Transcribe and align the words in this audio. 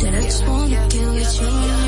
that 0.00 0.14
I 0.14 0.22
just 0.22 0.46
wanna 0.46 0.68
get 0.68 0.84
with 0.84 0.94
you 0.94 1.06
when 1.06 1.18
you're 1.18 1.24
right. 1.24 1.84
You 1.84 1.87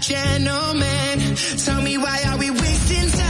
gentleman. 0.00 1.36
Tell 1.64 1.82
me 1.82 1.98
why 1.98 2.22
are 2.28 2.38
we 2.38 2.50
wasting 2.50 3.10
time? 3.10 3.29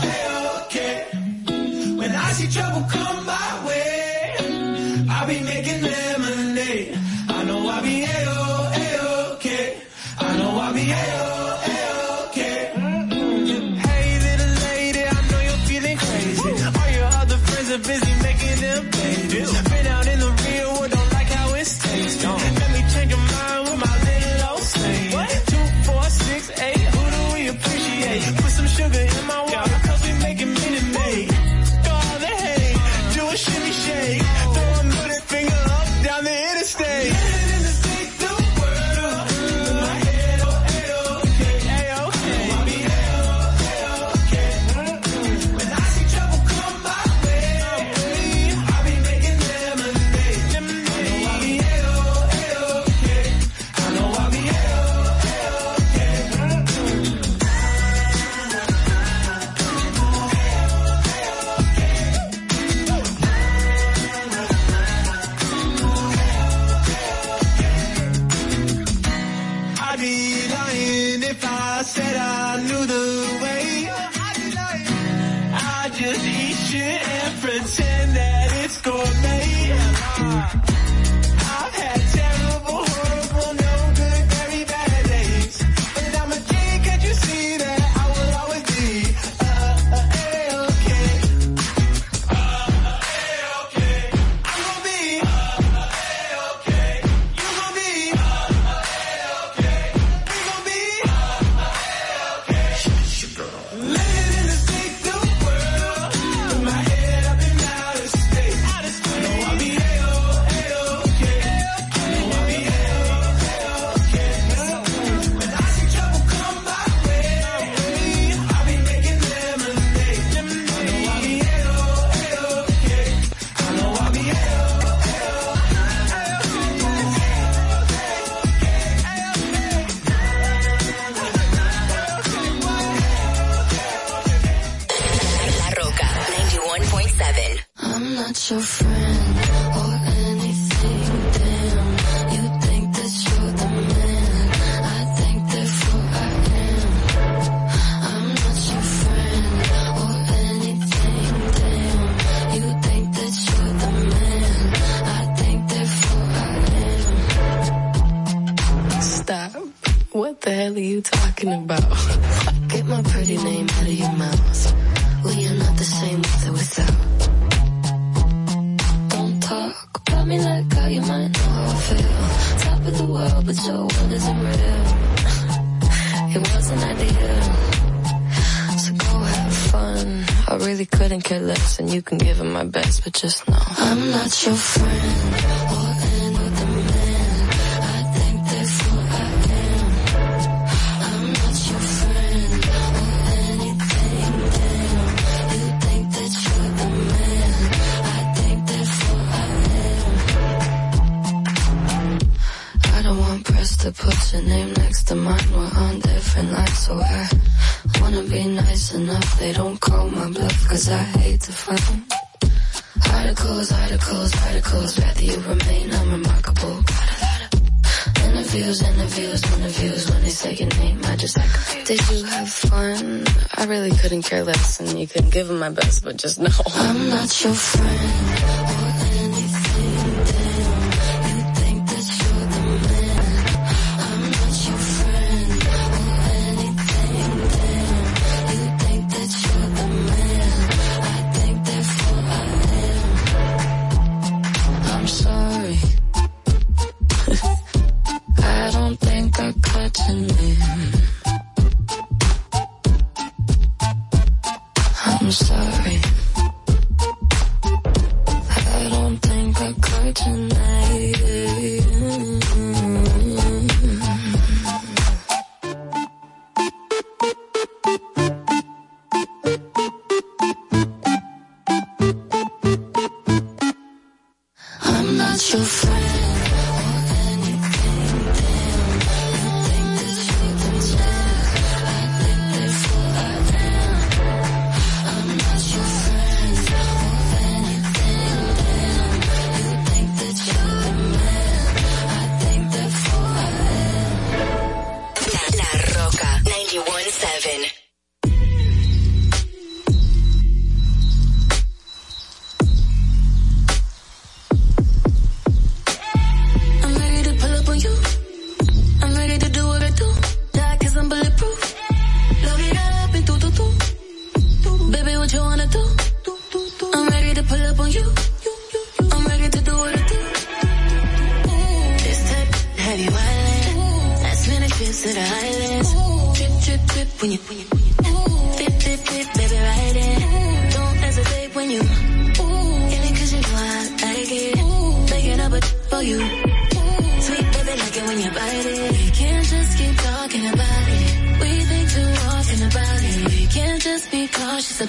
my 225.61 225.69
best, 225.69 226.03
but 226.03 226.17
just 226.17 226.39
know. 226.39 226.49
I'm 226.65 227.09
not 227.09 227.43
your 227.43 227.53
friend. 227.53 228.10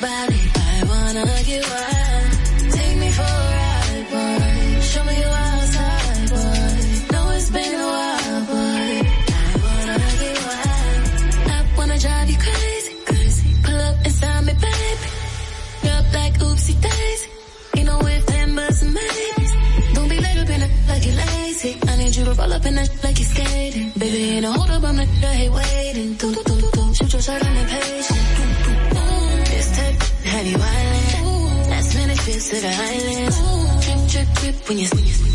I 0.04 0.84
wanna 0.88 1.24
get 1.44 1.62
wild. 1.70 2.72
Take 2.72 2.96
me 2.98 3.08
for 3.10 3.22
a 3.22 3.42
ride, 3.54 4.06
boy. 4.10 4.80
Show 4.80 5.04
me 5.04 5.14
you 5.22 5.28
boy. 6.28 7.12
Know 7.12 7.30
it's 7.30 7.50
been 7.50 7.74
a 7.74 7.88
while, 7.94 8.40
boy. 8.50 8.94
I 9.22 9.54
wanna 9.64 9.98
get 10.22 10.38
wild. 10.48 11.50
I 11.50 11.78
wanna 11.78 11.98
drive 11.98 12.30
you 12.30 12.38
crazy, 12.38 12.94
crazy. 13.06 13.54
Pull 13.62 13.80
up 13.80 13.96
inside 14.04 14.44
me. 14.44 14.52
Up 14.52 16.06
like 16.14 16.34
oopsie 16.40 16.80
maybes. 18.82 19.52
Don't 19.94 20.08
be 20.08 20.18
laid 20.18 20.38
up 20.38 20.48
in. 20.48 20.62
I 21.62 21.96
need 21.96 22.16
you 22.16 22.24
to 22.24 22.34
roll 22.34 22.52
up 22.52 22.66
in 22.66 22.74
that 22.74 22.90
like 23.04 23.18
you're 23.20 23.28
skating. 23.28 23.92
Baby, 23.96 24.18
ain't 24.34 24.46
a 24.46 24.50
hold 24.50 24.68
up, 24.68 24.82
I'm 24.82 24.96
not, 24.96 25.06
I 25.06 25.34
hate 25.34 25.50
waiting. 25.50 26.16
the 32.62 32.68
island. 32.68 33.52
trip 34.08 34.68
when 34.68 34.78
you 34.78 34.86
sneeze. 34.86 35.31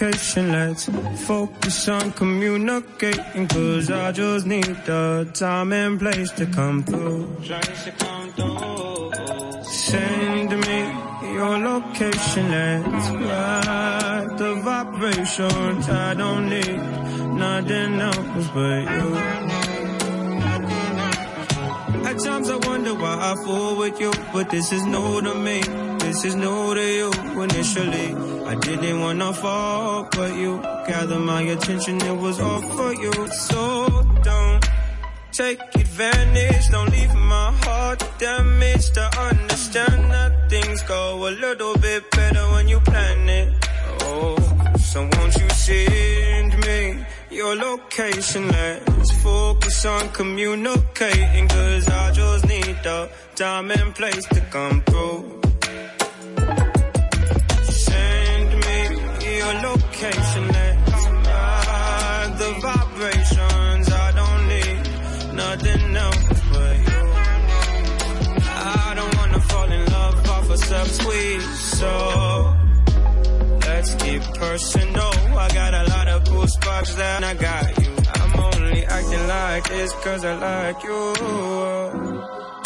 Your 0.00 0.10
location. 0.10 0.52
Let's 0.52 0.88
focus 1.26 1.88
on 1.88 2.12
communicating. 2.12 3.48
Cause 3.48 3.90
I 3.90 4.12
just 4.12 4.46
need 4.46 4.76
the 4.84 5.28
time 5.34 5.72
and 5.72 5.98
place 5.98 6.30
to 6.32 6.46
come 6.46 6.82
through. 6.84 7.44
Send 9.64 10.50
me 10.50 10.78
your 11.34 11.58
location. 11.58 12.50
Let's 12.50 13.10
ride 13.10 14.38
the 14.38 14.54
vibrations. 14.64 15.88
I 15.88 16.14
don't 16.14 16.48
need 16.48 16.76
nothing 17.34 18.00
else 18.00 18.48
but 18.54 18.82
you. 18.94 19.58
At 22.08 22.18
times 22.20 22.48
I 22.48 22.56
wonder 22.66 22.94
why 22.94 23.14
I 23.30 23.34
fool 23.44 23.76
with 23.76 24.00
you, 24.00 24.12
but 24.32 24.50
this 24.50 24.72
is 24.72 24.84
new 24.86 25.20
to 25.22 25.34
me. 25.34 25.60
This 25.98 26.24
is 26.24 26.34
new 26.36 26.74
to 26.74 26.84
you. 26.98 27.10
Initially, 27.42 28.14
I 28.46 28.54
didn't 28.54 28.98
wanna 29.00 29.30
fall, 29.34 29.87
but 30.18 30.36
you 30.36 30.60
gathered 30.88 31.20
my 31.20 31.42
attention. 31.42 31.94
It 32.02 32.16
was 32.24 32.40
all 32.40 32.60
for 32.76 32.92
you. 32.92 33.12
So 33.48 33.62
don't 34.24 34.64
take 35.30 35.60
advantage. 35.76 36.64
Don't 36.74 36.90
leave 36.90 37.14
my 37.14 37.52
heart 37.62 38.00
damaged. 38.18 38.94
To 38.94 39.06
understand 39.30 40.10
that 40.14 40.32
things 40.50 40.82
go 40.82 41.02
a 41.28 41.32
little 41.44 41.76
bit 41.78 42.02
better 42.10 42.44
when 42.54 42.66
you 42.66 42.80
plan 42.80 43.28
it. 43.40 43.48
Oh, 44.10 44.36
so 44.90 44.98
won't 45.12 45.34
you 45.40 45.48
send 45.50 46.50
me 46.66 46.80
your 47.30 47.54
location? 47.54 48.48
Let's 48.48 49.12
focus 49.22 49.84
on 49.84 50.08
communicating. 50.20 51.46
Cause 51.46 51.88
I 51.88 52.10
just 52.10 52.42
need 52.48 52.76
the 52.88 53.08
time 53.36 53.70
and 53.70 53.94
place 53.94 54.26
to 54.36 54.40
come 54.56 54.82
through. 54.82 55.07
I 74.60 75.48
got 75.54 75.72
a 75.72 75.84
lot 75.88 76.08
of 76.08 76.24
cool 76.28 76.46
spots 76.48 76.96
that 76.96 77.22
I 77.22 77.34
got 77.34 77.78
you. 77.78 77.94
I'm 78.14 78.40
only 78.40 78.84
acting 78.84 79.26
like 79.28 79.68
this 79.68 79.92
cause 80.02 80.24
I 80.24 80.34
like 80.34 80.82
you. 80.82 81.14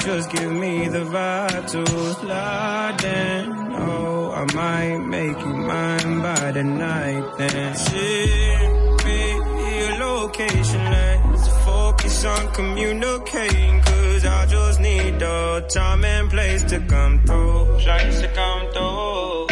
Just 0.07 0.31
give 0.33 0.51
me 0.53 0.89
the 0.89 1.05
vibe 1.05 1.71
to 1.73 1.87
slide 2.15 3.05
in. 3.05 3.53
Oh, 3.75 4.33
I 4.33 4.55
might 4.55 5.07
make 5.07 5.39
you 5.39 5.55
mine 5.55 6.23
by 6.23 6.53
the 6.53 6.65
night 6.65 7.37
then. 7.37 7.77
Send 7.77 9.05
me 9.05 9.79
your 9.79 9.99
location. 9.99 10.85
Let's 10.85 11.49
focus 11.67 12.25
on 12.25 12.55
communicating. 12.55 13.83
Cause 13.83 14.25
I 14.25 14.47
just 14.47 14.81
need 14.81 15.19
the 15.19 15.67
time 15.69 16.07
and 16.07 16.31
place 16.31 16.63
to 16.65 16.81
come 16.81 17.23
through. 17.27 17.79
Place 17.81 18.21
to 18.23 18.29
come 18.29 18.73
through. 18.73 19.52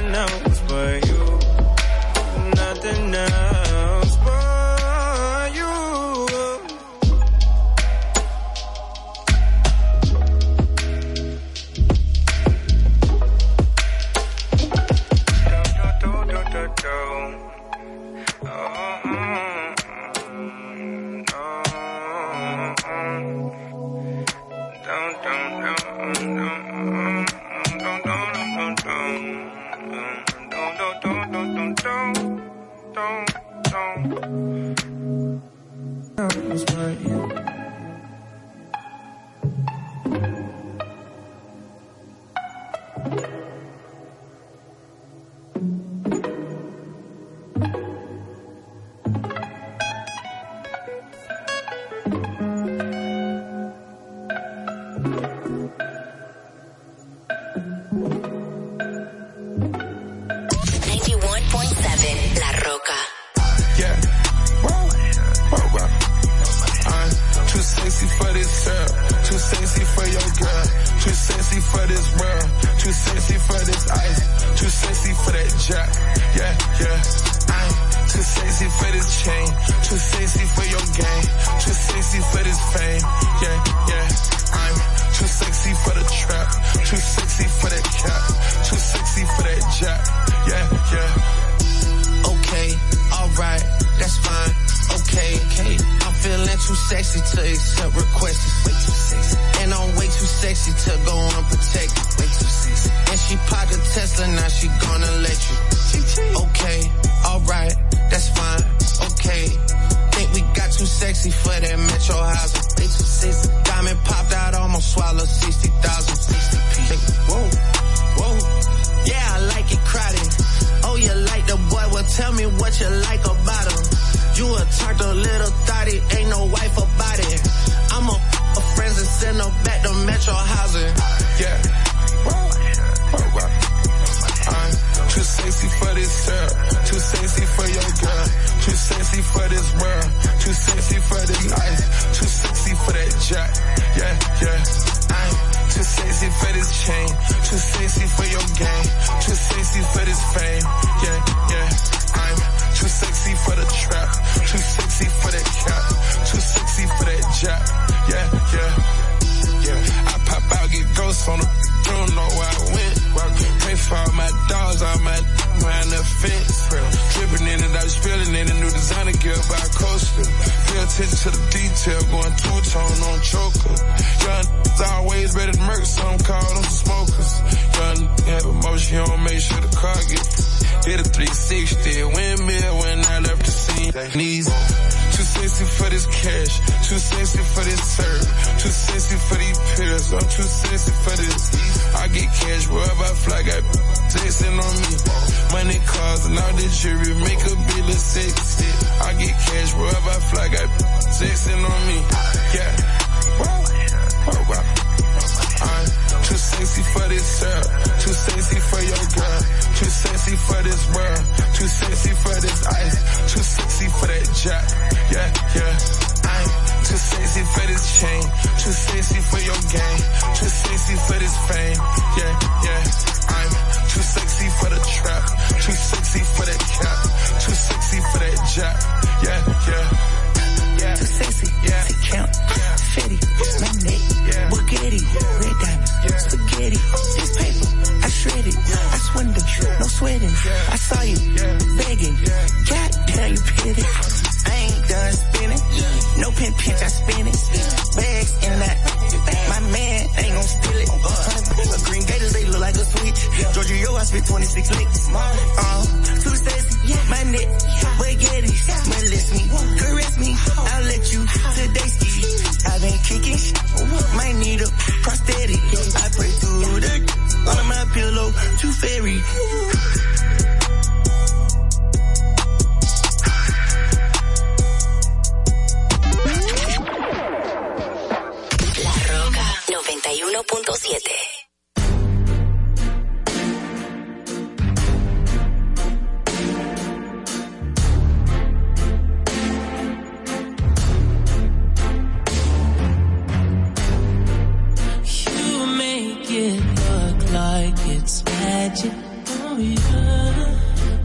it's 297.95 298.23
magic. 298.25 298.93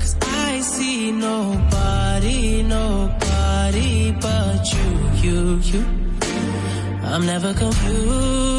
Cause 0.01 0.17
I 0.23 0.61
see 0.61 1.13
nobody, 1.13 2.63
nobody 2.63 4.13
but 4.21 4.63
you, 4.75 4.89
you, 5.25 5.39
you. 5.71 5.83
I'm 7.03 7.25
never 7.27 7.53
confused. 7.55 8.56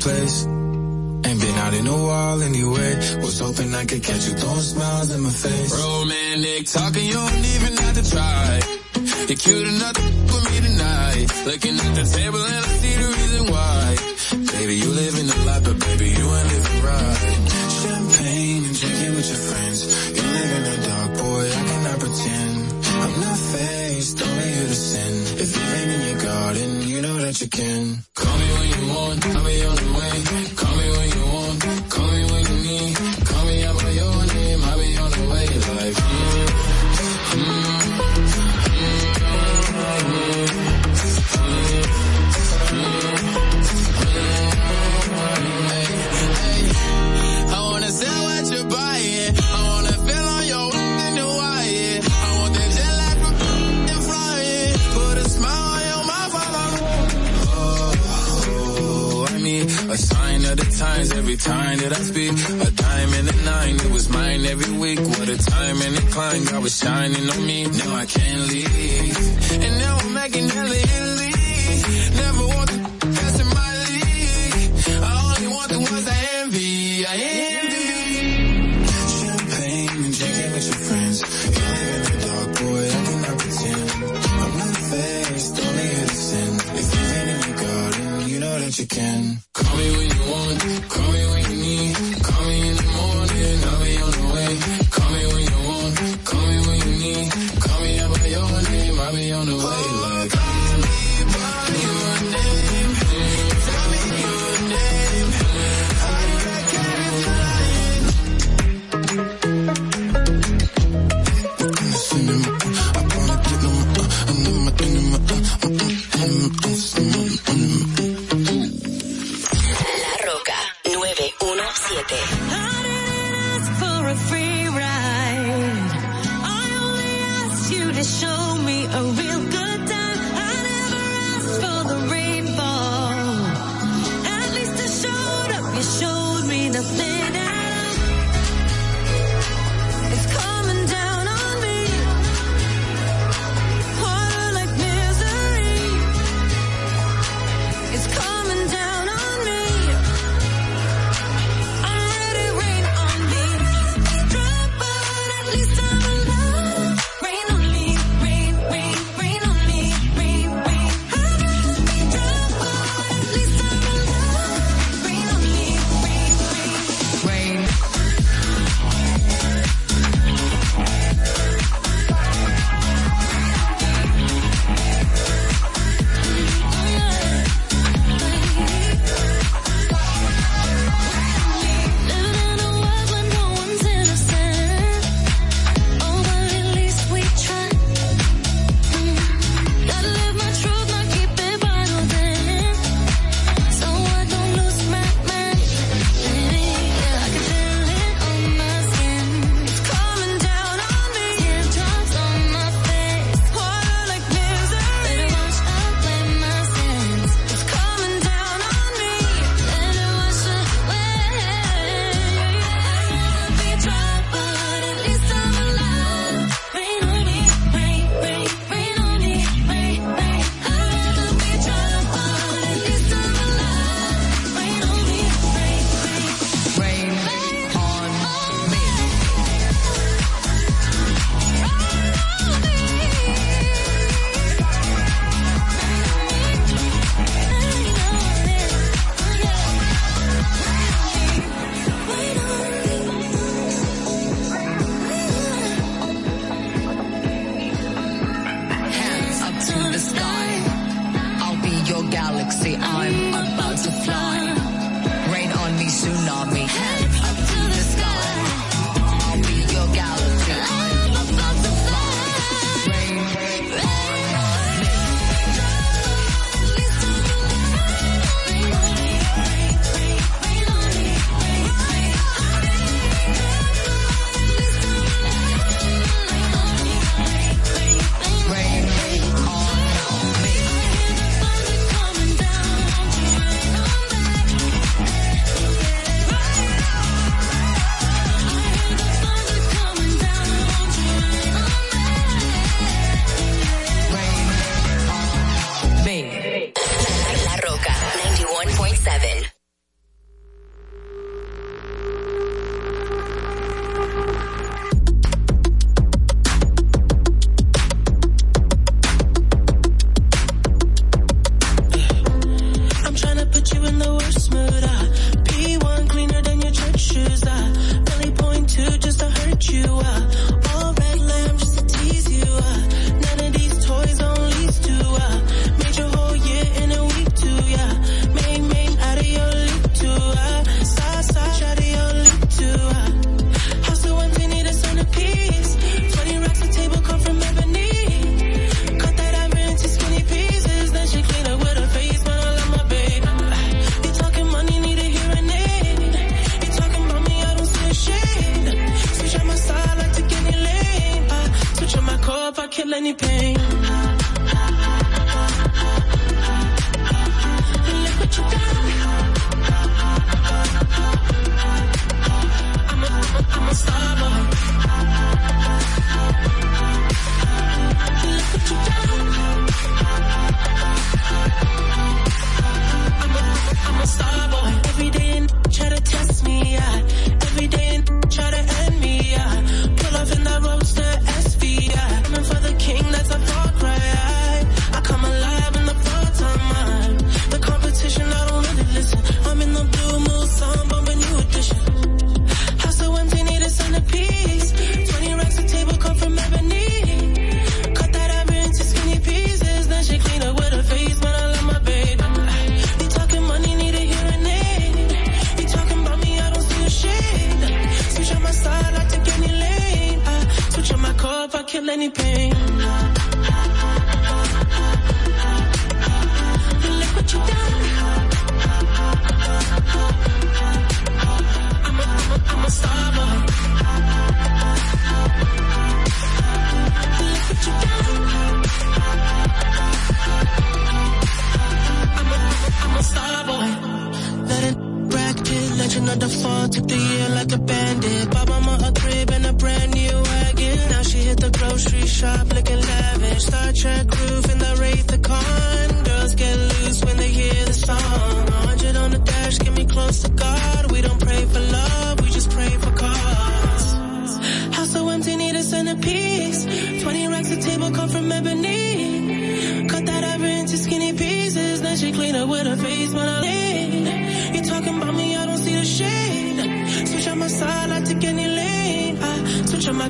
place. 0.00 0.44
Ain't 1.26 1.40
been 1.40 1.56
out 1.56 1.74
in 1.74 1.86
a 1.86 1.98
while 2.08 2.42
anyway. 2.42 2.94
Was 3.20 3.38
hoping 3.38 3.74
I 3.74 3.84
could 3.84 4.02
catch 4.02 4.26
you 4.26 4.34
throwing 4.34 4.60
smiles 4.60 5.14
in 5.14 5.20
my 5.20 5.30
face. 5.30 5.70
Romantic 5.78 6.66
talking, 6.66 7.06
you 7.06 7.12
don't 7.12 7.44
even 7.54 7.76
have 7.76 7.94
to 8.00 8.10
try. 8.10 8.60
You're 9.28 9.36
cute 9.36 9.68
enough 9.68 9.99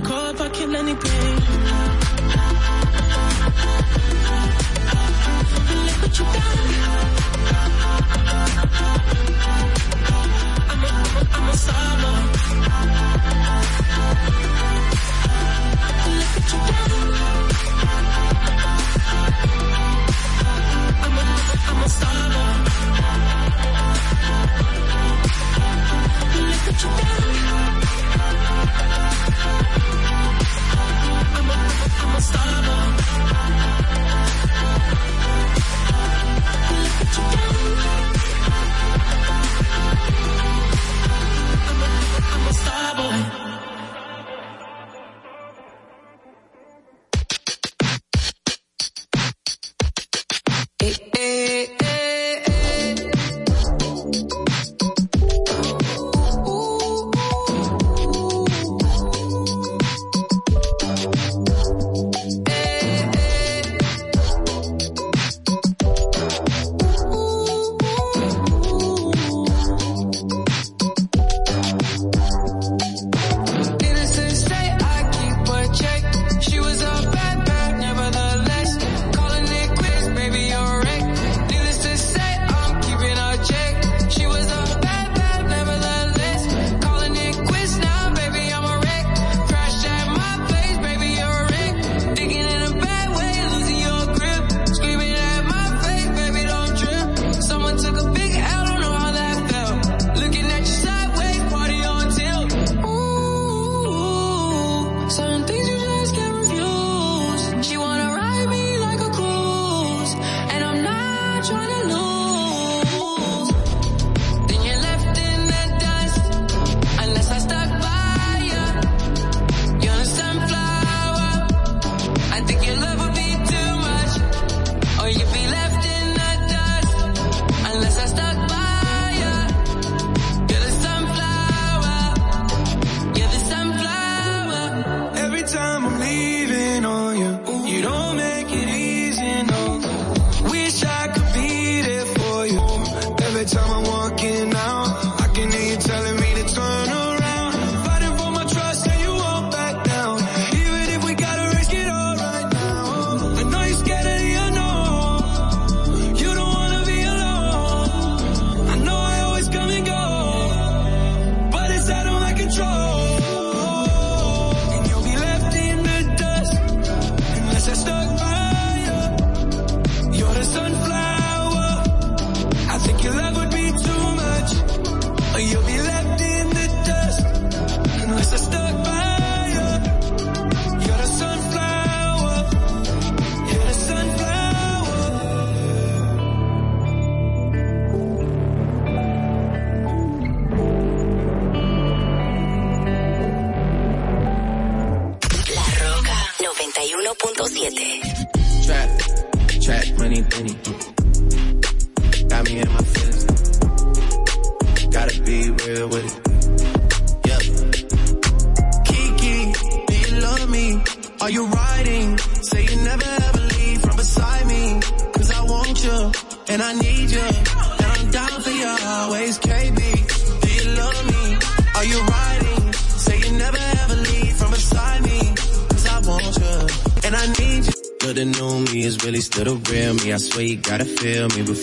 copa 0.01 0.49
que 0.51 0.67
nem 0.67 0.97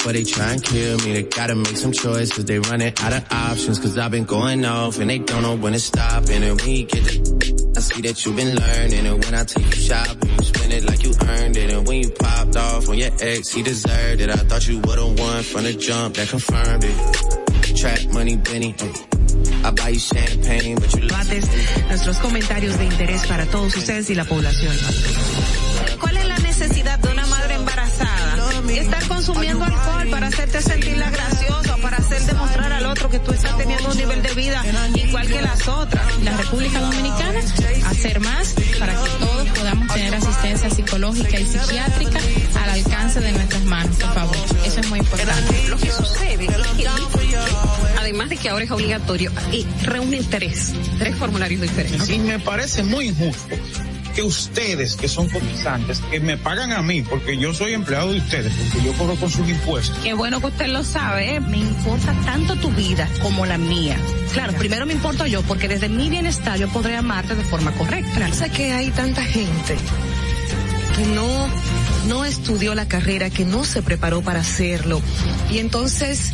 but 0.07 0.15
they 0.15 0.23
try 0.23 0.53
and 0.53 0.63
kill 0.63 0.97
me. 0.99 1.11
They 1.11 1.23
gotta 1.23 1.53
make 1.53 1.75
some 1.75 1.91
choices. 1.91 2.45
They 2.45 2.59
running 2.59 2.93
out 3.01 3.11
of 3.11 3.29
options. 3.29 3.77
Cause 3.77 3.97
I've 3.97 4.09
been 4.09 4.23
going 4.23 4.63
off 4.63 4.99
and 4.99 5.09
they 5.09 5.19
don't 5.19 5.41
know 5.41 5.57
when 5.57 5.73
to 5.73 5.79
stop. 5.81 6.29
And 6.29 6.43
then 6.43 6.55
we 6.65 6.85
get 6.85 7.03
the, 7.03 7.73
I 7.75 7.81
see 7.81 8.01
that 8.03 8.25
you've 8.25 8.37
been 8.37 8.55
learning. 8.55 9.05
And 9.05 9.25
when 9.25 9.35
I 9.35 9.43
take 9.43 9.65
you 9.65 9.81
shopping, 9.81 10.29
you 10.29 10.43
spend 10.45 10.71
it 10.71 10.85
like 10.85 11.03
you 11.03 11.11
earned 11.27 11.57
it. 11.57 11.73
And 11.73 11.85
when 11.85 12.03
you 12.03 12.09
popped 12.11 12.55
off 12.55 12.87
on 12.87 12.97
your 12.97 13.11
ex, 13.19 13.49
he 13.51 13.63
deserved 13.63 14.21
it. 14.21 14.29
I 14.29 14.37
thought 14.47 14.65
you 14.65 14.79
would've 14.79 15.19
won 15.19 15.43
from 15.43 15.63
the 15.63 15.73
jump 15.73 16.15
that 16.15 16.29
confirmed 16.29 16.85
it. 16.85 17.75
Track 17.75 18.07
money, 18.13 18.37
Benny. 18.37 18.75
Debates, 19.63 20.13
nuestros 21.89 22.17
comentarios 22.19 22.77
de 22.77 22.85
interés 22.85 23.27
para 23.27 23.45
todos 23.45 23.75
ustedes 23.75 24.09
y 24.09 24.15
la 24.15 24.23
población. 24.23 24.73
que 33.17 33.25
tú 33.25 33.31
estás 33.31 33.57
teniendo 33.57 33.89
un 33.89 33.97
nivel 33.97 34.21
de 34.21 34.33
vida 34.33 34.63
igual 34.95 35.27
que 35.27 35.41
las 35.41 35.67
otras. 35.67 36.05
La 36.23 36.37
República 36.37 36.79
Dominicana, 36.79 37.39
hacer 37.85 38.19
más 38.19 38.53
para 38.79 38.93
que 38.93 39.09
todos 39.19 39.49
podamos 39.49 39.93
tener 39.93 40.15
asistencia 40.15 40.69
psicológica 40.69 41.39
y 41.39 41.45
psiquiátrica 41.45 42.19
al 42.61 42.69
alcance 42.69 43.19
de 43.19 43.31
nuestras 43.31 43.63
manos, 43.63 43.95
por 43.95 44.13
favor. 44.13 44.37
Eso 44.65 44.79
es 44.79 44.89
muy 44.89 44.99
importante. 44.99 45.67
Lo 45.69 45.77
que 45.77 45.91
sucede 45.91 46.47
además 47.99 48.29
de 48.29 48.37
que 48.37 48.49
ahora 48.49 48.63
es 48.63 48.71
obligatorio, 48.71 49.31
eh, 49.51 49.57
y 49.57 49.85
reúnen 49.85 50.23
tres, 50.29 50.73
tres 50.97 51.15
formularios 51.15 51.61
diferentes. 51.61 52.09
Y 52.09 52.19
me 52.19 52.39
parece 52.39 52.83
muy 52.83 53.09
injusto 53.09 53.55
que 54.17 54.23
ustedes, 54.23 54.95
que 54.95 55.07
son 55.07 55.29
cotizantes, 55.29 55.99
que 56.09 56.19
me 56.19 56.37
pagan 56.37 56.73
a 56.73 56.81
mí, 56.81 57.03
porque 57.03 57.37
yo 57.37 57.53
soy 57.53 57.73
empleado 57.73 58.11
de 58.11 58.17
ustedes, 58.17 58.51
porque 58.51 58.83
yo 58.83 58.93
cobro 58.93 59.15
con 59.15 59.29
sus 59.29 59.47
impuestos. 59.47 59.95
Qué 59.99 60.15
bueno 60.15 60.41
que 60.41 60.47
usted 60.47 60.69
lo 60.69 60.83
sabe, 60.83 61.35
¿eh? 61.35 61.39
Me 61.39 61.59
importa 61.59 62.15
tanto 62.25 62.55
tu 62.55 62.71
vida 62.71 63.07
como 63.21 63.45
la 63.45 63.59
mía. 63.59 63.95
Claro, 64.33 64.53
primero 64.53 64.87
me 64.87 64.93
importo 64.93 65.27
yo, 65.27 65.43
porque 65.43 65.67
desde 65.67 65.87
mi 65.87 66.09
bienestar 66.09 66.57
yo 66.57 66.67
podré 66.69 66.97
amarte 66.97 67.35
de 67.35 67.43
forma 67.43 67.71
correcta. 67.73 68.33
Sé 68.33 68.49
que 68.49 68.71
hay 68.71 68.89
tanta 68.89 69.23
gente 69.23 69.75
que 70.95 71.05
no, 71.13 71.47
no 72.07 72.25
estudió 72.25 72.73
la 72.73 72.87
carrera, 72.87 73.29
que 73.29 73.45
no 73.45 73.65
se 73.65 73.83
preparó 73.83 74.23
para 74.23 74.39
hacerlo. 74.39 74.99
Y 75.51 75.59
entonces, 75.59 76.33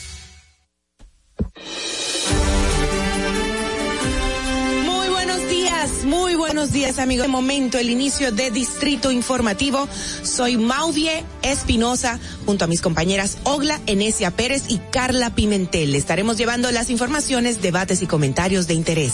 Días 6.71 6.99
amigos. 6.99 7.21
De 7.21 7.27
momento 7.27 7.77
el 7.77 7.89
inicio 7.89 8.31
de 8.31 8.51
Distrito 8.51 9.11
Informativo. 9.11 9.87
Soy 10.23 10.57
Mauvie 10.57 11.23
Espinosa 11.43 12.19
junto 12.45 12.65
a 12.65 12.67
mis 12.67 12.81
compañeras 12.81 13.37
Ogla 13.43 13.79
Enesia 13.85 14.31
Pérez 14.31 14.63
y 14.69 14.79
Carla 14.91 15.35
Pimentel. 15.35 15.93
Estaremos 15.95 16.37
llevando 16.37 16.71
las 16.71 16.89
informaciones, 16.89 17.61
debates 17.61 18.01
y 18.01 18.07
comentarios 18.07 18.67
de 18.67 18.73
interés. 18.73 19.13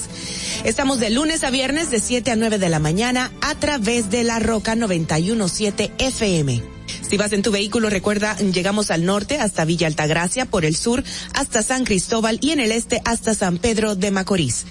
Estamos 0.64 1.00
de 1.00 1.10
lunes 1.10 1.44
a 1.44 1.50
viernes 1.50 1.92
de 1.92 2.00
7 2.00 2.32
a 2.32 2.36
9 2.36 2.60
de 2.60 2.70
la 2.70 2.80
mañana 2.80 3.32
a 3.42 3.56
través 3.56 4.10
de 4.10 4.24
la 4.24 4.40
Roca 4.40 4.76
917 4.76 5.92
FM. 5.98 6.64
Si 7.10 7.18
vas 7.18 7.34
en 7.34 7.42
tu 7.42 7.52
vehículo, 7.52 7.90
recuerda, 7.90 8.38
llegamos 8.38 8.92
al 8.92 9.06
norte 9.06 9.40
hasta 9.40 9.66
Villa 9.66 9.88
Altagracia, 9.88 10.46
por 10.46 10.66
el 10.66 10.76
sur 10.76 11.04
hasta 11.34 11.64
San 11.64 11.84
Cristóbal 11.84 12.40
y 12.42 12.52
en 12.52 12.60
el 12.60 12.72
este 12.72 13.02
hasta 13.06 13.34
San 13.34 13.58
Pedro 13.58 13.96
de 13.96 14.12
Macorís. 14.12 14.66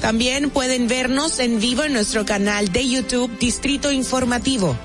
También 0.00 0.50
pueden 0.50 0.88
vernos 0.88 1.38
en 1.38 1.60
vivo 1.60 1.84
en 1.84 1.92
nuestro 1.92 2.24
canal 2.24 2.72
de 2.72 2.88
YouTube 2.88 3.38
Distrito 3.38 3.92
Informativo. 3.92 4.76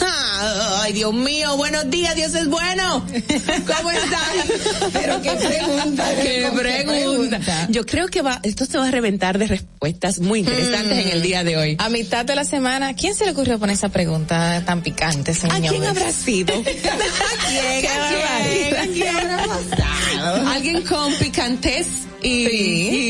Ah, 0.00 0.82
Ay, 0.82 0.92
Dios 0.92 1.12
mío, 1.12 1.56
buenos 1.56 1.90
días, 1.90 2.14
Dios 2.14 2.34
es 2.34 2.48
bueno. 2.48 3.04
¿Cómo 3.66 3.90
están? 3.90 4.90
Pero 4.92 5.20
qué 5.20 5.32
pregunta, 5.32 6.04
qué 6.22 6.50
pregunta. 6.54 7.66
Yo 7.68 7.84
creo 7.84 8.08
que 8.08 8.22
va, 8.22 8.40
esto 8.42 8.64
se 8.64 8.78
va 8.78 8.88
a 8.88 8.90
reventar 8.90 9.38
de 9.38 9.46
respuestas 9.48 10.20
muy 10.20 10.40
interesantes 10.40 11.06
en 11.06 11.08
el 11.10 11.22
día 11.22 11.44
de 11.44 11.56
hoy. 11.56 11.76
A 11.78 11.88
mitad 11.88 12.24
de 12.24 12.34
la 12.36 12.44
semana, 12.44 12.94
¿quién 12.94 13.14
se 13.14 13.24
le 13.24 13.32
ocurrió 13.32 13.58
poner 13.58 13.74
esa 13.74 13.88
pregunta 13.88 14.62
tan 14.64 14.82
picante, 14.82 15.34
señor? 15.34 15.56
¿A 15.56 15.60
quién 15.60 15.84
habrá 15.84 16.12
sido? 16.12 16.54
¿A 16.60 16.62
quién? 16.62 17.86
¿A 17.86 18.08
quién? 18.08 18.76
¿A 18.76 18.86
quién 18.92 19.16
habrá 19.16 19.46
pasado? 19.46 20.48
Alguien 20.48 20.82
con 20.82 21.12
picantes 21.14 21.86
y, 22.22 22.28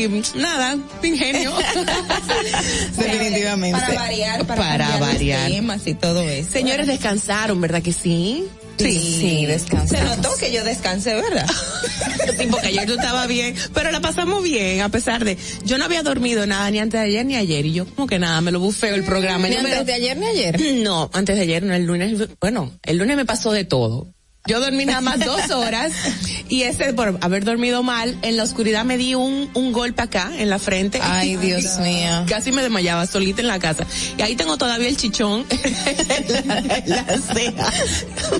y 0.05 0.23
nada, 0.35 0.77
ingenio. 1.03 1.53
Definitivamente. 2.97 3.79
Para 3.79 3.93
variar, 3.99 4.45
para, 4.45 4.61
Para 4.61 4.77
cambiar 4.87 4.99
los 4.99 5.13
variar. 5.13 5.51
temas 5.51 5.87
y 5.87 5.93
todo 5.93 6.21
eso. 6.21 6.51
Señores, 6.51 6.87
descansaron, 6.87 7.59
¿verdad 7.61 7.81
que 7.81 7.93
sí? 7.93 8.45
Sí, 8.77 9.45
descansamos. 9.45 9.89
Se 10.09 10.15
notó 10.15 10.29
que 10.39 10.53
yo 10.53 10.63
descansé, 10.63 11.13
¿verdad? 11.13 11.45
sí, 12.39 12.47
porque 12.49 12.67
ayer 12.67 12.87
yo 12.87 12.93
estaba 12.95 13.27
bien, 13.27 13.53
pero 13.73 13.91
la 13.91 13.99
pasamos 13.99 14.41
bien, 14.41 14.79
a 14.79 14.87
pesar 14.87 15.25
de, 15.25 15.37
yo 15.65 15.77
no 15.77 15.83
había 15.83 16.01
dormido 16.01 16.47
nada 16.47 16.71
ni 16.71 16.79
antes 16.79 16.97
de 17.01 17.07
ayer 17.07 17.25
ni 17.25 17.35
ayer, 17.35 17.65
y 17.65 17.73
yo 17.73 17.85
como 17.85 18.07
que 18.07 18.19
nada, 18.19 18.39
me 18.39 18.51
lo 18.53 18.61
bufeo 18.61 18.95
el 18.95 19.03
programa. 19.03 19.49
Ni 19.49 19.55
me 19.55 19.59
antes 19.59 19.79
lo- 19.79 19.83
de 19.83 19.93
ayer 19.93 20.15
ni 20.17 20.27
ayer. 20.27 20.61
No, 20.75 21.09
antes 21.11 21.35
de 21.35 21.41
ayer, 21.41 21.61
no, 21.63 21.73
el 21.73 21.83
lunes, 21.83 22.29
bueno, 22.39 22.71
el 22.83 22.97
lunes 22.97 23.17
me 23.17 23.25
pasó 23.25 23.51
de 23.51 23.65
todo. 23.65 24.07
Yo 24.47 24.59
dormí 24.59 24.85
nada 24.85 25.01
más 25.01 25.19
dos 25.19 25.51
horas 25.51 25.91
y 26.47 26.63
ese 26.63 26.93
por 26.93 27.17
haber 27.21 27.43
dormido 27.43 27.83
mal, 27.83 28.17
en 28.21 28.37
la 28.37 28.43
oscuridad 28.43 28.85
me 28.85 28.97
di 28.97 29.13
un, 29.13 29.49
un 29.53 29.71
golpe 29.71 30.01
acá 30.01 30.31
en 30.37 30.49
la 30.49 30.57
frente. 30.59 30.99
Ay, 31.03 31.35
Dios 31.41 31.77
mío. 31.79 32.25
Casi 32.27 32.51
me 32.51 32.61
desmayaba 32.61 33.05
solita 33.05 33.41
en 33.41 33.47
la 33.47 33.59
casa. 33.59 33.85
Y 34.17 34.21
ahí 34.21 34.35
tengo 34.35 34.57
todavía 34.57 34.87
el 34.87 34.97
chichón 34.97 35.45
en 35.49 36.47
la, 36.47 36.57
en 36.77 36.89
la 36.89 37.05
ceja. 37.33 37.71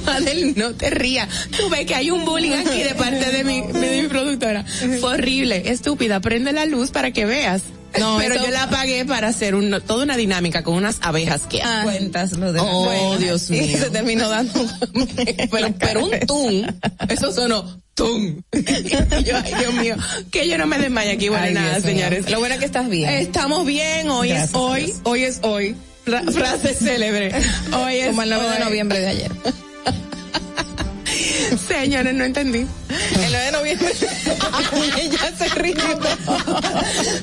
Madel, 0.06 0.54
no 0.58 0.74
te 0.74 0.90
rías. 0.90 1.28
Tú 1.56 1.70
ves 1.70 1.86
que 1.86 1.96
hay 1.96 2.12
un 2.12 2.26
bullying 2.26 2.54
aquí 2.54 2.82
de 2.82 2.96
parte 2.96 3.32
de 3.32 3.44
mi, 3.44 3.62
de 3.62 4.02
mi 4.02 4.08
productora. 4.08 4.64
Fue 5.00 5.14
horrible, 5.14 5.70
estúpida. 5.70 6.20
Prende 6.22 6.54
la 6.54 6.66
luz 6.66 6.92
para 6.92 7.12
que 7.12 7.26
veas. 7.26 7.62
No, 7.98 8.18
pero 8.20 8.36
eso- 8.36 8.46
yo 8.46 8.52
la 8.52 8.64
apagué 8.64 9.06
para 9.06 9.30
hacer 9.30 9.56
un, 9.56 9.82
toda 9.88 10.04
una 10.04 10.18
dinámica 10.18 10.64
con 10.64 10.76
unas 10.76 10.98
abejas 11.02 11.44
que 11.50 11.62
Ah. 11.64 11.82
cuentas 11.84 12.34
lo 12.34 12.52
de 12.54 12.60
Oh, 12.62 13.18
Dios 13.18 13.50
y 13.50 13.54
mío. 13.54 13.78
se 13.80 13.90
terminó 13.90 14.28
dando 14.30 14.54
pero, 15.52 15.74
pero 15.80 16.06
un 16.06 16.20
tum, 16.28 16.64
eso 17.10 17.32
sonó 17.32 17.82
tum. 17.96 18.42
Y 18.54 18.64
yo, 19.24 19.38
ay, 19.44 19.54
Dios 19.60 19.74
mío, 19.74 19.96
que 20.32 20.48
yo 20.48 20.58
no 20.58 20.68
me 20.68 20.78
desmaye 20.78 21.12
aquí, 21.12 21.30
bueno, 21.30 21.46
Ay, 21.46 21.54
nada, 21.54 21.72
Dios 21.80 21.86
mío. 21.86 21.94
señores. 21.96 22.30
Lo 22.30 22.40
bueno 22.40 22.54
es 22.56 22.60
que 22.60 22.66
estás 22.66 22.90
bien. 22.90 23.10
Estamos 23.10 23.66
bien, 23.66 24.10
hoy 24.10 24.30
Gracias 24.30 24.50
es 24.52 24.56
hoy, 24.56 24.86
Dios. 24.86 24.98
hoy 25.04 25.24
es 25.24 25.40
hoy. 25.42 25.76
Fra- 26.06 26.24
frase 26.24 26.74
célebre. 26.74 27.32
Hoy 27.74 27.98
es 27.98 28.08
Como 28.08 28.24
el 28.24 28.30
9 28.30 28.50
de 28.52 28.60
noviembre 28.66 29.00
de 29.00 29.08
ayer. 29.10 29.32
Señores, 31.68 32.14
no 32.14 32.24
entendí. 32.24 32.60
El 32.60 33.32
9 33.32 33.46
de 33.46 33.52
noviembre. 33.52 33.88
Ella 35.02 35.34
se 35.38 35.50
ríe. 35.50 35.76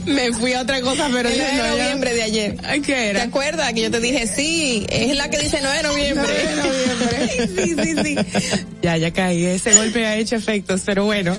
Me 0.07 0.33
fui 0.33 0.53
a 0.53 0.63
otra 0.63 0.81
cosa, 0.81 1.09
pero 1.13 1.29
el 1.29 1.37
9 1.37 1.53
de 1.53 1.69
noviembre 1.69 2.15
de 2.15 2.23
ayer. 2.23 2.57
Ay, 2.65 2.81
¿Qué 2.81 3.11
era? 3.11 3.21
¿Te 3.21 3.29
acuerdas 3.29 3.73
que 3.73 3.83
yo 3.83 3.91
te 3.91 4.01
dije, 4.01 4.27
sí, 4.27 4.87
es 4.89 5.17
la 5.17 5.31
que 5.31 5.39
dice 5.39 5.59
9 5.63 5.77
de 5.77 5.83
noviembre? 5.83 6.27
9 6.27 6.49
de 6.49 6.57
noviembre. 6.57 7.27
sí, 7.57 7.75
sí, 7.83 8.05
sí. 8.05 8.63
Ya, 8.83 8.97
ya 8.97 9.13
caí. 9.13 9.45
Ese 9.45 9.75
golpe 9.75 10.07
ha 10.07 10.17
hecho 10.17 10.37
efectos, 10.37 10.83
pero 10.85 11.05
bueno. 11.05 11.37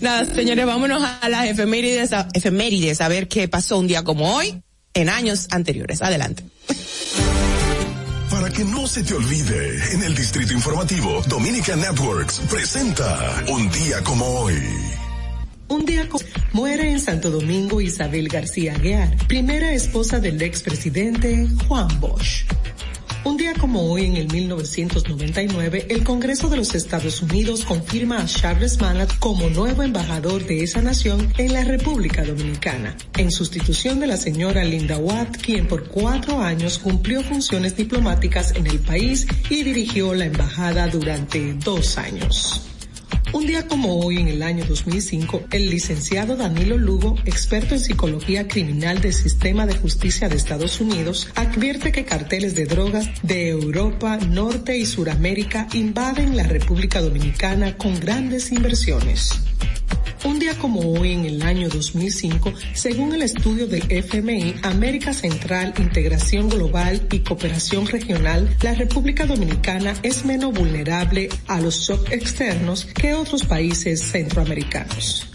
Nada, 0.00 0.24
señores, 0.34 0.66
vámonos 0.66 1.02
a 1.20 1.28
las 1.28 1.46
efemérides, 1.46 2.12
a, 2.12 2.28
efemérides, 2.32 3.00
a 3.00 3.08
ver 3.08 3.28
qué 3.28 3.48
pasó 3.48 3.78
un 3.78 3.86
día 3.86 4.02
como 4.02 4.36
hoy 4.36 4.62
en 4.94 5.08
años 5.08 5.48
anteriores. 5.50 6.02
Adelante. 6.02 6.44
Para 8.32 8.50
que 8.50 8.64
no 8.64 8.86
se 8.86 9.02
te 9.04 9.12
olvide, 9.14 9.92
en 9.94 10.02
el 10.02 10.14
Distrito 10.14 10.52
Informativo, 10.54 11.22
Dominica 11.28 11.76
Networks 11.76 12.40
presenta 12.50 13.44
Un 13.48 13.70
día 13.70 14.02
como 14.02 14.24
hoy. 14.26 14.56
Un 15.68 15.84
día 15.84 16.08
co- 16.08 16.18
muere 16.52 16.90
en 16.90 17.00
Santo 17.00 17.30
Domingo 17.30 17.80
Isabel 17.80 18.28
García 18.28 18.72
Aguiar, 18.74 19.14
primera 19.28 19.72
esposa 19.72 20.18
del 20.18 20.40
expresidente 20.42 21.46
Juan 21.68 21.88
Bosch. 22.00 22.44
Un 23.24 23.36
día 23.36 23.54
como 23.54 23.88
hoy, 23.88 24.06
en 24.06 24.16
el 24.16 24.32
1999, 24.32 25.86
el 25.90 26.02
Congreso 26.02 26.48
de 26.48 26.56
los 26.56 26.74
Estados 26.74 27.22
Unidos 27.22 27.64
confirma 27.64 28.18
a 28.20 28.26
Charles 28.26 28.80
Manat 28.80 29.16
como 29.20 29.48
nuevo 29.48 29.84
embajador 29.84 30.44
de 30.44 30.64
esa 30.64 30.82
nación 30.82 31.32
en 31.38 31.52
la 31.52 31.62
República 31.62 32.24
Dominicana, 32.24 32.96
en 33.16 33.30
sustitución 33.30 34.00
de 34.00 34.08
la 34.08 34.16
señora 34.16 34.64
Linda 34.64 34.98
Watt, 34.98 35.36
quien 35.36 35.68
por 35.68 35.84
cuatro 35.84 36.40
años 36.40 36.78
cumplió 36.78 37.22
funciones 37.22 37.76
diplomáticas 37.76 38.56
en 38.56 38.66
el 38.66 38.80
país 38.80 39.28
y 39.48 39.62
dirigió 39.62 40.14
la 40.14 40.24
embajada 40.24 40.88
durante 40.88 41.54
dos 41.54 41.98
años. 41.98 42.71
Un 43.32 43.46
día 43.46 43.66
como 43.66 43.98
hoy, 44.00 44.18
en 44.18 44.28
el 44.28 44.42
año 44.42 44.64
2005, 44.66 45.44
el 45.52 45.70
licenciado 45.70 46.36
Danilo 46.36 46.76
Lugo, 46.76 47.16
experto 47.24 47.74
en 47.74 47.80
psicología 47.80 48.46
criminal 48.46 49.00
del 49.00 49.14
Sistema 49.14 49.66
de 49.66 49.74
Justicia 49.74 50.28
de 50.28 50.36
Estados 50.36 50.80
Unidos, 50.80 51.28
advierte 51.34 51.92
que 51.92 52.04
carteles 52.04 52.54
de 52.54 52.66
drogas 52.66 53.08
de 53.22 53.48
Europa, 53.48 54.18
Norte 54.18 54.76
y 54.76 54.86
Suramérica 54.86 55.66
invaden 55.72 56.36
la 56.36 56.44
República 56.44 57.00
Dominicana 57.00 57.76
con 57.78 57.98
grandes 57.98 58.52
inversiones. 58.52 59.30
Un 60.24 60.38
día 60.38 60.56
como 60.56 60.80
hoy, 60.80 61.14
en 61.14 61.24
el 61.24 61.42
año 61.42 61.68
2005, 61.68 62.52
según 62.74 63.12
el 63.12 63.22
estudio 63.22 63.66
del 63.66 63.82
FMI, 63.90 64.54
América 64.62 65.12
Central, 65.12 65.74
Integración 65.78 66.48
Global 66.48 67.08
y 67.10 67.20
Cooperación 67.20 67.86
Regional, 67.88 68.56
la 68.62 68.72
República 68.74 69.26
Dominicana 69.26 69.94
es 70.04 70.24
menos 70.24 70.52
vulnerable 70.52 71.28
a 71.48 71.60
los 71.60 71.80
shocks 71.80 72.12
externos 72.12 72.84
que 72.84 73.14
otros 73.14 73.44
países 73.44 74.00
centroamericanos. 74.00 75.26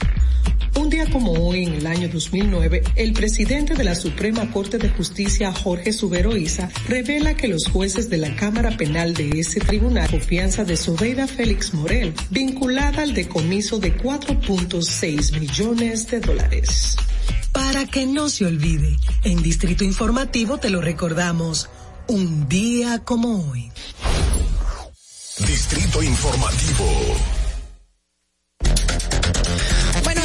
Un 0.78 0.92
día 0.92 1.10
como 1.10 1.32
hoy, 1.32 1.64
en 1.64 1.74
el 1.74 1.88
año 1.88 2.08
2009, 2.08 2.84
el 2.96 3.14
presidente 3.14 3.74
de 3.74 3.84
la 3.84 3.96
Suprema 3.96 4.52
Corte 4.52 4.78
de 4.78 4.90
Justicia, 4.90 5.52
Jorge 5.52 5.92
Subero 5.92 6.38
Isa, 6.38 6.70
revela 6.88 7.36
que 7.36 7.48
los 7.48 7.66
jueces 7.66 8.12
de 8.12 8.18
la 8.18 8.36
Cámara 8.36 8.78
Penal 8.78 9.16
de 9.16 9.40
ese 9.40 9.60
tribunal 9.60 10.08
confianza 10.08 10.66
de 10.66 10.78
Sobeida 10.78 11.26
Félix 11.26 11.74
Morel, 11.74 12.14
vinculada 12.30 13.02
al 13.02 13.16
decomiso 13.16 13.80
de 13.80 13.98
4.6 13.98 15.40
millones 15.40 16.12
de 16.12 16.20
dólares. 16.20 16.96
Para 17.52 17.88
que 17.88 18.06
no 18.06 18.30
se 18.30 18.46
olvide, 18.46 18.98
en 19.24 19.42
Distrito 19.42 19.84
Informativo 19.84 20.60
te 20.60 20.70
lo 20.70 20.80
recordamos. 20.80 21.70
Un 22.08 22.48
día 22.48 23.00
como 23.04 23.50
hoy. 23.50 23.72
Distrito 25.40 26.04
Informativo. 26.04 27.37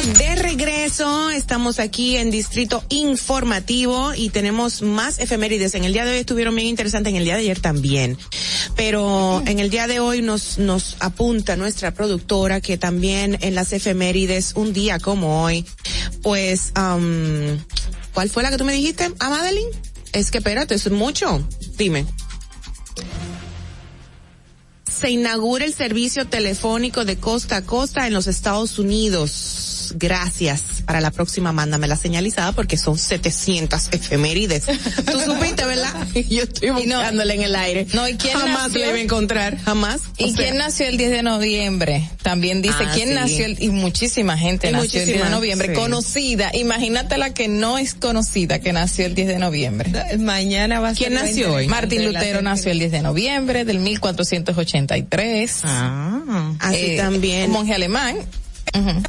De 0.03 0.35
regreso, 0.35 1.29
estamos 1.29 1.79
aquí 1.79 2.17
en 2.17 2.29
Distrito 2.29 2.83
Informativo 2.89 4.13
y 4.13 4.29
tenemos 4.29 4.81
más 4.81 5.17
efemérides. 5.17 5.75
En 5.75 5.85
el 5.85 5.93
día 5.93 6.03
de 6.03 6.11
hoy 6.11 6.17
estuvieron 6.17 6.53
bien 6.55 6.67
interesantes, 6.67 7.11
en 7.11 7.15
el 7.15 7.23
día 7.23 7.35
de 7.35 7.43
ayer 7.43 7.61
también. 7.61 8.17
Pero 8.75 9.41
en 9.45 9.59
el 9.59 9.69
día 9.69 9.87
de 9.87 10.01
hoy 10.01 10.21
nos, 10.21 10.57
nos 10.57 10.97
apunta 10.99 11.55
nuestra 11.55 11.93
productora 11.93 12.59
que 12.59 12.77
también 12.77 13.37
en 13.39 13.55
las 13.55 13.71
efemérides, 13.71 14.51
un 14.55 14.73
día 14.73 14.99
como 14.99 15.41
hoy, 15.41 15.65
pues, 16.21 16.73
am, 16.75 17.63
¿cuál 18.13 18.29
fue 18.29 18.43
la 18.43 18.51
que 18.51 18.57
tú 18.57 18.65
me 18.65 18.73
dijiste, 18.73 19.09
a 19.19 19.29
Madeline? 19.29 19.69
Es 20.11 20.31
que 20.31 20.39
espérate, 20.39 20.75
es 20.75 20.91
mucho. 20.91 21.47
Dime. 21.77 22.05
se 25.03 25.09
inaugura 25.09 25.65
el 25.65 25.73
servicio 25.73 26.27
telefónico 26.27 27.03
de 27.03 27.17
costa 27.17 27.57
a 27.57 27.61
costa 27.63 28.07
en 28.07 28.13
los 28.13 28.27
Estados 28.27 28.79
Unidos. 28.79 29.62
Gracias. 29.93 30.61
Para 30.85 30.99
la 31.01 31.11
próxima 31.11 31.51
mándame 31.51 31.87
la 31.87 31.95
señalizada 31.95 32.51
porque 32.51 32.77
son 32.77 32.97
700 32.97 33.89
efemérides. 33.91 34.65
Tú 34.65 35.19
supiste, 35.25 35.65
¿verdad? 35.65 35.93
Yo 36.29 36.43
estoy 36.43 36.69
buscándole 36.71 37.33
en 37.35 37.41
el 37.43 37.55
aire. 37.55 37.87
No, 37.93 38.07
¿y 38.07 38.15
quién 38.15 38.37
Jamás 38.37 38.67
nació? 38.69 38.79
le 38.81 38.87
iba 38.89 38.97
a 38.97 39.01
encontrar, 39.01 39.57
jamás. 39.63 40.01
¿Y 40.17 40.25
O 40.25 40.27
sea, 40.27 40.35
quién 40.37 40.57
nació 40.57 40.87
el 40.87 40.97
10 40.97 41.11
de 41.11 41.23
noviembre? 41.23 42.09
También 42.21 42.61
dice, 42.61 42.75
Ah, 42.85 42.91
¿quién 42.93 43.09
sí. 43.09 43.13
nació? 43.13 43.45
El, 43.45 43.61
y 43.63 43.69
muchísima 43.69 44.37
gente 44.37 44.69
Y 44.69 44.71
nació 44.73 45.01
el 45.01 45.07
10 45.07 45.23
de 45.23 45.29
noviembre. 45.29 45.67
sí. 45.69 45.73
Conocida. 45.73 46.51
Imagínate 46.53 47.17
la 47.17 47.33
que 47.33 47.47
no 47.47 47.77
es 47.77 47.93
conocida 47.93 48.59
que 48.59 48.73
nació 48.73 49.05
el 49.05 49.15
10 49.15 49.27
de 49.27 49.39
noviembre. 49.39 49.91
Mañana 50.19 50.79
va 50.79 50.89
a 50.89 50.93
¿Quién 50.93 51.13
ser 51.13 51.21
nació 51.23 51.53
hoy? 51.53 51.67
Martín 51.67 52.05
Lutero 52.05 52.41
nació 52.41 52.71
el 52.71 52.79
10 52.79 52.91
de 52.91 53.01
noviembre 53.01 53.65
del 53.65 53.79
1483. 53.79 55.61
Ah, 55.63 56.53
así 56.59 56.97
también. 56.97 57.51
Monje 57.51 57.73
alemán. 57.73 58.17
Ujú. 58.73 59.03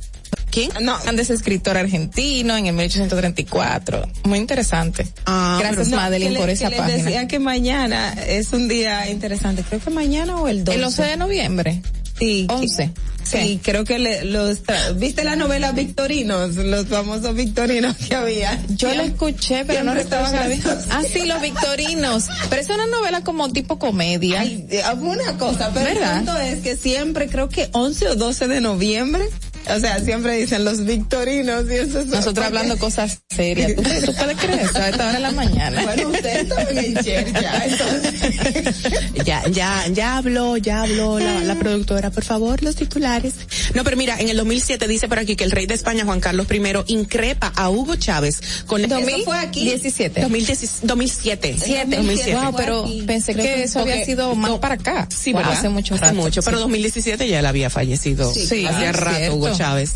¿Quién? 0.54 0.70
No, 0.82 0.96
Andes 1.06 1.30
escritor 1.30 1.76
argentino 1.76 2.56
en 2.56 2.66
el 2.66 2.74
1834. 2.74 4.08
Muy 4.24 4.38
interesante. 4.38 5.06
Ah, 5.26 5.58
Gracias 5.60 5.88
No, 5.88 5.96
Madeline 5.96 6.36
por 6.36 6.46
que 6.46 6.52
esa 6.52 6.70
les 6.70 6.78
página. 6.78 6.96
decía 7.02 7.26
que 7.26 7.38
mañana 7.40 8.12
es 8.28 8.52
un 8.52 8.68
día 8.68 9.10
interesante. 9.10 9.64
Creo 9.68 9.80
que 9.80 9.90
mañana 9.90 10.36
o 10.36 10.46
el 10.46 10.62
12. 10.64 10.78
El 10.78 10.84
11 10.84 11.02
de 11.02 11.16
noviembre. 11.16 11.82
Sí. 12.18 12.46
11. 12.48 12.92
Sí, 13.24 13.58
creo 13.62 13.84
que 13.84 13.98
le- 13.98 14.24
los 14.26 14.58
¿Viste 14.96 15.24
la 15.24 15.34
novela 15.34 15.72
Victorinos? 15.72 16.54
Los 16.54 16.86
famosos 16.86 17.34
Victorinos 17.34 17.96
que 17.96 18.14
había. 18.14 18.62
Yo 18.68 18.94
lo 18.94 19.02
escuché, 19.02 19.64
pero 19.64 19.82
no 19.82 19.94
recuerdo 19.94 20.30
la 20.30 20.46
Ah, 20.90 21.02
sí, 21.10 21.24
Los 21.26 21.40
Victorinos. 21.42 22.26
Pero 22.50 22.62
es 22.62 22.68
una 22.68 22.86
novela 22.86 23.22
como 23.24 23.50
tipo 23.50 23.78
comedia. 23.78 24.42
Ay, 24.42 24.66
eh, 24.70 24.82
una 25.00 25.36
cosa, 25.38 25.70
pero 25.74 25.86
¿Verdad? 25.86 26.18
el 26.18 26.24
punto 26.26 26.38
es 26.38 26.60
que 26.60 26.76
siempre, 26.76 27.26
creo 27.28 27.48
que 27.48 27.70
11 27.72 28.08
o 28.08 28.14
12 28.14 28.46
de 28.46 28.60
noviembre, 28.60 29.24
o 29.68 29.80
sea, 29.80 30.00
siempre 30.00 30.36
dicen 30.36 30.64
los 30.64 30.84
victorinos 30.84 31.64
y 31.70 31.74
eso 31.74 32.00
es 32.00 32.06
Nosotros 32.06 32.46
hablando 32.46 32.76
cosas 32.78 33.20
serias. 33.30 33.74
¿Tú, 33.74 33.82
tú 33.82 34.14
puedes 34.14 34.36
creer 34.36 34.60
eso 34.60 34.78
a 34.78 34.88
esta 34.88 35.04
hora 35.04 35.12
de 35.14 35.20
la 35.20 35.30
mañana? 35.32 35.82
Bueno, 35.94 36.12
en 36.70 36.96
Cher 37.02 37.32
ya, 37.32 37.64
entonces. 37.66 38.76
Ya, 39.24 39.42
ya, 39.48 39.86
ya 39.92 40.16
habló, 40.16 40.56
ya 40.56 40.82
habló 40.82 41.18
la, 41.18 41.40
la 41.40 41.54
productora. 41.56 42.10
Por 42.10 42.24
favor, 42.24 42.62
los 42.62 42.74
titulares. 42.76 43.34
No, 43.74 43.84
pero 43.84 43.96
mira, 43.96 44.18
en 44.18 44.28
el 44.28 44.36
2007 44.36 44.88
dice 44.88 45.08
por 45.08 45.18
aquí 45.18 45.36
que 45.36 45.44
el 45.44 45.50
rey 45.50 45.66
de 45.66 45.74
España, 45.74 46.04
Juan 46.04 46.20
Carlos 46.20 46.46
I, 46.50 46.92
increpa 46.92 47.52
a 47.54 47.70
Hugo 47.70 47.96
Chávez 47.96 48.40
con 48.66 48.82
el... 48.82 48.90
Eso 48.90 49.24
fue 49.24 49.38
aquí. 49.38 49.64
17. 49.64 50.20
2017. 50.22 50.86
2007. 50.86 51.56
Siete. 51.62 51.96
2007. 51.96 52.34
Wow, 52.36 52.54
pero 52.56 52.84
pensé 53.06 53.32
Creo 53.34 53.44
que 53.44 53.62
eso 53.64 53.80
había 53.80 54.04
sido 54.04 54.34
más 54.34 54.50
no, 54.50 54.60
para 54.60 54.74
acá. 54.74 55.08
Sí, 55.14 55.32
Wow. 55.34 55.42
Hace 55.42 55.68
mucho 55.68 55.96
rato. 55.96 56.14
mucho, 56.14 56.42
pero 56.42 56.58
Sí. 56.58 56.62
2017 56.62 57.28
ya 57.28 57.40
él 57.40 57.46
había 57.46 57.70
fallecido. 57.70 58.32
Sí, 58.32 58.42
Hacía 58.66 58.90
ah, 58.90 58.92
rato 58.92 59.16
cierto. 59.16 59.36
Hugo 59.36 59.53
Chávez. 59.56 59.92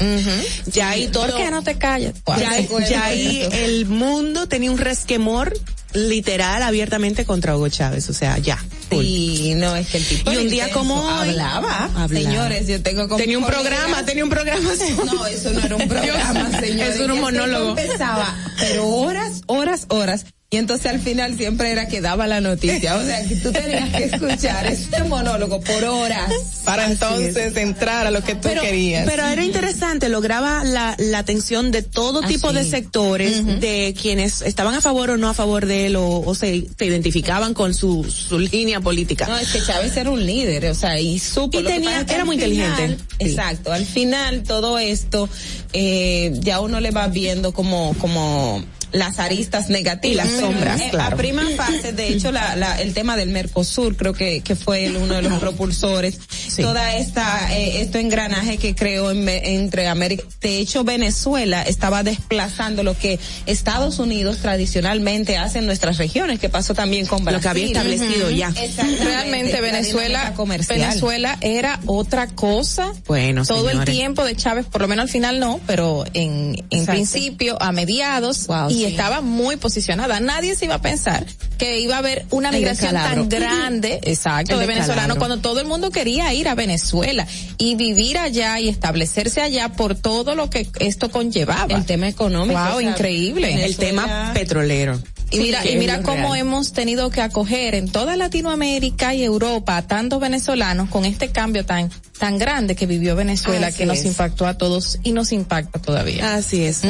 Ya 0.67 0.91
ahí 0.91 1.09
todo... 1.09 1.27
¿Por 1.29 1.37
qué 1.37 1.51
no 1.51 1.63
te 1.63 1.77
callas? 1.79 2.15
Ya, 2.39 2.61
ya 2.89 3.05
ahí 3.05 3.47
el 3.53 3.87
mundo 3.87 4.49
tenía 4.49 4.71
un 4.71 4.79
resquemor 4.79 5.53
literal 5.95 6.63
abiertamente 6.63 7.25
contra 7.25 7.57
Hugo 7.57 7.69
Chávez, 7.71 8.11
o 8.11 8.13
sea, 8.13 8.37
ya. 8.39 8.59
full. 8.91 9.03
Y 9.05 9.55
no 9.57 9.75
es 9.75 9.87
que 9.89 9.97
el 9.99 10.05
tipo 10.07 10.31
Y 10.33 10.37
un 10.37 10.49
día 10.51 10.65
intenso. 10.69 10.79
como 10.81 10.95
hoy- 11.03 11.31
hablaba. 11.31 11.85
Hablaba. 11.97 12.09
Señores, 12.09 12.67
yo 12.67 12.83
tengo 12.83 13.05
como 13.09 13.17
Tenía 13.17 13.39
un 13.39 13.47
programa, 13.47 14.05
tenía 14.05 14.25
un 14.25 14.31
programa. 14.31 14.71
No, 15.07 15.27
eso 15.27 15.51
no 15.53 15.61
era 15.61 15.77
un 15.77 15.89
programa, 15.89 16.61
señores. 16.61 16.95
eso 16.95 17.05
era 17.05 17.15
un 17.15 17.21
monólogo. 17.21 17.71
Empezaba, 17.79 18.37
pero 18.59 18.87
horas, 18.87 19.43
horas, 19.47 19.87
horas. 19.89 20.27
Y 20.51 20.57
entonces 20.57 20.87
al 20.87 20.99
final 20.99 21.37
siempre 21.37 21.71
era 21.71 21.89
que 21.89 22.01
daba 22.01 22.27
la 22.27 22.41
noticia. 22.41 22.97
O 22.97 23.05
sea, 23.05 23.23
que 23.29 23.37
tú 23.37 23.53
tenías 23.53 23.91
que 23.91 24.05
escuchar 24.05 24.67
este 24.67 25.05
monólogo 25.05 25.61
por 25.61 25.85
horas. 25.85 26.33
Para 26.65 26.91
entonces 26.91 27.55
entrar 27.55 28.07
a 28.07 28.11
lo 28.11 28.25
que 28.25 28.35
tú 28.35 28.41
pero, 28.45 28.63
querías. 28.63 29.05
pero 29.07 29.27
era 29.27 29.45
interesante, 29.45 30.09
lograba 30.09 30.65
la, 30.65 30.95
la 30.99 31.19
atención 31.19 31.71
de 31.71 31.83
todo 31.83 32.23
Ah, 32.25 32.27
tipo 32.27 32.51
de 32.55 32.65
sectores, 32.65 33.45
de 33.61 33.95
quienes 34.01 34.41
estaban 34.41 34.75
a 34.75 34.81
favor 34.81 35.11
o 35.11 35.17
no 35.19 35.29
a 35.29 35.35
favor 35.35 35.67
de 35.67 35.85
él, 35.87 35.97
o, 35.97 36.21
o 36.21 36.35
se, 36.35 36.67
se 36.79 36.87
identificaban 36.87 37.53
con 37.53 37.75
su, 37.75 38.05
su 38.05 38.39
línea 38.39 38.81
política. 38.81 39.27
No, 39.27 39.37
es 39.39 39.53
que 39.53 39.61
Chávez 39.63 39.95
era 39.99 40.09
un 40.11 40.25
líder, 40.25 40.65
o 40.71 40.75
sea, 40.75 40.99
y 40.99 41.19
supo. 41.19 41.59
Y 41.61 41.63
Lo 41.63 41.69
tenía- 41.69 42.07
que 42.07 42.15
era 42.15 42.25
muy 42.25 42.37
inteligente. 42.37 42.97
Sí. 43.21 43.27
Exacto. 43.31 43.71
Al 43.71 43.85
final 43.85 44.45
todo 44.45 44.79
esto, 44.79 45.29
eh, 45.75 46.33
ya 46.41 46.61
uno 46.61 46.81
le 46.81 46.91
va 46.91 47.09
viendo 47.09 47.53
como, 47.53 47.95
como 47.99 48.65
las 48.93 49.19
aristas 49.19 49.69
negativas. 49.69 50.27
Las 50.31 50.41
sombras, 50.41 50.81
Eh, 50.81 50.89
claro. 50.91 51.15
A 51.15 51.19
prima 51.19 51.43
fase, 51.57 51.93
de 51.93 52.09
hecho, 52.09 52.33
la, 52.33 52.57
la- 52.57 52.81
el 52.81 52.95
tema 52.95 53.17
del 53.17 53.29
Mercosur 53.31 53.97
creo 53.97 54.13
que, 54.13 54.41
que 54.41 54.55
fue 54.57 54.87
el- 54.87 54.97
uno 54.97 55.15
de 55.15 55.23
los 55.23 55.39
propulsores. 55.39 56.19
Toda 56.57 56.97
esta, 56.97 57.57
eh, 57.57 57.83
este 57.83 58.01
engranaje 58.01 58.57
que 58.57 58.75
creó 58.75 59.11
en 59.11 59.29
entre 59.29 59.87
América. 59.89 60.25
De 60.41 60.59
hecho, 60.59 60.83
Venezuela 60.85 61.63
estaba 61.63 62.03
desplazando 62.03 62.83
lo 62.83 62.97
que 62.97 63.19
Estados 63.47 63.99
Unidos 63.99 64.39
tradicionalmente 64.39 65.37
hace 65.37 65.59
en 65.59 65.67
nuestras 65.67 65.99
regiones, 65.99 66.39
que 66.39 66.49
pasó 66.49 66.75
también 66.75 67.07
con 67.07 67.25
Brasil. 67.25 67.37
Lo 67.39 67.43
que 67.43 67.49
había 67.49 67.67
establecido 67.67 68.31
ya. 68.31 68.49
Exactamente, 68.49 69.05
Realmente 69.05 69.53
la 69.53 69.61
Venezuela. 69.61 70.35
Venezuela 70.69 71.39
era 71.41 71.81
otra 71.87 72.27
cosa. 72.29 72.93
Bueno, 73.07 73.45
todo 73.45 73.67
el 73.69 73.73
señores. 73.77 73.95
tiempo 73.95 74.25
de 74.25 74.35
Chávez, 74.37 74.67
por 74.67 74.81
lo 74.83 74.89
menos 74.89 75.05
al 75.05 75.09
final 75.09 75.39
no, 75.41 75.61
pero 75.67 76.05
en, 76.15 76.55
en 76.71 76.81
Exacto. 76.81 76.93
principio, 76.93 77.61
a 77.63 77.73
mediados, 77.73 78.47
y 78.71 78.78
sí. 78.79 78.87
estaba 78.87 79.21
muy 79.21 79.57
posicionada. 79.57 80.21
Nadie 80.21 80.55
se 80.57 80.65
iba 80.67 80.77
a 80.77 80.83
pensar 80.83 81.27
que 81.59 81.81
iba 81.81 81.97
a 81.97 81.99
haber 81.99 82.27
una 82.31 82.53
migración 82.53 82.93
tan 82.93 83.29
grande, 83.29 84.01
exacto, 84.03 84.55
El 84.55 84.61
de 84.61 84.67
descalabro. 84.67 84.67
venezolanos, 84.67 85.19
cuando 85.19 85.39
todo 85.39 85.61
el 85.61 85.67
mundo 85.67 85.91
quería 85.91 86.33
ir 86.33 86.49
a 86.49 86.55
Venezuela 86.55 87.27
y 87.59 87.75
vivir 87.75 88.19
allá 88.19 88.61
y 88.61 88.69
establecerse 88.69 89.41
allá 89.41 89.71
por 89.71 89.95
todo 89.95 90.35
lo 90.35 90.51
que 90.51 90.69
esto 90.79 91.11
conllevaba. 91.11 91.75
El 91.75 91.85
tema 91.85 92.09
económico. 92.09 92.61
Wow, 92.61 92.77
o 92.77 92.81
sea, 92.81 92.91
increíble. 92.91 93.65
El 93.65 93.77
tema 93.77 94.31
petrolero. 94.35 94.99
Y 95.31 95.39
mira, 95.41 95.67
y 95.69 95.77
mira 95.77 96.03
cómo 96.03 96.33
real. 96.35 96.39
hemos 96.39 96.73
tenido 96.73 97.11
que 97.11 97.21
acoger 97.21 97.75
en 97.75 97.91
toda 97.91 98.17
Latinoamérica 98.17 99.15
y 99.15 99.23
Europa 99.23 99.77
a 99.77 99.87
tantos 99.87 100.21
venezolanos 100.21 100.89
con 100.89 101.05
este 101.05 101.31
cambio 101.31 101.65
tan 101.65 101.91
tan 102.19 102.37
grande 102.37 102.75
que 102.75 102.87
vivió 102.87 103.15
Venezuela 103.15 103.69
Así 103.69 103.79
que 103.79 103.87
nos 103.87 104.05
impactó 104.05 104.47
a 104.47 104.55
todos 104.59 104.99
y 105.05 105.13
nos 105.13 105.31
impacta 105.31 105.79
todavía. 105.79 106.35
Así 106.35 106.65
es. 106.65 106.83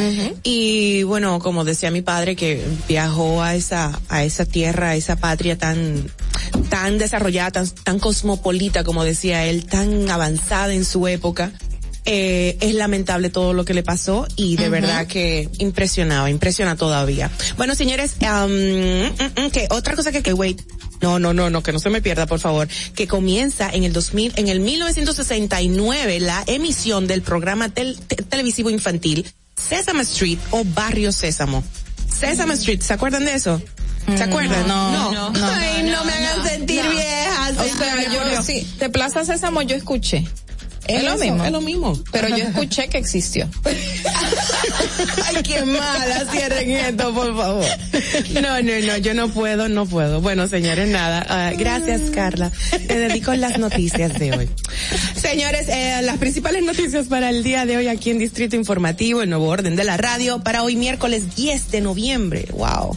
Y 0.43 1.03
bueno, 1.03 1.39
como 1.39 1.65
decía 1.65 1.91
mi 1.91 2.01
padre 2.01 2.35
que 2.35 2.65
viajó 2.89 3.43
a 3.43 3.55
esa 3.55 3.99
a 4.09 4.25
esa 4.25 4.47
tierra, 4.47 4.91
a 4.91 4.97
esa 4.97 5.17
patria 5.17 5.59
tan 5.59 6.11
tan 6.71 6.99
desarrollada, 6.99 7.51
tan 7.51 7.69
tan 7.69 7.99
cosmopolita 7.99 8.85
como 8.85 9.05
decía 9.05 9.45
él, 9.45 9.67
tan 9.67 10.11
avanzada 10.11 10.73
en 10.73 10.85
su 10.85 11.07
época. 11.09 11.53
Eh, 12.11 12.57
es 12.63 12.75
lamentable 12.75 13.29
todo 13.29 13.53
lo 13.53 13.67
que 13.67 13.75
le 13.75 13.83
pasó 13.83 14.27
y 14.35 14.57
de 14.57 14.71
verdad 14.71 15.07
que 15.07 15.51
impresionaba, 15.59 16.31
impresiona 16.31 16.75
todavía. 16.75 17.31
Bueno, 17.59 17.75
señores, 17.75 18.13
mm, 18.19 19.45
mm, 19.45 19.51
que 19.51 19.67
otra 19.69 19.95
cosa 19.95 20.11
que, 20.11 20.23
que 20.23 20.33
wait, 20.33 20.59
no, 21.03 21.19
no, 21.19 21.35
no, 21.35 21.51
no, 21.51 21.63
que 21.63 21.71
no 21.71 21.79
se 21.79 21.91
me 21.91 22.01
pierda, 22.01 22.25
por 22.27 22.41
favor, 22.41 22.67
que 22.95 23.07
comienza 23.07 23.69
en 23.71 23.85
el 23.85 23.93
2000, 23.93 24.33
en 24.37 24.49
el 24.49 24.61
1969 24.61 26.21
la 26.21 26.43
emisión 26.47 27.07
del 27.07 27.21
programa 27.23 27.69
tel- 27.69 27.99
te- 28.07 28.17
televisivo 28.17 28.71
infantil 28.71 29.27
Sesame 29.69 30.03
Street 30.05 30.39
o 30.51 30.65
Barrio 30.65 31.13
Sésamo. 31.13 31.63
Sesame 32.09 32.55
Street, 32.55 32.81
¿se 32.81 32.95
acuerdan 32.95 33.25
de 33.27 33.35
eso? 33.35 33.61
¿Se 34.17 34.23
acuerdan? 34.23 34.67
No, 34.67 35.13
no, 35.13 35.31
no, 35.31 35.47
Ay, 35.53 35.83
no, 35.83 36.03
me 36.05 36.13
hagan 36.15 36.43
sentir 36.49 36.83
no. 36.83 36.91
vieja. 36.91 37.51
O 37.51 37.77
sea, 37.77 38.13
yo 38.35 38.43
sí, 38.43 38.67
de 38.79 38.89
Plaza 38.89 39.25
Sésamo 39.27 39.61
yo 39.63 39.77
escuché. 39.77 40.25
Es, 40.89 41.05
lo 41.05 41.19
mismo. 41.19 41.45
es 41.45 41.53
lo 41.53 41.61
mismo. 41.61 42.03
Pero 42.11 42.29
yo 42.29 42.45
escuché 42.45 42.89
que 42.89 42.99
existió. 42.99 43.49
Ay, 45.27 45.43
qué 45.43 45.65
mala, 45.65 46.25
cierren 46.33 46.71
esto, 46.71 47.15
por 47.15 47.37
favor. 47.37 47.65
No, 48.33 48.63
no, 48.63 48.73
no, 48.87 48.97
yo 48.97 49.15
no 49.15 49.29
puedo, 49.29 49.69
no 49.69 49.87
puedo. 49.87 50.21
Bueno, 50.21 50.49
señores, 50.49 50.89
nada. 50.89 51.27
Ah, 51.29 51.53
gracias, 51.57 52.11
Carla. 52.11 52.51
Te 52.71 52.99
dedico 52.99 53.35
las 53.35 53.59
noticias 53.59 54.19
de 54.19 54.33
hoy. 54.33 54.49
Señores, 55.15 55.69
eh, 55.69 56.01
las 56.03 56.17
principales 56.17 56.63
noticias 56.63 57.07
para 57.07 57.31
el 57.31 57.43
día 57.45 57.67
de 57.67 57.77
hoy 57.77 57.89
aquí 57.89 58.11
en 58.11 58.19
Distrito 58.19 58.57
Informativo, 58.57 59.23
el 59.23 59.29
nuevo 59.29 59.47
orden 59.49 59.77
de 59.77 59.85
la 59.85 59.99
radio, 59.99 60.43
para 60.43 60.63
hoy 60.63 60.77
miércoles 60.77 61.37
10 61.37 61.71
de 61.71 61.81
noviembre. 61.83 62.47
Wow. 62.53 62.97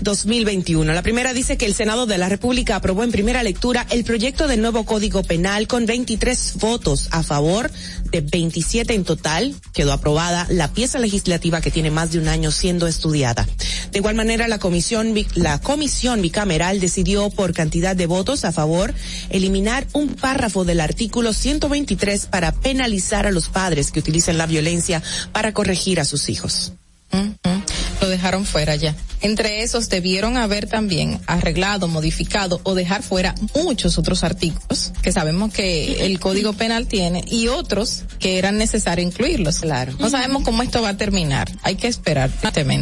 2021. 0.00 0.92
La 0.92 1.02
primera 1.02 1.32
dice 1.32 1.56
que 1.56 1.66
el 1.66 1.74
Senado 1.74 2.06
de 2.06 2.18
la 2.18 2.28
República 2.28 2.76
aprobó 2.76 3.04
en 3.04 3.12
primera 3.12 3.42
lectura 3.42 3.86
el 3.90 4.04
proyecto 4.04 4.48
del 4.48 4.60
nuevo 4.60 4.84
Código 4.84 5.22
Penal 5.22 5.66
con 5.66 5.86
23 5.86 6.54
votos 6.56 7.08
a 7.10 7.22
favor 7.22 7.70
de 8.10 8.20
27 8.20 8.94
en 8.94 9.04
total. 9.04 9.54
Quedó 9.72 9.92
aprobada 9.92 10.46
la 10.50 10.72
pieza 10.72 10.98
legislativa 10.98 11.60
que 11.60 11.70
tiene 11.70 11.90
más 11.90 12.12
de 12.12 12.18
un 12.18 12.28
año 12.28 12.50
siendo 12.50 12.86
estudiada. 12.86 13.46
De 13.90 13.98
igual 13.98 14.14
manera, 14.14 14.48
la 14.48 14.58
comisión, 14.58 15.14
la 15.34 15.60
comisión 15.60 16.22
bicameral 16.22 16.80
decidió 16.80 17.30
por 17.30 17.52
cantidad 17.52 17.94
de 17.94 18.06
votos 18.06 18.44
a 18.44 18.52
favor 18.52 18.94
eliminar 19.30 19.86
un 19.92 20.08
párrafo 20.08 20.64
del 20.64 20.80
artículo 20.80 21.32
123 21.32 22.26
para 22.26 22.52
penalizar 22.52 23.26
a 23.26 23.30
los 23.30 23.48
padres 23.48 23.90
que 23.90 24.00
utilicen 24.00 24.38
la 24.38 24.46
violencia 24.46 25.02
para 25.32 25.52
corregir 25.52 26.00
a 26.00 26.04
sus 26.04 26.28
hijos. 26.28 26.72
Ujú. 27.12 27.62
Lo 28.00 28.08
dejaron 28.08 28.44
fuera 28.44 28.74
ya. 28.74 28.94
Entre 29.20 29.62
esos 29.62 29.88
debieron 29.88 30.36
haber 30.36 30.66
también 30.66 31.20
arreglado, 31.28 31.86
modificado 31.86 32.60
o 32.64 32.74
dejar 32.74 33.04
fuera 33.04 33.36
muchos 33.54 33.96
otros 33.96 34.24
artículos 34.24 34.92
que 35.00 35.12
sabemos 35.12 35.52
que 35.52 36.04
el 36.06 36.18
Código 36.18 36.52
Penal 36.52 36.88
tiene 36.88 37.22
y 37.30 37.46
otros 37.46 38.02
que 38.18 38.38
eran 38.38 38.58
necesario 38.58 39.04
incluirlos. 39.04 39.60
Claro. 39.60 39.92
No 40.00 40.10
sabemos 40.10 40.42
cómo 40.42 40.64
esto 40.64 40.82
va 40.82 40.90
a 40.90 40.96
terminar. 40.96 41.48
Hay 41.62 41.76
que 41.76 41.86
esperar. 41.86 42.30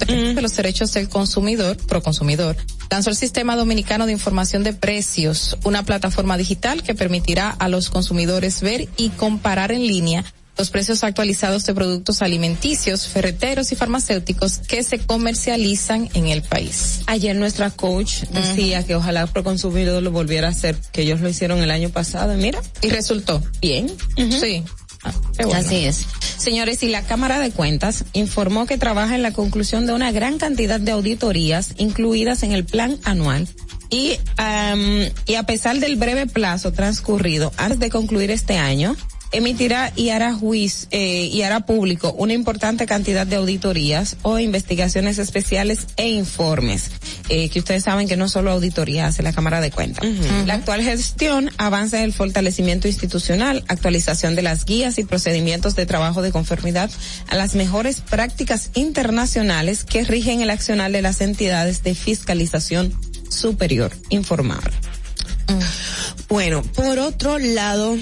De 0.07 0.41
Los 0.41 0.57
derechos 0.57 0.93
del 0.95 1.11
consumidor, 1.11 1.77
pro 1.77 2.03
consumidor, 2.03 2.57
lanzó 2.91 3.11
el 3.11 3.17
Sistema 3.17 3.57
Dominicano 3.57 4.07
de 4.07 4.13
Información 4.13 4.65
de 4.65 4.73
Precios, 4.73 5.59
una 5.65 5.83
plataforma 5.83 6.39
digital 6.39 6.83
que 6.83 6.95
permitirá 6.95 7.51
a 7.51 7.69
los 7.69 7.91
consumidores 7.91 8.63
ver 8.63 8.89
y 8.97 9.11
comparar 9.11 9.73
en 9.73 9.87
línea 9.87 10.25
los 10.57 10.71
precios 10.71 11.05
actualizados 11.05 11.65
de 11.65 11.75
productos 11.75 12.23
alimenticios, 12.23 13.09
ferreteros 13.09 13.73
y 13.73 13.77
farmacéuticos 13.77 14.59
que 14.59 14.83
se 14.83 14.99
comercializan 14.99 16.09
en 16.15 16.27
el 16.27 16.43
país. 16.43 17.01
Ayer 17.07 17.35
nuestra 17.37 17.71
coach 17.71 18.23
decía 18.33 18.85
que 18.85 18.95
ojalá 18.95 19.27
Proconsumidor 19.27 20.03
lo 20.03 20.11
volviera 20.11 20.49
a 20.49 20.51
hacer, 20.51 20.77
que 20.93 21.03
ellos 21.03 21.21
lo 21.21 21.29
hicieron 21.29 21.61
el 21.61 21.71
año 21.71 21.91
pasado, 21.91 22.35
mira. 22.35 22.61
Y 22.83 22.91
resultó. 22.91 23.43
Bien. 23.61 23.91
Sí. 24.17 24.65
Así 25.55 25.87
es. 25.87 26.07
Señores, 26.37 26.83
y 26.83 26.89
la 26.89 27.03
Cámara 27.03 27.39
de 27.39 27.51
Cuentas 27.51 28.05
informó 28.13 28.67
que 28.67 28.79
trabaja 28.79 29.15
en 29.15 29.23
la 29.23 29.33
conclusión 29.33 29.87
de 29.87 29.95
una 29.95 30.13
gran 30.13 30.39
cantidad 30.39 30.79
de 30.79 30.93
auditorías 30.93 31.75
incluidas 31.79 32.43
en 32.43 32.53
el 32.53 32.65
plan 32.65 32.99
anual. 33.05 33.49
Y, 33.89 34.19
am, 34.37 35.09
y 35.27 35.35
a 35.35 35.43
pesar 35.45 35.79
del 35.79 35.97
breve 35.97 36.27
plazo 36.27 36.73
transcurrido 36.73 37.53
antes 37.57 37.81
de 37.81 37.91
concluir 37.91 38.31
este 38.31 38.57
año, 38.57 38.95
emitirá 39.33 39.93
y 39.97 40.11
hará 40.11 40.35
juicio 40.35 40.89
eh, 40.91 41.29
y 41.33 41.43
hará 41.43 41.61
público 41.61 42.13
una 42.17 42.33
importante 42.33 42.87
cantidad 42.87 43.27
de 43.27 43.37
auditorías 43.37 44.17
o 44.23 44.39
investigaciones 44.39 45.19
especiales 45.19 45.87
e 45.97 46.09
informes 46.09 46.91
eh, 47.29 47.49
que 47.49 47.61
ustedes 47.61 47.85
saben 47.85 48.09
que 48.09 48.17
no 48.17 48.29
solo 48.29 48.51
auditoría 48.51 49.07
hace 49.07 49.23
la 49.23 49.33
Cámara 49.33 49.61
de 49.61 49.71
Cuentas. 49.71 50.05
La 50.47 50.55
actual 50.55 50.83
gestión 50.83 51.51
avanza 51.59 51.99
en 51.99 52.05
el 52.05 52.13
fortalecimiento 52.13 52.89
institucional, 52.89 53.65
actualización 53.69 54.35
de 54.35 54.43
las 54.43 54.65
guías 54.65 54.99
y 54.99 55.05
procedimientos 55.05 55.77
de 55.77 55.87
trabajo 55.87 56.23
de 56.23 56.33
conformidad 56.33 56.91
a 57.29 57.37
las 57.37 57.55
mejores 57.55 58.01
prácticas 58.01 58.71
internacionales 58.75 59.85
que 59.85 60.05
rigen 60.05 60.41
el 60.41 60.51
accionar 60.51 60.91
de 60.91 61.03
las 61.03 61.21
entidades 61.21 61.83
de 61.83 61.95
fiscalización 61.95 62.95
superior 63.29 63.93
informable. 64.09 64.75
Bueno, 66.29 66.63
por 66.63 66.99
otro 66.99 67.39
lado, 67.39 67.97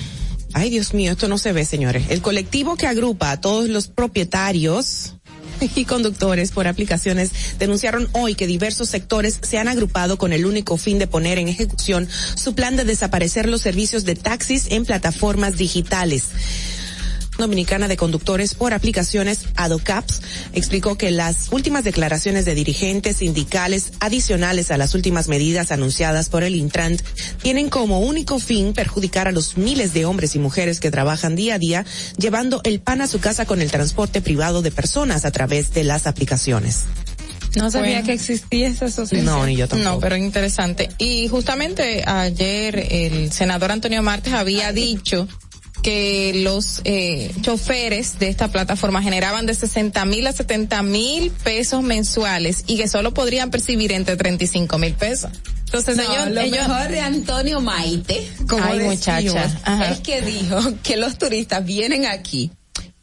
ay 0.53 0.71
Dios 0.71 0.95
mío, 0.95 1.13
esto 1.13 1.29
no 1.29 1.39
se 1.39 1.53
ve, 1.53 1.65
señores. 1.65 2.07
El 2.09 2.23
colectivo 2.23 2.77
que 2.77 2.87
agrupa 2.87 3.31
a 3.31 3.41
todos 3.41 3.69
los 3.69 3.89
propietarios 3.89 5.15
y 5.75 5.85
conductores 5.85 6.53
por 6.53 6.67
aplicaciones 6.67 7.31
denunciaron 7.59 8.09
hoy 8.13 8.35
que 8.35 8.47
diversos 8.47 8.89
sectores 8.89 9.39
se 9.43 9.59
han 9.59 9.69
agrupado 9.69 10.19
con 10.19 10.33
el 10.33 10.47
único 10.47 10.77
fin 10.77 10.99
de 10.99 11.07
poner 11.07 11.39
en 11.39 11.49
ejecución 11.49 12.09
su 12.35 12.55
plan 12.55 12.77
de 12.77 12.85
desaparecer 12.85 13.49
los 13.49 13.63
servicios 13.63 14.05
de 14.05 14.15
taxis 14.15 14.67
en 14.71 14.85
plataformas 14.85 15.57
digitales. 15.57 16.25
Dominicana 17.39 17.87
de 17.89 17.97
Conductores 17.97 18.55
por 18.55 18.75
Aplicaciones 18.75 19.47
ADOCAPS 19.57 20.21
explicó 20.53 20.99
que 20.99 21.11
las 21.13 21.49
últimas 21.53 21.85
declaraciones 21.85 22.45
de 22.45 22.55
dirigentes 22.55 23.19
sindicales 23.19 23.93
adicionales 24.01 24.71
a 24.71 24.77
las 24.77 24.95
últimas 24.95 25.29
medidas 25.29 25.71
anunciadas 25.71 26.29
por 26.29 26.43
el 26.43 26.57
Intrant 26.57 27.01
tienen 27.41 27.71
como 27.71 28.01
único 28.01 28.39
fin 28.41 28.73
perjudicar 28.73 29.29
a 29.29 29.33
los 29.33 29.57
miles 29.57 29.95
de 29.95 30.05
hombres 30.05 30.35
y 30.35 30.39
mujeres 30.41 30.81
que 30.81 30.91
trabajan 30.91 31.37
día 31.37 31.55
a 31.55 31.59
día 31.59 31.87
llevando 32.19 32.61
el 32.65 32.81
pan 32.81 33.01
a 33.01 33.07
su 33.07 33.21
casa 33.21 33.47
con 33.47 33.63
el 33.63 33.71
transporte 33.71 34.21
privado 34.21 34.61
de 34.61 34.73
personas 34.73 35.25
a 35.25 35.31
través 35.31 35.73
de 35.73 35.85
las 35.85 36.07
aplicaciones. 36.09 36.85
No 37.57 37.71
sabía 37.71 37.93
Bueno. 37.93 38.07
que 38.07 38.13
existía 38.13 38.69
esa 38.69 38.87
asociación. 38.87 39.25
No, 39.25 39.47
ni 39.47 39.57
yo 39.57 39.67
tampoco. 39.67 39.91
No, 39.95 40.01
pero 40.01 40.17
interesante. 40.17 40.91
Y 40.99 41.29
justamente 41.29 42.05
ayer 42.07 42.87
el 42.91 43.33
senador 43.33 43.73
Antonio 43.73 44.03
Martes 44.03 44.35
había 44.35 44.71
dicho 44.73 45.27
que 45.83 46.33
los 46.43 46.81
eh, 46.85 47.33
choferes 47.41 48.19
de 48.19 48.29
esta 48.29 48.49
plataforma 48.49 49.03
generaban 49.03 49.47
de 49.47 49.55
60 49.55 50.05
mil 50.05 50.27
a 50.27 50.33
70 50.33 50.83
mil 50.83 51.31
pesos 51.31 51.83
mensuales 51.83 52.65
y 52.67 52.77
que 52.77 52.89
solo 52.89 53.15
podrían 53.15 53.51
percibir 53.51 53.93
entre 53.93 54.17
35 54.17 54.79
mil 54.79 54.95
pesos. 54.95 55.31
Entonces 55.67 55.97
No, 55.97 56.03
ellos, 56.03 56.31
lo 56.31 56.41
ellos- 56.41 56.67
mejor 56.69 56.89
de 56.89 57.01
Antonio 57.01 57.61
Maite, 57.61 58.27
como 58.49 58.65
Ay, 58.65 58.81
muchacha. 58.81 59.61
Ajá. 59.65 59.91
es 59.93 60.01
que 60.01 60.23
dijo 60.23 60.59
que 60.83 60.97
los 60.97 61.19
turistas 61.19 61.65
vienen 61.65 62.07
aquí 62.07 62.51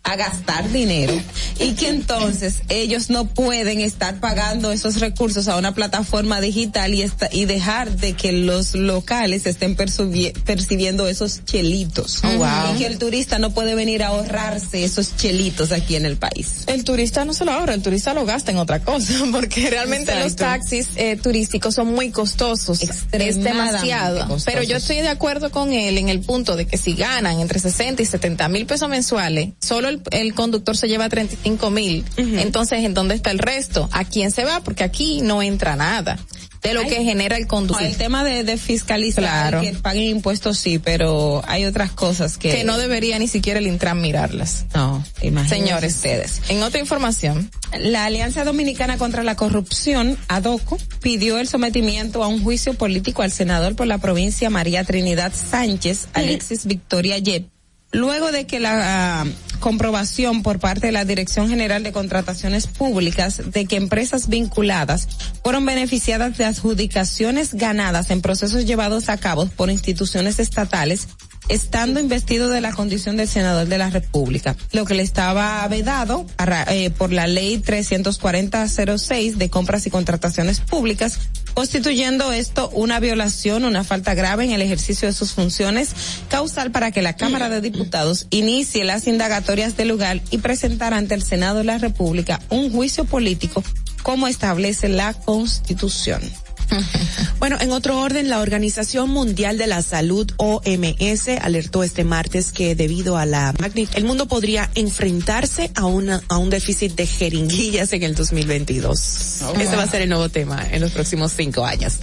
a 0.07 0.15
gastar 0.17 0.71
dinero 0.71 1.19
y 1.59 1.71
que 1.73 1.89
entonces 1.89 2.61
ellos 2.69 3.09
no 3.09 3.25
pueden 3.25 3.81
estar 3.81 4.19
pagando 4.19 4.71
esos 4.71 4.99
recursos 4.99 5.47
a 5.47 5.57
una 5.57 5.73
plataforma 5.73 6.39
digital 6.41 6.93
y, 6.93 7.01
esta- 7.01 7.27
y 7.31 7.45
dejar 7.45 7.89
de 7.97 8.13
que 8.13 8.31
los 8.31 8.75
locales 8.75 9.47
estén 9.47 9.75
percibiendo 9.75 11.07
esos 11.07 11.43
chelitos. 11.45 12.21
Oh, 12.23 12.37
wow. 12.37 12.75
Y 12.75 12.77
que 12.77 12.85
el 12.85 12.97
turista 12.99 13.39
no 13.39 13.51
puede 13.53 13.73
venir 13.73 14.03
a 14.03 14.07
ahorrarse 14.07 14.83
esos 14.83 15.15
chelitos 15.17 15.71
aquí 15.71 15.95
en 15.95 16.05
el 16.05 16.17
país. 16.17 16.63
El 16.67 16.83
turista 16.83 17.25
no 17.25 17.33
se 17.33 17.43
lo 17.45 17.51
ahorra, 17.53 17.73
el 17.73 17.81
turista 17.81 18.13
lo 18.13 18.25
gasta 18.25 18.51
en 18.51 18.57
otra 18.57 18.81
cosa, 18.81 19.11
porque 19.31 19.69
realmente 19.71 20.17
los 20.19 20.35
taxis 20.35 20.89
eh, 20.97 21.15
turísticos 21.17 21.73
son 21.75 21.87
muy 21.93 22.11
costosos, 22.11 22.79
es 22.83 23.43
demasiado. 23.43 24.19
costosos. 24.19 24.43
Pero 24.45 24.61
yo 24.61 24.77
estoy 24.77 24.97
de 24.97 25.09
acuerdo 25.09 25.49
con 25.51 25.73
él 25.73 25.97
en 25.97 26.09
el 26.09 26.19
punto 26.19 26.55
de 26.55 26.67
que 26.67 26.77
si 26.77 26.93
ganan 26.93 27.39
entre 27.39 27.59
60 27.59 28.01
y 28.01 28.05
70 28.05 28.47
mil 28.49 28.65
pesos 28.67 28.87
mensuales, 28.87 29.49
solo 29.59 29.89
el, 29.89 29.94
el 30.11 30.33
conductor 30.33 30.75
se 30.77 30.87
lleva 30.87 31.09
35 31.09 31.69
mil. 31.71 32.05
Entonces, 32.17 32.83
¿en 32.83 32.93
dónde 32.93 33.15
está 33.15 33.31
el 33.31 33.39
resto? 33.39 33.89
¿A 33.91 34.03
quién 34.05 34.31
se 34.31 34.43
va? 34.45 34.61
Porque 34.61 34.83
aquí 34.83 35.21
no 35.21 35.41
entra 35.43 35.75
nada 35.75 36.17
de 36.63 36.73
lo 36.73 36.81
que 36.81 37.03
genera 37.03 37.37
el 37.37 37.43
No, 37.43 37.47
conducir. 37.49 37.85
el 37.85 37.95
tema 37.95 38.23
de, 38.23 38.43
de 38.43 38.57
fiscalizar 38.57 39.23
Claro. 39.23 39.61
que 39.61 39.73
paguen 39.73 40.05
impuestos 40.05 40.57
sí, 40.57 40.79
pero 40.79 41.43
hay 41.47 41.65
otras 41.65 41.91
cosas 41.91 42.39
que, 42.39 42.49
que 42.51 42.63
no 42.63 42.79
debería 42.79 43.19
ni 43.19 43.27
siquiera 43.27 43.59
el 43.59 43.67
Intran 43.67 44.01
mirarlas. 44.01 44.65
No, 44.73 45.03
imagínense 45.21 45.55
Señores, 45.67 45.95
ustedes. 45.95 46.41
en 46.49 46.63
otra 46.63 46.79
información, 46.79 47.51
La 47.79 48.05
Alianza 48.05 48.43
Dominicana 48.43 48.97
contra 48.97 49.21
la 49.21 49.35
Corrupción, 49.35 50.17
ADOCO, 50.27 50.79
pidió 51.01 51.37
el 51.37 51.47
sometimiento 51.47 52.23
a 52.23 52.27
un 52.27 52.41
juicio 52.41 52.73
político 52.73 53.21
al 53.21 53.31
senador 53.31 53.75
por 53.75 53.85
la 53.85 53.99
provincia 53.99 54.49
María 54.49 54.83
Trinidad 54.83 55.33
Sánchez, 55.35 56.07
Alexis 56.13 56.65
Victoria 56.65 57.19
Yep, 57.19 57.47
luego 57.91 58.31
de 58.31 58.47
que 58.47 58.59
la 58.59 59.27
comprobación 59.59 60.43
por 60.43 60.59
parte 60.59 60.87
de 60.87 60.91
la 60.91 61.05
Dirección 61.05 61.49
General 61.49 61.83
de 61.83 61.91
Contrataciones 61.91 62.67
Públicas 62.67 63.41
de 63.51 63.65
que 63.65 63.75
empresas 63.75 64.27
vinculadas 64.27 65.07
fueron 65.43 65.65
beneficiadas 65.65 66.37
de 66.37 66.45
adjudicaciones 66.45 67.53
ganadas 67.53 68.11
en 68.11 68.21
procesos 68.21 68.65
llevados 68.65 69.09
a 69.09 69.17
cabo 69.17 69.47
por 69.47 69.69
instituciones 69.69 70.39
estatales 70.39 71.07
estando 71.49 71.99
investido 71.99 72.49
de 72.49 72.61
la 72.61 72.71
condición 72.71 73.17
de 73.17 73.27
senador 73.27 73.67
de 73.67 73.77
la 73.77 73.89
República, 73.89 74.55
lo 74.71 74.85
que 74.85 74.95
le 74.95 75.03
estaba 75.03 75.67
vedado 75.67 76.25
eh, 76.69 76.89
por 76.91 77.11
la 77.11 77.27
ley 77.27 77.57
34006 77.59 79.37
de 79.37 79.49
compras 79.49 79.85
y 79.87 79.89
contrataciones 79.89 80.59
públicas, 80.59 81.19
constituyendo 81.53 82.31
esto 82.31 82.69
una 82.69 82.99
violación, 82.99 83.65
una 83.65 83.83
falta 83.83 84.13
grave 84.13 84.45
en 84.45 84.51
el 84.51 84.61
ejercicio 84.61 85.07
de 85.07 85.13
sus 85.13 85.33
funciones, 85.33 85.93
causal 86.29 86.71
para 86.71 86.91
que 86.91 87.01
la 87.01 87.15
Cámara 87.15 87.49
de 87.49 87.61
Diputados 87.61 88.27
inicie 88.29 88.83
las 88.83 89.07
indagatorias 89.07 89.77
del 89.77 89.89
lugar 89.89 90.21
y 90.31 90.39
presentar 90.39 90.93
ante 90.93 91.15
el 91.15 91.23
Senado 91.23 91.59
de 91.59 91.63
la 91.63 91.77
República 91.77 92.41
un 92.49 92.71
juicio 92.71 93.05
político 93.05 93.63
como 94.03 94.27
establece 94.27 94.87
la 94.87 95.13
Constitución. 95.13 96.21
Bueno, 97.39 97.57
en 97.59 97.71
otro 97.73 97.99
orden, 97.99 98.29
la 98.29 98.39
Organización 98.39 99.09
Mundial 99.09 99.57
de 99.57 99.67
la 99.67 99.81
Salud, 99.81 100.31
OMS, 100.37 101.27
alertó 101.41 101.83
este 101.83 102.03
martes 102.03 102.51
que 102.51 102.75
debido 102.75 103.17
a 103.17 103.25
la 103.25 103.53
magnitud, 103.59 103.93
el 103.95 104.05
mundo 104.05 104.27
podría 104.27 104.69
enfrentarse 104.73 105.69
a, 105.75 105.85
una, 105.85 106.21
a 106.29 106.37
un 106.37 106.49
déficit 106.49 106.95
de 106.95 107.05
jeringuillas 107.05 107.93
en 107.93 108.03
el 108.03 108.15
2022. 108.15 109.41
Oh, 109.43 109.51
este 109.51 109.65
wow. 109.65 109.75
va 109.75 109.83
a 109.83 109.91
ser 109.91 110.01
el 110.01 110.09
nuevo 110.09 110.29
tema 110.29 110.65
en 110.71 110.81
los 110.81 110.91
próximos 110.91 111.33
cinco 111.33 111.65
años. 111.65 111.99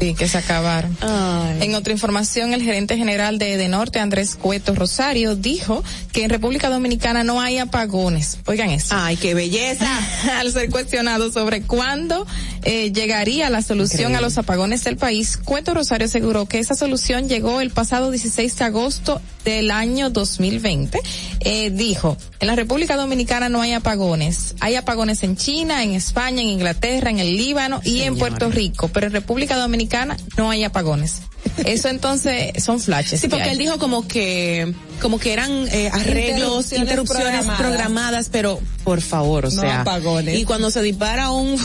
Sí, 0.00 0.14
que 0.14 0.28
se 0.28 0.38
acabaron. 0.38 0.96
En 1.60 1.74
otra 1.74 1.92
información, 1.92 2.54
el 2.54 2.62
gerente 2.62 2.96
general 2.96 3.38
de 3.38 3.54
Edenorte, 3.54 3.98
Andrés 3.98 4.36
Cueto 4.36 4.74
Rosario, 4.74 5.34
dijo 5.34 5.82
que 6.12 6.24
en 6.24 6.30
República 6.30 6.70
Dominicana 6.70 7.24
no 7.24 7.40
hay 7.40 7.58
apagones. 7.58 8.38
Oigan 8.46 8.70
eso. 8.70 8.94
Ay, 8.96 9.16
qué 9.16 9.34
belleza. 9.34 9.88
Al 10.38 10.52
ser 10.52 10.70
cuestionado 10.70 11.32
sobre 11.32 11.62
cuándo 11.62 12.26
eh, 12.62 12.92
llegaría 12.92 13.50
la 13.50 13.60
solución 13.60 13.97
a 14.06 14.20
los 14.20 14.38
apagones 14.38 14.84
del 14.84 14.96
país, 14.96 15.36
Cueto 15.36 15.74
Rosario 15.74 16.06
aseguró 16.06 16.46
que 16.46 16.58
esa 16.58 16.74
solución 16.74 17.28
llegó 17.28 17.60
el 17.60 17.70
pasado 17.70 18.10
16 18.10 18.56
de 18.56 18.64
agosto 18.64 19.20
del 19.44 19.70
año 19.70 20.10
2020. 20.10 21.00
Eh, 21.40 21.70
dijo, 21.70 22.16
en 22.40 22.46
la 22.48 22.54
República 22.56 22.96
Dominicana 22.96 23.48
no 23.48 23.60
hay 23.60 23.72
apagones. 23.72 24.54
Hay 24.60 24.76
apagones 24.76 25.22
en 25.22 25.36
China, 25.36 25.82
en 25.82 25.92
España, 25.94 26.42
en 26.42 26.48
Inglaterra, 26.48 27.10
en 27.10 27.18
el 27.18 27.36
Líbano 27.36 27.80
y 27.84 28.00
en 28.02 28.16
Puerto 28.16 28.50
Rico, 28.50 28.88
pero 28.88 29.06
en 29.06 29.12
República 29.12 29.56
Dominicana 29.56 30.16
no 30.36 30.50
hay 30.50 30.64
apagones. 30.64 31.22
Eso 31.64 31.88
entonces 31.88 32.62
son 32.62 32.80
flashes. 32.80 33.20
Sí, 33.20 33.28
que 33.28 33.30
porque 33.36 33.50
él 33.50 33.58
dijo 33.58 33.78
como 33.78 34.06
que 34.08 34.74
como 35.00 35.18
que 35.20 35.32
eran 35.32 35.50
eh, 35.68 35.88
arreglos, 35.92 36.72
Interrupciones 36.72 36.72
interrupciones 36.82 37.24
programadas. 37.44 37.58
programadas. 37.60 38.28
pero 38.30 38.60
por 38.84 39.00
favor, 39.00 39.46
o 39.46 39.50
No 39.50 39.60
sea, 39.62 39.82
apagones. 39.82 40.36
y 40.38 40.44
cuando 40.44 40.70
se 40.72 40.82
dispara 40.82 41.30
un 41.30 41.56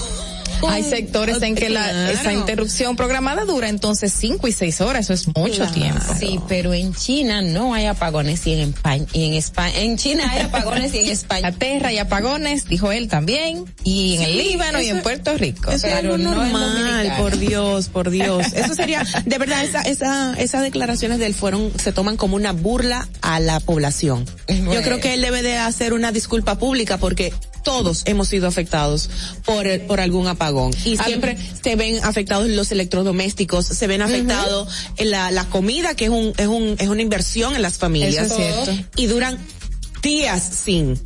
Hay 0.70 0.84
sectores 0.84 1.42
en 1.42 1.56
que 1.56 1.70
la, 1.70 2.12
esa 2.12 2.34
interrupción 2.34 2.96
programada 2.96 3.46
dura 3.46 3.70
entonces 3.70 4.14
cinco 4.14 4.48
y 4.48 4.52
seis 4.52 4.82
horas, 4.82 5.06
eso 5.10 5.14
es 5.14 5.28
mucho 5.36 5.58
Claro. 5.58 5.72
tiempo. 5.74 6.02
Sí, 6.20 6.40
pero 6.48 6.74
en 6.74 6.94
China 6.94 7.42
no 7.42 7.74
hay 7.74 7.86
apagones 7.86 8.46
y 8.48 8.54
en 8.54 8.70
España, 8.70 9.06
y 9.14 9.26
en 9.28 9.34
España, 9.34 9.80
en 9.80 9.98
China 9.98 10.30
hay 10.32 10.42
apagones 10.42 10.94
y 10.94 11.00
en 11.00 11.10
España. 11.10 11.50
Inglaterra 11.50 11.92
y 11.94 11.98
apagones, 11.98 12.68
dijo 12.68 12.92
él 12.92 13.08
también, 13.08 13.66
y 13.84 14.16
en 14.16 14.22
el 14.24 14.38
Líbano 14.38 14.82
y 14.82 14.90
en 14.90 15.02
Puerto 15.02 15.38
Rico. 15.38 15.72
Eso 15.72 15.88
es 15.88 15.94
Pero 15.94 16.14
algo 16.14 16.18
normal, 16.18 17.14
por 17.18 17.38
Dios, 17.38 17.90
por 17.90 18.10
Dios. 18.10 18.46
Eso 18.54 18.74
sería, 18.76 19.04
de 19.26 19.38
verdad, 19.38 19.64
esa, 19.64 19.82
esa, 19.82 20.34
esas 20.40 20.62
declaraciones 20.62 21.20
de 21.20 21.26
él 21.28 21.34
fueron, 21.34 21.72
se 21.78 21.92
toman 21.92 22.18
como 22.18 22.36
una 22.36 22.52
burla 22.54 23.08
a 23.22 23.40
la 23.40 23.60
población. 23.60 24.26
Yo 24.48 24.82
creo 24.82 25.00
que 25.00 25.14
él 25.14 25.22
debe 25.22 25.42
de 25.42 25.58
hacer 25.58 25.94
una 25.94 26.12
disculpa 26.12 26.58
pública 26.58 26.98
porque 26.98 27.34
todos 27.64 28.04
hemos 28.06 28.28
sido 28.28 28.48
afectados 28.48 29.10
por, 29.46 29.68
el- 29.68 29.82
por 29.82 30.00
algún 30.00 30.28
apagón. 30.28 30.72
Y 30.86 30.98
siempre 30.98 31.38
se 31.64 31.76
ven 31.76 32.04
afectados 32.04 32.48
los 32.48 32.72
electrodomésticos, 32.72 33.66
se 33.66 33.88
ven 33.88 34.02
afectados 34.02 34.68
en 34.98 35.12
la, 35.12 35.32
la 35.32 35.46
comida, 35.46 35.96
que 35.96 36.06
es 36.06 36.12
un, 36.12 36.34
es 36.38 36.48
un, 36.48 36.76
es 36.80 36.88
una 36.88 37.02
inversión 37.02 37.56
en 37.56 37.62
las 37.62 37.78
familias. 37.78 38.26
Eso 38.32 38.38
es 38.40 38.66
cierto. 38.66 38.86
Y 38.96 39.06
duran 39.08 39.38
días 40.02 40.44
sin 40.64 41.00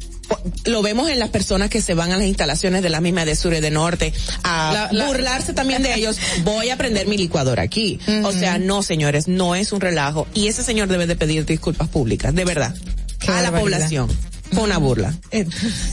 lo 0.66 0.82
vemos 0.82 1.10
en 1.10 1.20
las 1.20 1.30
personas 1.30 1.70
que 1.70 1.82
se 1.82 1.94
van 1.94 2.12
a 2.12 2.18
las 2.18 2.28
instalaciones 2.28 2.84
de 2.84 2.90
la 2.90 3.00
misma 3.00 3.24
de 3.24 3.34
sur 3.34 3.54
y 3.54 3.62
de 3.62 3.72
norte 3.72 4.12
a 4.44 4.72
La- 4.74 4.90
la- 4.92 5.06
burlarse 5.08 5.54
también 5.54 5.84
de 5.84 5.94
ellos. 5.96 6.18
Voy 6.44 6.70
a 6.70 6.76
prender 6.78 7.08
mi 7.08 7.16
licuadora 7.18 7.64
aquí. 7.64 7.98
O 8.26 8.34
sea, 8.34 8.58
no, 8.60 8.84
señores, 8.84 9.30
no 9.30 9.56
es 9.56 9.72
un 9.72 9.80
relajo. 9.80 10.28
Y 10.34 10.48
ese 10.48 10.64
señor 10.64 10.90
debe 10.90 11.08
de 11.08 11.16
pedir 11.16 11.46
disculpas 11.46 11.88
públicas, 11.88 12.36
de 12.36 12.44
verdad, 12.44 12.76
Qué 13.20 13.32
a 13.32 13.42
la 13.42 13.52
población. 13.58 14.10
Fue 14.52 14.64
una 14.64 14.78
burla. 14.78 15.14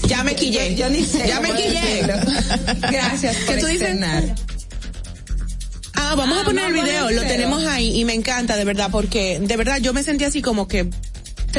Ya 0.06 0.24
me 0.24 0.34
quillé. 0.34 0.74
Yo, 0.74 0.86
yo 0.86 0.90
ni 0.90 1.04
sé 1.04 1.26
Ya 1.26 1.40
me 1.40 1.52
quillé. 1.52 2.02
Gracias 2.90 3.36
por 3.36 3.54
¿Qué 3.54 3.60
tú 3.60 3.66
dices? 3.66 3.96
Ah, 5.96 6.14
vamos 6.16 6.38
Ah, 6.38 6.42
a 6.42 6.44
poner 6.44 6.66
el 6.66 6.72
video, 6.74 7.10
lo 7.10 7.22
tenemos 7.22 7.64
ahí 7.66 8.00
y 8.00 8.04
me 8.04 8.14
encanta 8.14 8.56
de 8.56 8.64
verdad 8.64 8.88
porque 8.90 9.38
de 9.40 9.56
verdad 9.56 9.78
yo 9.78 9.92
me 9.92 10.02
sentí 10.02 10.24
así 10.24 10.42
como 10.42 10.66
que 10.68 10.90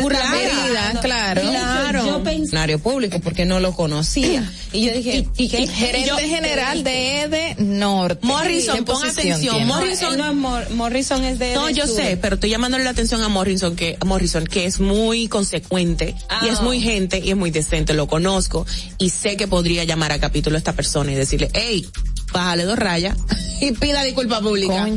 Herida, 0.02 1.00
claro. 1.02 1.42
Claro. 1.42 2.06
Yo 2.06 2.24
pensé 2.24 2.38
funcionario 2.40 2.80
público 2.80 3.20
porque 3.20 3.46
no 3.46 3.60
lo 3.60 3.74
conocía. 3.74 4.52
Y 4.72 4.86
yo 4.88 4.94
dije, 4.94 5.28
Y, 5.38 5.48
¿qué? 5.50 5.68
gerente 5.68 6.08
Yo- 6.08 6.18
general 6.18 6.84
de 6.84 7.22
EDE 7.22 7.56
Norte. 7.60 8.26
Morrison, 8.26 8.78
¿Qué 8.78 8.84
pon 8.84 9.04
atención. 9.04 9.40
tiene? 9.58 9.66
Morrison- 9.66 10.18
no 10.18 10.34
Morrison 10.76 11.24
es 11.24 11.40
de 11.40 11.54
No, 11.56 11.70
yo 11.70 11.88
sur. 11.88 11.96
sé, 11.96 12.18
pero 12.18 12.36
estoy 12.36 12.50
llamándole 12.50 12.84
la 12.84 12.90
atención 12.92 13.22
a 13.24 13.30
Morrison 13.30 13.76
que 13.76 13.98
a 14.00 14.06
Morrison 14.06 14.46
que 14.46 14.66
es 14.66 14.80
muy 14.80 15.28
consecuente 15.28 16.16
y 16.44 16.48
es 16.50 16.60
Ah. 16.60 16.64
muy 16.64 16.82
gente 16.82 17.20
y 17.24 17.30
es 17.32 17.38
muy 17.38 17.52
decente, 17.52 17.94
lo 17.94 18.08
conozco 18.08 18.66
y 18.98 19.10
sé 19.10 19.38
que 19.38 19.48
podría 19.48 19.84
llamar 19.84 20.12
a 20.12 20.20
capítulo 20.20 20.56
a 20.56 20.60
esta 20.60 20.74
persona 20.74 21.12
y 21.12 21.16
decirle, 21.16 21.50
hey, 21.54 21.86
bájale 22.34 22.64
dos 22.66 22.78
rayas 22.78 23.16
y 23.62 23.72
pida 23.74 24.04
disculpa 24.04 24.42
pública. 24.42 24.88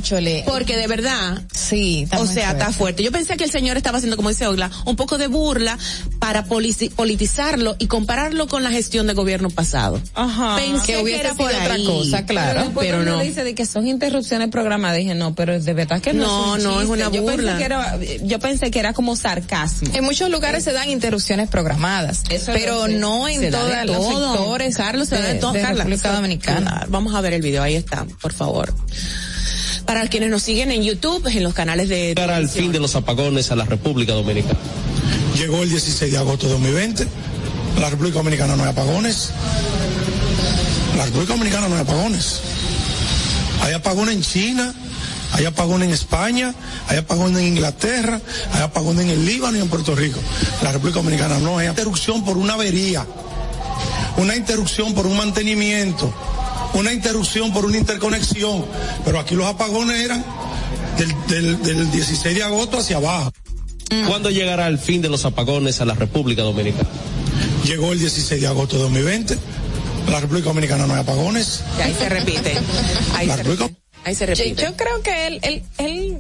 Porque 0.47 0.77
de 0.77 0.87
verdad, 0.87 1.43
Sí, 1.53 2.03
está 2.05 2.21
o 2.21 2.27
sea, 2.27 2.53
está 2.53 2.73
fuerte. 2.73 3.03
Yo 3.03 3.13
pensé 3.13 3.37
que 3.37 3.45
el 3.45 3.51
señor 3.51 3.77
estaba 3.77 3.99
haciendo, 3.99 4.17
como 4.17 4.29
dice 4.31 4.47
Ogla, 4.47 4.71
un 4.87 4.97
poco 4.97 5.19
de 5.19 5.27
burla 5.27 5.79
para 6.19 6.45
politizarlo 6.45 7.77
y 7.79 7.87
compararlo 7.87 8.47
con 8.49 8.63
la 8.63 8.71
gestión 8.71 9.07
de 9.07 9.15
gobierno 9.15 9.51
pasado. 9.51 10.01
Ajá. 10.15 10.57
Pensé 10.57 10.93
Que 10.95 11.03
hubiese 11.03 11.21
era 11.21 11.33
sido 11.35 11.45
por 11.45 11.55
otra 11.55 11.75
ahí. 11.75 11.85
cosa, 11.85 12.27
claro. 12.27 12.61
después 12.65 12.87
pero 12.87 12.99
cuando 12.99 13.17
no. 13.19 13.23
dice 13.23 13.45
de 13.45 13.55
que 13.55 13.67
son 13.67 13.87
interrupciones 13.87 14.49
programadas, 14.49 14.99
dije, 14.99 15.15
no, 15.15 15.35
pero 15.35 15.59
de 15.61 15.75
verdad 15.75 16.01
que 16.01 16.13
no, 16.15 16.57
No, 16.57 16.57
es 16.57 16.65
un 16.65 16.71
no, 16.71 16.81
es 16.83 16.89
una 16.89 17.05
Yo 17.11 17.25
pensé 17.25 17.31
burla. 17.37 17.59
que 17.59 17.65
era, 17.65 17.99
yo 18.23 18.39
pensé 18.39 18.71
que 18.71 18.79
era 18.79 18.93
como 18.93 19.17
sarcasmo. 19.17 19.91
En 19.95 20.05
muchos 20.05 20.31
lugares 20.31 20.65
se 20.65 20.73
dan 20.73 20.89
interrupciones 20.91 21.49
programadas, 21.49 22.23
Eso 22.31 22.53
pero 22.53 22.89
no 22.89 23.29
en 23.29 23.51
todos 23.51 23.87
los 23.87 24.07
sectores 24.07 24.77
Carlos, 24.77 25.09
se 25.09 25.17
da 25.17 25.29
de, 25.29 25.35
todo. 25.37 25.53
de 25.53 25.61
Carla, 25.61 25.85
República 25.85 26.13
Dominicana. 26.13 26.87
Vamos 26.89 27.15
a 27.15 27.21
ver 27.21 27.33
el 27.35 27.43
video, 27.43 27.63
ahí 27.63 27.75
está, 27.77 28.05
por 28.21 28.33
favor. 28.33 28.48
Para 29.87 30.07
quienes 30.09 30.31
nos 30.31 30.43
siguen 30.43 30.71
en 30.71 30.83
YouTube, 30.83 31.27
en 31.29 31.43
los 31.43 31.55
canales 31.55 31.89
de... 31.89 32.13
Para 32.15 32.39
el 32.39 32.49
fin 32.49 32.73
de 32.73 32.79
los 32.79 32.95
apagones 32.95 33.51
a 33.51 33.57
la 33.57 33.65
República 33.65 34.13
Dominicana. 34.13 34.59
Llegó 35.37 35.63
el 35.63 35.71
16 35.71 36.13
de 36.13 36.19
agosto 36.19 36.47
de 36.47 36.53
2020. 36.53 37.03
En 37.77 37.83
la 37.83 37.91
República 37.91 38.19
Dominicana 38.19 38.57
no 38.57 38.65
hay 38.65 38.71
apagones. 38.71 39.31
En 40.93 40.99
la 40.99 41.07
República 41.07 41.33
Dominicana 41.33 41.69
no 41.69 41.77
hay 41.77 41.83
apagones. 41.83 42.41
Hay 43.63 43.73
apagones 43.73 44.15
en 44.15 44.23
China, 44.23 44.75
Hay 45.33 45.45
apagones 45.45 45.89
en 45.89 45.95
España, 45.95 46.55
hay 46.89 46.99
apagones 46.99 47.39
en 47.39 47.49
Inglaterra, 47.49 48.21
hay 48.53 48.63
apagones 48.63 49.05
en 49.05 49.11
el 49.11 49.27
Líbano 49.27 49.59
y 49.59 49.61
en 49.61 49.69
Puerto 49.69 49.95
Rico. 49.95 50.19
La 50.63 50.73
República 50.73 51.01
Dominicana 51.01 51.39
no, 51.39 51.61
es 51.61 51.69
interrupción 51.69 52.25
por 52.25 52.39
una 52.39 52.55
avería, 52.55 53.07
una 54.17 54.35
interrupción 54.35 54.95
por 54.95 55.07
un 55.07 55.17
mantenimiento, 55.17 56.13
una 56.75 56.93
interrupción 56.93 57.53
por 57.53 57.65
una 57.65 57.79
interconexión. 57.79 58.65
Pero 59.05 59.19
aquí 59.19 59.35
los 59.35 59.47
apagones 59.47 60.01
eran 60.01 60.25
del, 60.99 61.15
del, 61.29 61.63
del 61.63 61.91
16 61.91 62.35
de 62.37 62.43
agosto 62.43 62.79
hacia 62.79 62.97
abajo. 62.97 63.33
¿Cuándo 64.07 64.31
llegará 64.31 64.67
el 64.69 64.79
fin 64.79 65.01
de 65.01 65.09
los 65.09 65.25
apagones 65.25 65.81
a 65.81 65.85
la 65.87 65.95
República 65.95 66.43
Dominicana? 66.43 66.89
Llegó 67.65 67.93
el 67.93 67.99
16 67.99 68.41
de 68.41 68.47
agosto 68.47 68.77
de 68.77 68.83
2020. 68.83 69.39
La 70.11 70.21
República 70.21 70.49
Dominicana 70.49 70.87
no 70.87 70.95
hay 70.95 71.01
apagones. 71.01 71.61
Y 71.79 71.83
ahí 71.83 71.95
se 71.99 72.09
repite. 72.09 72.55
Ahí 73.15 73.27
La 73.27 73.37
se 73.37 73.43
República 73.43 73.65
repite. 73.65 73.83
Ahí 74.05 74.15
se 74.15 74.27
Yo, 74.27 74.35
repite. 74.35 74.63
yo 74.63 74.77
creo 74.77 75.03
que 75.03 75.27
él, 75.27 75.41
él, 75.43 75.63
él 75.79 76.19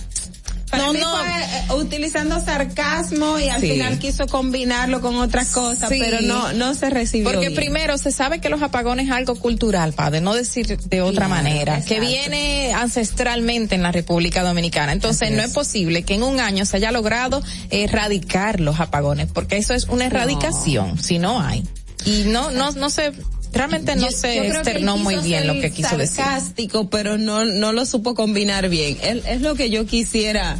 Para 0.70 0.86
no, 0.86 0.92
mí 0.92 1.00
no. 1.00 1.10
fue, 1.16 1.28
eh, 1.28 1.80
utilizando 1.82 2.40
sarcasmo 2.44 3.38
y 3.38 3.48
al 3.48 3.60
Sí. 3.60 3.70
final 3.70 3.98
quiso 3.98 4.26
combinarlo 4.26 5.00
con 5.00 5.16
otras 5.16 5.48
cosas, 5.48 5.88
Sí. 5.88 5.96
pero 5.98 6.20
no, 6.20 6.52
no 6.52 6.74
se 6.74 6.90
recibió. 6.90 7.24
Porque 7.30 7.48
bien. 7.48 7.54
primero 7.54 7.96
se 7.98 8.12
sabe 8.12 8.40
que 8.40 8.48
los 8.48 8.60
apagones 8.62 9.06
es 9.06 9.12
algo 9.12 9.34
cultural, 9.36 9.92
padre, 9.92 10.20
no 10.20 10.34
decir 10.34 10.66
de 10.78 11.00
otra 11.02 11.26
Claro, 11.26 11.30
manera, 11.44 11.80
que 11.84 12.00
viene 12.00 12.72
ancestralmente 12.74 13.74
en 13.74 13.82
la 13.82 13.92
República 13.92 14.42
Dominicana. 14.42 14.92
Entonces 14.92 15.30
no 15.30 15.38
es. 15.42 15.48
es 15.48 15.54
posible 15.54 16.02
que 16.02 16.14
en 16.14 16.22
un 16.22 16.40
año 16.40 16.64
se 16.66 16.76
haya 16.76 16.92
logrado 16.92 17.42
erradicar 17.70 18.60
los 18.60 18.80
apagones, 18.80 19.28
porque 19.32 19.56
eso 19.56 19.74
es 19.74 19.84
una 19.86 20.06
erradicación, 20.06 21.02
si 21.02 21.18
no 21.18 21.40
hay. 21.40 21.64
Y 22.04 22.24
no, 22.26 22.50
no, 22.50 22.70
no 22.72 22.90
se, 22.90 23.12
realmente 23.52 23.96
no 23.96 24.02
Yo- 24.02 24.10
se 24.16 24.36
yo 24.36 24.42
externó 24.44 24.96
muy 24.96 25.16
bien 25.16 25.46
lo 25.46 25.54
que 25.54 25.70
quiso 25.70 25.96
decir. 25.96 26.16
sarcástico, 26.16 26.88
pero 26.90 27.18
no, 27.18 27.44
no 27.44 27.72
lo 27.72 27.84
supo 27.86 28.14
combinar 28.14 28.68
bien. 28.68 28.98
Él, 29.02 29.22
es 29.26 29.40
lo 29.40 29.54
que 29.54 29.70
yo 29.70 29.86
quisiera. 29.86 30.58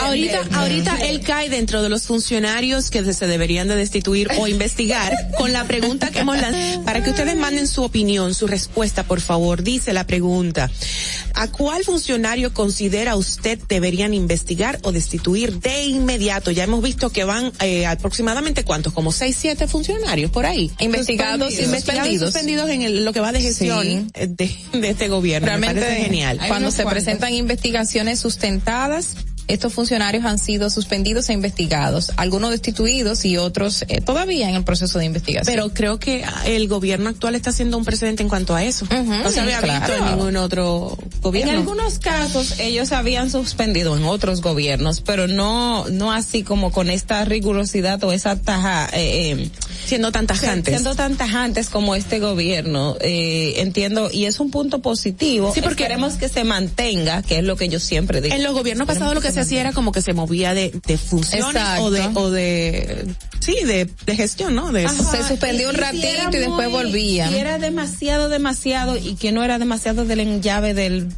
Ahorita, 0.00 0.40
ahorita 0.52 0.96
él 1.08 1.20
cae 1.20 1.48
dentro 1.48 1.82
de 1.82 1.88
los 1.88 2.04
funcionarios 2.04 2.90
que 2.90 3.12
se 3.12 3.26
deberían 3.26 3.68
de 3.68 3.76
destituir 3.76 4.28
o 4.38 4.46
investigar 4.46 5.12
con 5.36 5.52
la 5.52 5.64
pregunta 5.64 6.10
que 6.10 6.20
hemos 6.20 6.40
lanzado. 6.40 6.84
Para 6.84 7.02
que 7.02 7.10
ustedes 7.10 7.36
manden 7.36 7.66
su 7.66 7.82
opinión, 7.82 8.34
su 8.34 8.46
respuesta, 8.46 9.02
por 9.02 9.20
favor. 9.20 9.62
Dice 9.62 9.92
la 9.92 10.06
pregunta. 10.06 10.70
¿A 11.34 11.48
cuál 11.48 11.82
funcionario 11.84 12.52
considera 12.54 13.16
usted 13.16 13.58
deberían 13.68 14.14
investigar 14.14 14.78
o 14.82 14.92
destituir 14.92 15.58
de 15.58 15.84
inmediato? 15.84 16.50
Ya 16.52 16.64
hemos 16.64 16.82
visto 16.82 17.10
que 17.10 17.24
van 17.24 17.52
eh, 17.60 17.86
aproximadamente 17.86 18.62
cuántos, 18.64 18.92
como 18.92 19.10
seis, 19.12 19.36
siete 19.38 19.66
funcionarios 19.66 20.30
por 20.30 20.46
ahí. 20.46 20.70
Investigados 20.78 21.52
y 21.54 21.64
Investigados 21.64 22.08
y 22.08 22.18
suspendidos. 22.18 22.32
suspendidos 22.32 22.70
en 22.70 22.82
el- 22.82 23.04
lo 23.04 23.12
que 23.12 23.20
va 23.20 23.32
de 23.32 23.40
gestión 23.40 23.82
Sí. 23.82 24.06
eh, 24.14 24.28
de, 24.28 24.56
de 24.78 24.90
este 24.90 25.08
gobierno. 25.08 25.46
Me 25.46 25.50
Realmente 25.56 25.80
parece 25.82 26.02
genial. 26.04 26.40
Cuando 26.46 26.70
se 26.70 26.84
presentan 26.86 27.34
investigaciones 27.34 28.20
sustentadas, 28.20 29.16
estos 29.48 29.72
funcionarios 29.72 30.24
han 30.24 30.38
sido 30.38 30.70
suspendidos 30.70 31.28
e 31.28 31.32
investigados, 31.32 32.12
algunos 32.16 32.50
destituidos 32.50 33.24
y 33.24 33.36
otros 33.36 33.84
eh, 33.88 34.00
todavía 34.00 34.48
en 34.48 34.54
el 34.56 34.64
proceso 34.64 34.98
de 34.98 35.04
investigación. 35.04 35.54
Pero 35.54 35.72
creo 35.74 35.98
que 35.98 36.24
el 36.46 36.68
gobierno 36.68 37.10
actual 37.10 37.34
está 37.34 37.50
haciendo 37.50 37.76
un 37.76 37.84
precedente 37.84 38.22
en 38.22 38.28
cuanto 38.28 38.54
a 38.54 38.64
eso. 38.64 38.86
no 38.90 39.30
se 39.30 39.40
había 39.40 39.60
visto 39.60 39.78
claro. 39.86 39.96
en 39.96 40.04
ningún 40.16 40.36
otro 40.36 40.96
gobierno. 41.20 41.52
En 41.52 41.58
algunos 41.58 41.98
casos 41.98 42.58
ellos 42.58 42.92
habían 42.92 43.30
suspendido 43.30 43.96
en 43.96 44.04
otros 44.04 44.40
gobiernos, 44.40 45.00
pero 45.00 45.26
no 45.26 45.86
no 45.90 46.12
así 46.12 46.42
como 46.42 46.72
con 46.72 46.90
esta 46.90 47.24
rigurosidad 47.24 48.02
o 48.04 48.12
esa 48.12 48.36
taja 48.36 48.88
eh, 48.92 49.32
eh, 49.32 49.50
siendo 49.84 50.12
tan 50.12 50.26
tajantes. 50.26 50.72
siendo 50.74 50.94
tan 50.94 51.16
tajantes 51.16 51.68
como 51.68 51.94
este 51.94 52.18
gobierno. 52.18 52.96
Eh, 53.00 53.54
entiendo 53.58 54.10
y 54.12 54.24
es 54.26 54.40
un 54.40 54.50
punto 54.50 54.80
positivo. 54.80 55.52
Sí, 55.54 55.60
porque- 55.60 55.84
queremos 55.84 56.14
que 56.14 56.28
se 56.28 56.44
mantenga, 56.44 57.22
que 57.22 57.38
es 57.38 57.44
lo 57.44 57.56
que 57.56 57.68
yo 57.68 57.78
siempre 57.78 58.20
digo. 58.22 58.34
En 58.34 58.42
los 58.42 58.54
gobiernos 58.54 58.86
pasados 58.86 59.14
lo 59.14 59.20
que 59.20 59.32
se 59.34 59.40
hacía 59.40 59.60
era 59.60 59.72
como 59.72 59.92
que 59.92 60.00
se 60.02 60.12
movía 60.14 60.54
de, 60.54 60.72
de 60.86 60.96
funciones 60.98 61.62
o 61.80 61.90
de, 61.90 62.08
o 62.14 62.30
de, 62.30 63.06
sí, 63.40 63.54
de, 63.64 63.88
de 64.06 64.16
gestión, 64.16 64.54
¿no? 64.54 64.72
De 64.72 64.86
Ajá, 64.86 64.94
se 65.16 65.28
suspendió 65.28 65.68
un 65.70 65.74
y- 65.74 65.78
y 65.78 65.80
si 65.80 65.84
ratito 66.16 66.36
y 66.36 66.40
después 66.40 66.68
muy- 66.70 66.82
volvían. 66.84 67.30
Si 67.30 67.36
era 67.38 67.58
demasiado, 67.58 68.28
demasiado 68.28 68.96
y 68.96 69.16
que 69.16 69.32
no 69.32 69.42
era 69.44 69.58
demasiado 69.58 70.04
del 70.04 70.40
llave 70.40 70.74
del, 70.74 71.08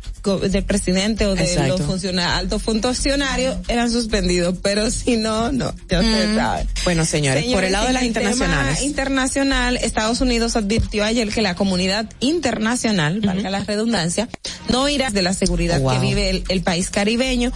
del 0.50 0.64
presidente 0.64 1.26
o 1.26 1.34
de 1.34 1.44
Exacto. 1.44 1.78
los 1.78 1.86
funcionarios, 1.86 2.38
altos 2.38 2.62
funcionarios, 2.62 3.56
eran 3.68 3.90
suspendidos, 3.90 4.56
pero 4.62 4.90
si 4.90 5.16
no, 5.16 5.52
no, 5.52 5.72
ya 5.88 6.02
se 6.02 6.34
sabe. 6.34 6.66
Bueno, 6.84 7.04
señores, 7.04 7.44
por 7.52 7.64
el 7.64 7.72
lado 7.72 7.86
de 7.86 7.92
las 7.92 8.02
el 8.02 8.12
tema 8.12 8.30
internacionales. 8.30 8.82
internacional, 8.82 9.76
Estados 9.76 10.20
Unidos 10.20 10.56
advirtió 10.56 11.04
ayer 11.04 11.28
que 11.28 11.42
la 11.42 11.54
comunidad 11.54 12.06
internacional, 12.20 13.20
valga 13.20 13.50
la 13.50 13.60
redundancia, 13.64 14.28
no 14.68 14.88
irá 14.88 15.10
de 15.10 15.22
la 15.22 15.32
seguridad 15.34 15.80
Wow. 15.80 15.92
que 15.92 15.98
vive 16.00 16.30
el, 16.30 16.44
el 16.48 16.62
país 16.62 16.90
caribeño, 16.90 17.52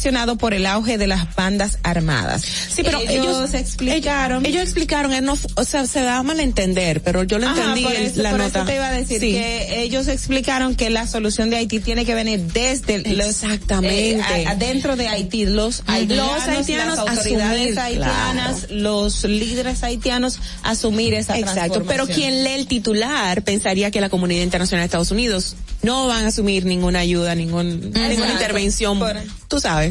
ocasionado 0.00 0.36
por 0.36 0.54
el 0.54 0.64
auge 0.64 0.96
de 0.96 1.06
las 1.06 1.34
bandas 1.36 1.76
armadas. 1.82 2.40
Sí, 2.42 2.82
pero 2.82 3.00
ellos, 3.06 3.52
explicaron. 3.52 4.46
Ellos, 4.46 4.62
explicaron, 4.62 5.12
él 5.12 5.26
no, 5.26 5.36
o 5.56 5.64
sea, 5.64 5.86
se 5.86 6.00
da 6.00 6.16
a 6.16 6.22
malentender, 6.22 7.02
pero 7.02 7.22
yo 7.24 7.38
lo 7.38 7.46
Ajá, 7.46 7.60
entendí 7.60 7.82
por 7.84 7.92
eso- 7.92 8.22
la 8.22 8.30
por 8.30 8.38
nota. 8.38 8.58
eso 8.60 8.66
te 8.66 8.74
iba 8.76 8.86
a 8.88 8.92
decir 8.92 9.20
Sí. 9.20 9.32
que 9.32 9.82
ellos 9.82 10.08
explicaron 10.08 10.74
que 10.74 10.88
la 10.88 11.06
solución 11.06 11.50
de 11.50 11.56
Haití 11.56 11.80
tiene 11.80 12.06
que 12.06 12.14
venir 12.14 12.40
desde 12.40 13.14
los 13.14 13.26
Exactamente. 13.28 14.12
eh, 14.12 14.46
a- 14.46 14.52
adentro 14.52 14.96
de 14.96 15.08
Haití 15.08 15.44
los 15.44 15.82
haitianos, 15.86 16.38
Los 16.38 16.48
haitianos 16.48 16.96
las 16.96 17.08
autoridades 17.16 17.76
asumir, 17.76 17.78
haitianas, 17.78 18.70
los 18.70 19.24
líderes 19.24 19.82
haitianos 19.82 20.38
asumir 20.62 21.12
esa 21.12 21.38
Exacto, 21.38 21.84
pero 21.86 22.06
quien 22.06 22.42
lee 22.42 22.52
el 22.54 22.66
titular 22.66 23.42
pensaría 23.42 23.90
que 23.90 24.00
la 24.00 24.08
comunidad 24.08 24.42
internacional 24.44 24.80
de 24.82 24.86
Estados 24.86 25.10
Unidos 25.10 25.56
no 25.82 26.06
van 26.06 26.24
a 26.24 26.28
asumir 26.28 26.64
ninguna 26.64 27.00
ayuda, 27.00 27.34
ningún, 27.34 27.90
ninguna 27.92 28.32
intervención. 28.32 28.98
Por- 28.98 29.10
Tú 29.48 29.58
sabes, 29.58 29.89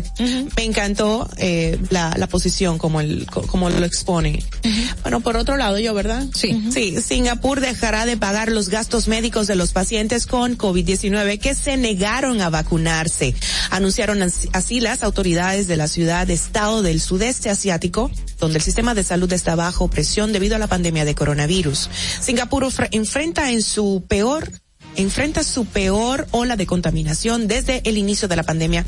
me 0.56 0.64
encantó 0.64 1.30
eh, 1.38 1.78
la, 1.90 2.14
la 2.18 2.28
posición 2.28 2.78
como 2.78 3.02
el 3.02 3.26
co- 3.26 3.42
como 3.48 3.70
lo 3.70 3.86
expone. 3.86 4.44
Bueno, 5.02 5.22
por 5.22 5.38
otro 5.38 5.58
lado, 5.58 5.80
yo, 5.80 5.94
¿verdad? 5.94 6.26
Sí. 6.36 6.70
Sí, 6.72 6.98
Singapur 7.02 7.60
dejará 7.62 8.06
de 8.06 8.18
pagar 8.18 8.52
los 8.52 8.70
gastos 8.70 9.08
médicos 9.08 9.48
de 9.48 9.56
los 9.56 9.72
pacientes 9.72 10.26
con 10.26 10.58
COVID-19 10.58 11.40
que 11.40 11.56
se 11.56 11.78
negaron 11.78 12.42
a 12.42 12.50
vacunarse. 12.50 13.34
Anunciaron 13.72 14.22
as- 14.22 14.48
así 14.54 14.80
las 14.80 15.04
autoridades 15.04 15.68
de 15.68 15.78
la 15.78 15.88
ciudad 15.88 16.28
de 16.28 16.34
estado 16.34 16.82
del 16.82 17.02
sudeste 17.02 17.50
asiático, 17.50 18.12
donde 18.40 18.58
el 18.58 18.64
sistema 18.64 18.94
de 18.94 19.04
salud 19.04 19.32
está 19.34 19.56
bajo 19.56 19.88
presión 19.90 20.32
debido 20.34 20.56
a 20.56 20.60
la 20.60 20.68
pandemia 20.68 21.06
de 21.06 21.16
coronavirus. 21.16 21.90
Singapur 22.22 22.60
enfrenta 22.92 23.52
en 23.52 23.62
su 23.62 24.04
peor 24.08 24.52
enfrenta 25.00 25.44
su 25.44 25.66
peor 25.66 26.28
ola 26.32 26.56
de 26.56 26.66
contaminación 26.66 27.48
desde 27.48 27.82
el 27.86 27.98
inicio 27.98 28.28
de 28.28 28.36
la 28.36 28.44
pandemia, 28.44 28.86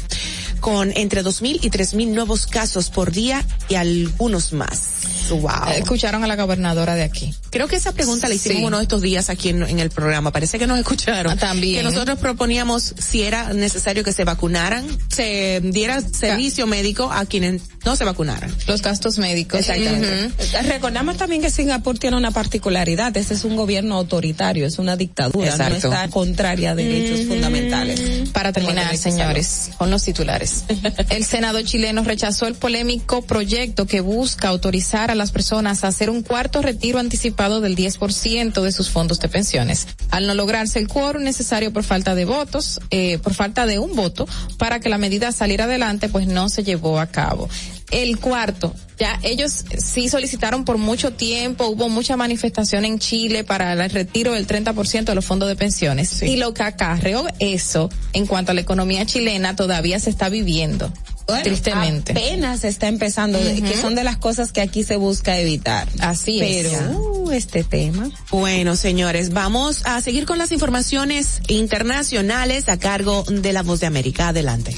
con 0.60 0.92
entre 0.96 1.24
2.000 1.24 1.60
y 1.64 1.70
3.000 1.70 2.08
nuevos 2.10 2.46
casos 2.48 2.90
por 2.90 3.12
día 3.12 3.44
y 3.70 3.76
algunos 3.76 4.54
más. 4.54 4.82
Wow. 5.30 5.50
Escucharon 5.78 6.24
a 6.24 6.28
la 6.28 6.36
gobernadora 6.36 6.96
de 6.96 7.04
aquí. 7.04 7.34
Creo 7.52 7.68
que 7.68 7.78
esa 7.78 7.94
pregunta 7.94 8.28
la 8.28 8.36
hicimos 8.36 8.58
Sí. 8.60 8.64
uno 8.66 8.78
de 8.78 8.84
estos 8.84 9.02
días 9.02 9.30
aquí 9.30 9.50
en, 9.50 9.64
en 9.64 9.80
el 9.80 9.90
programa. 9.90 10.32
Parece 10.32 10.60
que 10.60 10.68
nos 10.68 10.78
escucharon. 10.78 11.32
Ah, 11.32 11.36
también. 11.38 11.78
Que 11.78 11.84
nosotros 11.84 12.20
proponíamos 12.20 12.94
si 13.00 13.22
era 13.22 13.54
necesario 13.54 14.04
que 14.04 14.12
se 14.12 14.26
vacunaran, 14.26 14.86
se 15.08 15.62
diera 15.64 16.02
servicio 16.02 16.68
médico 16.68 17.10
a 17.12 17.26
quienes 17.26 17.62
no 17.86 17.96
se 17.96 18.04
vacunaran. 18.04 18.54
Los 18.68 18.82
gastos 18.82 19.18
médicos. 19.20 19.62
Exactamente. 19.62 20.26
Ujú. 20.28 20.68
Recordamos 20.68 21.16
también 21.18 21.42
que 21.42 21.50
Singapur 21.50 21.98
tiene 21.98 22.18
una 22.18 22.32
particularidad, 22.32 23.16
ese 23.16 23.34
es 23.34 23.46
un 23.46 23.56
gobierno 23.56 23.96
autoritario, 23.96 24.66
es 24.66 24.80
una 24.80 24.98
dictadura, 24.98 25.48
Exacto. 25.52 25.72
no 25.72 25.78
está 25.78 26.01
contraria 26.10 26.72
a 26.72 26.76
derechos 26.76 27.28
fundamentales. 27.28 28.30
Para 28.32 28.52
terminar, 28.52 28.96
señores, 28.98 29.72
con 29.78 29.92
los 29.92 30.04
titulares. 30.04 30.64
El 31.10 31.24
Senado 31.26 31.62
chileno 31.62 32.04
rechazó 32.04 32.48
el 32.48 32.56
polémico 32.56 33.22
proyecto 33.22 33.86
que 33.86 34.02
busca 34.02 34.48
autorizar 34.48 35.12
a 35.12 35.16
las 35.16 35.32
personas 35.32 35.84
a 35.84 35.88
hacer 35.88 36.10
un 36.10 36.24
cuarto 36.24 36.62
retiro 36.62 37.00
anticipado 37.00 37.62
del 37.62 37.76
10% 37.76 38.62
de 38.62 38.72
sus 38.72 38.90
fondos 38.90 39.20
de 39.20 39.30
pensiones. 39.30 39.88
Al 40.10 40.28
no 40.28 40.34
lograrse 40.34 40.80
el 40.80 40.88
quórum 40.88 41.24
necesario 41.24 41.74
por 41.74 41.84
falta 41.84 42.16
de 42.16 42.26
votos, 42.26 42.80
eh, 42.90 43.20
por 43.20 43.34
falta 43.34 43.66
de 43.66 43.80
un 43.80 43.96
voto, 43.96 44.28
para 44.58 44.80
que 44.80 44.90
la 44.90 44.98
medida 44.98 45.32
saliera 45.32 45.66
adelante, 45.66 46.10
pues 46.10 46.28
no 46.28 46.50
se 46.50 46.64
llevó 46.64 47.00
a 47.00 47.08
cabo. 47.08 47.50
El 47.92 48.20
cuarto, 48.20 48.74
ya 48.98 49.20
ellos 49.24 49.66
sí 49.78 50.10
solicitaron 50.10 50.64
por 50.64 50.78
mucho 50.78 51.12
tiempo, 51.12 51.68
hubo 51.68 51.90
mucha 51.90 52.16
manifestación 52.16 52.86
en 52.86 53.00
Chile 53.00 53.44
para 53.44 53.74
el 53.74 53.90
retiro 53.90 54.34
del 54.34 54.48
30% 54.48 55.06
de 55.06 55.16
los 55.16 55.26
fondos 55.26 55.50
de 55.50 55.56
pensiones. 55.56 56.22
Y 56.22 56.38
lo 56.38 56.54
que 56.54 56.64
acarreó 56.64 57.26
eso 57.40 57.90
en 58.14 58.28
cuanto 58.28 58.52
a 58.52 58.54
la 58.54 58.62
economía 58.62 59.06
chilena 59.06 59.56
todavía 59.56 60.00
se 60.00 60.10
está 60.10 60.30
viviendo. 60.30 60.92
Bueno, 61.28 61.44
tristemente. 61.44 62.12
Apenas 62.12 62.64
está 62.64 62.88
empezando, 62.88 63.40
que 63.40 63.78
son 63.78 63.96
de 63.96 64.04
las 64.04 64.18
cosas 64.18 64.52
que 64.52 64.62
aquí 64.62 64.84
se 64.84 64.98
busca 64.98 65.40
evitar. 65.40 65.88
Así 66.00 66.42
es. 66.42 66.68
Pero 66.68 67.00
uh, 67.00 67.32
este 67.32 67.64
tema. 67.64 68.10
Bueno, 68.32 68.76
señores, 68.76 69.32
vamos 69.32 69.82
a 69.86 70.02
seguir 70.02 70.26
con 70.26 70.38
las 70.38 70.52
informaciones 70.52 71.42
internacionales 71.48 72.70
a 72.70 72.78
cargo 72.78 73.24
de 73.28 73.54
la 73.54 73.64
Voz 73.64 73.80
de 73.80 73.88
América. 73.88 74.30
Adelante. 74.30 74.78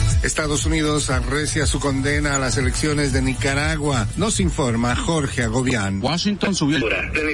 Estados 0.23 0.67
Unidos 0.67 1.09
arrecia 1.09 1.65
su 1.65 1.79
condena 1.79 2.35
a 2.35 2.39
las 2.39 2.55
elecciones 2.57 3.11
de 3.11 3.23
Nicaragua. 3.23 4.07
Nos 4.17 4.39
informa 4.39 4.95
Jorge 4.95 5.41
Agobián. 5.41 5.99
Washington 5.99 6.53
subió. 6.53 6.79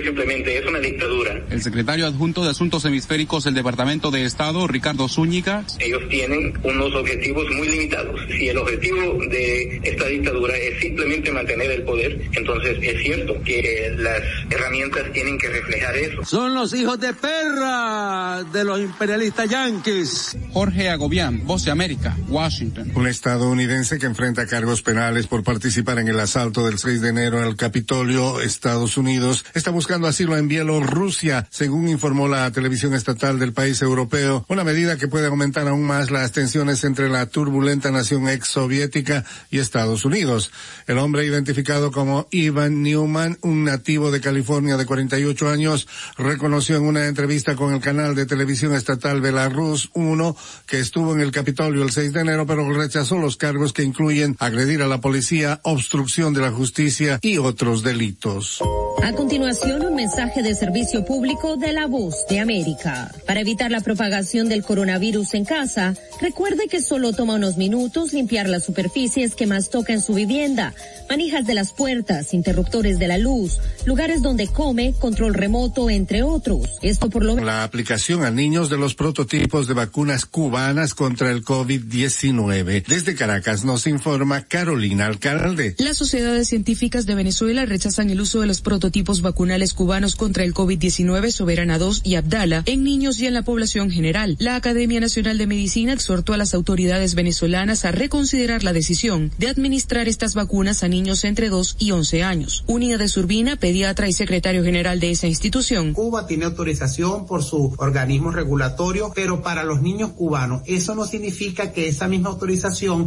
Simplemente 0.03 0.57
es 0.57 0.65
una 0.65 0.79
dictadura. 0.79 1.41
El 1.49 1.61
secretario 1.61 2.07
adjunto 2.07 2.45
de 2.45 2.51
Asuntos 2.51 2.85
Hemisféricos 2.85 3.43
del 3.43 3.55
Departamento 3.55 4.09
de 4.09 4.23
Estado, 4.23 4.67
Ricardo 4.67 5.09
Zúñiga. 5.09 5.65
Ellos 5.79 6.01
tienen 6.09 6.57
unos 6.63 6.95
objetivos 6.95 7.45
muy 7.57 7.67
limitados. 7.67 8.21
Si 8.29 8.47
el 8.47 8.57
objetivo 8.57 9.19
de 9.29 9.81
esta 9.83 10.05
dictadura 10.05 10.55
es 10.55 10.79
simplemente 10.79 11.29
mantener 11.31 11.71
el 11.71 11.83
poder, 11.83 12.21
entonces 12.31 12.77
es 12.81 13.03
cierto 13.03 13.33
que 13.43 13.93
las 13.97 14.21
herramientas 14.49 15.11
tienen 15.11 15.37
que 15.37 15.49
reflejar 15.49 15.97
eso. 15.97 16.23
Son 16.23 16.53
los 16.55 16.73
hijos 16.73 16.97
de 17.01 17.13
perra 17.13 18.45
de 18.45 18.63
los 18.63 18.79
imperialistas 18.79 19.49
yanquis. 19.49 20.37
Jorge 20.53 20.89
Agobián, 20.89 21.45
Voz 21.45 21.65
de 21.65 21.71
América, 21.71 22.15
Washington. 22.29 22.76
Un 22.93 23.07
estadounidense 23.07 23.97
que 23.97 24.05
enfrenta 24.05 24.45
cargos 24.45 24.83
penales 24.83 25.25
por 25.25 25.43
participar 25.43 25.97
en 25.97 26.09
el 26.09 26.19
asalto 26.19 26.63
del 26.65 26.77
6 26.77 27.01
de 27.01 27.09
enero 27.09 27.41
al 27.41 27.55
Capitolio, 27.55 28.39
Estados 28.39 28.97
Unidos, 28.97 29.45
está 29.55 29.71
buscando 29.71 30.07
asilo 30.07 30.37
en 30.37 30.47
Bielorrusia, 30.47 31.47
según 31.49 31.89
informó 31.89 32.27
la 32.27 32.51
televisión 32.51 32.93
estatal 32.93 33.39
del 33.39 33.53
país 33.53 33.81
europeo, 33.81 34.45
una 34.47 34.63
medida 34.63 34.97
que 34.97 35.07
puede 35.07 35.25
aumentar 35.25 35.67
aún 35.67 35.85
más 35.85 36.11
las 36.11 36.31
tensiones 36.33 36.83
entre 36.83 37.09
la 37.09 37.25
turbulenta 37.25 37.89
nación 37.89 38.29
ex 38.29 38.47
soviética 38.47 39.25
y 39.49 39.57
Estados 39.57 40.05
Unidos. 40.05 40.51
El 40.85 40.99
hombre 40.99 41.25
identificado 41.25 41.91
como 41.91 42.27
Ivan 42.29 42.83
Newman, 42.83 43.39
un 43.41 43.63
nativo 43.63 44.11
de 44.11 44.21
California 44.21 44.77
de 44.77 44.85
48 44.85 45.49
años, 45.49 45.87
reconoció 46.17 46.77
en 46.77 46.83
una 46.83 47.07
entrevista 47.07 47.55
con 47.55 47.73
el 47.73 47.81
canal 47.81 48.13
de 48.13 48.27
televisión 48.27 48.75
estatal 48.75 49.19
Belarus 49.19 49.89
1 49.95 50.37
que 50.67 50.79
estuvo 50.79 51.15
en 51.15 51.21
el 51.21 51.31
Capitolio 51.31 51.81
el 51.81 51.91
6 51.91 52.13
de 52.13 52.21
enero, 52.21 52.45
pero 52.45 52.66
rechazó 52.75 53.17
los 53.17 53.37
cargos 53.37 53.73
que 53.73 53.83
incluyen 53.83 54.35
agredir 54.39 54.81
a 54.81 54.87
la 54.87 55.01
policía, 55.01 55.59
obstrucción 55.63 56.33
de 56.33 56.41
la 56.41 56.51
justicia 56.51 57.19
y 57.21 57.37
otros 57.37 57.83
delitos. 57.83 58.61
A 59.03 59.13
continuación, 59.13 59.85
un 59.85 59.95
mensaje 59.95 60.41
de 60.41 60.55
servicio 60.55 61.05
público 61.05 61.55
de 61.55 61.71
la 61.71 61.87
voz 61.87 62.25
de 62.29 62.39
América. 62.39 63.11
Para 63.25 63.41
evitar 63.41 63.71
la 63.71 63.81
propagación 63.81 64.49
del 64.49 64.63
coronavirus 64.63 65.33
en 65.35 65.45
casa, 65.45 65.93
recuerde 66.19 66.67
que 66.67 66.81
solo 66.81 67.13
toma 67.13 67.35
unos 67.35 67.57
minutos 67.57 68.13
limpiar 68.13 68.49
las 68.49 68.65
superficies 68.65 69.35
que 69.35 69.45
más 69.45 69.69
toca 69.69 69.93
en 69.93 70.01
su 70.01 70.13
vivienda, 70.13 70.73
manijas 71.09 71.45
de 71.45 71.53
las 71.53 71.73
puertas, 71.73 72.33
interruptores 72.33 72.99
de 72.99 73.07
la 73.07 73.17
luz, 73.17 73.59
lugares 73.85 74.21
donde 74.21 74.47
come, 74.47 74.93
control 74.99 75.33
remoto, 75.33 75.89
entre 75.89 76.23
otros. 76.23 76.77
Esto 76.81 77.09
por 77.09 77.23
lo 77.23 77.35
La 77.37 77.63
aplicación 77.63 78.23
a 78.23 78.31
niños 78.31 78.69
de 78.69 78.77
los 78.77 78.95
prototipos 78.95 79.67
de 79.67 79.73
vacunas 79.73 80.25
cubanas 80.25 80.93
contra 80.93 81.31
el 81.31 81.43
COVID-19. 81.45 82.56
Desde 82.63 83.13
Caracas 83.13 83.63
nos 83.65 83.85
informa 83.85 84.41
Carolina 84.41 85.05
Alcalde. 85.05 85.75
Las 85.77 85.97
sociedades 85.97 86.47
científicas 86.47 87.05
de 87.05 87.13
Venezuela 87.13 87.65
rechazan 87.67 88.09
el 88.09 88.19
uso 88.19 88.41
de 88.41 88.47
los 88.47 88.61
prototipos 88.61 89.21
vacunales 89.21 89.75
cubanos 89.75 90.15
contra 90.15 90.43
el 90.43 90.55
COVID-19 90.55 91.29
Soberana 91.29 91.77
2 91.77 92.01
y 92.03 92.15
Abdala 92.15 92.63
en 92.65 92.83
niños 92.83 93.19
y 93.19 93.27
en 93.27 93.35
la 93.35 93.43
población 93.43 93.91
general. 93.91 94.37
La 94.39 94.55
Academia 94.55 94.99
Nacional 94.99 95.37
de 95.37 95.45
Medicina 95.45 95.93
exhortó 95.93 96.33
a 96.33 96.37
las 96.37 96.55
autoridades 96.55 97.13
venezolanas 97.13 97.85
a 97.85 97.91
reconsiderar 97.91 98.63
la 98.63 98.73
decisión 98.73 99.31
de 99.37 99.49
administrar 99.49 100.07
estas 100.07 100.33
vacunas 100.33 100.81
a 100.81 100.87
niños 100.87 101.23
entre 101.23 101.49
2 101.49 101.75
y 101.77 101.91
11 101.91 102.23
años. 102.23 102.63
Unida 102.65 102.97
de 102.97 103.07
Surbina, 103.07 103.55
pediatra 103.55 104.07
y 104.07 104.13
secretario 104.13 104.63
general 104.63 104.99
de 104.99 105.11
esa 105.11 105.27
institución. 105.27 105.93
Cuba 105.93 106.25
tiene 106.25 106.45
autorización 106.45 107.27
por 107.27 107.43
su 107.43 107.75
organismo 107.77 108.31
regulatorio, 108.31 109.11
pero 109.13 109.43
para 109.43 109.63
los 109.63 109.81
niños 109.81 110.11
cubanos 110.13 110.63
eso 110.65 110.95
no 110.95 111.05
significa 111.05 111.71
que 111.71 111.87
esa 111.87 112.07
misma 112.07 112.29
autorización 112.29 112.46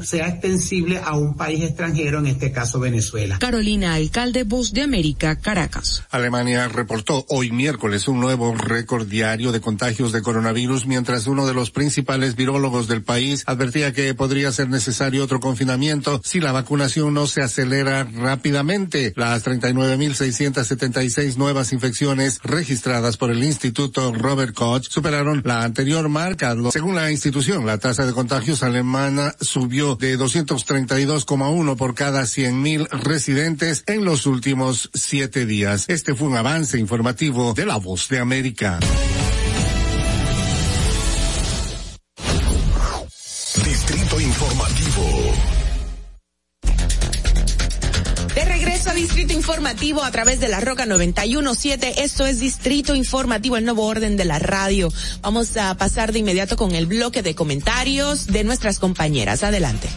sea 0.03 0.29
extensible 0.29 1.01
a 1.03 1.17
un 1.17 1.37
país 1.37 1.62
extranjero, 1.62 2.19
en 2.19 2.27
este 2.27 2.53
caso 2.53 2.81
Venezuela. 2.81 3.39
Carolina 3.39 3.95
Alcalde, 3.95 4.45
Voz 4.45 4.73
de 4.73 4.83
América, 4.83 5.37
Caracas. 5.37 6.05
Alemania 6.11 6.69
reportó 6.69 7.25
hoy 7.29 7.51
miércoles 7.51 8.09
un 8.09 8.21
nuevo 8.21 8.55
récord 8.55 9.07
diario 9.07 9.53
de 9.53 9.61
contagios 9.61 10.12
de 10.12 10.23
coronavirus, 10.23 10.87
mientras 10.87 11.27
uno 11.27 11.47
de 11.47 11.55
los 11.55 11.71
principales 11.71 12.37
virólogos 12.37 12.89
del 12.89 13.03
país 13.03 13.45
advertía 13.47 13.93
que 13.93 14.15
podría 14.15 14.53
ser 14.53 14.69
necesario 14.69 15.25
otro 15.25 15.41
confinamiento 15.41 16.21
si 16.25 16.41
la 16.41 16.53
vacunación 16.53 17.15
no 17.15 17.27
se 17.27 17.43
acelera 17.43 18.05
rápidamente. 18.05 19.12
Las 19.17 19.45
39.676 19.45 21.37
nuevas 21.37 21.73
infecciones 21.73 22.41
registradas 22.43 23.17
por 23.17 23.31
el 23.31 23.43
Instituto 23.43 24.12
Robert 24.12 24.55
Koch 24.55 24.89
superaron 24.89 25.43
la 25.45 25.62
anterior 25.62 26.09
marca. 26.09 26.57
Según 26.73 26.95
la 26.95 27.11
institución, 27.11 27.67
la 27.67 27.79
tasa 27.79 28.07
de 28.07 28.12
contagios 28.12 28.62
alemana 28.62 29.20
subió 29.41 29.97
de 29.97 30.19
232,1 30.19 31.77
por 31.77 31.95
cada 31.95 32.23
100.000 32.23 32.89
residentes 32.91 33.85
en 33.87 34.05
los 34.05 34.27
últimos 34.27 34.91
siete 34.95 35.47
días. 35.47 35.85
Este 35.89 36.15
fue 36.15 36.29
un 36.29 36.37
avance 36.37 36.79
informativo 36.79 37.55
de 37.55 37.67
La 37.67 37.77
Voz 37.77 38.09
de 38.09 38.19
América. 38.19 38.79
Informativo 49.51 50.05
a 50.05 50.13
través 50.13 50.39
de 50.39 50.47
la 50.47 50.61
Roca 50.61 50.87
917. 50.87 52.05
Esto 52.05 52.25
es 52.25 52.39
Distrito 52.39 52.95
Informativo, 52.95 53.57
el 53.57 53.65
nuevo 53.65 53.85
orden 53.85 54.17
de 54.17 54.25
la 54.25 54.39
radio. 54.39 54.93
Vamos 55.23 55.57
a 55.57 55.77
pasar 55.77 56.13
de 56.13 56.21
inmediato 56.21 56.57
con 56.57 56.77
el 56.77 56.87
bloque 56.87 57.21
de 57.25 57.35
comentarios 57.35 58.29
de 58.29 58.45
nuestras 58.45 58.79
compañeras. 58.79 59.43
Adelante. 59.43 59.89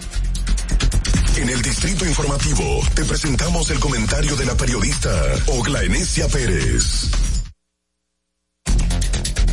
En 1.37 1.51
el 1.51 1.61
Distrito 1.61 2.03
Informativo 2.03 2.81
te 2.95 3.05
presentamos 3.05 3.69
el 3.69 3.79
comentario 3.79 4.35
de 4.35 4.45
la 4.45 4.57
periodista 4.57 5.11
Ogla 5.45 5.83
Enesia 5.83 6.27
Pérez. 6.29 7.11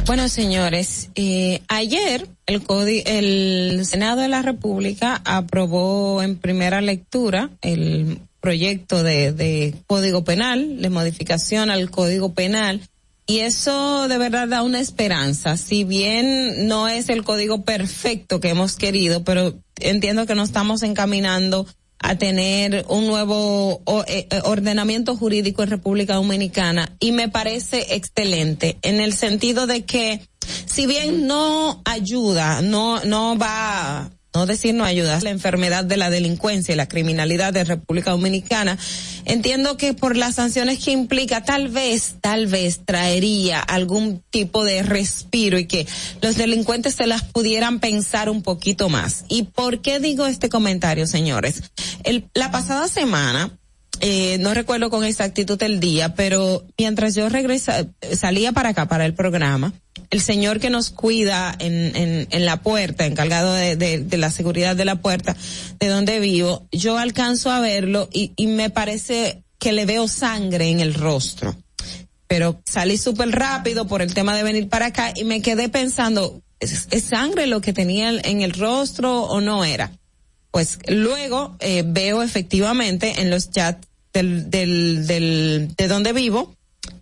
Bueno, 0.06 0.30
señores, 0.30 1.10
eh, 1.14 1.60
ayer 1.68 2.26
el, 2.46 2.64
Codi- 2.64 3.02
el 3.04 3.84
Senado 3.84 4.22
de 4.22 4.28
la 4.28 4.40
República 4.40 5.20
aprobó 5.26 6.22
en 6.22 6.36
primera 6.38 6.80
lectura 6.80 7.50
el 7.60 8.18
proyecto 8.40 9.02
de, 9.02 9.32
de 9.32 9.74
Código 9.86 10.24
Penal, 10.24 10.80
de 10.80 10.90
modificación 10.90 11.70
al 11.70 11.90
Código 11.90 12.34
Penal, 12.34 12.80
y 13.30 13.40
eso 13.40 14.08
de 14.08 14.18
verdad 14.18 14.48
da 14.48 14.64
una 14.64 14.80
esperanza. 14.80 15.56
Si 15.56 15.84
bien 15.84 16.66
no 16.66 16.88
es 16.88 17.08
el 17.08 17.22
código 17.22 17.62
perfecto 17.62 18.40
que 18.40 18.48
hemos 18.48 18.74
querido, 18.74 19.22
pero 19.22 19.54
entiendo 19.76 20.26
que 20.26 20.34
nos 20.34 20.48
estamos 20.48 20.82
encaminando 20.82 21.64
a 22.00 22.16
tener 22.16 22.84
un 22.88 23.06
nuevo 23.06 23.82
eh, 24.08 24.26
eh, 24.30 24.40
ordenamiento 24.42 25.16
jurídico 25.16 25.62
en 25.62 25.70
República 25.70 26.14
Dominicana 26.14 26.96
y 26.98 27.12
me 27.12 27.28
parece 27.28 27.94
excelente 27.94 28.78
en 28.82 29.00
el 29.00 29.12
sentido 29.12 29.68
de 29.68 29.84
que 29.84 30.26
si 30.66 30.86
bien 30.86 31.28
no 31.28 31.82
ayuda, 31.84 32.62
no 32.62 33.04
no 33.04 33.38
va 33.38 34.10
no 34.34 34.46
decir 34.46 34.74
no 34.74 34.84
ayuda, 34.84 35.18
la 35.20 35.30
enfermedad 35.30 35.84
de 35.84 35.96
la 35.96 36.10
delincuencia 36.10 36.72
y 36.72 36.76
la 36.76 36.88
criminalidad 36.88 37.52
de 37.52 37.64
República 37.64 38.12
Dominicana, 38.12 38.78
entiendo 39.24 39.76
que 39.76 39.92
por 39.92 40.16
las 40.16 40.36
sanciones 40.36 40.84
que 40.84 40.92
implica, 40.92 41.42
tal 41.42 41.68
vez, 41.68 42.14
tal 42.20 42.46
vez 42.46 42.80
traería 42.84 43.60
algún 43.60 44.22
tipo 44.30 44.64
de 44.64 44.82
respiro 44.82 45.58
y 45.58 45.66
que 45.66 45.86
los 46.22 46.36
delincuentes 46.36 46.94
se 46.94 47.06
las 47.06 47.22
pudieran 47.22 47.80
pensar 47.80 48.30
un 48.30 48.42
poquito 48.42 48.88
más. 48.88 49.24
¿Y 49.28 49.44
por 49.44 49.82
qué 49.82 49.98
digo 49.98 50.26
este 50.26 50.48
comentario, 50.48 51.06
señores? 51.06 51.62
El, 52.04 52.28
la 52.34 52.50
pasada 52.50 52.88
semana, 52.88 53.58
eh, 54.00 54.38
no 54.38 54.54
recuerdo 54.54 54.90
con 54.90 55.04
exactitud 55.04 55.62
el 55.62 55.80
día, 55.80 56.14
pero 56.14 56.64
mientras 56.78 57.14
yo 57.14 57.28
regresa, 57.28 57.86
salía 58.16 58.52
para 58.52 58.70
acá, 58.70 58.88
para 58.88 59.06
el 59.06 59.14
programa, 59.14 59.72
el 60.10 60.20
señor 60.20 60.58
que 60.58 60.70
nos 60.70 60.90
cuida 60.90 61.54
en, 61.58 61.94
en, 61.94 62.26
en 62.30 62.44
la 62.44 62.62
puerta, 62.62 63.06
encargado 63.06 63.52
de, 63.52 63.76
de, 63.76 63.98
de 63.98 64.16
la 64.16 64.30
seguridad 64.30 64.74
de 64.74 64.84
la 64.84 64.96
puerta 64.96 65.36
de 65.78 65.88
donde 65.88 66.18
vivo, 66.18 66.66
yo 66.72 66.98
alcanzo 66.98 67.50
a 67.50 67.60
verlo 67.60 68.08
y, 68.12 68.32
y 68.36 68.46
me 68.46 68.70
parece 68.70 69.42
que 69.58 69.72
le 69.72 69.86
veo 69.86 70.08
sangre 70.08 70.70
en 70.70 70.80
el 70.80 70.94
rostro. 70.94 71.54
Pero 72.26 72.60
salí 72.64 72.96
súper 72.96 73.30
rápido 73.30 73.86
por 73.86 74.02
el 74.02 74.14
tema 74.14 74.36
de 74.36 74.42
venir 74.42 74.68
para 74.68 74.86
acá 74.86 75.12
y 75.14 75.24
me 75.24 75.42
quedé 75.42 75.68
pensando, 75.68 76.42
¿es, 76.60 76.88
es 76.90 77.04
sangre 77.04 77.46
lo 77.46 77.60
que 77.60 77.72
tenía 77.72 78.10
en 78.10 78.42
el 78.42 78.52
rostro 78.52 79.24
o 79.24 79.40
no 79.40 79.64
era? 79.64 79.92
Pues 80.50 80.78
luego 80.88 81.56
eh, 81.60 81.84
veo 81.86 82.22
efectivamente 82.22 83.20
en 83.20 83.30
los 83.30 83.50
chats 83.50 83.86
del, 84.12 84.50
del, 84.50 85.06
del, 85.06 85.74
de 85.76 85.88
donde 85.88 86.12
vivo, 86.12 86.54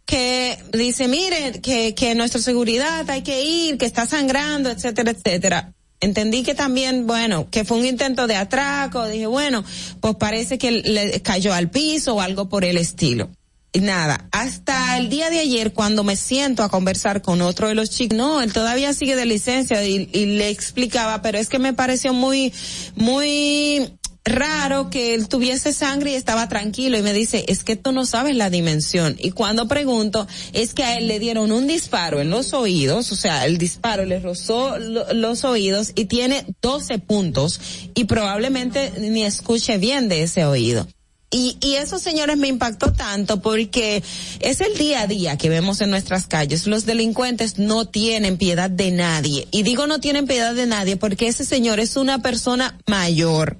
que 0.07 0.59
dice, 0.73 1.07
mire, 1.09 1.61
que, 1.61 1.95
que 1.95 2.15
nuestra 2.15 2.41
seguridad 2.41 3.09
hay 3.11 3.23
que 3.23 3.45
ir, 3.45 3.79
que 3.79 3.87
está 3.87 4.07
sangrando, 4.07 4.71
etcétera, 4.71 5.11
etcétera. 5.11 5.73
Entendí 6.01 6.45
que 6.45 6.55
también, 6.55 7.07
bueno, 7.07 7.51
que 7.51 7.65
fue 7.65 7.77
un 7.77 7.85
intento 7.85 8.27
de 8.27 8.37
atraco, 8.37 9.07
dije, 9.07 9.27
bueno, 9.27 9.65
pues 10.01 10.15
parece 10.17 10.57
que 10.57 10.71
le 10.71 11.21
cayó 11.23 11.53
al 11.53 11.71
piso 11.71 12.15
o 12.15 12.21
algo 12.21 12.49
por 12.49 12.65
el 12.65 12.79
estilo. 12.79 13.31
nada, 13.75 14.29
hasta 14.33 14.97
el 14.99 15.09
día 15.09 15.29
de 15.31 15.41
ayer 15.41 15.73
cuando 15.73 16.05
me 16.05 16.17
siento 16.17 16.63
a 16.63 16.69
conversar 16.69 17.21
con 17.21 17.43
otro 17.43 17.69
de 17.69 17.75
los 17.75 17.91
chicos, 17.91 18.17
no, 18.17 18.41
él 18.41 18.53
todavía 18.53 18.93
sigue 18.95 19.17
de 19.17 19.27
licencia 19.27 19.85
y, 19.85 20.09
y 20.13 20.27
le 20.27 20.51
explicaba, 20.51 21.21
pero 21.21 21.39
es 21.39 21.49
que 21.49 21.59
me 21.59 21.75
pareció 21.75 22.13
muy, 22.13 22.53
muy 22.97 23.99
raro 24.29 24.91
que 24.91 25.15
él 25.15 25.29
tuviese 25.29 25.73
sangre 25.73 26.13
y 26.13 26.15
estaba 26.15 26.49
tranquilo 26.49 26.99
y 26.99 27.03
me 27.03 27.13
dice, 27.13 27.45
es 27.49 27.65
que 27.65 27.77
tú 27.77 27.93
no 27.93 28.07
sabes 28.07 28.37
la 28.37 28.51
dimensión. 28.51 29.17
Y 29.19 29.33
cuando 29.33 29.69
pregunto, 29.69 30.27
es 30.53 30.75
que 30.75 30.85
a 30.85 30.99
él 30.99 31.09
le 31.09 31.19
dieron 31.19 31.53
un 31.53 31.67
disparo 31.67 32.21
en 32.21 32.31
los 32.31 32.53
oídos, 32.53 33.13
o 33.13 33.17
sea, 33.17 33.47
el 33.47 33.59
disparo 33.59 34.05
le 34.05 34.21
rozó 34.21 34.79
lo, 34.79 35.13
los 35.13 35.45
oídos 35.45 35.93
y 35.95 36.07
tiene 36.07 36.47
12 36.63 36.99
puntos 36.99 37.61
y 37.95 38.05
probablemente 38.05 38.93
ni 38.99 39.25
escuche 39.25 39.79
bien 39.79 40.09
de 40.09 40.23
ese 40.23 40.45
oído. 40.45 40.87
Y, 41.31 41.59
y 41.61 41.75
eso, 41.75 41.99
señores, 41.99 42.39
me 42.39 42.49
impactó 42.49 42.93
tanto 42.95 43.43
porque 43.43 44.03
es 44.41 44.61
el 44.63 44.79
día 44.79 45.03
a 45.03 45.07
día 45.07 45.37
que 45.37 45.51
vemos 45.51 45.83
en 45.83 45.91
nuestras 45.91 46.27
calles. 46.27 46.67
Los 46.67 46.87
delincuentes 46.87 47.59
no 47.59 47.85
tienen 47.85 48.39
piedad 48.39 48.71
de 48.71 48.91
nadie. 48.93 49.47
Y 49.51 49.63
digo 49.63 49.87
no 49.87 50.01
tienen 50.01 50.27
piedad 50.27 50.55
de 50.55 50.67
nadie 50.67 50.97
porque 50.97 51.29
ese 51.29 51.45
señor 51.45 51.81
es 51.81 51.97
una 51.97 52.23
persona 52.23 52.79
mayor 52.87 53.59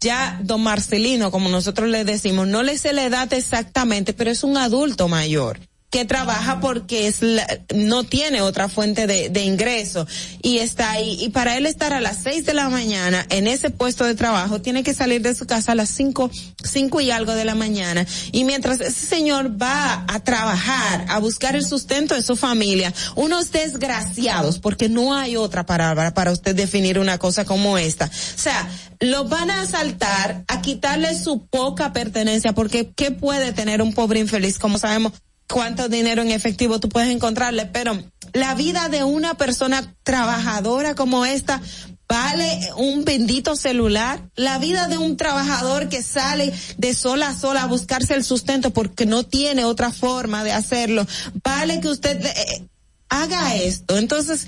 ya 0.00 0.40
don 0.42 0.62
Marcelino, 0.62 1.30
como 1.30 1.48
nosotros 1.48 1.88
le 1.88 2.04
decimos, 2.04 2.46
no 2.46 2.62
le 2.62 2.78
sé 2.78 2.92
la 2.92 3.04
edad 3.04 3.32
exactamente, 3.32 4.12
pero 4.12 4.30
es 4.30 4.44
un 4.44 4.56
adulto 4.56 5.08
mayor 5.08 5.58
que 5.96 6.04
trabaja 6.04 6.60
porque 6.60 7.06
es 7.06 7.22
la, 7.22 7.46
no 7.74 8.04
tiene 8.04 8.42
otra 8.42 8.68
fuente 8.68 9.06
de, 9.06 9.30
de 9.30 9.44
ingreso 9.44 10.06
y 10.42 10.58
está 10.58 10.90
ahí. 10.90 11.16
Y 11.22 11.30
para 11.30 11.56
él 11.56 11.64
estar 11.64 11.94
a 11.94 12.02
las 12.02 12.18
seis 12.22 12.44
de 12.44 12.52
la 12.52 12.68
mañana 12.68 13.24
en 13.30 13.46
ese 13.46 13.70
puesto 13.70 14.04
de 14.04 14.14
trabajo 14.14 14.60
tiene 14.60 14.82
que 14.82 14.92
salir 14.92 15.22
de 15.22 15.34
su 15.34 15.46
casa 15.46 15.72
a 15.72 15.74
las 15.74 15.88
cinco 15.88 16.30
cinco 16.62 17.00
y 17.00 17.10
algo 17.10 17.34
de 17.34 17.46
la 17.46 17.54
mañana. 17.54 18.04
Y 18.30 18.44
mientras 18.44 18.78
ese 18.82 19.06
señor 19.06 19.56
va 19.58 20.04
a 20.06 20.20
trabajar 20.20 21.06
a 21.08 21.18
buscar 21.18 21.56
el 21.56 21.64
sustento 21.64 22.14
de 22.14 22.22
su 22.22 22.36
familia 22.36 22.92
unos 23.14 23.50
desgraciados 23.50 24.58
porque 24.58 24.90
no 24.90 25.14
hay 25.14 25.36
otra 25.36 25.64
palabra 25.64 26.12
para 26.12 26.30
usted 26.30 26.54
definir 26.54 26.98
una 26.98 27.16
cosa 27.16 27.46
como 27.46 27.78
esta. 27.78 28.04
O 28.04 28.38
sea 28.38 28.68
lo 29.00 29.24
van 29.24 29.50
a 29.50 29.60
asaltar 29.60 30.44
a 30.48 30.62
quitarle 30.62 31.18
su 31.18 31.46
poca 31.46 31.92
pertenencia 31.92 32.54
porque 32.54 32.92
qué 32.94 33.10
puede 33.10 33.52
tener 33.52 33.82
un 33.82 33.92
pobre 33.92 34.20
infeliz 34.20 34.58
como 34.58 34.78
sabemos 34.78 35.12
cuánto 35.48 35.88
dinero 35.88 36.22
en 36.22 36.30
efectivo 36.30 36.80
tú 36.80 36.88
puedes 36.88 37.10
encontrarle, 37.10 37.66
pero 37.66 38.02
la 38.32 38.54
vida 38.54 38.88
de 38.88 39.04
una 39.04 39.36
persona 39.36 39.94
trabajadora 40.02 40.94
como 40.94 41.24
esta 41.24 41.60
vale 42.08 42.60
un 42.76 43.04
bendito 43.04 43.56
celular. 43.56 44.30
La 44.36 44.58
vida 44.58 44.88
de 44.88 44.98
un 44.98 45.16
trabajador 45.16 45.88
que 45.88 46.02
sale 46.02 46.52
de 46.76 46.94
sola 46.94 47.28
a 47.30 47.34
sola 47.34 47.64
a 47.64 47.66
buscarse 47.66 48.14
el 48.14 48.24
sustento 48.24 48.70
porque 48.70 49.06
no 49.06 49.24
tiene 49.24 49.64
otra 49.64 49.90
forma 49.90 50.44
de 50.44 50.52
hacerlo, 50.52 51.06
vale 51.42 51.80
que 51.80 51.88
usted 51.88 52.24
eh, 52.24 52.68
haga 53.08 53.56
esto. 53.56 53.98
Entonces, 53.98 54.46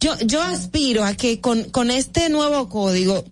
yo, 0.00 0.16
yo 0.20 0.42
aspiro 0.42 1.04
a 1.04 1.14
que 1.14 1.40
con, 1.40 1.64
con 1.64 1.90
este 1.90 2.28
nuevo 2.28 2.68
código 2.68 3.24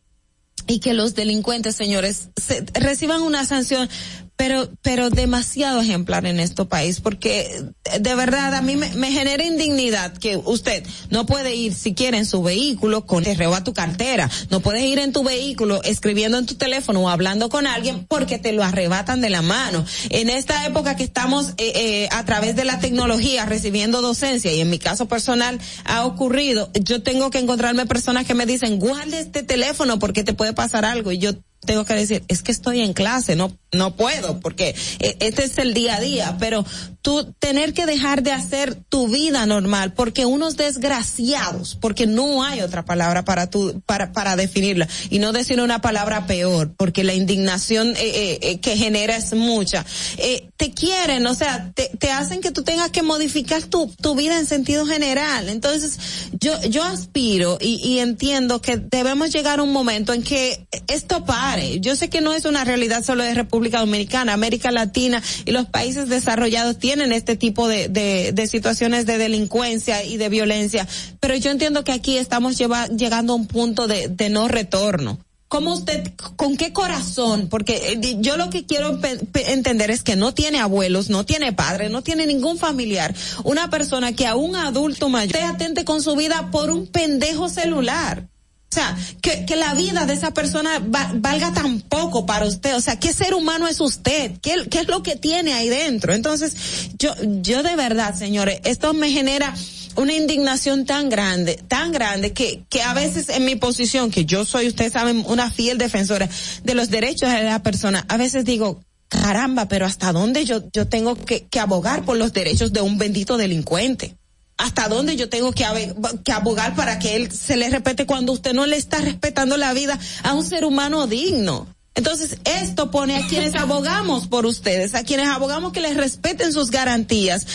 y 0.66 0.80
que 0.80 0.94
los 0.94 1.14
delincuentes, 1.14 1.76
señores, 1.76 2.30
se, 2.36 2.64
reciban 2.74 3.22
una 3.22 3.44
sanción 3.44 3.88
pero 4.36 4.70
pero 4.82 5.10
demasiado 5.10 5.80
ejemplar 5.80 6.26
en 6.26 6.40
este 6.40 6.64
país 6.64 7.00
porque 7.00 7.64
de 8.00 8.14
verdad 8.14 8.54
a 8.54 8.62
mí 8.62 8.76
me, 8.76 9.10
genera 9.10 9.44
indignidad 9.44 10.16
que 10.16 10.36
usted 10.36 10.84
no 11.10 11.26
puede 11.26 11.54
ir 11.54 11.74
si 11.74 11.94
quiere 11.94 12.18
en 12.18 12.26
su 12.26 12.42
vehículo 12.42 13.06
con 13.06 13.24
te 13.24 13.36
a 13.54 13.64
tu 13.64 13.74
cartera. 13.74 14.30
No 14.50 14.60
puedes 14.60 14.82
ir 14.82 14.98
en 14.98 15.12
tu 15.12 15.22
vehículo 15.22 15.82
escribiendo 15.82 16.38
en 16.38 16.46
tu 16.46 16.54
teléfono 16.54 17.00
o 17.00 17.08
hablando 17.08 17.48
con 17.48 17.66
alguien 17.66 18.06
porque 18.06 18.38
te 18.38 18.52
lo 18.52 18.62
arrebatan 18.62 19.20
de 19.20 19.30
la 19.30 19.42
mano. 19.42 19.84
En 20.10 20.30
esta 20.30 20.64
época 20.66 20.96
que 20.96 21.04
estamos 21.04 21.50
eh, 21.56 21.72
eh, 21.74 22.08
a 22.12 22.24
través 22.24 22.56
de 22.56 22.64
la 22.64 22.78
tecnología 22.78 23.46
recibiendo 23.46 24.00
docencia 24.00 24.52
y 24.52 24.60
en 24.60 24.70
mi 24.70 24.78
caso 24.78 25.06
personal 25.06 25.58
ha 25.84 26.04
ocurrido 26.04 26.70
yo 26.84 27.02
tengo 27.02 27.30
que 27.30 27.38
encontrarme 27.38 27.86
personas 27.86 28.26
que 28.26 28.34
me 28.34 28.46
dicen 28.46 28.78
guarde 28.78 29.20
este 29.20 29.42
teléfono 29.42 29.98
porque 29.98 30.24
te 30.24 30.34
puede 30.34 30.52
pasar 30.52 30.84
algo 30.84 31.12
y 31.12 31.18
yo 31.18 31.32
tengo 31.60 31.84
que 31.84 31.94
decir, 31.94 32.24
es 32.28 32.42
que 32.42 32.52
estoy 32.52 32.80
en 32.80 32.92
clase, 32.92 33.36
no, 33.36 33.56
no 33.72 33.96
puedo, 33.96 34.40
porque 34.40 34.74
este 35.00 35.44
es 35.44 35.58
el 35.58 35.74
día 35.74 35.96
a 35.96 36.00
día, 36.00 36.36
pero 36.38 36.64
tú 37.06 37.32
tener 37.38 37.72
que 37.72 37.86
dejar 37.86 38.24
de 38.24 38.32
hacer 38.32 38.74
tu 38.74 39.06
vida 39.06 39.46
normal, 39.46 39.92
porque 39.92 40.26
unos 40.26 40.56
desgraciados, 40.56 41.78
porque 41.80 42.04
no 42.04 42.42
hay 42.42 42.62
otra 42.62 42.84
palabra 42.84 43.24
para 43.24 43.48
tu, 43.48 43.80
para, 43.82 44.10
para 44.10 44.34
definirla, 44.34 44.88
y 45.08 45.20
no 45.20 45.30
decir 45.30 45.60
una 45.60 45.80
palabra 45.80 46.26
peor, 46.26 46.72
porque 46.76 47.04
la 47.04 47.14
indignación 47.14 47.90
eh, 47.90 47.94
eh, 48.00 48.38
eh 48.42 48.58
que 48.58 48.76
genera 48.76 49.16
es 49.16 49.34
mucha, 49.34 49.86
eh, 50.16 50.48
te 50.56 50.72
quieren, 50.72 51.24
o 51.28 51.34
sea, 51.36 51.70
te, 51.76 51.92
te 51.96 52.10
hacen 52.10 52.40
que 52.40 52.50
tú 52.50 52.64
tengas 52.64 52.90
que 52.90 53.04
modificar 53.04 53.62
tu, 53.62 53.86
tu 54.02 54.16
vida 54.16 54.36
en 54.40 54.46
sentido 54.46 54.84
general. 54.84 55.48
Entonces, 55.48 55.98
yo, 56.40 56.60
yo 56.62 56.82
aspiro 56.82 57.56
y, 57.60 57.76
y 57.86 58.00
entiendo 58.00 58.60
que 58.60 58.78
debemos 58.78 59.30
llegar 59.30 59.60
a 59.60 59.62
un 59.62 59.72
momento 59.72 60.12
en 60.12 60.24
que 60.24 60.66
esto 60.88 61.24
pare 61.24 61.78
yo 61.78 61.94
sé 61.94 62.08
que 62.08 62.20
no 62.20 62.34
es 62.34 62.46
una 62.46 62.64
realidad 62.64 63.04
solo 63.04 63.22
de 63.22 63.34
República 63.34 63.78
Dominicana, 63.78 64.32
América 64.32 64.72
Latina 64.72 65.22
y 65.44 65.52
los 65.52 65.66
países 65.66 66.08
desarrollados 66.08 66.78
tienen 66.78 66.95
este 67.12 67.36
tipo 67.36 67.68
de, 67.68 67.88
de, 67.88 68.46
situaciones 68.46 69.06
de 69.06 69.18
delincuencia 69.18 70.04
y 70.04 70.16
de 70.16 70.28
violencia, 70.28 70.86
pero 71.20 71.34
yo 71.36 71.50
entiendo 71.50 71.84
que 71.84 71.92
aquí 71.92 72.18
estamos 72.18 72.56
lleva, 72.58 72.86
llegando 72.86 73.32
a 73.32 73.36
un 73.36 73.46
punto 73.46 73.86
de, 73.86 74.08
de 74.08 74.28
no 74.28 74.48
retorno. 74.48 75.18
¿Cómo 75.48 75.74
usted, 75.74 76.12
con 76.34 76.56
qué 76.56 76.72
corazón? 76.72 77.48
Porque 77.48 77.92
eh, 77.92 78.16
yo 78.18 78.36
lo 78.36 78.50
que 78.50 78.66
quiero 78.66 78.98
entender 79.34 79.92
es 79.92 80.02
que 80.02 80.16
no 80.16 80.34
tiene 80.34 80.58
abuelos, 80.58 81.08
no 81.08 81.24
tiene 81.24 81.52
padre, 81.52 81.88
no 81.88 82.02
tiene 82.02 82.26
ningún 82.26 82.58
familiar. 82.58 83.14
Una 83.44 83.70
persona 83.70 84.12
que 84.12 84.26
a 84.26 84.34
un 84.34 84.56
adulto 84.56 85.08
mayor 85.08 85.36
esté 85.36 85.46
atente 85.46 85.84
con 85.84 86.02
su 86.02 86.16
vida 86.16 86.50
por 86.50 86.70
un 86.70 86.88
pendejo 86.88 87.48
celular. 87.48 88.26
O 88.70 88.74
sea, 88.74 88.96
que, 89.22 89.46
que 89.46 89.56
la 89.56 89.74
vida 89.74 90.04
de 90.06 90.12
esa 90.12 90.34
persona 90.34 90.80
va, 90.80 91.10
valga 91.14 91.52
tan 91.52 91.80
poco 91.80 92.26
para 92.26 92.46
usted. 92.46 92.74
O 92.76 92.80
sea, 92.80 92.98
¿qué 92.98 93.12
ser 93.12 93.32
humano 93.32 93.68
es 93.68 93.80
usted? 93.80 94.32
¿Qué, 94.42 94.66
¿Qué 94.68 94.80
es 94.80 94.88
lo 94.88 95.02
que 95.02 95.16
tiene 95.16 95.54
ahí 95.54 95.68
dentro? 95.68 96.12
Entonces, 96.12 96.54
yo, 96.98 97.14
yo 97.40 97.62
de 97.62 97.76
verdad, 97.76 98.14
señores, 98.14 98.60
esto 98.64 98.92
me 98.92 99.10
genera 99.10 99.54
una 99.94 100.12
indignación 100.12 100.84
tan 100.84 101.08
grande, 101.08 101.58
tan 101.68 101.90
grande, 101.90 102.32
que, 102.32 102.64
que 102.68 102.82
a 102.82 102.92
veces 102.92 103.30
en 103.30 103.46
mi 103.46 103.56
posición, 103.56 104.10
que 104.10 104.26
yo 104.26 104.44
soy, 104.44 104.68
ustedes 104.68 104.92
saben, 104.92 105.24
una 105.26 105.50
fiel 105.50 105.78
defensora 105.78 106.28
de 106.62 106.74
los 106.74 106.90
derechos 106.90 107.30
de 107.30 107.44
la 107.44 107.62
persona, 107.62 108.04
a 108.08 108.18
veces 108.18 108.44
digo, 108.44 108.82
caramba, 109.08 109.68
pero 109.68 109.86
hasta 109.86 110.12
dónde 110.12 110.44
yo, 110.44 110.62
yo 110.72 110.86
tengo 110.86 111.16
que, 111.16 111.46
que 111.46 111.60
abogar 111.60 112.04
por 112.04 112.18
los 112.18 112.32
derechos 112.34 112.72
de 112.74 112.82
un 112.82 112.98
bendito 112.98 113.38
delincuente 113.38 114.16
hasta 114.58 114.88
dónde 114.88 115.16
yo 115.16 115.28
tengo 115.28 115.52
que, 115.52 115.64
abogar 115.64 116.74
para 116.74 116.98
que 116.98 117.16
él 117.16 117.30
se 117.30 117.56
le 117.56 117.68
respete 117.68 118.06
cuando 118.06 118.32
usted 118.32 118.54
no 118.54 118.66
le 118.66 118.76
está 118.76 118.98
respetando 118.98 119.56
la 119.56 119.72
vida 119.72 119.98
a 120.22 120.32
un 120.34 120.44
ser 120.44 120.64
humano 120.64 121.06
digno. 121.06 121.66
Entonces, 121.94 122.38
esto 122.44 122.90
pone 122.90 123.16
a 123.16 123.26
quienes 123.26 123.54
abogamos 123.54 124.28
por 124.28 124.44
ustedes, 124.44 124.94
a 124.94 125.02
quienes 125.02 125.28
abogamos 125.28 125.72
que 125.72 125.80
les 125.80 125.96
respeten 125.96 126.52
sus 126.52 126.70
garantías. 126.70 127.46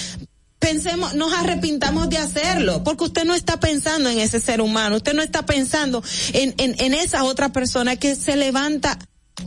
Pensemos, 0.58 1.14
nos 1.16 1.34
arrepintamos 1.34 2.10
de 2.10 2.18
hacerlo, 2.18 2.84
porque 2.84 3.06
usted 3.06 3.26
no 3.26 3.34
está 3.34 3.60
pensando 3.60 4.10
en 4.10 4.20
ese 4.20 4.40
ser 4.40 4.62
humano, 4.62 4.98
usted 4.98 5.14
no 5.14 5.24
está 5.24 5.46
pensando 5.46 6.04
en, 6.34 6.54
en, 6.58 6.76
en 6.80 6.94
esa 6.94 7.24
otra 7.24 7.50
persona 7.50 7.96
que 7.96 8.16
se 8.16 8.36
levanta 8.36 8.98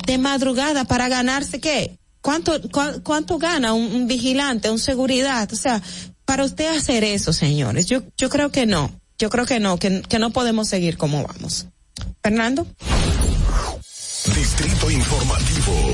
de 0.07 0.19
madrugada 0.19 0.85
para 0.85 1.09
ganarse 1.09 1.61
qué? 1.61 1.99
¿Cuánto, 2.21 2.59
cuánto 3.03 3.39
gana 3.39 3.75
un, 3.75 3.93
un, 3.95 4.07
vigilante, 4.07 4.71
un 4.71 4.79
seguridad? 4.79 5.53
O 5.53 5.57
sea, 5.57 5.83
para 6.25 6.45
usted 6.45 6.77
hacer 6.77 7.05
eso, 7.05 7.33
señores, 7.33 7.87
yo, 7.87 8.03
yo 8.17 8.29
creo 8.29 8.51
que 8.51 8.67
no. 8.67 8.91
Yo 9.19 9.31
creo 9.31 9.47
que 9.47 9.61
no, 9.61 9.79
que, 9.79 10.03
que 10.03 10.19
no 10.19 10.31
podemos 10.31 10.69
seguir 10.69 10.97
como 10.97 11.25
vamos. 11.25 11.69
Fernando. 12.23 12.67
Distrito 14.35 14.91
Informativo. 14.91 15.94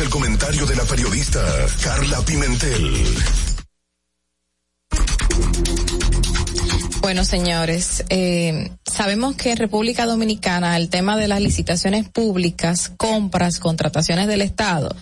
El 0.00 0.10
comentario 0.10 0.64
de 0.64 0.76
la 0.76 0.84
periodista 0.84 1.40
Carla 1.82 2.20
Pimentel. 2.20 3.04
Bueno, 7.00 7.24
señores, 7.24 8.04
eh, 8.08 8.70
sabemos 8.84 9.34
que 9.34 9.52
en 9.52 9.56
República 9.56 10.06
Dominicana 10.06 10.76
el 10.76 10.88
tema 10.88 11.16
de 11.16 11.26
las 11.26 11.40
licitaciones 11.40 12.08
públicas, 12.08 12.92
compras, 12.96 13.58
contrataciones 13.58 14.28
del 14.28 14.42
Estado, 14.42 14.94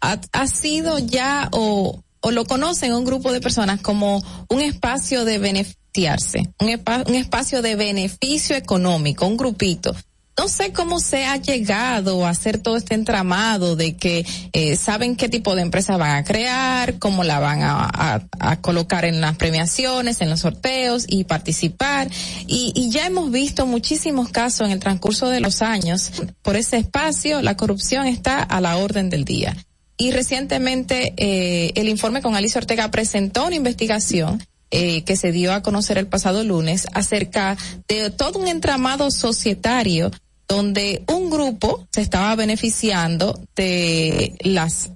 ha, 0.00 0.46
sido 0.46 0.98
ya 0.98 1.48
o, 1.52 2.02
lo 2.30 2.44
conocen 2.44 2.92
un 2.92 3.04
grupo 3.04 3.32
de 3.32 3.40
personas 3.40 3.80
como 3.80 4.22
un 4.48 4.60
espacio 4.60 5.24
de 5.24 5.38
beneficiarse, 5.38 6.52
un 6.60 7.14
espacio 7.14 7.62
de 7.62 7.74
beneficio 7.74 8.54
económico, 8.54 9.26
un 9.26 9.36
grupito 9.36 9.96
no 10.38 10.48
sé 10.48 10.72
cómo 10.72 11.00
se 11.00 11.24
ha 11.24 11.36
llegado 11.36 12.26
a 12.26 12.30
hacer 12.30 12.58
todo 12.58 12.76
este 12.76 12.94
entramado 12.94 13.74
de 13.74 13.96
que 13.96 14.26
eh, 14.52 14.76
saben 14.76 15.16
qué 15.16 15.28
tipo 15.28 15.54
de 15.54 15.62
empresa 15.62 15.96
van 15.96 16.16
a 16.16 16.24
crear, 16.24 16.98
cómo 16.98 17.24
la 17.24 17.40
van 17.40 17.60
a, 17.62 18.28
colocar 18.60 19.04
en 19.04 19.20
las 19.20 19.36
premiaciones, 19.36 20.20
en 20.20 20.30
los 20.30 20.40
sorteos 20.40 21.06
y 21.08 21.24
participar. 21.24 22.10
Y, 22.46 22.72
y, 22.74 22.90
ya 22.90 23.06
hemos 23.06 23.30
visto 23.30 23.66
muchísimos 23.66 24.28
casos 24.28 24.66
en 24.66 24.72
el 24.72 24.80
transcurso 24.80 25.28
de 25.28 25.40
los 25.40 25.62
años. 25.62 26.12
Por 26.42 26.56
ese 26.56 26.76
espacio, 26.76 27.42
la 27.42 27.56
corrupción 27.56 28.06
está 28.06 28.42
a 28.42 28.60
la 28.60 28.76
orden 28.76 29.10
del 29.10 29.24
día. 29.24 29.56
Y 29.96 30.10
recientemente 30.10 31.14
eh, 31.16 31.72
el 31.74 31.88
informe 31.88 32.20
con 32.20 32.34
Alicia 32.34 32.58
Ortega 32.58 32.90
presentó 32.90 33.46
una 33.46 33.56
investigación 33.56 34.42
eh, 34.70 35.04
que 35.04 35.16
se 35.16 35.32
dio 35.32 35.52
a 35.52 35.62
conocer 35.62 35.96
el 35.96 36.08
pasado 36.08 36.44
lunes 36.44 36.86
acerca 36.92 37.56
de 37.88 38.10
todo 38.10 38.38
un 38.40 38.48
entramado 38.48 39.10
societario 39.10 40.10
donde 40.48 41.02
un 41.08 41.30
grupo 41.30 41.86
se 41.92 42.02
estaba 42.02 42.34
beneficiando 42.36 43.40
de 43.54 44.36
las 44.40 44.90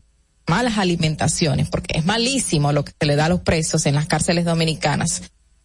malas 0.47 0.79
alimentaciones, 0.79 1.69
porque 1.69 1.99
es 1.99 2.05
malísimo 2.05 2.73
lo 2.73 2.85
que 2.85 2.93
se 2.99 3.07
le 3.07 3.17
da 3.17 3.27
a 3.27 3.29
los 3.29 3.41
presos 3.41 3.87
en 3.87 3.95
las 3.95 4.07
cárceles 4.07 4.45
dominicanas, 4.45 5.23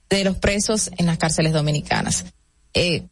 de 0.09 0.23
los 0.23 0.37
presos 0.37 0.91
en 0.97 1.05
las 1.05 1.17
cárceles 1.17 1.53
dominicanas. 1.53 2.25
Eh, 2.73 3.03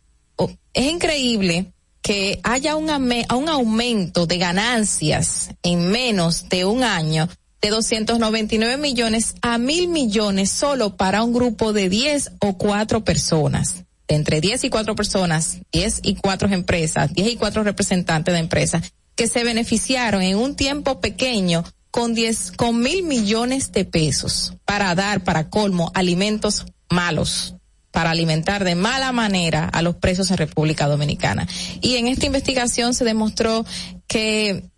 es 0.73 0.91
increíble 0.91 1.73
que 2.01 2.39
haya 2.43 2.75
un, 2.75 2.89
un 2.89 3.49
aumento 3.49 4.25
de 4.25 4.37
ganancias 4.37 5.51
en 5.63 5.89
menos 5.89 6.49
de 6.49 6.65
un 6.65 6.83
año 6.83 7.29
de 7.61 7.69
299 7.69 8.77
millones 8.77 9.35
a 9.41 9.57
mil 9.57 9.87
millones 9.87 10.51
solo 10.51 10.97
para 10.97 11.23
un 11.23 11.33
grupo 11.33 11.71
de 11.71 11.87
10 11.87 12.33
o 12.41 12.57
4 12.57 13.05
personas 13.05 13.85
entre 14.07 14.41
10 14.41 14.65
y 14.65 14.69
4 14.69 14.95
personas, 14.95 15.59
10 15.71 16.01
y 16.03 16.15
4 16.15 16.49
empresas, 16.49 17.13
10 17.13 17.31
y 17.31 17.35
4 17.35 17.63
representantes 17.63 18.34
de 18.34 18.39
empresas 18.39 18.93
que 19.15 19.27
se 19.27 19.43
beneficiaron 19.43 20.21
en 20.21 20.38
un 20.38 20.55
tiempo 20.55 20.99
pequeño 20.99 21.63
con 21.91 22.13
10, 22.13 22.53
con 22.53 22.81
mil 22.81 23.03
millones 23.03 23.71
de 23.71 23.85
pesos 23.85 24.55
para 24.65 24.95
dar, 24.95 25.23
para 25.23 25.49
colmo, 25.49 25.91
alimentos 25.93 26.65
malos, 26.89 27.55
para 27.91 28.09
alimentar 28.09 28.63
de 28.63 28.73
mala 28.73 29.11
manera 29.11 29.65
a 29.65 29.84
los 29.84 29.95
presos 29.97 30.31
en 30.31 30.38
República 30.38 30.88
Dominicana. 30.88 31.47
Y 31.81 31.97
en 31.97 32.07
esta 32.07 32.25
investigación 32.25 32.95
se 32.95 33.05
demostró 33.05 33.63
que 34.07 34.71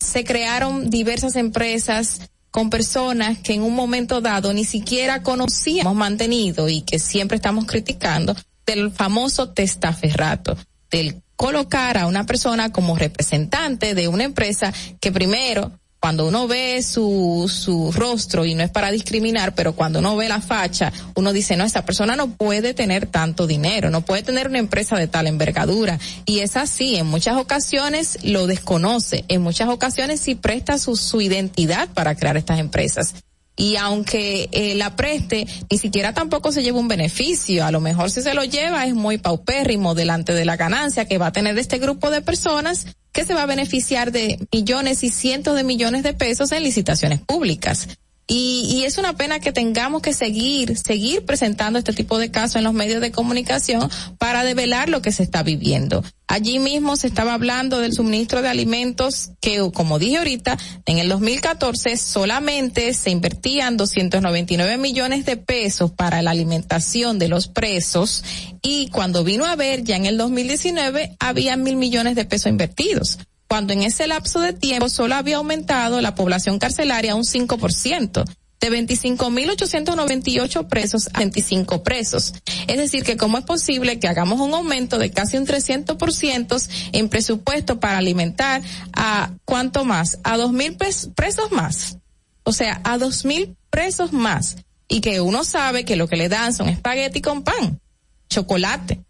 se 0.00 0.24
crearon 0.24 0.90
diversas 0.90 1.36
empresas 1.36 2.22
con 2.50 2.70
personas 2.70 3.38
que 3.38 3.54
en 3.54 3.62
un 3.62 3.74
momento 3.74 4.20
dado 4.20 4.52
ni 4.52 4.64
siquiera 4.64 5.22
conocíamos 5.22 5.94
mantenido 5.94 6.68
y 6.68 6.80
que 6.80 6.98
siempre 6.98 7.36
estamos 7.36 7.66
criticando 7.66 8.34
del 8.66 8.90
famoso 8.90 9.50
testaferrato, 9.50 10.56
del 10.90 11.22
colocar 11.36 11.98
a 11.98 12.06
una 12.06 12.24
persona 12.24 12.72
como 12.72 12.96
representante 12.96 13.94
de 13.94 14.08
una 14.08 14.24
empresa 14.24 14.72
que 15.00 15.12
primero 15.12 15.72
cuando 15.98 16.28
uno 16.28 16.46
ve 16.46 16.84
su, 16.84 17.52
su 17.52 17.90
rostro, 17.90 18.44
y 18.44 18.54
no 18.54 18.62
es 18.62 18.70
para 18.70 18.92
discriminar, 18.92 19.56
pero 19.56 19.74
cuando 19.74 19.98
uno 19.98 20.14
ve 20.14 20.28
la 20.28 20.40
facha, 20.40 20.92
uno 21.16 21.32
dice, 21.32 21.56
no, 21.56 21.64
esta 21.64 21.84
persona 21.84 22.14
no 22.14 22.28
puede 22.28 22.74
tener 22.74 23.06
tanto 23.06 23.48
dinero, 23.48 23.90
no 23.90 24.02
puede 24.02 24.22
tener 24.22 24.46
una 24.46 24.58
empresa 24.58 24.96
de 24.96 25.08
tal 25.08 25.26
envergadura. 25.26 25.98
Y 26.24 26.40
es 26.40 26.56
así, 26.56 26.94
en 26.94 27.06
muchas 27.06 27.36
ocasiones 27.36 28.18
lo 28.22 28.46
desconoce, 28.46 29.24
en 29.26 29.42
muchas 29.42 29.68
ocasiones 29.68 30.20
sí 30.20 30.36
presta 30.36 30.78
su, 30.78 30.96
su 30.96 31.20
identidad 31.20 31.88
para 31.88 32.14
crear 32.14 32.36
estas 32.36 32.60
empresas 32.60 33.14
y 33.56 33.76
aunque 33.76 34.48
eh, 34.52 34.74
la 34.74 34.96
preste, 34.96 35.46
ni 35.70 35.78
siquiera 35.78 36.12
tampoco 36.12 36.52
se 36.52 36.62
lleva 36.62 36.78
un 36.78 36.88
beneficio. 36.88 37.64
A 37.64 37.70
lo 37.70 37.80
mejor 37.80 38.10
si 38.10 38.20
se 38.20 38.34
lo 38.34 38.44
lleva 38.44 38.84
es 38.84 38.94
muy 38.94 39.18
paupérrimo 39.18 39.94
delante 39.94 40.34
de 40.34 40.44
la 40.44 40.56
ganancia 40.56 41.06
que 41.06 41.18
va 41.18 41.28
a 41.28 41.32
tener 41.32 41.58
este 41.58 41.78
grupo 41.78 42.10
de 42.10 42.20
personas 42.20 42.86
que 43.12 43.24
se 43.24 43.32
va 43.32 43.44
a 43.44 43.46
beneficiar 43.46 44.12
de 44.12 44.38
millones 44.52 45.02
y 45.02 45.08
cientos 45.08 45.56
de 45.56 45.64
millones 45.64 46.02
de 46.02 46.12
pesos 46.12 46.52
en 46.52 46.62
licitaciones 46.62 47.20
públicas. 47.20 47.88
Y, 48.28 48.66
y, 48.68 48.84
es 48.84 48.98
una 48.98 49.16
pena 49.16 49.38
que 49.38 49.52
tengamos 49.52 50.02
que 50.02 50.12
seguir, 50.12 50.76
seguir 50.76 51.24
presentando 51.24 51.78
este 51.78 51.92
tipo 51.92 52.18
de 52.18 52.32
casos 52.32 52.56
en 52.56 52.64
los 52.64 52.74
medios 52.74 53.00
de 53.00 53.12
comunicación 53.12 53.88
para 54.18 54.42
develar 54.42 54.88
lo 54.88 55.00
que 55.00 55.12
se 55.12 55.22
está 55.22 55.44
viviendo. 55.44 56.02
Allí 56.28 56.58
mismo 56.58 56.96
se 56.96 57.06
estaba 57.06 57.34
hablando 57.34 57.78
del 57.78 57.92
suministro 57.92 58.42
de 58.42 58.48
alimentos 58.48 59.30
que, 59.40 59.70
como 59.72 60.00
dije 60.00 60.18
ahorita, 60.18 60.58
en 60.84 60.98
el 60.98 61.08
2014 61.08 61.96
solamente 61.96 62.92
se 62.94 63.10
invertían 63.10 63.76
299 63.76 64.76
millones 64.76 65.24
de 65.24 65.36
pesos 65.36 65.92
para 65.92 66.22
la 66.22 66.32
alimentación 66.32 67.20
de 67.20 67.28
los 67.28 67.46
presos 67.46 68.24
y 68.60 68.88
cuando 68.88 69.22
vino 69.22 69.46
a 69.46 69.54
ver 69.54 69.84
ya 69.84 69.94
en 69.94 70.06
el 70.06 70.18
2019 70.18 71.14
había 71.20 71.56
mil 71.56 71.76
millones 71.76 72.16
de 72.16 72.24
pesos 72.24 72.50
invertidos 72.50 73.18
cuando 73.48 73.72
en 73.72 73.82
ese 73.82 74.06
lapso 74.06 74.40
de 74.40 74.52
tiempo 74.52 74.88
solo 74.88 75.14
había 75.14 75.36
aumentado 75.36 76.00
la 76.00 76.14
población 76.14 76.58
carcelaria 76.58 77.14
un 77.14 77.24
5%, 77.24 78.24
de 78.60 78.70
25.898 78.70 80.68
presos 80.68 81.08
a 81.12 81.18
25 81.18 81.82
presos. 81.82 82.34
Es 82.66 82.76
decir, 82.78 83.04
que 83.04 83.16
cómo 83.16 83.38
es 83.38 83.44
posible 83.44 83.98
que 83.98 84.08
hagamos 84.08 84.40
un 84.40 84.54
aumento 84.54 84.98
de 84.98 85.10
casi 85.10 85.36
un 85.36 85.46
300% 85.46 86.68
en 86.92 87.08
presupuesto 87.08 87.78
para 87.80 87.98
alimentar 87.98 88.62
a 88.92 89.32
cuánto 89.44 89.84
más, 89.84 90.18
a 90.24 90.36
2.000 90.36 91.14
presos 91.14 91.52
más. 91.52 91.98
O 92.44 92.52
sea, 92.52 92.80
a 92.84 92.96
2.000 92.96 93.56
presos 93.70 94.12
más. 94.12 94.56
Y 94.88 95.00
que 95.00 95.20
uno 95.20 95.44
sabe 95.44 95.84
que 95.84 95.96
lo 95.96 96.08
que 96.08 96.16
le 96.16 96.28
dan 96.28 96.54
son 96.54 96.68
espagueti 96.68 97.20
con 97.20 97.42
pan, 97.42 97.80
chocolate 98.28 99.05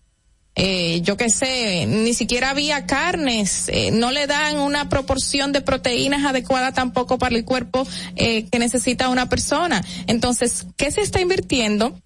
eh, 0.58 1.02
yo 1.02 1.18
qué 1.18 1.28
sé, 1.28 1.84
ni 1.84 2.14
siquiera 2.14 2.48
había 2.48 2.86
carnes, 2.86 3.68
eh, 3.68 3.90
no 3.90 4.10
le 4.10 4.26
dan 4.26 4.56
una 4.56 4.88
proporción 4.88 5.52
de 5.52 5.60
proteínas 5.60 6.24
adecuada 6.24 6.72
tampoco 6.72 7.18
para 7.18 7.36
el 7.36 7.44
cuerpo 7.44 7.86
eh, 8.16 8.48
que 8.48 8.58
necesita 8.58 9.10
una 9.10 9.28
persona. 9.28 9.84
Entonces, 10.06 10.66
¿qué 10.78 10.90
se 10.90 11.02
está 11.02 11.20
invirtiendo? 11.20 12.00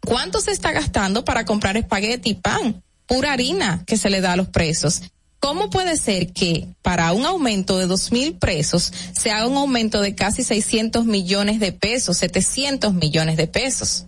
¿Cuánto 0.00 0.40
se 0.42 0.50
está 0.50 0.72
gastando 0.72 1.24
para 1.24 1.46
comprar 1.46 1.78
espagueti 1.78 2.30
y 2.30 2.34
pan? 2.34 2.82
Pura 3.06 3.32
harina 3.32 3.82
que 3.86 3.96
se 3.96 4.10
le 4.10 4.20
da 4.20 4.34
a 4.34 4.36
los 4.36 4.48
presos. 4.48 5.00
¿Cómo 5.40 5.70
puede 5.70 5.96
ser 5.96 6.34
que 6.34 6.68
para 6.82 7.12
un 7.12 7.24
aumento 7.24 7.78
de 7.78 7.86
dos 7.86 8.12
mil 8.12 8.34
presos 8.34 8.92
se 9.18 9.30
haga 9.30 9.46
un 9.46 9.56
aumento 9.56 10.02
de 10.02 10.14
casi 10.14 10.44
600 10.44 11.06
millones 11.06 11.58
de 11.58 11.72
pesos, 11.72 12.18
700 12.18 12.92
millones 12.92 13.38
de 13.38 13.46
pesos? 13.46 14.04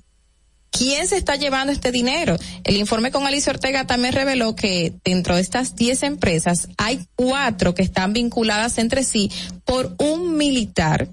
¿Quién 0.71 1.09
se 1.09 1.17
está 1.17 1.37
llevando 1.37 1.73
este 1.73 1.93
dinero? 1.93 2.37
El 2.65 2.77
informe 2.77 3.11
con 3.11 3.27
Alicia 3.27 3.53
Ortega 3.53 3.87
también 3.87 4.15
reveló 4.15 4.55
que 4.55 4.95
dentro 5.05 5.35
de 5.35 5.43
estas 5.43 5.75
10 5.75 6.05
empresas 6.05 6.69
hay 6.79 7.07
cuatro 7.17 7.75
que 7.75 7.83
están 7.83 8.13
vinculadas 8.13 8.79
entre 8.79 9.05
sí 9.05 9.31
por 9.65 9.95
un 9.99 10.37
militar. 10.37 11.09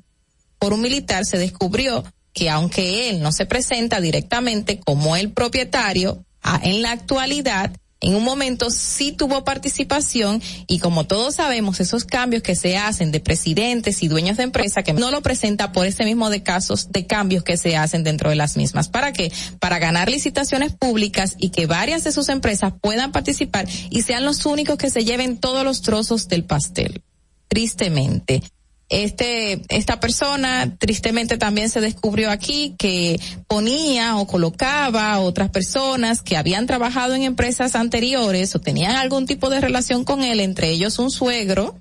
Por 0.59 0.73
un 0.73 0.81
militar 0.81 1.25
se 1.25 1.37
descubrió 1.37 2.03
que 2.33 2.49
aunque 2.49 3.09
él 3.09 3.21
no 3.21 3.31
se 3.31 3.45
presenta 3.47 3.99
directamente 3.99 4.79
como 4.79 5.15
el 5.15 5.31
propietario, 5.31 6.23
en 6.61 6.81
la 6.81 6.91
actualidad 6.91 7.75
en 7.99 8.15
un 8.15 8.23
momento 8.23 8.69
sí 8.69 9.11
tuvo 9.11 9.43
participación 9.43 10.41
y 10.67 10.79
como 10.79 11.05
todos 11.05 11.35
sabemos 11.35 11.79
esos 11.79 12.05
cambios 12.05 12.43
que 12.43 12.55
se 12.55 12.77
hacen 12.77 13.11
de 13.11 13.19
presidentes 13.19 14.03
y 14.03 14.07
dueños 14.07 14.37
de 14.37 14.43
empresa 14.43 14.83
que 14.83 14.93
no 14.93 15.09
lo 15.11 15.21
presenta 15.21 15.71
por 15.71 15.85
ese 15.85 16.05
mismo 16.05 16.29
de 16.29 16.43
casos 16.43 16.91
de 16.91 17.07
cambios 17.07 17.43
que 17.43 17.57
se 17.57 17.75
hacen 17.75 18.03
dentro 18.03 18.29
de 18.29 18.35
las 18.35 18.55
mismas. 18.55 18.89
¿Para 18.89 19.13
qué? 19.13 19.31
Para 19.59 19.79
ganar 19.79 20.09
licitaciones 20.09 20.73
públicas 20.73 21.35
y 21.39 21.49
que 21.49 21.65
varias 21.65 22.03
de 22.03 22.11
sus 22.11 22.29
empresas 22.29 22.73
puedan 22.79 23.11
participar 23.11 23.67
y 23.89 24.03
sean 24.03 24.25
los 24.25 24.45
únicos 24.45 24.77
que 24.77 24.89
se 24.89 25.03
lleven 25.03 25.37
todos 25.37 25.63
los 25.63 25.81
trozos 25.81 26.27
del 26.27 26.43
pastel. 26.43 27.01
Tristemente 27.47 28.43
este, 28.89 29.61
esta 29.69 29.99
persona 29.99 30.75
tristemente 30.77 31.37
también 31.37 31.69
se 31.69 31.81
descubrió 31.81 32.31
aquí 32.31 32.75
que 32.77 33.19
ponía 33.47 34.15
o 34.17 34.27
colocaba 34.27 35.11
a 35.11 35.19
otras 35.19 35.49
personas 35.49 36.21
que 36.21 36.37
habían 36.37 36.67
trabajado 36.67 37.13
en 37.13 37.23
empresas 37.23 37.75
anteriores 37.75 38.55
o 38.55 38.59
tenían 38.59 38.95
algún 38.95 39.25
tipo 39.25 39.49
de 39.49 39.59
relación 39.59 40.05
con 40.05 40.23
él, 40.23 40.39
entre 40.39 40.69
ellos 40.69 40.99
un 40.99 41.11
suegro, 41.11 41.75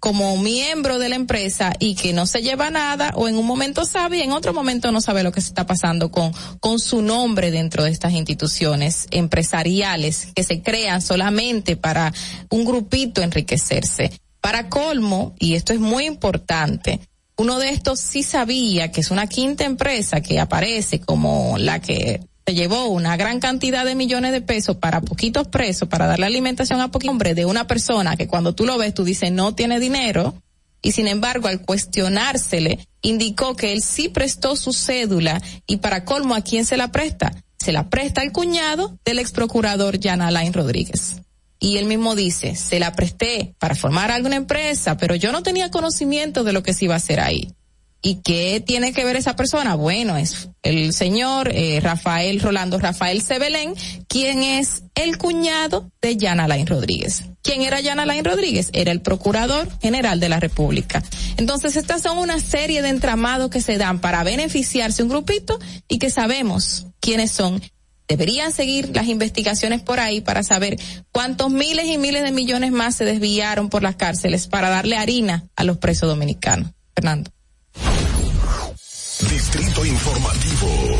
como 0.00 0.36
miembro 0.36 0.98
de 0.98 1.08
la 1.08 1.16
empresa 1.16 1.72
y 1.78 1.94
que 1.94 2.12
no 2.12 2.26
se 2.26 2.42
lleva 2.42 2.70
nada 2.70 3.12
o 3.14 3.28
en 3.28 3.36
un 3.36 3.46
momento 3.46 3.84
sabe 3.84 4.18
y 4.18 4.22
en 4.22 4.32
otro 4.32 4.52
momento 4.52 4.92
no 4.92 5.00
sabe 5.00 5.22
lo 5.22 5.32
que 5.32 5.40
se 5.40 5.48
está 5.48 5.66
pasando 5.66 6.10
con, 6.10 6.32
con 6.60 6.78
su 6.78 7.02
nombre 7.02 7.50
dentro 7.50 7.82
de 7.82 7.90
estas 7.90 8.12
instituciones 8.12 9.06
empresariales 9.10 10.28
que 10.34 10.44
se 10.44 10.62
crean 10.62 11.02
solamente 11.02 11.76
para 11.76 12.12
un 12.50 12.64
grupito 12.64 13.22
enriquecerse. 13.22 14.12
Para 14.46 14.68
colmo, 14.68 15.34
y 15.40 15.56
esto 15.56 15.72
es 15.72 15.80
muy 15.80 16.06
importante, 16.06 17.00
uno 17.36 17.58
de 17.58 17.70
estos 17.70 17.98
sí 17.98 18.22
sabía 18.22 18.92
que 18.92 19.00
es 19.00 19.10
una 19.10 19.26
quinta 19.26 19.64
empresa 19.64 20.20
que 20.20 20.38
aparece 20.38 21.00
como 21.00 21.56
la 21.58 21.80
que 21.80 22.20
se 22.46 22.54
llevó 22.54 22.84
una 22.86 23.16
gran 23.16 23.40
cantidad 23.40 23.84
de 23.84 23.96
millones 23.96 24.30
de 24.30 24.42
pesos 24.42 24.76
para 24.76 25.00
poquitos 25.00 25.48
presos, 25.48 25.88
para 25.88 26.06
darle 26.06 26.26
alimentación 26.26 26.80
a 26.80 26.92
poquitos 26.92 27.10
hombres 27.10 27.34
de 27.34 27.44
una 27.44 27.66
persona 27.66 28.16
que 28.16 28.28
cuando 28.28 28.54
tú 28.54 28.66
lo 28.66 28.78
ves 28.78 28.94
tú 28.94 29.02
dices 29.02 29.32
no 29.32 29.56
tiene 29.56 29.80
dinero, 29.80 30.40
y 30.80 30.92
sin 30.92 31.08
embargo 31.08 31.48
al 31.48 31.62
cuestionársele 31.62 32.86
indicó 33.02 33.56
que 33.56 33.72
él 33.72 33.82
sí 33.82 34.08
prestó 34.10 34.54
su 34.54 34.72
cédula 34.72 35.42
y 35.66 35.78
para 35.78 36.04
colmo 36.04 36.36
a 36.36 36.42
quién 36.42 36.64
se 36.64 36.76
la 36.76 36.92
presta, 36.92 37.32
se 37.58 37.72
la 37.72 37.90
presta 37.90 38.20
al 38.20 38.30
cuñado 38.30 38.96
del 39.04 39.18
ex 39.18 39.32
procurador 39.32 39.98
Jan 40.00 40.22
Alain 40.22 40.52
Rodríguez. 40.52 41.16
Y 41.58 41.78
él 41.78 41.86
mismo 41.86 42.14
dice, 42.14 42.54
se 42.54 42.78
la 42.78 42.92
presté 42.92 43.54
para 43.58 43.74
formar 43.74 44.10
alguna 44.10 44.36
empresa, 44.36 44.96
pero 44.96 45.14
yo 45.14 45.32
no 45.32 45.42
tenía 45.42 45.70
conocimiento 45.70 46.44
de 46.44 46.52
lo 46.52 46.62
que 46.62 46.74
se 46.74 46.84
iba 46.84 46.94
a 46.94 46.98
hacer 46.98 47.20
ahí. 47.20 47.52
¿Y 48.02 48.16
qué 48.22 48.62
tiene 48.64 48.92
que 48.92 49.04
ver 49.04 49.16
esa 49.16 49.34
persona? 49.34 49.74
Bueno, 49.74 50.16
es 50.16 50.48
el 50.62 50.92
señor 50.92 51.50
eh, 51.52 51.80
Rafael 51.82 52.40
Rolando 52.40 52.78
Rafael 52.78 53.20
Sebelén, 53.20 53.74
quien 54.06 54.44
es 54.44 54.84
el 54.94 55.18
cuñado 55.18 55.90
de 56.00 56.16
Jan 56.20 56.38
Alain 56.38 56.66
Rodríguez. 56.68 57.24
¿Quién 57.42 57.62
era 57.62 57.82
Jan 57.82 57.98
Alain 57.98 58.24
Rodríguez? 58.24 58.70
Era 58.72 58.92
el 58.92 59.00
procurador 59.00 59.68
general 59.80 60.20
de 60.20 60.28
la 60.28 60.38
República. 60.38 61.02
Entonces, 61.36 61.74
estas 61.74 62.02
son 62.02 62.18
una 62.18 62.38
serie 62.38 62.80
de 62.82 62.90
entramados 62.90 63.50
que 63.50 63.60
se 63.60 63.76
dan 63.76 64.00
para 64.00 64.22
beneficiarse 64.22 65.02
un 65.02 65.08
grupito 65.08 65.58
y 65.88 65.98
que 65.98 66.10
sabemos 66.10 66.86
quiénes 67.00 67.32
son 67.32 67.60
deberían 68.08 68.52
seguir 68.52 68.90
las 68.94 69.06
investigaciones 69.06 69.82
por 69.82 70.00
ahí 70.00 70.20
para 70.20 70.42
saber 70.42 70.78
cuántos 71.12 71.50
miles 71.50 71.86
y 71.86 71.98
miles 71.98 72.22
de 72.22 72.32
millones 72.32 72.72
más 72.72 72.94
se 72.94 73.04
desviaron 73.04 73.68
por 73.68 73.82
las 73.82 73.96
cárceles 73.96 74.46
para 74.46 74.68
darle 74.68 74.96
harina 74.96 75.44
a 75.56 75.64
los 75.64 75.78
presos 75.78 76.08
dominicanos. 76.08 76.70
Fernando. 76.94 77.30
Distrito 79.30 79.84
Informativo. 79.84 80.98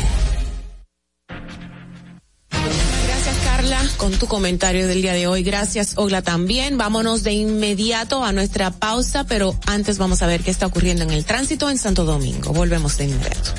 Gracias 3.05 3.35
Carla 3.43 3.81
con 3.97 4.11
tu 4.13 4.27
comentario 4.27 4.87
del 4.87 5.01
día 5.01 5.13
de 5.13 5.27
hoy. 5.27 5.43
Gracias 5.43 5.93
Ogla 5.97 6.21
también. 6.21 6.77
Vámonos 6.77 7.23
de 7.23 7.33
inmediato 7.33 8.23
a 8.23 8.31
nuestra 8.31 8.71
pausa, 8.71 9.23
pero 9.25 9.57
antes 9.65 9.97
vamos 9.97 10.21
a 10.21 10.27
ver 10.27 10.41
qué 10.41 10.51
está 10.51 10.65
ocurriendo 10.65 11.03
en 11.03 11.11
el 11.11 11.25
tránsito 11.25 11.69
en 11.69 11.77
Santo 11.77 12.05
Domingo. 12.05 12.53
Volvemos 12.53 12.97
de 12.97 13.05
inmediato. 13.05 13.53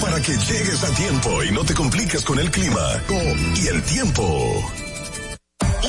Para 0.00 0.20
que 0.20 0.32
llegues 0.32 0.82
a 0.82 0.94
tiempo 0.94 1.44
y 1.44 1.52
no 1.52 1.64
te 1.64 1.74
compliques 1.74 2.24
con 2.24 2.38
el 2.38 2.50
clima 2.50 3.02
y 3.56 3.66
el 3.68 3.82
tiempo. 3.82 4.89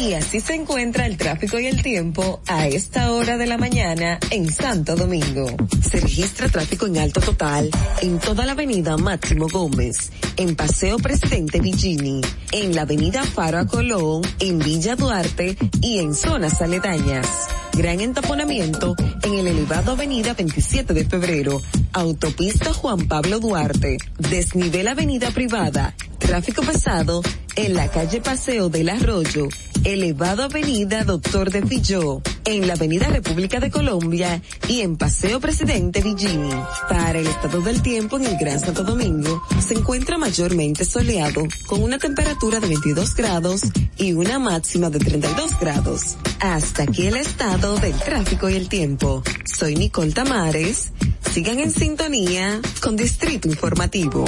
Y 0.02 0.14
así 0.16 0.40
se 0.40 0.56
encuentra 0.56 1.06
el 1.06 1.16
tráfico 1.16 1.60
y 1.60 1.68
el 1.68 1.84
tiempo 1.84 2.42
a 2.48 2.68
esta 2.68 3.12
hora 3.12 3.38
de 3.38 3.46
la 3.46 3.60
mañana 3.60 4.20
en 4.32 4.52
Santo 4.52 4.96
Domingo. 4.96 5.46
Se 5.88 6.00
registra 6.00 6.50
tráfico 6.50 6.88
en 6.88 6.98
alto 6.98 7.22
total 7.22 7.70
en 8.02 8.18
toda 8.18 8.48
la 8.48 8.54
avenida 8.54 8.98
Máximo 8.98 9.48
Gómez, 9.48 10.12
en 10.38 10.56
Paseo 10.56 10.98
Presidente 10.98 11.60
Villini, 11.60 12.20
en 12.52 12.76
la 12.76 12.82
avenida 12.82 13.24
Faro 13.24 13.60
a 13.60 13.68
Colón, 13.68 14.24
en 14.40 14.58
Villa 14.58 14.96
Duarte 14.96 15.56
y 15.84 16.00
en 16.00 16.16
zonas 16.16 16.60
aledañas. 16.64 17.28
Gran 17.74 18.02
entaponamiento 18.02 18.96
en 19.22 19.36
el 19.36 19.48
elevado 19.48 19.92
avenida 19.92 20.34
27 20.34 20.96
de 20.96 21.06
febrero, 21.06 21.62
autopista 21.94 22.74
Juan 22.74 23.08
Pablo 23.08 23.40
Duarte, 23.40 23.98
desnivel 24.18 24.88
avenida 24.88 25.30
privada, 25.30 25.94
tráfico 26.22 26.62
pesado 26.62 27.22
en 27.56 27.74
la 27.74 27.90
calle 27.90 28.22
Paseo 28.22 28.70
del 28.70 28.90
Arroyo, 28.90 29.50
elevado 29.84 30.44
avenida 30.44 31.04
Doctor 31.04 31.52
de 31.52 31.62
Filló, 31.64 32.22
en 32.46 32.68
la 32.68 32.74
avenida 32.74 33.08
República 33.08 33.60
de 33.60 33.70
Colombia 33.70 34.42
y 34.70 34.82
en 34.82 34.96
Paseo 34.96 35.40
Presidente 35.40 36.02
Villini. 36.02 36.52
Para 36.88 37.20
el 37.20 37.28
estado 37.28 37.60
del 37.62 37.82
tiempo 37.82 38.18
en 38.18 38.26
el 38.26 38.38
Gran 38.38 38.60
Santo 38.60 38.84
Domingo, 38.84 39.42
se 39.60 39.74
encuentra 39.74 40.18
mayormente 40.18 40.86
soleado, 40.86 41.44
con 41.68 41.84
una 41.84 41.98
temperatura 41.98 42.60
de 42.60 42.68
22 42.68 43.16
grados 43.16 43.64
y 43.98 44.14
una 44.14 44.40
máxima 44.40 44.90
de 44.90 45.00
32 45.00 45.60
grados. 45.60 46.18
Hasta 46.40 46.84
aquí 46.84 47.08
el 47.08 47.18
estado 47.18 47.78
del 47.78 47.96
tráfico 47.96 48.50
y 48.50 48.56
el 48.56 48.70
tiempo. 48.70 49.24
Soy 49.44 49.76
Nicole 49.76 50.14
Tamares. 50.14 50.92
Sigan 51.34 51.60
en 51.60 51.72
sintonía 51.72 52.62
con 52.82 52.96
Distrito 52.96 53.48
Informativo. 53.48 54.26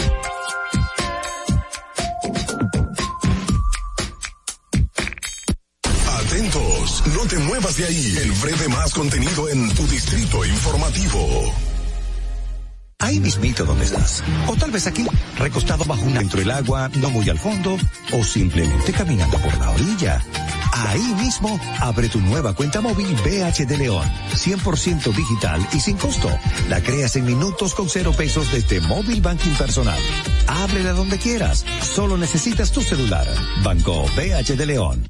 No 7.11 7.25
te 7.27 7.37
muevas 7.37 7.75
de 7.77 7.85
ahí. 7.85 8.17
El 8.21 8.31
breve 8.33 8.67
más 8.69 8.93
contenido 8.93 9.49
en 9.49 9.73
tu 9.73 9.85
Distrito 9.87 10.45
Informativo. 10.45 11.53
Ahí 12.99 13.19
mismito 13.19 13.65
donde 13.65 13.83
estás. 13.83 14.23
O 14.47 14.55
tal 14.55 14.71
vez 14.71 14.87
aquí, 14.87 15.05
recostado 15.37 15.83
bajo 15.83 16.03
un 16.03 16.13
dentro 16.13 16.39
del 16.39 16.51
agua, 16.51 16.89
no 16.95 17.09
muy 17.09 17.29
al 17.29 17.37
fondo, 17.37 17.77
o 18.13 18.23
simplemente 18.23 18.93
caminando 18.93 19.37
por 19.39 19.57
la 19.57 19.71
orilla. 19.71 20.23
Ahí 20.71 21.13
mismo, 21.15 21.59
abre 21.81 22.07
tu 22.07 22.21
nueva 22.21 22.55
cuenta 22.55 22.79
móvil 22.79 23.13
BH 23.15 23.65
de 23.67 23.77
León, 23.77 24.09
100% 24.33 25.13
digital 25.13 25.67
y 25.73 25.81
sin 25.81 25.97
costo. 25.97 26.29
La 26.69 26.81
creas 26.81 27.17
en 27.17 27.25
minutos 27.25 27.73
con 27.73 27.89
cero 27.89 28.13
pesos 28.15 28.51
desde 28.53 28.79
Móvil 28.79 29.21
Banking 29.21 29.53
Personal. 29.55 29.99
Ábrela 30.47 30.93
donde 30.93 31.17
quieras, 31.17 31.65
solo 31.81 32.17
necesitas 32.17 32.71
tu 32.71 32.81
celular. 32.81 33.27
Banco 33.63 34.05
BH 34.15 34.55
de 34.55 34.65
León. 34.65 35.09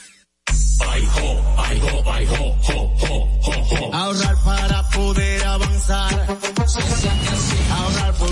Ahorrar 3.93 4.35
para 4.43 4.83
poder 4.89 5.43
avanzar. 5.45 6.27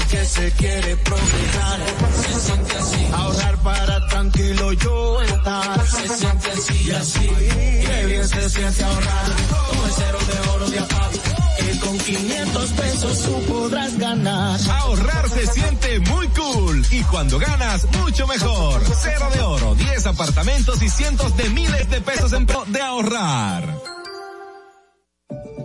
Porque 0.10 0.26
se 0.26 0.52
quiere 0.54 0.98
progresar. 0.98 1.80
Se 2.16 2.40
siente 2.40 2.76
así. 2.78 3.08
Ahorrar 3.14 3.58
para 3.58 4.08
tranquilo 4.08 4.74
yo 4.74 5.22
estar. 5.22 5.88
Se 5.88 6.18
siente 6.18 6.52
así 6.52 6.84
y 6.88 6.92
así. 6.92 7.30
Qué 7.30 8.06
bien 8.08 8.28
se 8.28 8.50
siente 8.50 8.84
ahorrar. 8.84 9.26
Con 9.70 9.86
el 9.86 9.94
cero 9.96 10.20
de 10.26 10.50
oro 10.50 10.70
de 10.72 10.80
APAP. 10.80 11.12
Que 11.60 11.80
con 11.80 11.98
500 12.00 12.72
pesos 12.72 13.20
tú 13.22 13.54
podrás 13.54 14.00
ganar. 14.00 14.60
Ahorrar 14.80 15.30
se 15.30 15.46
siente 15.46 16.00
muy 16.00 16.28
cool 16.30 16.84
y 16.90 17.04
cuando 17.04 17.38
ganas 17.38 17.86
mucho 18.00 18.26
mejor. 18.26 18.82
Cero 19.00 19.30
de 19.32 19.42
oro, 19.42 19.76
10 19.76 20.08
apartamentos 20.08 20.82
y 20.82 20.90
cientos 20.90 21.38
de 21.38 21.50
miles 21.50 21.88
de 21.88 22.02
pesos 22.02 22.34
en 22.34 22.48
pro 22.48 22.64
de 22.66 22.82
ahorrar. 22.82 23.76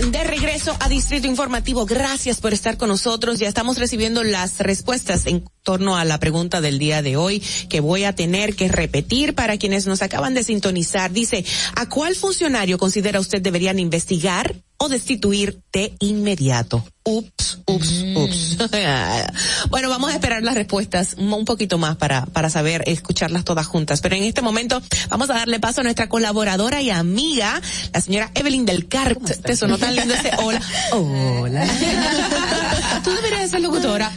De 0.00 0.24
regreso 0.24 0.74
a 0.80 0.88
Distrito 0.88 1.26
Informativo. 1.26 1.84
Gracias 1.84 2.40
por 2.40 2.54
estar 2.54 2.78
con 2.78 2.88
nosotros. 2.88 3.38
Ya 3.38 3.48
estamos 3.48 3.76
recibiendo 3.76 4.24
las 4.24 4.58
respuestas 4.58 5.26
en 5.26 5.44
torno 5.62 5.98
a 5.98 6.06
la 6.06 6.18
pregunta 6.18 6.62
del 6.62 6.78
día 6.78 7.02
de 7.02 7.18
hoy 7.18 7.42
que 7.68 7.80
voy 7.80 8.04
a 8.04 8.14
tener 8.14 8.56
que 8.56 8.68
repetir 8.68 9.34
para 9.34 9.58
quienes 9.58 9.86
nos 9.86 10.00
acaban 10.00 10.32
de 10.32 10.42
sintonizar. 10.42 11.12
Dice, 11.12 11.44
¿a 11.76 11.86
cuál 11.86 12.16
funcionario 12.16 12.78
considera 12.78 13.20
usted 13.20 13.42
deberían 13.42 13.78
investigar 13.78 14.56
o 14.78 14.88
destituir 14.88 15.60
de 15.70 15.92
inmediato? 16.00 16.82
Ups, 17.10 17.58
ups, 17.66 18.04
ups. 18.14 18.56
bueno, 19.70 19.88
vamos 19.88 20.10
a 20.10 20.14
esperar 20.14 20.44
las 20.44 20.54
respuestas 20.54 21.16
un 21.18 21.44
poquito 21.44 21.76
más 21.76 21.96
para, 21.96 22.24
para 22.26 22.50
saber 22.50 22.84
escucharlas 22.86 23.44
todas 23.44 23.66
juntas. 23.66 24.00
Pero 24.00 24.14
en 24.14 24.22
este 24.22 24.42
momento 24.42 24.80
vamos 25.08 25.28
a 25.30 25.34
darle 25.34 25.58
paso 25.58 25.80
a 25.80 25.84
nuestra 25.84 26.08
colaboradora 26.08 26.80
y 26.80 26.90
amiga, 26.90 27.60
la 27.92 28.00
señora 28.00 28.30
Evelyn 28.34 28.64
del 28.64 28.86
Car. 28.86 29.16
Te 29.16 29.56
sonó 29.56 29.76
tan 29.76 29.96
lindo 29.96 30.14
ese 30.14 30.30
hola. 30.38 30.62
Hola. 30.92 31.66
Tú 33.04 33.10
deberías 33.10 33.50
ser 33.50 33.60
locutora. 33.60 34.12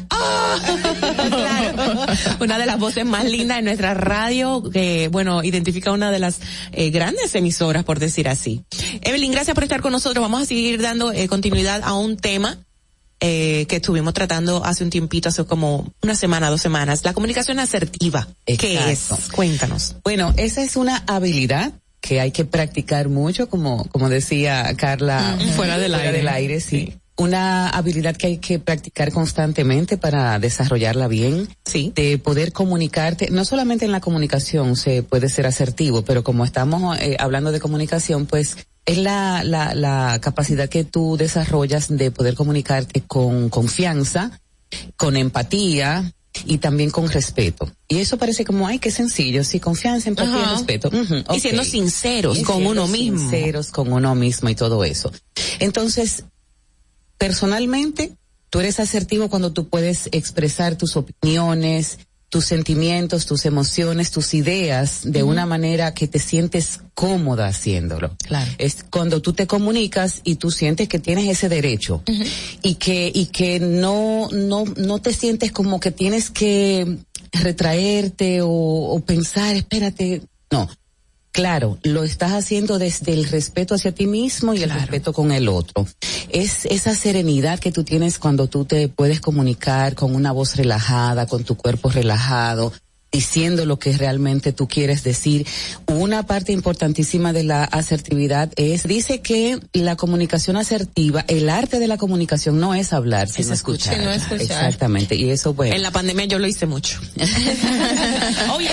Claro. 1.30 2.06
Una 2.41 2.60
de 2.60 2.65
las 2.68 2.78
voces 2.78 3.06
más 3.06 3.26
lindas 3.26 3.57
de 3.57 3.64
nuestra 3.64 3.95
radio, 3.95 4.61
que, 4.72 5.07
bueno, 5.07 5.44
identifica 5.44 5.91
una 5.91 6.11
de 6.11 6.20
las 6.20 6.40
eh, 6.74 6.91
grandes 6.91 7.34
emisoras, 7.34 7.84
por 7.84 7.98
decir 7.98 8.30
así. 8.30 8.64
Evelyn, 9.02 9.32
gracias 9.32 9.56
por 9.56 9.64
estar 9.64 9.82
con 9.82 9.91
nosotros. 9.91 10.22
Vamos 10.22 10.44
a 10.44 10.45
seguir 10.45 10.80
dando 10.80 11.11
eh, 11.11 11.28
continuidad 11.28 11.82
a 11.84 11.94
un 11.94 12.18
tema 12.18 12.60
eh, 13.25 13.65
que 13.67 13.77
estuvimos 13.77 14.13
tratando 14.13 14.65
hace 14.65 14.83
un 14.83 14.89
tiempito, 14.89 15.29
hace 15.29 15.45
como 15.45 15.93
una 16.01 16.13
semana, 16.13 16.49
dos 16.49 16.61
semanas. 16.61 17.05
La 17.05 17.13
comunicación 17.13 17.57
asertiva. 17.57 18.27
¿Qué 18.45 18.91
es? 18.91 19.11
Cuéntanos. 19.33 19.95
Bueno, 20.03 20.33
esa 20.35 20.61
es 20.61 20.75
una 20.75 21.05
habilidad 21.07 21.71
que 22.01 22.19
hay 22.19 22.31
que 22.31 22.43
practicar 22.43 23.07
mucho, 23.07 23.47
como, 23.47 23.85
como 23.85 24.09
decía 24.09 24.75
Carla, 24.75 25.37
fuera 25.55 25.77
del 25.77 25.95
aire. 25.95 26.11
del 26.11 26.27
aire, 26.27 26.59
sí. 26.59 26.97
Una 27.15 27.69
habilidad 27.69 28.15
que 28.15 28.27
hay 28.27 28.38
que 28.38 28.57
practicar 28.57 29.11
constantemente 29.11 29.98
para 29.98 30.40
desarrollarla 30.40 31.07
bien. 31.07 31.48
Sí. 31.65 31.91
De 31.95 32.18
poder 32.18 32.52
comunicarte, 32.53 33.30
no 33.30 33.45
solamente 33.45 33.85
en 33.85 33.91
la 33.91 34.02
comunicación 34.02 34.76
se 34.76 35.03
puede 35.03 35.30
ser 35.30 35.45
asertivo, 35.45 36.03
pero 36.03 36.23
como 36.23 36.44
estamos 36.44 36.98
eh, 36.99 37.15
hablando 37.19 37.52
de 37.52 37.60
comunicación, 37.60 38.26
pues 38.26 38.57
es 38.85 38.98
la, 38.98 39.44
la, 39.44 39.76
la 39.76 40.19
capacidad 40.22 40.68
que 40.69 40.84
tú 40.84 41.15
desarrollas 41.18 41.88
de 41.90 42.11
poder 42.11 42.35
comunicarte 42.35 43.02
con 43.02 43.49
confianza, 43.49 44.41
con 44.98 45.15
empatía 45.15 46.11
y 46.45 46.57
también 46.57 46.90
con 46.90 47.10
respeto. 47.10 47.72
Y 47.88 47.99
eso 47.99 48.18
parece 48.18 48.44
como, 48.44 48.68
ay, 48.68 48.80
qué 48.80 48.91
sencillo, 48.91 49.44
sí, 49.44 49.60
confianza, 49.60 50.10
empatía 50.10 50.35
Ajá. 50.35 50.52
y 50.52 50.56
respeto. 50.56 50.90
Y 51.34 51.40
siendo 51.40 51.64
sinceros 51.64 52.40
Y 52.40 52.44
con 52.44 52.56
siendo 52.56 52.72
uno 52.72 52.88
mismo. 52.88 53.19
Sinceros 53.19 53.69
con 53.72 53.94
uno 53.94 54.15
mismo 54.15 54.49
y 54.49 54.56
todo 54.56 54.84
eso. 54.84 55.11
Entonces, 55.60 56.26
personalmente, 57.23 58.17
tú 58.49 58.59
eres 58.59 58.81
asertivo 58.81 59.29
cuando 59.29 59.53
tú 59.53 59.69
puedes 59.69 60.09
expresar 60.11 60.77
tus 60.77 60.97
opiniones, 60.97 61.99
tus 62.27 62.43
sentimientos, 62.43 63.25
tus 63.25 63.45
emociones, 63.45 64.11
tus 64.11 64.33
ideas 64.33 64.99
de 65.05 65.23
una 65.23 65.45
manera 65.45 65.93
que 65.93 66.09
te 66.09 66.19
sientes 66.19 66.81
cómoda 66.93 67.47
haciéndolo. 67.47 68.17
Claro. 68.27 68.51
Es 68.57 68.83
cuando 68.89 69.21
tú 69.21 69.31
te 69.31 69.47
comunicas 69.47 70.19
y 70.25 70.35
tú 70.35 70.51
sientes 70.51 70.89
que 70.89 70.99
tienes 70.99 71.29
ese 71.29 71.47
derecho 71.47 72.03
y 72.61 72.75
que 72.75 73.09
y 73.15 73.27
que 73.27 73.61
no 73.61 74.27
no 74.33 74.65
no 74.75 74.99
te 74.99 75.13
sientes 75.13 75.53
como 75.53 75.79
que 75.79 75.91
tienes 75.91 76.29
que 76.29 76.97
retraerte 77.31 78.41
o, 78.41 78.49
o 78.49 78.99
pensar, 78.99 79.55
espérate, 79.55 80.23
no. 80.51 80.67
Claro, 81.34 81.80
lo 81.81 82.03
estás 82.03 82.31
haciendo 82.31 82.77
desde 82.77 83.11
el 83.11 83.27
respeto 83.27 83.73
hacia 83.73 83.91
ti 83.91 84.05
mismo 84.05 84.53
y 84.53 84.61
el 84.61 84.69
respeto 84.69 85.14
con 85.14 85.31
el 85.31 85.49
otro. 85.49 85.88
Es 86.30 86.65
esa 86.65 86.93
serenidad 86.93 87.60
que 87.60 87.72
tú 87.72 87.84
tienes 87.84 88.19
cuando 88.19 88.47
tú 88.47 88.65
te 88.65 88.88
puedes 88.88 89.19
comunicar 89.19 89.95
con 89.95 90.14
una 90.14 90.31
voz 90.31 90.55
relajada, 90.55 91.26
con 91.26 91.43
tu 91.43 91.57
cuerpo 91.57 91.89
relajado, 91.89 92.72
diciendo 93.11 93.65
lo 93.65 93.80
que 93.80 93.97
realmente 93.97 94.53
tú 94.53 94.68
quieres 94.68 95.03
decir. 95.03 95.47
Una 95.88 96.23
parte 96.27 96.51
importantísima 96.51 97.34
de 97.34 97.43
la 97.43 97.64
asertividad 97.64 98.51
es, 98.55 98.84
dice 98.84 99.22
que 99.22 99.60
la 99.73 99.95
comunicación 99.95 100.55
asertiva, 100.55 101.26
el 101.27 101.49
arte 101.49 101.80
de 101.80 101.88
la 101.88 101.97
comunicación 101.97 102.60
no 102.60 102.76
es 102.76 102.93
hablar, 102.93 103.27
sino 103.27 103.53
escuchar. 103.53 103.97
sino 103.97 104.11
escuchar. 104.11 104.41
Exactamente, 104.41 105.15
y 105.15 105.31
eso 105.31 105.55
bueno. 105.55 105.76
En 105.76 105.81
la 105.81 105.89
pandemia 105.89 106.26
yo 106.26 106.38
lo 106.38 106.45
hice 106.45 106.68
mucho. 106.68 106.99
Oye, 108.55 108.69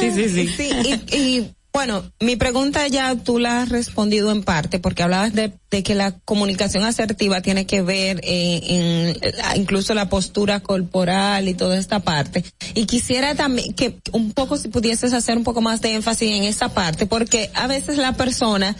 Sí, 0.00 0.10
sí, 0.14 0.48
sí. 0.48 0.70
y, 0.84 1.16
y, 1.16 1.54
bueno, 1.72 2.02
mi 2.20 2.36
pregunta 2.36 2.88
ya 2.88 3.14
tú 3.14 3.38
la 3.38 3.62
has 3.62 3.68
respondido 3.68 4.32
en 4.32 4.42
parte 4.42 4.78
porque 4.78 5.02
hablabas 5.02 5.32
de, 5.34 5.52
que 5.70 5.94
la 5.94 6.12
comunicación 6.20 6.84
asertiva 6.84 7.40
tiene 7.40 7.66
que 7.66 7.82
ver 7.82 8.20
eh, 8.24 9.14
en 9.14 9.60
incluso 9.60 9.94
la 9.94 10.08
postura 10.08 10.60
corporal 10.60 11.46
y 11.46 11.54
toda 11.54 11.78
esta 11.78 12.00
parte. 12.00 12.44
Y 12.74 12.86
quisiera 12.86 13.34
también 13.34 13.74
que 13.74 13.98
un 14.12 14.32
poco 14.32 14.56
si 14.56 14.68
pudieses 14.68 15.12
hacer 15.12 15.36
un 15.36 15.44
poco 15.44 15.60
más 15.60 15.80
de 15.80 15.94
énfasis 15.94 16.30
en 16.32 16.44
esa 16.44 16.70
parte 16.70 17.06
porque 17.06 17.50
a 17.54 17.66
veces 17.66 17.98
la 17.98 18.14
persona 18.14 18.74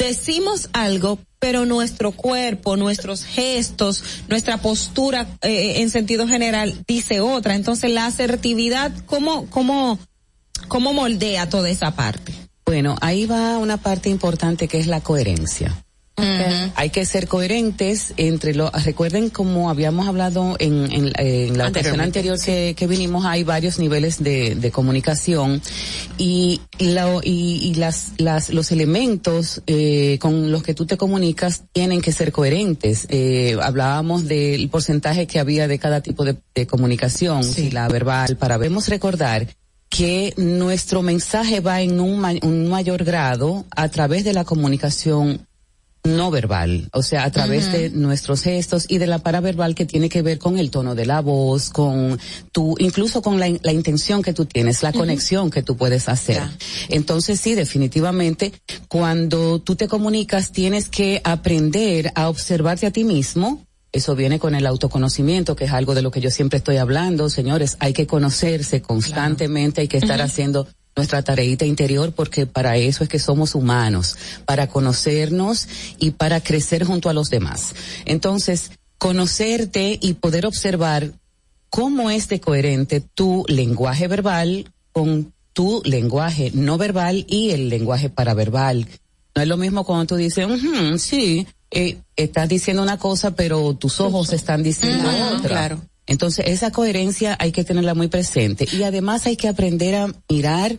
decimos 0.00 0.70
algo, 0.72 1.18
pero 1.38 1.66
nuestro 1.66 2.12
cuerpo, 2.12 2.76
nuestros 2.76 3.24
gestos, 3.24 4.02
nuestra 4.28 4.58
postura 4.58 5.26
eh, 5.42 5.80
en 5.80 5.90
sentido 5.90 6.26
general 6.26 6.84
dice 6.86 7.20
otra. 7.20 7.54
Entonces 7.54 7.90
la 7.90 8.06
asertividad, 8.06 8.92
¿cómo, 9.06 9.46
cómo, 9.50 9.98
cómo 10.68 10.92
moldea 10.92 11.48
toda 11.48 11.70
esa 11.70 11.92
parte? 11.92 12.32
Bueno, 12.64 12.96
ahí 13.00 13.26
va 13.26 13.58
una 13.58 13.78
parte 13.78 14.08
importante 14.08 14.68
que 14.68 14.78
es 14.78 14.86
la 14.86 15.00
coherencia. 15.00 15.84
Hay 16.74 16.90
que 16.90 17.04
ser 17.06 17.26
coherentes 17.28 18.12
entre 18.16 18.54
lo, 18.54 18.70
recuerden 18.70 19.30
como 19.30 19.70
habíamos 19.70 20.06
hablado 20.06 20.56
en, 20.58 20.92
en, 20.92 21.12
en 21.16 21.58
la 21.58 21.68
ocasión 21.68 22.00
anterior 22.00 22.38
que, 22.38 22.74
que 22.76 22.86
vinimos, 22.86 23.24
hay 23.24 23.42
varios 23.42 23.78
niveles 23.78 24.22
de, 24.22 24.54
de 24.54 24.70
comunicación 24.70 25.62
y, 26.18 26.60
lo, 26.78 27.20
y, 27.22 27.60
y 27.62 27.74
las, 27.74 28.12
las, 28.18 28.50
los 28.50 28.70
elementos 28.70 29.62
eh, 29.66 30.18
con 30.20 30.50
los 30.50 30.62
que 30.62 30.74
tú 30.74 30.86
te 30.86 30.96
comunicas 30.96 31.64
tienen 31.72 32.00
que 32.00 32.12
ser 32.12 32.32
coherentes. 32.32 33.06
Eh, 33.08 33.56
hablábamos 33.62 34.26
del 34.26 34.68
porcentaje 34.68 35.26
que 35.26 35.38
había 35.38 35.68
de 35.68 35.78
cada 35.78 36.02
tipo 36.02 36.24
de, 36.24 36.36
de 36.54 36.66
comunicación, 36.66 37.44
si 37.44 37.70
la 37.70 37.88
verbal, 37.88 38.36
para 38.36 38.58
debemos 38.58 38.88
recordar 38.88 39.46
que 39.90 40.32
nuestro 40.38 41.02
mensaje 41.02 41.60
va 41.60 41.82
en 41.82 42.00
un, 42.00 42.18
ma- 42.20 42.32
un 42.42 42.68
mayor 42.68 43.04
grado 43.04 43.66
a 43.76 43.88
través 43.88 44.24
de 44.24 44.32
la 44.32 44.44
comunicación 44.44 45.46
no 46.02 46.30
verbal, 46.30 46.88
o 46.94 47.02
sea, 47.02 47.24
a 47.24 47.30
través 47.30 47.70
de 47.72 47.90
nuestros 47.90 48.40
gestos 48.40 48.86
y 48.88 48.96
de 48.96 49.06
la 49.06 49.18
paraverbal 49.18 49.74
que 49.74 49.84
tiene 49.84 50.08
que 50.08 50.22
ver 50.22 50.38
con 50.38 50.58
el 50.58 50.70
tono 50.70 50.94
de 50.94 51.04
la 51.04 51.20
voz, 51.20 51.68
con 51.68 52.18
tu, 52.52 52.74
incluso 52.78 53.20
con 53.20 53.38
la, 53.38 53.50
la 53.62 53.72
intención 53.72 54.22
que 54.22 54.32
tú 54.32 54.46
tienes, 54.46 54.82
la 54.82 54.92
conexión 54.94 55.50
que 55.50 55.62
tú 55.62 55.76
puedes 55.76 56.08
hacer. 56.08 56.40
Entonces 56.88 57.38
sí, 57.38 57.54
definitivamente, 57.54 58.52
cuando 58.88 59.60
tú 59.60 59.76
te 59.76 59.88
comunicas 59.88 60.52
tienes 60.52 60.88
que 60.88 61.20
aprender 61.22 62.10
a 62.14 62.30
observarte 62.30 62.86
a 62.86 62.90
ti 62.92 63.04
mismo 63.04 63.66
Eso 63.92 64.14
viene 64.14 64.38
con 64.38 64.54
el 64.54 64.66
autoconocimiento, 64.66 65.56
que 65.56 65.64
es 65.64 65.72
algo 65.72 65.94
de 65.94 66.02
lo 66.02 66.10
que 66.10 66.20
yo 66.20 66.30
siempre 66.30 66.58
estoy 66.58 66.76
hablando. 66.76 67.28
Señores, 67.28 67.76
hay 67.80 67.92
que 67.92 68.06
conocerse 68.06 68.82
constantemente, 68.82 69.80
hay 69.80 69.88
que 69.88 69.98
estar 69.98 70.22
haciendo 70.22 70.68
nuestra 70.94 71.22
tareita 71.22 71.64
interior 71.64 72.12
porque 72.12 72.46
para 72.46 72.76
eso 72.76 73.02
es 73.02 73.08
que 73.08 73.18
somos 73.18 73.54
humanos, 73.54 74.16
para 74.44 74.68
conocernos 74.68 75.68
y 75.98 76.12
para 76.12 76.40
crecer 76.40 76.84
junto 76.84 77.08
a 77.08 77.14
los 77.14 77.30
demás. 77.30 77.74
Entonces, 78.04 78.72
conocerte 78.98 79.98
y 80.00 80.14
poder 80.14 80.46
observar 80.46 81.12
cómo 81.68 82.10
es 82.10 82.28
de 82.28 82.40
coherente 82.40 83.00
tu 83.00 83.44
lenguaje 83.48 84.08
verbal 84.08 84.72
con 84.92 85.32
tu 85.52 85.82
lenguaje 85.84 86.50
no 86.54 86.78
verbal 86.78 87.24
y 87.28 87.50
el 87.50 87.68
lenguaje 87.68 88.10
paraverbal. 88.10 88.86
No 89.34 89.42
es 89.42 89.48
lo 89.48 89.56
mismo 89.56 89.84
cuando 89.84 90.06
tú 90.06 90.16
dices, 90.16 90.46
sí, 90.98 91.46
eh, 91.70 91.98
estás 92.16 92.48
diciendo 92.48 92.82
una 92.82 92.98
cosa, 92.98 93.34
pero 93.34 93.74
tus 93.74 94.00
ojos 94.00 94.32
están 94.32 94.62
diciendo 94.62 95.08
otra. 95.34 95.48
Claro. 95.48 95.80
Entonces, 96.06 96.46
esa 96.48 96.72
coherencia 96.72 97.36
hay 97.38 97.52
que 97.52 97.62
tenerla 97.62 97.94
muy 97.94 98.08
presente. 98.08 98.66
Y 98.72 98.82
además 98.82 99.26
hay 99.26 99.36
que 99.36 99.48
aprender 99.48 99.94
a 99.94 100.12
mirar 100.28 100.76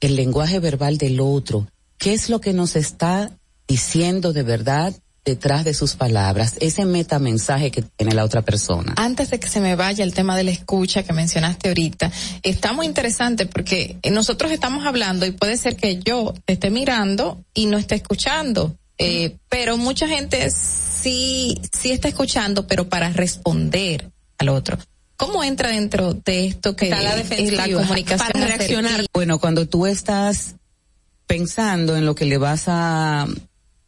el 0.00 0.16
lenguaje 0.16 0.58
verbal 0.58 0.98
del 0.98 1.20
otro. 1.20 1.68
¿Qué 1.98 2.12
es 2.12 2.28
lo 2.28 2.40
que 2.40 2.52
nos 2.52 2.74
está 2.74 3.30
diciendo 3.68 4.32
de 4.32 4.42
verdad 4.42 4.94
detrás 5.24 5.64
de 5.64 5.72
sus 5.72 5.94
palabras, 5.94 6.56
ese 6.60 6.84
metamensaje 6.84 7.70
que 7.70 7.82
tiene 7.82 8.14
la 8.14 8.24
otra 8.24 8.42
persona. 8.42 8.94
Antes 8.96 9.30
de 9.30 9.38
que 9.38 9.48
se 9.48 9.60
me 9.60 9.76
vaya 9.76 10.02
el 10.02 10.14
tema 10.14 10.36
de 10.36 10.44
la 10.44 10.50
escucha 10.50 11.04
que 11.04 11.12
mencionaste 11.12 11.68
ahorita, 11.68 12.10
está 12.42 12.72
muy 12.72 12.86
interesante 12.86 13.46
porque 13.46 13.98
nosotros 14.10 14.50
estamos 14.50 14.84
hablando 14.84 15.24
y 15.24 15.30
puede 15.30 15.56
ser 15.56 15.76
que 15.76 16.00
yo 16.00 16.34
te 16.44 16.54
esté 16.54 16.70
mirando 16.70 17.44
y 17.54 17.66
no 17.66 17.78
esté 17.78 17.94
escuchando, 17.94 18.76
eh, 18.98 19.36
pero 19.48 19.76
mucha 19.76 20.08
gente 20.08 20.50
sí, 20.50 21.60
sí 21.72 21.92
está 21.92 22.08
escuchando, 22.08 22.66
pero 22.66 22.88
para 22.88 23.10
responder 23.10 24.10
al 24.38 24.48
otro. 24.48 24.78
¿Cómo 25.16 25.44
entra 25.44 25.68
dentro 25.68 26.14
de 26.14 26.46
esto 26.46 26.74
que 26.74 26.90
la 26.90 27.14
es 27.14 27.52
la 27.52 27.70
comunicación? 27.70 28.32
Para 28.32 28.46
reaccionar. 28.46 29.06
Bueno, 29.12 29.38
cuando 29.38 29.68
tú 29.68 29.86
estás 29.86 30.56
pensando 31.28 31.96
en 31.96 32.04
lo 32.04 32.16
que 32.16 32.24
le 32.24 32.38
vas 32.38 32.64
a 32.66 33.28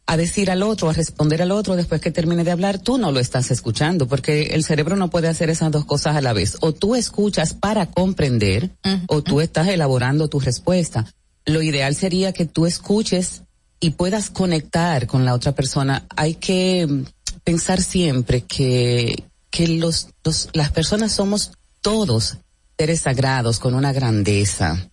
a 0.07 0.17
decir 0.17 0.51
al 0.51 0.61
otro, 0.61 0.89
a 0.89 0.93
responder 0.93 1.41
al 1.41 1.51
otro 1.51 1.75
después 1.75 1.99
que 1.99 2.11
termine 2.11 2.43
de 2.43 2.51
hablar, 2.51 2.79
tú 2.79 2.97
no 2.97 3.11
lo 3.11 3.19
estás 3.19 3.49
escuchando, 3.49 4.07
porque 4.07 4.53
el 4.53 4.63
cerebro 4.63 4.95
no 4.95 5.09
puede 5.09 5.27
hacer 5.27 5.49
esas 5.49 5.71
dos 5.71 5.85
cosas 5.85 6.15
a 6.15 6.21
la 6.21 6.33
vez. 6.33 6.57
O 6.61 6.73
tú 6.73 6.95
escuchas 6.95 7.53
para 7.53 7.87
comprender, 7.87 8.69
o 9.07 9.23
tú 9.23 9.41
estás 9.41 9.67
elaborando 9.67 10.27
tu 10.27 10.39
respuesta. 10.39 11.05
Lo 11.45 11.61
ideal 11.61 11.95
sería 11.95 12.33
que 12.33 12.45
tú 12.45 12.65
escuches 12.65 13.43
y 13.79 13.91
puedas 13.91 14.29
conectar 14.29 15.07
con 15.07 15.25
la 15.25 15.33
otra 15.33 15.53
persona. 15.53 16.05
Hay 16.15 16.35
que 16.35 16.87
mm, 16.87 17.03
pensar 17.43 17.81
siempre 17.81 18.41
que, 18.41 19.25
que 19.49 19.67
los, 19.67 20.09
los, 20.23 20.49
las 20.53 20.71
personas 20.71 21.11
somos 21.11 21.51
todos 21.81 22.37
seres 22.77 23.01
sagrados 23.01 23.59
con 23.59 23.73
una 23.73 23.93
grandeza. 23.93 24.89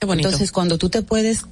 Entonces, 0.00 0.50
cuando 0.50 0.78
tú 0.78 0.88
te 0.88 1.02
puedes 1.02 1.44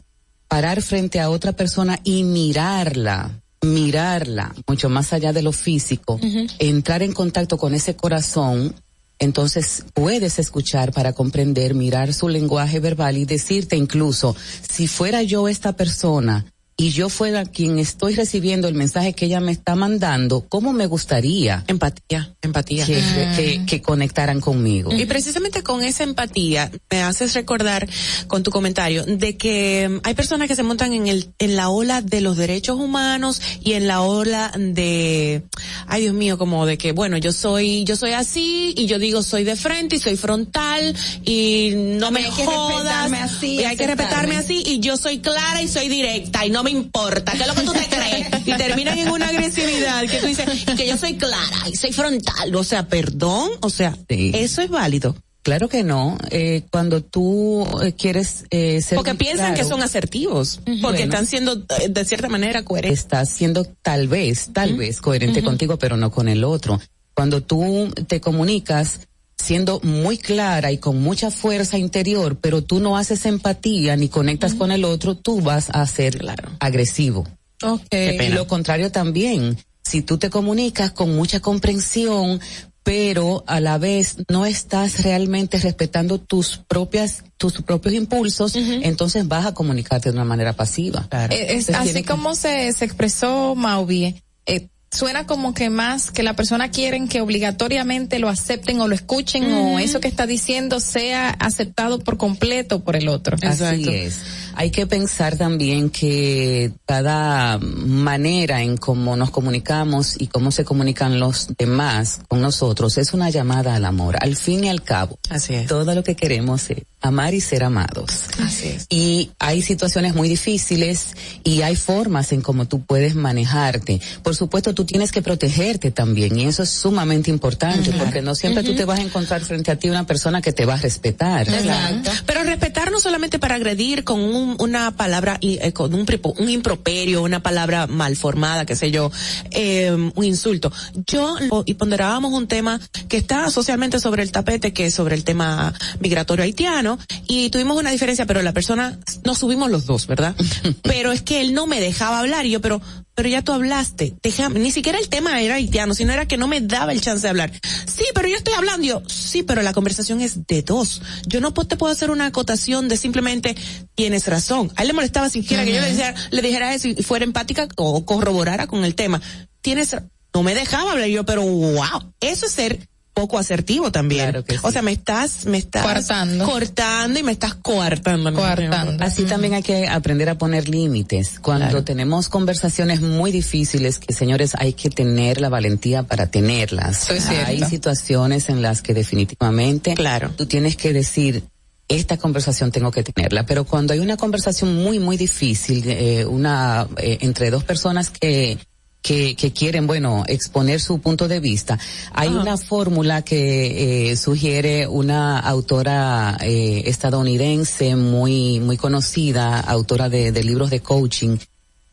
parar 0.50 0.82
frente 0.82 1.20
a 1.20 1.30
otra 1.30 1.52
persona 1.52 2.00
y 2.02 2.24
mirarla, 2.24 3.40
mirarla, 3.62 4.52
mucho 4.66 4.88
más 4.88 5.12
allá 5.12 5.32
de 5.32 5.42
lo 5.42 5.52
físico, 5.52 6.18
entrar 6.58 7.04
en 7.04 7.12
contacto 7.12 7.56
con 7.56 7.72
ese 7.72 7.94
corazón, 7.94 8.74
entonces 9.20 9.84
puedes 9.94 10.40
escuchar 10.40 10.92
para 10.92 11.12
comprender, 11.12 11.74
mirar 11.74 12.12
su 12.12 12.28
lenguaje 12.28 12.80
verbal 12.80 13.16
y 13.16 13.26
decirte 13.26 13.76
incluso, 13.76 14.34
si 14.68 14.88
fuera 14.88 15.22
yo 15.22 15.46
esta 15.46 15.74
persona, 15.76 16.46
y 16.80 16.92
yo 16.92 17.10
fuera 17.10 17.44
quien 17.44 17.78
estoy 17.78 18.14
recibiendo 18.14 18.66
el 18.66 18.72
mensaje 18.72 19.12
que 19.12 19.26
ella 19.26 19.38
me 19.40 19.52
está 19.52 19.74
mandando, 19.74 20.46
¿cómo 20.48 20.72
me 20.72 20.86
gustaría? 20.86 21.62
Empatía, 21.66 22.34
empatía. 22.40 22.86
Que, 22.86 23.66
que, 23.66 23.82
conectaran 23.82 24.40
conmigo. 24.40 24.90
Y 24.90 25.04
precisamente 25.04 25.62
con 25.62 25.82
esa 25.82 26.04
empatía 26.04 26.70
me 26.90 27.02
haces 27.02 27.34
recordar 27.34 27.86
con 28.28 28.42
tu 28.42 28.50
comentario 28.50 29.04
de 29.04 29.36
que 29.36 30.00
hay 30.04 30.14
personas 30.14 30.48
que 30.48 30.56
se 30.56 30.62
montan 30.62 30.94
en 30.94 31.06
el, 31.06 31.34
en 31.38 31.54
la 31.54 31.68
ola 31.68 32.00
de 32.00 32.22
los 32.22 32.38
derechos 32.38 32.78
humanos 32.78 33.42
y 33.62 33.74
en 33.74 33.86
la 33.86 34.00
ola 34.00 34.50
de, 34.56 35.42
ay 35.86 36.00
Dios 36.00 36.14
mío, 36.14 36.38
como 36.38 36.64
de 36.64 36.78
que, 36.78 36.92
bueno, 36.92 37.18
yo 37.18 37.32
soy, 37.32 37.84
yo 37.84 37.94
soy 37.94 38.12
así 38.12 38.72
y 38.74 38.86
yo 38.86 38.98
digo 38.98 39.22
soy 39.22 39.44
de 39.44 39.56
frente 39.56 39.96
y 39.96 39.98
soy 39.98 40.16
frontal 40.16 40.96
y 41.26 41.72
no 41.76 42.10
me 42.10 42.24
jodas. 42.30 43.12
Así, 43.20 43.56
y 43.56 43.64
hay 43.64 43.76
que 43.76 43.86
respetarme 43.86 44.36
así 44.38 44.62
y 44.64 44.80
yo 44.80 44.96
soy 44.96 45.18
clara 45.18 45.60
y 45.60 45.68
soy 45.68 45.88
directa 45.88 46.46
y 46.46 46.50
no 46.50 46.62
me 46.62 46.69
importa, 46.70 47.32
¿qué 47.32 47.42
es 47.42 47.46
lo 47.46 47.54
que 47.54 47.62
tú 47.62 47.72
te 47.72 47.86
crees? 47.86 48.28
Y 48.46 48.52
terminan 48.54 48.98
en 48.98 49.10
una 49.10 49.28
agresividad 49.28 50.02
que 50.06 50.18
tú 50.18 50.26
dices, 50.26 50.46
que 50.76 50.86
yo 50.86 50.96
soy 50.96 51.16
clara 51.16 51.68
y 51.70 51.76
soy 51.76 51.92
frontal, 51.92 52.54
o 52.54 52.64
sea, 52.64 52.86
perdón, 52.86 53.50
o 53.60 53.70
sea, 53.70 53.96
eso 54.08 54.62
es 54.62 54.70
válido. 54.70 55.14
Claro 55.42 55.68
que 55.68 55.82
no. 55.82 56.18
Eh, 56.30 56.64
cuando 56.70 57.02
tú 57.02 57.66
eh, 57.82 57.94
quieres 57.94 58.44
eh, 58.50 58.82
ser. 58.82 58.96
Porque 58.96 59.14
piensan 59.14 59.54
que 59.54 59.64
son 59.64 59.82
asertivos. 59.82 60.60
Porque 60.82 61.04
están 61.04 61.26
siendo 61.26 61.56
de 61.56 62.04
cierta 62.04 62.28
manera 62.28 62.62
coherentes. 62.62 63.00
Estás 63.00 63.30
siendo 63.30 63.64
tal 63.64 64.06
vez, 64.06 64.50
tal 64.52 64.76
vez 64.76 65.00
coherente 65.00 65.42
contigo, 65.42 65.78
pero 65.78 65.96
no 65.96 66.10
con 66.10 66.28
el 66.28 66.44
otro. 66.44 66.78
Cuando 67.14 67.42
tú 67.42 67.90
te 68.06 68.20
comunicas 68.20 69.08
siendo 69.40 69.80
muy 69.82 70.18
clara 70.18 70.70
y 70.72 70.78
con 70.78 71.00
mucha 71.00 71.30
fuerza 71.30 71.78
interior, 71.78 72.38
pero 72.40 72.62
tú 72.62 72.80
no 72.80 72.96
haces 72.96 73.26
empatía 73.26 73.96
ni 73.96 74.08
conectas 74.08 74.54
con 74.54 74.70
el 74.70 74.84
otro, 74.84 75.16
tú 75.16 75.40
vas 75.40 75.70
a 75.70 75.86
ser 75.86 76.20
agresivo. 76.58 77.26
Okay. 77.62 78.30
Lo 78.30 78.46
contrario 78.46 78.90
también, 78.90 79.58
si 79.82 80.02
tú 80.02 80.18
te 80.18 80.30
comunicas 80.30 80.92
con 80.92 81.14
mucha 81.14 81.40
comprensión, 81.40 82.40
pero 82.82 83.44
a 83.46 83.60
la 83.60 83.78
vez 83.78 84.16
no 84.28 84.46
estás 84.46 85.02
realmente 85.02 85.58
respetando 85.58 86.18
tus 86.18 86.56
propias 86.56 87.24
tus 87.36 87.62
propios 87.62 87.94
impulsos, 87.94 88.54
entonces 88.56 89.26
vas 89.26 89.46
a 89.46 89.54
comunicarte 89.54 90.10
de 90.10 90.14
una 90.14 90.24
manera 90.24 90.52
pasiva. 90.52 91.08
Eh, 91.30 91.56
es, 91.56 91.70
así 91.70 92.02
como 92.02 92.34
se, 92.34 92.70
se 92.72 92.84
expresó 92.84 93.54
Mauvie, 93.54 94.22
eh, 94.44 94.68
suena 94.90 95.24
como 95.26 95.54
que 95.54 95.70
más 95.70 96.10
que 96.10 96.22
la 96.22 96.34
persona 96.34 96.70
quieren 96.70 97.06
que 97.06 97.20
obligatoriamente 97.20 98.18
lo 98.18 98.28
acepten 98.28 98.80
o 98.80 98.88
lo 98.88 98.94
escuchen 98.94 99.52
o 99.52 99.78
eso 99.78 100.00
que 100.00 100.08
está 100.08 100.26
diciendo 100.26 100.80
sea 100.80 101.30
aceptado 101.30 102.00
por 102.00 102.16
completo 102.16 102.82
por 102.82 102.96
el 102.96 103.08
otro. 103.08 103.36
Así 103.42 103.88
es. 103.88 104.20
Hay 104.54 104.70
que 104.70 104.86
pensar 104.86 105.36
también 105.36 105.90
que 105.90 106.72
cada 106.86 107.58
manera 107.58 108.62
en 108.62 108.76
cómo 108.76 109.16
nos 109.16 109.30
comunicamos 109.30 110.20
y 110.20 110.26
cómo 110.26 110.50
se 110.50 110.64
comunican 110.64 111.20
los 111.20 111.48
demás 111.56 112.20
con 112.28 112.40
nosotros 112.40 112.98
es 112.98 113.12
una 113.12 113.30
llamada 113.30 113.74
al 113.74 113.84
amor. 113.84 114.16
Al 114.20 114.36
fin 114.36 114.64
y 114.64 114.68
al 114.68 114.82
cabo, 114.82 115.18
Así 115.28 115.54
es. 115.54 115.66
todo 115.66 115.94
lo 115.94 116.02
que 116.02 116.14
queremos 116.14 116.70
es 116.70 116.82
amar 117.00 117.34
y 117.34 117.40
ser 117.40 117.64
amados. 117.64 118.24
Así 118.42 118.68
es. 118.68 118.86
Y 118.90 119.30
hay 119.38 119.62
situaciones 119.62 120.14
muy 120.14 120.28
difíciles 120.28 121.14
y 121.44 121.62
hay 121.62 121.76
formas 121.76 122.32
en 122.32 122.42
cómo 122.42 122.66
tú 122.66 122.82
puedes 122.84 123.14
manejarte. 123.14 124.00
Por 124.22 124.36
supuesto, 124.36 124.74
tú 124.74 124.84
tienes 124.84 125.10
que 125.12 125.22
protegerte 125.22 125.90
también 125.90 126.38
y 126.38 126.46
eso 126.46 126.62
es 126.62 126.70
sumamente 126.70 127.30
importante 127.30 127.92
porque 127.92 128.22
no 128.22 128.34
siempre 128.34 128.62
tú 128.62 128.74
te 128.74 128.84
vas 128.84 128.98
a 128.98 129.02
encontrar 129.02 129.40
frente 129.42 129.70
a 129.70 129.76
ti 129.76 129.88
una 129.88 130.06
persona 130.06 130.42
que 130.42 130.52
te 130.52 130.66
va 130.66 130.74
a 130.74 130.78
respetar. 130.78 131.48
Exacto. 131.48 132.10
Pero 132.26 132.44
respetar 132.44 132.90
no 132.90 133.00
solamente 133.00 133.38
para 133.38 133.54
agredir 133.54 134.04
con 134.04 134.20
un, 134.20 134.39
una 134.58 134.96
palabra, 134.96 135.38
eh, 135.40 135.72
con 135.72 135.94
un, 135.94 136.06
un, 136.38 136.50
improperio, 136.50 137.22
una 137.22 137.42
palabra 137.42 137.86
mal 137.86 138.16
formada, 138.16 138.66
qué 138.66 138.76
sé 138.76 138.90
yo, 138.90 139.10
eh, 139.50 139.90
un 139.92 140.24
insulto. 140.24 140.72
Yo, 141.06 141.36
y 141.64 141.74
ponderábamos 141.74 142.32
un 142.32 142.46
tema 142.46 142.80
que 143.08 143.16
está 143.16 143.50
socialmente 143.50 144.00
sobre 144.00 144.22
el 144.22 144.32
tapete, 144.32 144.72
que 144.72 144.86
es 144.86 144.94
sobre 144.94 145.14
el 145.14 145.24
tema 145.24 145.72
migratorio 146.00 146.44
haitiano, 146.44 146.98
y 147.26 147.50
tuvimos 147.50 147.78
una 147.78 147.90
diferencia, 147.90 148.26
pero 148.26 148.42
la 148.42 148.52
persona, 148.52 148.98
nos 149.24 149.38
subimos 149.38 149.70
los 149.70 149.86
dos, 149.86 150.06
¿verdad? 150.06 150.34
pero 150.82 151.12
es 151.12 151.22
que 151.22 151.40
él 151.40 151.54
no 151.54 151.66
me 151.66 151.80
dejaba 151.80 152.20
hablar 152.20 152.46
y 152.46 152.50
yo, 152.50 152.60
pero, 152.60 152.80
pero 153.20 153.28
ya 153.28 153.42
tú 153.42 153.52
hablaste, 153.52 154.14
déjame, 154.22 154.60
ni 154.60 154.72
siquiera 154.72 154.98
el 154.98 155.10
tema 155.10 155.42
era 155.42 155.56
haitiano, 155.56 155.92
sino 155.92 156.10
era 156.10 156.26
que 156.26 156.38
no 156.38 156.48
me 156.48 156.62
daba 156.62 156.92
el 156.92 157.02
chance 157.02 157.20
de 157.20 157.28
hablar. 157.28 157.52
Sí, 157.86 158.06
pero 158.14 158.28
yo 158.28 158.36
estoy 158.38 158.54
hablando, 158.54 158.86
yo, 158.86 159.02
sí, 159.08 159.42
pero 159.42 159.60
la 159.60 159.74
conversación 159.74 160.22
es 160.22 160.46
de 160.46 160.62
dos. 160.62 161.02
Yo 161.26 161.42
no 161.42 161.52
te 161.52 161.76
puedo 161.76 161.92
hacer 161.92 162.10
una 162.10 162.24
acotación 162.24 162.88
de 162.88 162.96
simplemente 162.96 163.54
tienes 163.94 164.26
razón. 164.26 164.72
A 164.74 164.80
él 164.80 164.88
le 164.88 164.94
molestaba 164.94 165.28
siquiera 165.28 165.66
que 165.66 165.74
yo 165.74 165.82
le 165.82 165.90
dijera, 165.90 166.14
le 166.30 166.40
dijera 166.40 166.74
eso 166.74 166.88
y 166.88 166.94
fuera 167.02 167.26
empática 167.26 167.68
o 167.76 168.06
corroborara 168.06 168.66
con 168.66 168.86
el 168.86 168.94
tema. 168.94 169.20
Tienes, 169.60 169.94
no 170.32 170.42
me 170.42 170.54
dejaba 170.54 170.92
hablar 170.92 171.08
yo, 171.08 171.26
pero 171.26 171.42
wow, 171.42 172.14
eso 172.20 172.46
es 172.46 172.52
ser 172.52 172.88
poco 173.12 173.38
asertivo 173.38 173.90
también. 173.92 174.30
Claro 174.30 174.44
que 174.44 174.54
sí. 174.54 174.60
O 174.62 174.70
sea, 174.70 174.82
me 174.82 174.92
estás, 174.92 175.44
me 175.46 175.58
estás 175.58 176.06
cortando 176.44 177.18
y 177.18 177.22
me 177.22 177.32
estás 177.32 177.54
coartando. 177.54 178.32
Coartando. 178.32 179.04
Así 179.04 179.24
también 179.24 179.54
hay 179.54 179.62
que 179.62 179.88
aprender 179.88 180.28
a 180.28 180.36
poner 180.38 180.68
límites. 180.68 181.38
Cuando 181.40 181.66
Claro. 181.66 181.84
tenemos 181.84 182.28
conversaciones 182.28 183.00
muy 183.00 183.32
difíciles, 183.32 183.98
que 183.98 184.12
señores 184.12 184.52
hay 184.56 184.72
que 184.72 184.90
tener 184.90 185.40
la 185.40 185.48
valentía 185.48 186.02
para 186.04 186.26
tenerlas. 186.30 187.10
Es. 187.10 187.28
Hay 187.28 187.62
situaciones 187.64 188.48
en 188.48 188.62
las 188.62 188.82
que 188.82 188.94
definitivamente 188.94 189.94
Claro. 189.94 190.30
tú 190.36 190.46
tienes 190.46 190.76
que 190.76 190.92
decir, 190.92 191.44
esta 191.88 192.16
conversación 192.18 192.70
tengo 192.70 192.90
que 192.92 193.02
tenerla. 193.02 193.44
Pero 193.46 193.64
cuando 193.64 193.92
hay 193.92 193.98
una 193.98 194.16
conversación 194.16 194.76
muy, 194.76 194.98
muy 195.00 195.16
difícil, 195.16 195.82
eh, 195.86 196.24
una, 196.24 196.86
eh, 196.98 197.18
entre 197.20 197.50
dos 197.50 197.64
personas 197.64 198.10
que 198.10 198.58
que, 199.02 199.34
que 199.34 199.52
quieren, 199.52 199.86
bueno, 199.86 200.24
exponer 200.26 200.80
su 200.80 201.00
punto 201.00 201.26
de 201.28 201.40
vista. 201.40 201.78
Hay 202.12 202.28
una 202.28 202.56
fórmula 202.56 203.22
que 203.22 204.10
eh, 204.10 204.16
sugiere 204.16 204.86
una 204.86 205.38
autora 205.38 206.36
eh, 206.40 206.82
estadounidense 206.86 207.96
muy, 207.96 208.60
muy 208.60 208.76
conocida, 208.76 209.60
autora 209.60 210.08
de, 210.08 210.32
de 210.32 210.44
libros 210.44 210.70
de 210.70 210.80
coaching, 210.80 211.38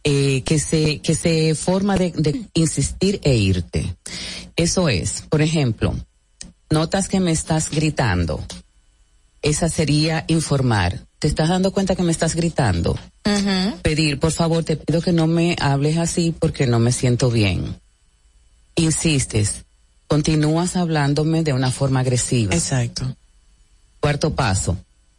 eh, 0.03 0.41
que 0.43 0.59
se, 0.59 0.99
que 0.99 1.15
se 1.15 1.55
forma 1.55 1.97
de, 1.97 2.11
de 2.11 2.43
insistir 2.53 3.19
e 3.23 3.35
irte. 3.35 3.95
Eso 4.55 4.89
es, 4.89 5.23
por 5.29 5.41
ejemplo, 5.41 5.95
notas 6.69 7.07
que 7.07 7.19
me 7.19 7.31
estás 7.31 7.69
gritando. 7.69 8.43
Esa 9.41 9.69
sería 9.69 10.25
informar. 10.27 11.06
¿Te 11.19 11.27
estás 11.27 11.49
dando 11.49 11.71
cuenta 11.71 11.95
que 11.95 12.03
me 12.03 12.11
estás 12.11 12.35
gritando? 12.35 12.97
Pedir, 13.81 14.19
por 14.19 14.31
favor, 14.31 14.63
te 14.63 14.77
pido 14.77 15.01
que 15.01 15.11
no 15.11 15.25
me 15.27 15.55
hables 15.59 15.97
así 15.97 16.33
porque 16.37 16.67
no 16.67 16.79
me 16.79 16.91
siento 16.91 17.31
bien. 17.31 17.79
Insistes. 18.75 19.65
Continúas 20.07 20.75
hablándome 20.75 21.43
de 21.43 21.53
una 21.53 21.71
forma 21.71 22.01
agresiva. 22.01 22.53
Exacto. 22.53 23.15
Cuarto 23.99 24.33
paso. 24.33 24.77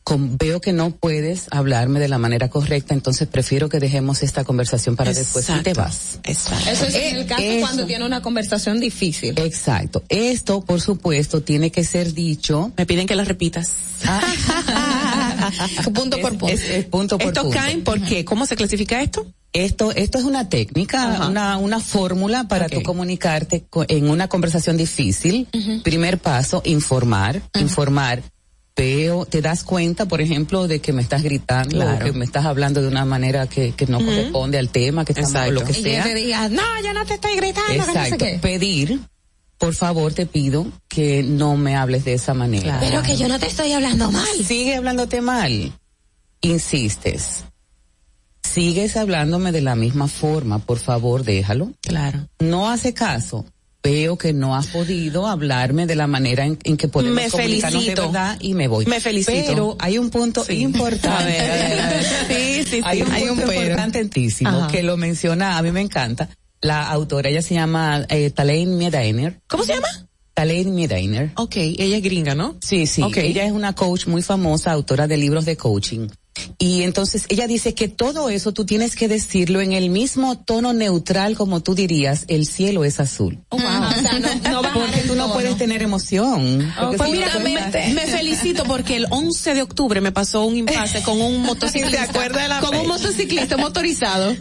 Con- 0.08 0.38
veo 0.38 0.60
que 0.60 0.72
no 0.72 0.90
puedes 0.90 1.46
hablarme 1.50 2.00
de 2.00 2.08
la 2.08 2.16
manera 2.18 2.48
correcta, 2.48 2.94
entonces 2.94 3.28
prefiero 3.28 3.68
que 3.68 3.78
dejemos 3.78 4.22
esta 4.22 4.42
conversación 4.44 4.96
para 4.96 5.12
después 5.12 5.48
y 5.50 5.62
te 5.62 5.74
vas. 5.74 6.18
Exacto. 6.24 6.70
Eso 6.70 6.84
es 6.86 6.94
en 6.94 7.16
el 7.16 7.26
caso 7.26 7.42
eso. 7.42 7.60
cuando 7.60 7.86
tiene 7.86 8.06
una 8.06 8.22
conversación 8.22 8.80
difícil. 8.80 9.38
Exacto. 9.38 10.02
Esto, 10.08 10.62
por 10.62 10.80
supuesto, 10.80 11.42
tiene 11.42 11.70
que 11.70 11.84
ser 11.84 12.14
dicho. 12.14 12.72
Me 12.76 12.86
piden 12.86 13.06
que 13.06 13.14
lo 13.16 13.24
repitas. 13.24 13.70
punto 15.94 16.18
por 16.20 16.30
punto. 16.38 16.48
Es, 16.48 16.62
es 16.62 16.84
punto 16.86 17.18
por 17.18 17.28
¿Estos 17.28 17.44
punto. 17.44 17.58
caen 17.58 17.84
por 17.84 18.00
qué? 18.00 18.24
¿Cómo 18.24 18.46
se 18.46 18.56
clasifica 18.56 19.02
esto? 19.02 19.26
Esto, 19.52 19.92
esto 19.92 20.18
es 20.18 20.24
una 20.24 20.48
técnica, 20.48 21.14
Ajá. 21.14 21.28
una, 21.28 21.56
una 21.56 21.80
fórmula 21.80 22.44
para 22.48 22.66
Ok. 22.66 22.72
tú 22.74 22.82
comunicarte 22.82 23.64
co- 23.68 23.84
en 23.88 24.10
una 24.10 24.28
conversación 24.28 24.76
difícil. 24.76 25.48
Primer 25.82 26.18
paso, 26.18 26.60
informar, 26.64 27.40
informar. 27.58 28.22
Veo, 28.78 29.26
te 29.26 29.42
das 29.42 29.64
cuenta, 29.64 30.06
por 30.06 30.20
ejemplo, 30.20 30.68
de 30.68 30.80
que 30.80 30.92
me 30.92 31.02
estás 31.02 31.22
gritando 31.24 31.74
Claro. 31.80 31.96
o 31.96 31.98
que 31.98 32.12
me 32.16 32.24
estás 32.24 32.44
hablando 32.46 32.80
de 32.80 32.86
una 32.86 33.04
manera 33.04 33.48
que, 33.48 33.72
que 33.72 33.86
no 33.86 33.98
corresponde 33.98 34.56
al 34.56 34.68
tema, 34.70 35.04
que 35.04 35.12
estamos, 35.12 35.34
o 35.48 35.50
lo 35.50 35.64
que 35.64 35.72
Y 35.72 35.74
yo 35.74 35.82
sea. 35.82 36.04
te 36.04 36.14
diga, 36.14 36.48
no, 36.48 36.62
yo 36.84 36.92
no 36.94 37.04
te 37.04 37.14
estoy 37.14 37.34
gritando, 37.34 37.72
que 37.72 37.78
no 37.78 37.84
sé 37.86 37.90
Exacto. 37.90 38.24
qué. 38.24 38.38
Pedir, 38.40 39.00
por 39.58 39.74
favor, 39.74 40.14
te 40.14 40.26
pido 40.26 40.64
que 40.86 41.24
no 41.24 41.56
me 41.56 41.74
hables 41.74 42.04
de 42.04 42.12
esa 42.14 42.34
manera. 42.34 42.78
Pero 42.78 43.02
que 43.02 43.16
yo 43.16 43.26
no 43.26 43.40
te 43.40 43.46
estoy 43.46 43.72
hablando 43.72 44.12
mal. 44.12 44.28
Sigue 44.46 44.76
hablándote 44.76 45.20
mal. 45.22 45.72
Insistes. 46.40 47.44
Sigues 48.42 48.96
hablándome 48.96 49.50
de 49.52 49.60
la 49.60 49.74
misma 49.74 50.06
forma, 50.08 50.60
por 50.60 50.78
favor, 50.78 51.24
déjalo. 51.24 51.72
Claro. 51.82 52.28
No 52.38 52.70
hace 52.70 52.94
caso. 52.94 53.44
Veo 53.82 54.18
que 54.18 54.32
no 54.32 54.56
has 54.56 54.66
podido 54.66 55.28
hablarme 55.28 55.86
de 55.86 55.94
la 55.94 56.06
manera 56.08 56.44
en, 56.44 56.58
en 56.64 56.76
que 56.76 56.88
podemos 56.88 57.14
Me 57.14 57.30
comunicarnos 57.30 57.82
felicito. 57.84 58.02
de 58.02 58.06
verdad 58.08 58.36
y 58.40 58.54
me 58.54 58.66
voy. 58.66 58.86
Me 58.86 59.00
felicito. 59.00 59.32
Pero 59.46 59.76
hay 59.78 59.98
un 59.98 60.10
punto 60.10 60.44
importante. 60.48 61.08
A 61.08 61.24
ver, 61.24 61.50
a 61.50 61.54
ver, 61.54 61.80
a 61.80 61.88
ver. 61.90 62.04
Sí, 62.28 62.64
sí, 62.64 62.70
sí. 62.70 62.80
Hay 62.84 63.02
un 63.02 63.12
Hay 63.12 63.22
un 63.28 63.36
punto 63.38 63.52
importantísimo 63.52 64.50
Ajá. 64.50 64.68
que 64.68 64.82
lo 64.82 64.96
menciona, 64.96 65.58
a 65.58 65.62
mí 65.62 65.70
me 65.70 65.80
encanta. 65.80 66.28
La 66.60 66.88
autora, 66.90 67.28
ella 67.30 67.40
se 67.40 67.54
llama 67.54 68.04
eh, 68.08 68.30
Talaine 68.30 68.74
Medainer. 68.76 69.40
¿Cómo 69.46 69.62
se 69.62 69.74
llama? 69.74 69.86
Talaine 70.34 70.72
Medainer. 70.72 71.30
Ok, 71.36 71.56
ella 71.56 71.96
es 71.98 72.02
gringa, 72.02 72.34
¿no? 72.34 72.56
Sí, 72.60 72.86
sí. 72.88 73.02
Ok. 73.02 73.18
Ella 73.18 73.44
es 73.44 73.52
una 73.52 73.74
coach 73.74 74.06
muy 74.08 74.22
famosa, 74.22 74.72
autora 74.72 75.06
de 75.06 75.16
libros 75.16 75.44
de 75.44 75.56
coaching. 75.56 76.08
Y 76.58 76.82
entonces 76.82 77.24
ella 77.28 77.46
dice 77.46 77.74
que 77.74 77.88
todo 77.88 78.28
eso 78.30 78.52
tú 78.52 78.64
tienes 78.64 78.96
que 78.96 79.08
decirlo 79.08 79.60
en 79.60 79.72
el 79.72 79.90
mismo 79.90 80.38
tono 80.38 80.72
neutral 80.72 81.36
como 81.36 81.60
tú 81.62 81.74
dirías, 81.74 82.24
el 82.28 82.46
cielo 82.46 82.84
es 82.84 83.00
azul. 83.00 83.38
Oh, 83.48 83.56
wow. 83.58 83.66
O 83.66 84.02
sea, 84.02 84.18
no, 84.50 84.62
Porque 84.74 85.00
tú 85.06 85.14
no 85.14 85.32
puedes 85.32 85.56
tener 85.56 85.82
emoción. 85.82 86.72
Porque 86.78 86.96
Pues 86.98 87.10
si 87.10 87.16
mira, 87.16 87.34
no, 87.34 87.40
me, 87.40 87.58
pues, 87.70 87.94
me 87.94 88.06
felicito 88.06 88.64
porque 88.64 88.96
el 88.96 89.06
11 89.10 89.54
de 89.54 89.62
octubre 89.62 90.00
me 90.00 90.12
pasó 90.12 90.44
un 90.44 90.56
impasse 90.56 91.02
con 91.02 91.20
un 91.20 91.42
motociclista. 91.42 92.04
¿Se 92.04 92.10
acuerda 92.10 92.42
de 92.42 92.48
la 92.48 92.60
Con 92.60 92.74
un 92.76 92.86
motociclista 92.86 93.56
motorizado. 93.56 94.34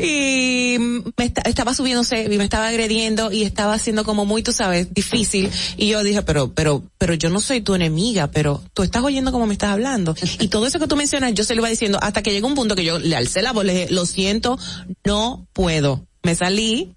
Y 0.00 0.76
me 1.16 1.24
esta- 1.24 1.42
estaba 1.42 1.74
subiéndose 1.74 2.24
y 2.24 2.38
me 2.38 2.44
estaba 2.44 2.68
agrediendo 2.68 3.32
y 3.32 3.42
estaba 3.42 3.74
haciendo 3.74 4.04
como 4.04 4.24
muy, 4.24 4.42
tú 4.42 4.52
sabes, 4.52 4.92
difícil. 4.94 5.50
Y 5.76 5.88
yo 5.88 6.02
dije, 6.02 6.22
pero, 6.22 6.52
pero, 6.52 6.82
pero 6.98 7.14
yo 7.14 7.30
no 7.30 7.40
soy 7.40 7.60
tu 7.60 7.74
enemiga, 7.74 8.28
pero 8.30 8.62
tú 8.72 8.82
estás 8.82 9.02
oyendo 9.02 9.32
cómo 9.32 9.46
me 9.46 9.54
estás 9.54 9.70
hablando. 9.70 10.14
Y 10.40 10.48
todo 10.48 10.66
eso 10.66 10.78
que 10.78 10.86
tú 10.86 10.96
mencionas, 10.96 11.33
yo 11.34 11.44
se 11.44 11.54
lo 11.54 11.60
iba 11.62 11.68
diciendo 11.68 11.98
hasta 12.02 12.22
que 12.22 12.32
llegó 12.32 12.46
un 12.46 12.54
punto 12.54 12.74
que 12.76 12.84
yo 12.84 12.98
le 12.98 13.16
alcé 13.16 13.42
la 13.42 13.52
voz, 13.52 13.64
le 13.64 13.72
dije, 13.74 13.86
lo 13.90 14.06
siento, 14.06 14.58
no 15.04 15.46
puedo. 15.52 16.06
Me 16.22 16.34
salí 16.34 16.94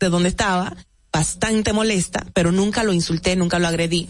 de 0.00 0.08
donde 0.08 0.28
estaba, 0.28 0.76
bastante 1.10 1.72
molesta, 1.72 2.26
pero 2.34 2.52
nunca 2.52 2.84
lo 2.84 2.92
insulté, 2.92 3.34
nunca 3.34 3.58
lo 3.58 3.66
agredí. 3.66 4.08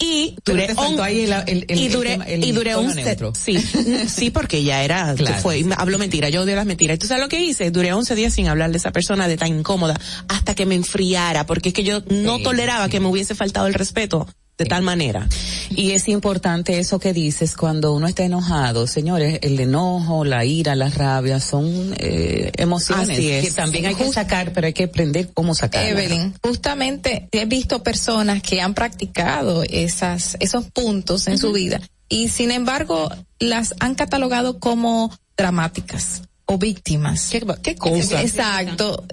Y 0.00 0.34
duré 0.44 0.72
on- 0.76 0.98
ahí 1.00 1.20
el- 1.24 1.32
el- 1.46 1.64
el- 1.68 1.78
y 1.78 1.88
duré, 1.88 2.18
y 2.42 2.52
duré 2.52 2.72
tono 2.72 2.88
11 2.88 3.04
neutro. 3.04 3.32
sí, 3.34 3.58
sí, 4.08 4.30
porque 4.30 4.64
ya 4.64 4.82
era, 4.82 5.14
Claro. 5.14 5.40
fue, 5.42 5.64
hablo 5.76 5.98
mentira, 5.98 6.30
yo 6.30 6.42
odio 6.42 6.56
las 6.56 6.66
mentiras. 6.66 6.96
¿Y 6.96 6.98
tú 6.98 7.06
sabes 7.06 7.22
lo 7.22 7.28
que 7.28 7.40
hice? 7.40 7.70
Duré 7.70 7.92
11 7.92 8.14
días 8.16 8.32
sin 8.32 8.48
hablar 8.48 8.72
de 8.72 8.78
esa 8.78 8.90
persona 8.92 9.28
de 9.28 9.36
tan 9.36 9.56
incómoda, 9.56 10.00
hasta 10.26 10.54
que 10.54 10.66
me 10.66 10.74
enfriara, 10.74 11.46
porque 11.46 11.68
es 11.68 11.74
que 11.74 11.84
yo 11.84 12.00
no 12.10 12.38
Sí, 12.38 12.42
toleraba 12.42 12.88
que 12.88 12.98
me 12.98 13.06
hubiese 13.08 13.34
faltado 13.36 13.66
el 13.68 13.74
respeto 13.74 14.26
de 14.58 14.64
tal 14.64 14.82
manera. 14.82 15.28
Y 15.70 15.92
es 15.92 16.08
importante 16.08 16.78
eso 16.80 16.98
que 16.98 17.12
dices 17.12 17.56
cuando 17.56 17.94
uno 17.94 18.08
está 18.08 18.24
enojado, 18.24 18.86
señores, 18.88 19.38
el 19.42 19.58
enojo, 19.60 20.24
la 20.24 20.44
ira, 20.44 20.74
la 20.74 20.90
rabia 20.90 21.38
son 21.38 21.94
eh, 21.96 22.50
emociones 22.56 23.10
Así 23.10 23.30
es. 23.30 23.44
que 23.44 23.50
también 23.52 23.86
hay 23.86 23.94
que 23.94 24.12
sacar, 24.12 24.52
pero 24.52 24.66
hay 24.66 24.72
que 24.72 24.84
aprender 24.84 25.30
cómo 25.32 25.54
sacarlas. 25.54 25.92
Evelyn, 25.92 26.34
justamente 26.42 27.28
he 27.30 27.46
visto 27.46 27.84
personas 27.84 28.42
que 28.42 28.60
han 28.60 28.74
practicado 28.74 29.62
esas, 29.62 30.36
esos 30.40 30.64
puntos 30.66 31.28
en 31.28 31.38
su 31.38 31.52
vida 31.52 31.80
y 32.08 32.28
sin 32.28 32.50
embargo 32.50 33.10
las 33.38 33.74
han 33.78 33.94
catalogado 33.94 34.58
como 34.58 35.16
dramáticas 35.36 36.22
o 36.50 36.56
víctimas. 36.56 37.28
¿Qué, 37.30 37.42
qué 37.62 37.76
cosa? 37.76 38.22
Exacto, 38.22 39.04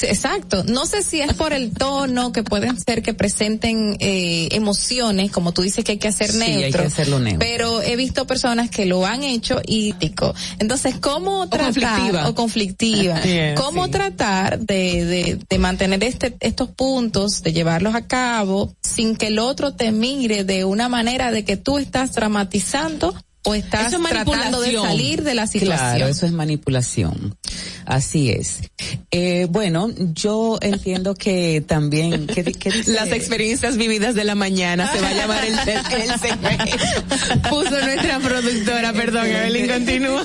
exacto. 0.00 0.64
No 0.64 0.86
sé 0.86 1.04
si 1.04 1.20
es 1.20 1.34
por 1.34 1.52
el 1.52 1.72
tono 1.72 2.32
que 2.32 2.42
pueden 2.42 2.76
ser 2.80 3.00
que 3.00 3.14
presenten 3.14 3.96
eh, 4.00 4.48
emociones, 4.50 5.30
como 5.30 5.52
tú 5.52 5.62
dices 5.62 5.84
que 5.84 5.92
hay 5.92 5.98
que 5.98 6.08
hacer 6.08 6.32
Sí, 6.32 6.42
hay 6.42 6.56
neutro. 6.56 6.82
que 6.82 6.88
hacerlo 6.88 7.20
neutro. 7.20 7.38
Pero 7.38 7.80
he 7.80 7.94
visto 7.94 8.26
personas 8.26 8.70
que 8.70 8.86
lo 8.86 9.06
han 9.06 9.22
hecho 9.22 9.60
y 9.64 9.92
tico. 9.94 10.34
Entonces, 10.58 10.96
¿cómo 11.00 11.48
tratar 11.48 11.74
conflictiva. 11.74 12.28
o 12.28 12.34
conflictiva? 12.34 13.20
¿Cómo 13.56 13.84
sí. 13.84 13.90
tratar 13.92 14.58
de, 14.58 15.04
de, 15.04 15.38
de 15.48 15.58
mantener 15.58 16.02
este, 16.02 16.36
estos 16.40 16.70
puntos, 16.70 17.44
de 17.44 17.52
llevarlos 17.52 17.94
a 17.94 18.08
cabo, 18.08 18.74
sin 18.82 19.14
que 19.14 19.28
el 19.28 19.38
otro 19.38 19.74
te 19.74 19.92
mire 19.92 20.42
de 20.42 20.64
una 20.64 20.88
manera 20.88 21.30
de 21.30 21.44
que 21.44 21.56
tú 21.56 21.78
estás 21.78 22.14
dramatizando 22.14 23.14
o 23.44 23.54
estás 23.54 23.92
Eso 23.92 24.02
es 24.02 24.08
tratando 24.08 24.60
de 24.60 24.72
salir 24.72 25.22
de 25.22 25.34
la 25.34 25.46
situación? 25.46 25.78
Claro, 25.78 26.06
eso 26.08 26.26
es 26.26 26.32
manipulación. 26.32 27.36
Así 27.90 28.30
es. 28.30 28.60
Eh, 29.10 29.48
bueno, 29.50 29.90
yo 30.14 30.58
entiendo 30.62 31.16
que 31.16 31.60
también. 31.60 32.28
Las 32.86 33.10
experiencias 33.10 33.76
vividas 33.76 34.14
de 34.14 34.22
la 34.22 34.36
mañana 34.36 34.92
se 34.92 35.00
va 35.00 35.08
a 35.08 35.12
llamar 35.12 35.44
el, 35.44 35.54
el, 35.58 36.08
el 36.08 36.20
segmento. 36.20 36.76
Puso 37.50 37.70
nuestra 37.70 38.20
productora, 38.20 38.92
perdón, 38.92 39.26
Evelyn 39.26 39.66
continúa. 39.66 40.24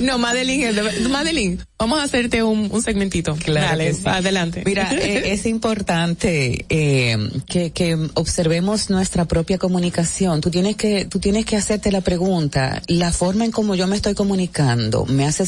No, 0.00 0.18
Madeline, 0.18 0.72
Madeline, 1.08 1.58
vamos 1.78 2.00
a 2.00 2.02
hacerte 2.02 2.42
un, 2.42 2.68
un 2.72 2.82
segmentito. 2.82 3.36
Claro 3.36 3.68
Dale, 3.68 3.94
sí. 3.94 4.02
adelante. 4.04 4.62
Mira, 4.66 4.90
eh, 4.92 5.32
es 5.32 5.46
importante 5.46 6.66
eh, 6.68 7.16
que, 7.46 7.70
que 7.70 7.96
observemos 8.14 8.90
nuestra 8.90 9.26
propia 9.26 9.58
comunicación. 9.58 10.40
Tú 10.40 10.50
tienes 10.50 10.74
que, 10.74 11.04
tú 11.04 11.20
tienes 11.20 11.46
que 11.46 11.56
hacerte 11.56 11.92
la 11.92 12.00
pregunta, 12.00 12.82
la 12.88 13.12
forma 13.12 13.44
en 13.44 13.52
cómo 13.52 13.76
yo 13.76 13.86
me 13.86 13.94
estoy 13.94 14.14
comunicando, 14.14 15.06
¿me 15.06 15.24
hace 15.24 15.46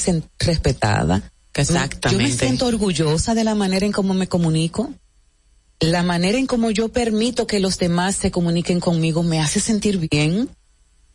respetada? 1.01 1.19
Yo 1.19 1.33
me 1.55 1.63
Exactamente. 1.63 2.39
siento 2.39 2.67
orgullosa 2.67 3.35
de 3.35 3.45
la 3.45 3.55
manera 3.55 3.87
en 3.87 3.93
cómo 3.93 4.15
me 4.15 4.29
comunico. 4.29 4.91
La 5.81 6.03
manera 6.03 6.39
en 6.39 6.47
cómo 6.47 6.71
yo 6.71 6.91
permito 6.91 7.47
que 7.47 7.59
los 7.59 7.79
demás 7.79 8.15
se 8.17 8.31
comuniquen 8.31 8.81
conmigo 8.81 9.23
me 9.23 9.41
hace 9.41 9.61
sentir 9.61 9.99
bien. 10.11 10.49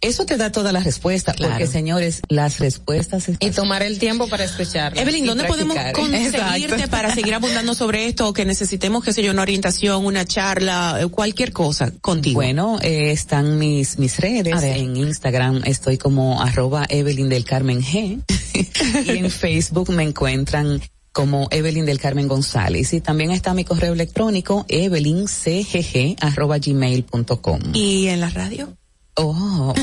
Eso 0.05 0.25
te 0.25 0.37
da 0.37 0.51
toda 0.51 0.71
la 0.71 0.79
respuesta, 0.81 1.33
Claro. 1.33 1.53
porque 1.53 1.67
señores, 1.67 2.21
las 2.29 2.59
respuestas 2.59 3.25
Y 3.39 3.49
tomar 3.51 3.81
el 3.81 3.97
tiempo 3.97 4.27
para 4.27 4.43
escucharlo. 4.43 4.99
Evelyn, 5.01 5.25
¿dónde 5.25 5.45
podemos 5.45 5.75
conseguirte 5.93 6.75
Exacto. 6.75 6.91
para 6.91 7.13
seguir 7.13 7.33
abundando 7.33 7.73
sobre 7.73 8.05
esto 8.05 8.27
o 8.27 8.33
que 8.33 8.45
necesitemos, 8.45 9.03
qué 9.03 9.13
sé 9.13 9.23
yo, 9.23 9.31
una 9.31 9.41
orientación, 9.41 10.05
una 10.05 10.25
charla, 10.25 10.99
eh, 11.01 11.07
cualquier 11.07 11.51
cosa 11.51 11.91
contigo? 12.01 12.35
Bueno, 12.35 12.77
eh, 12.81 13.11
están 13.11 13.57
mis, 13.57 13.97
mis 13.97 14.19
redes. 14.19 14.61
En 14.63 14.95
Instagram 14.95 15.61
estoy 15.65 15.97
como 15.97 16.41
arroba 16.41 16.85
Evelyn 16.87 17.29
del 17.29 17.43
Carmen 17.45 17.81
G. 17.81 18.21
y 19.05 19.17
en 19.17 19.31
Facebook 19.31 19.89
me 19.89 20.03
encuentran 20.03 20.81
como 21.11 21.47
Evelyn 21.49 21.85
del 21.85 21.99
Carmen 21.99 22.27
González. 22.27 22.93
Y 22.93 23.01
también 23.01 23.31
está 23.31 23.53
mi 23.53 23.63
correo 23.63 23.93
electrónico 23.93 24.65
evelyncgg 24.67 26.17
arroba 26.19 26.57
gmail.com. 26.59 27.61
¿Y 27.73 28.07
en 28.07 28.19
la 28.19 28.29
radio? 28.29 28.75
Oh, 29.17 29.73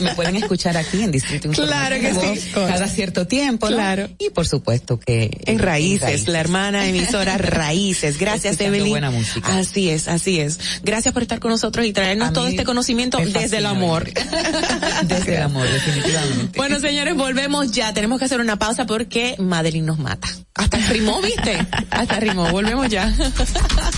me 0.00 0.14
pueden 0.14 0.36
escuchar 0.36 0.76
aquí 0.76 1.02
en 1.02 1.10
Distrito 1.10 1.50
Claro 1.50 1.96
que 1.98 2.14
sí. 2.14 2.50
Cada 2.54 2.86
cierto 2.86 3.26
tiempo, 3.26 3.68
¿no? 3.68 3.76
Claro. 3.76 4.08
Y 4.18 4.30
por 4.30 4.46
supuesto 4.46 5.00
que... 5.00 5.40
En 5.46 5.58
Raíces, 5.58 6.28
la 6.28 6.38
hermana 6.38 6.86
emisora 6.86 7.38
Raíces. 7.38 8.18
Gracias, 8.18 8.60
Evelyn. 8.60 8.90
buena 8.90 9.10
música. 9.10 9.58
Así 9.58 9.90
es, 9.90 10.06
así 10.06 10.38
es. 10.38 10.60
Gracias 10.84 11.12
por 11.12 11.22
estar 11.22 11.40
con 11.40 11.50
nosotros 11.50 11.86
y 11.86 11.92
traernos 11.92 12.32
todo 12.32 12.46
este 12.46 12.62
conocimiento 12.62 13.18
desde 13.18 13.58
el 13.58 13.66
amor. 13.66 14.08
Desde 15.04 15.36
el 15.36 15.42
amor, 15.42 15.68
definitivamente. 15.68 16.56
Bueno, 16.56 16.80
señores, 16.80 17.16
volvemos 17.16 17.70
ya. 17.72 17.92
Tenemos 17.92 18.18
que 18.18 18.26
hacer 18.26 18.40
una 18.40 18.58
pausa 18.58 18.86
porque 18.86 19.36
Madeline 19.38 19.86
nos 19.86 19.98
mata. 19.98 20.28
Hasta 20.54 20.78
rimó, 20.78 21.20
¿viste? 21.20 21.58
Hasta 21.90 22.20
rimó. 22.20 22.50
Volvemos 22.50 22.88
ya. 22.88 23.12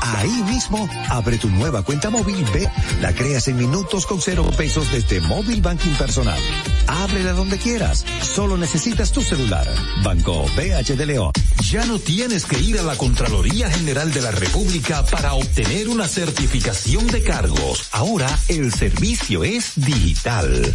Ahí 0.00 0.42
mismo, 0.44 0.88
abre 1.08 1.38
tu 1.38 1.48
nueva 1.50 1.82
cuenta 1.82 2.10
móvil 2.10 2.44
B. 2.52 2.68
La 3.00 3.12
creas 3.14 3.48
en 3.48 3.56
minutos 3.56 4.06
con 4.06 4.20
cero 4.20 4.50
pesos 4.56 4.90
desde 4.90 5.20
Móvil 5.20 5.60
Banking 5.60 5.94
Personal. 5.94 6.38
Ábrela 6.86 7.32
donde 7.32 7.58
quieras. 7.58 8.04
Solo 8.22 8.56
necesitas 8.56 9.12
tu 9.12 9.22
celular. 9.22 9.66
Banco 10.02 10.46
BH 10.56 10.96
de 10.96 11.06
León. 11.06 11.32
Ya 11.70 11.84
no 11.84 11.98
tienes 11.98 12.44
que 12.44 12.58
ir 12.60 12.78
a 12.78 12.82
la 12.82 12.96
Contraloría 12.96 13.70
General 13.70 14.12
de 14.12 14.22
la 14.22 14.30
República 14.30 15.04
para 15.04 15.34
obtener 15.34 15.88
una 15.88 16.08
certificación 16.08 17.06
de 17.08 17.22
cargos. 17.22 17.88
Ahora 17.92 18.28
el 18.48 18.72
servicio 18.72 19.44
es 19.44 19.72
digital. 19.76 20.74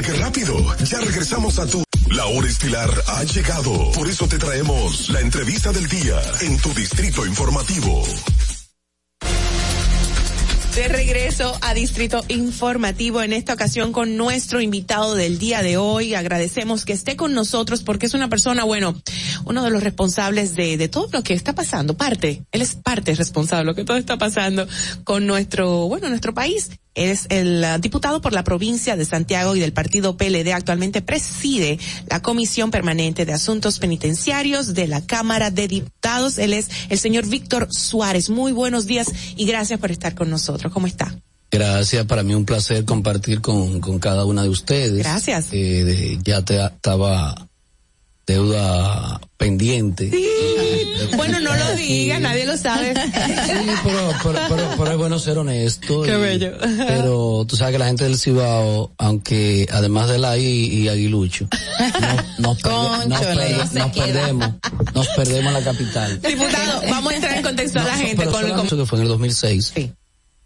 ¿Viste 0.00 0.14
qué 0.14 0.18
rápido? 0.18 0.56
Ya 0.84 0.98
regresamos 1.00 1.58
a 1.58 1.66
tu... 1.66 1.84
La 2.10 2.24
hora 2.24 2.48
estilar 2.48 2.90
ha 3.06 3.22
llegado. 3.24 3.92
Por 3.92 4.08
eso 4.08 4.26
te 4.26 4.38
traemos 4.38 5.10
la 5.10 5.20
entrevista 5.20 5.72
del 5.72 5.86
día 5.88 6.18
en 6.40 6.56
tu 6.58 6.72
distrito 6.72 7.26
informativo. 7.26 8.02
De 10.74 10.88
regreso 10.88 11.58
a 11.60 11.74
Distrito 11.74 12.24
Informativo 12.28 13.20
en 13.20 13.34
esta 13.34 13.52
ocasión 13.52 13.92
con 13.92 14.16
nuestro 14.16 14.62
invitado 14.62 15.16
del 15.16 15.38
día 15.38 15.62
de 15.62 15.76
hoy. 15.76 16.14
Agradecemos 16.14 16.86
que 16.86 16.94
esté 16.94 17.16
con 17.16 17.34
nosotros 17.34 17.82
porque 17.82 18.06
es 18.06 18.14
una 18.14 18.28
persona, 18.28 18.64
bueno, 18.64 18.98
uno 19.44 19.62
de 19.62 19.70
los 19.70 19.82
responsables 19.82 20.54
de, 20.54 20.78
de 20.78 20.88
todo 20.88 21.08
lo 21.12 21.22
que 21.22 21.34
está 21.34 21.54
pasando, 21.54 21.96
parte, 21.96 22.44
él 22.52 22.62
es 22.62 22.74
parte 22.76 23.14
responsable 23.14 23.64
de 23.64 23.66
lo 23.66 23.74
que 23.74 23.84
todo 23.84 23.98
está 23.98 24.16
pasando 24.16 24.66
con 25.04 25.26
nuestro, 25.26 25.88
bueno, 25.88 26.08
nuestro 26.08 26.32
país. 26.32 26.70
Es 26.94 27.26
el 27.28 27.64
uh, 27.64 27.80
diputado 27.80 28.20
por 28.20 28.32
la 28.32 28.44
provincia 28.44 28.96
de 28.96 29.04
Santiago 29.04 29.54
y 29.56 29.60
del 29.60 29.72
partido 29.72 30.16
PLD. 30.16 30.52
Actualmente 30.52 31.02
preside 31.02 31.78
la 32.08 32.20
Comisión 32.20 32.70
Permanente 32.70 33.24
de 33.24 33.32
Asuntos 33.32 33.78
Penitenciarios 33.78 34.74
de 34.74 34.88
la 34.88 35.04
Cámara 35.06 35.50
de 35.50 35.68
Diputados. 35.68 36.38
Él 36.38 36.52
es 36.52 36.68
el 36.88 36.98
señor 36.98 37.26
Víctor 37.26 37.68
Suárez. 37.72 38.30
Muy 38.30 38.52
buenos 38.52 38.86
días 38.86 39.08
y 39.36 39.46
gracias 39.46 39.78
por 39.78 39.90
estar 39.90 40.14
con 40.14 40.30
nosotros. 40.30 40.72
¿Cómo 40.72 40.86
está? 40.86 41.14
Gracias, 41.50 42.06
para 42.06 42.22
mí 42.22 42.34
un 42.34 42.44
placer 42.44 42.84
compartir 42.84 43.40
con, 43.40 43.80
con 43.80 43.98
cada 43.98 44.24
una 44.24 44.42
de 44.42 44.48
ustedes. 44.48 44.98
Gracias. 44.98 45.48
Eh, 45.50 46.18
ya 46.22 46.44
te 46.44 46.64
estaba 46.64 47.49
deuda 48.34 49.20
pendiente. 49.36 50.10
Bueno, 51.16 51.40
no 51.40 51.54
lo 51.54 51.74
digas, 51.76 52.20
nadie 52.20 52.46
lo 52.46 52.56
sabe. 52.56 52.94
Sí, 52.94 53.52
pero, 53.82 54.12
pero, 54.22 54.38
pero- 54.48 54.68
pero 54.78 54.90
es 54.92 54.96
bueno 54.98 55.18
ser 55.18 55.38
honesto. 55.38 56.02
Qué 56.02 56.12
y- 56.16 56.20
bello. 56.20 56.52
Pero 56.60 57.44
tú 57.48 57.56
sabes 57.56 57.72
que 57.72 57.78
la 57.78 57.86
gente 57.86 58.04
del 58.04 58.18
Cibao, 58.18 58.92
aunque 58.98 59.66
además 59.72 60.08
de 60.10 60.18
la 60.18 60.36
I 60.38 60.44
y 60.44 60.88
Aguilucho, 60.88 61.48
no- 62.38 62.54
nos, 62.54 62.62
nos 63.08 63.20
perde- 63.20 63.56
no 63.72 63.86
nos 63.86 63.92
perdemos, 63.96 64.48
nos 64.94 65.08
perdemos 65.08 65.46
en 65.46 65.52
la 65.54 65.64
capital. 65.64 66.20
Diputado, 66.22 66.82
vamos 66.88 67.12
a 67.12 67.16
entrar 67.16 67.36
en 67.36 67.42
contexto 67.42 67.80
a 67.80 67.84
la 67.84 67.96
gente 67.96 68.16
Pero 68.16 68.30
con 68.32 68.40
el 68.42 68.46
solamente 68.50 68.76
que 68.76 68.86
fue 68.86 68.98
en 68.98 69.02
el 69.02 69.08
2006. 69.08 69.72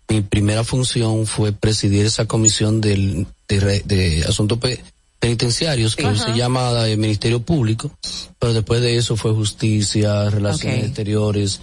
Mi 0.08 0.20
primera 0.20 0.64
función 0.64 1.26
fue 1.26 1.52
presidir 1.52 2.06
esa 2.06 2.26
comisión 2.26 2.80
del, 2.80 3.26
de, 3.48 3.82
de 3.84 4.24
asuntos 4.28 4.58
penitenciarios, 5.28 5.96
que 5.96 6.14
se 6.16 6.32
llama 6.34 6.86
eh, 6.88 6.96
Ministerio 6.96 7.40
Público, 7.40 7.90
pero 8.38 8.52
después 8.52 8.80
de 8.82 8.96
eso 8.96 9.16
fue 9.16 9.32
Justicia, 9.32 10.28
Relaciones. 10.30 10.84
Exteriores, 10.84 11.60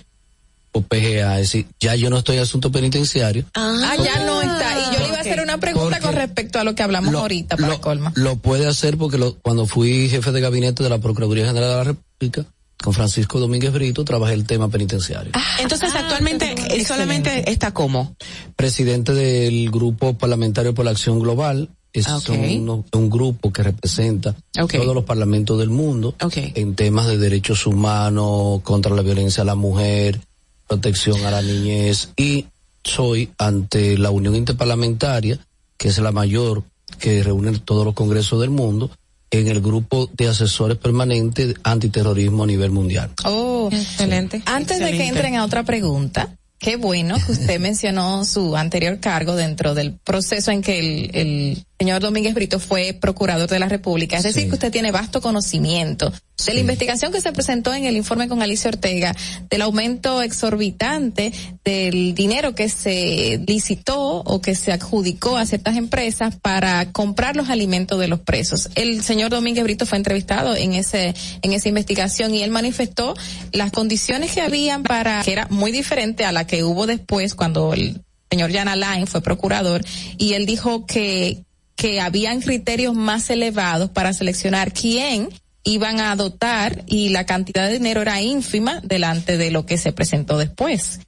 o 0.74 0.82
PGA, 0.82 1.36
es 1.40 1.52
decir, 1.52 1.68
ya 1.80 1.96
yo 1.96 2.10
no 2.10 2.18
estoy 2.18 2.38
en 2.38 2.44
asunto 2.44 2.72
penitenciario. 2.72 3.44
Ah, 3.56 3.96
ya 4.04 4.24
no 4.26 4.42
está. 4.42 4.80
Y 4.80 4.94
yo 4.96 5.00
le 5.02 5.08
iba 5.10 5.18
a 5.18 5.22
hacer 5.22 5.42
una 5.42 5.58
pregunta 5.60 6.00
con 6.00 6.16
respecto 6.16 6.60
a 6.60 6.64
lo 6.64 6.74
que 6.76 6.82
hablamos 6.84 7.14
ahorita 7.14 7.58
para 7.58 7.78
colma. 7.80 8.14
Lo 8.16 8.38
puede 8.38 8.66
hacer 8.68 8.98
porque 8.98 9.18
lo- 9.18 9.36
cuando 9.42 9.66
fui 9.68 10.08
jefe 10.10 10.32
de 10.32 10.40
gabinete 10.42 10.82
de 10.82 10.90
la 10.90 10.98
Procuraduría 11.00 11.46
General 11.46 11.70
de 11.70 11.76
la 11.76 11.84
República, 11.84 12.46
con 12.82 12.94
Francisco 12.94 13.40
Domínguez 13.40 13.72
Brito, 13.74 14.04
trabajé 14.06 14.34
el 14.34 14.46
tema 14.46 14.68
penitenciario. 14.70 15.32
Entonces, 15.60 15.94
actualmente, 15.94 16.56
él 16.72 16.84
solamente 16.86 17.52
está 17.52 17.74
como. 17.74 18.16
presidente 18.56 19.14
del 19.14 19.70
Grupo 19.72 20.18
Parlamentario 20.18 20.74
por 20.74 20.86
la 20.86 20.92
Acción 20.92 21.20
Global. 21.20 21.70
Es 21.94 22.08
un, 22.30 22.86
un 22.94 23.10
grupo 23.10 23.52
que 23.52 23.64
representa 23.64 24.36
todos 24.54 24.96
los 24.96 25.04
parlamentos 25.04 25.60
del 25.60 25.70
mundo 25.70 26.16
en 26.36 26.76
temas 26.76 27.08
de 27.08 27.18
derechos 27.18 27.66
humanos, 27.68 28.62
contra 28.64 28.96
la 28.96 29.02
violencia 29.02 29.44
a 29.44 29.46
la 29.46 29.56
mujer, 29.56 30.22
protección 30.68 31.26
a 31.26 31.32
la 31.32 31.42
niñez. 31.42 32.10
Y 32.16 32.46
soy 32.84 33.30
ante 33.38 33.98
la 33.98 34.10
Unión 34.10 34.36
Interparlamentaria, 34.36 35.38
que 35.78 35.90
es 35.90 35.98
la 35.98 36.12
mayor 36.12 36.64
que 37.00 37.24
reúne 37.24 37.58
todos 37.60 37.86
los 37.86 37.94
congresos 37.94 38.40
del 38.40 38.52
mundo, 38.52 38.90
en 39.32 39.48
el 39.48 39.62
grupo 39.62 40.10
de 40.14 40.28
asesores 40.28 40.78
permanentes 40.78 41.48
de 41.50 41.56
antiterrorismo 41.64 42.44
a 42.44 42.48
nivel 42.48 42.72
mundial. 42.72 43.12
Oh, 43.24 43.70
excelente. 43.72 44.42
Antes 44.46 44.80
de 44.80 44.92
que 44.92 45.08
entren 45.08 45.36
a 45.38 45.46
otra 45.46 45.64
pregunta, 45.64 46.36
qué 46.60 46.76
bueno 46.76 47.16
que 47.26 47.32
usted 47.32 47.60
mencionó 47.62 48.26
su 48.26 48.58
anterior 48.58 49.00
cargo 49.00 49.36
dentro 49.36 49.74
del 49.74 49.94
proceso 49.94 50.52
en 50.52 50.62
que 50.62 50.80
el, 50.80 51.12
el 51.14 51.66
señor 51.82 52.00
Domínguez 52.00 52.36
Brito 52.36 52.60
fue 52.60 52.94
procurador 52.94 53.50
de 53.50 53.58
la 53.58 53.68
República. 53.68 54.16
Es 54.16 54.22
decir, 54.22 54.48
que 54.48 54.54
usted 54.54 54.72
tiene 54.72 54.92
vasto 54.92 55.20
conocimiento 55.20 56.14
de 56.46 56.54
la 56.54 56.60
investigación 56.60 57.12
que 57.12 57.22
se 57.22 57.34
presentó 57.34 57.74
en 57.74 57.86
el 57.86 57.98
informe 57.98 58.28
con 58.28 58.44
Alicia 58.44 58.70
Ortega, 58.70 59.16
del 59.50 59.64
aumento 59.64 60.22
exorbitante 60.22 61.34
del 61.66 62.14
dinero 62.14 62.54
que 62.54 62.70
se 62.70 63.44
licitó 63.48 64.20
o 64.20 64.42
que 64.42 64.54
se 64.54 64.72
adjudicó 64.72 65.38
a 65.38 65.46
ciertas 65.48 65.76
empresas 65.76 66.36
para 66.36 66.92
comprar 66.92 67.36
los 67.36 67.50
alimentos 67.50 68.00
de 68.00 68.08
los 68.08 68.20
presos. 68.20 68.70
El 68.76 69.02
señor 69.02 69.32
Domínguez 69.32 69.64
Brito 69.64 69.88
fue 69.88 69.98
entrevistado 69.98 70.56
en 70.56 70.74
ese 70.74 71.16
en 71.42 71.54
esa 71.54 71.68
investigación 71.68 72.36
y 72.36 72.44
él 72.44 72.52
manifestó 72.52 73.16
las 73.54 73.72
condiciones 73.72 74.34
que 74.34 74.42
habían 74.42 74.84
para 74.84 75.24
que 75.24 75.32
era 75.32 75.48
muy 75.50 75.72
diferente 75.72 76.26
a 76.26 76.32
la 76.32 76.46
que 76.46 76.64
hubo 76.64 76.86
después 76.86 77.34
cuando 77.34 77.74
el 77.74 78.02
señor 78.30 78.54
Jan 78.54 78.68
Alain 78.68 79.08
fue 79.08 79.22
procurador 79.22 79.84
y 80.20 80.34
él 80.34 80.46
dijo 80.46 80.86
que 80.86 81.44
que 81.82 82.00
habían 82.00 82.42
criterios 82.42 82.94
más 82.94 83.32
elevados 83.32 83.90
para 83.90 84.14
seleccionar 84.14 84.72
quién 84.72 85.30
iban 85.64 86.00
a 86.00 86.16
dotar 86.16 86.84
y 86.86 87.10
la 87.10 87.26
cantidad 87.26 87.66
de 87.66 87.74
dinero 87.74 88.04
era 88.04 88.22
ínfima 88.22 88.82
delante 88.82 89.36
de 89.36 89.50
lo 89.50 89.66
que 89.66 89.80
se 89.80 89.92
presentó 89.92 90.38
después. 90.38 91.00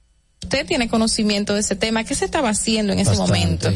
Usted 0.42 0.66
tiene 0.66 0.88
conocimiento 0.88 1.54
de 1.54 1.60
ese 1.60 1.76
tema. 1.76 2.02
¿Qué 2.02 2.16
se 2.16 2.24
estaba 2.24 2.48
haciendo 2.48 2.92
en 2.92 2.98
ese 2.98 3.14
momento? 3.14 3.70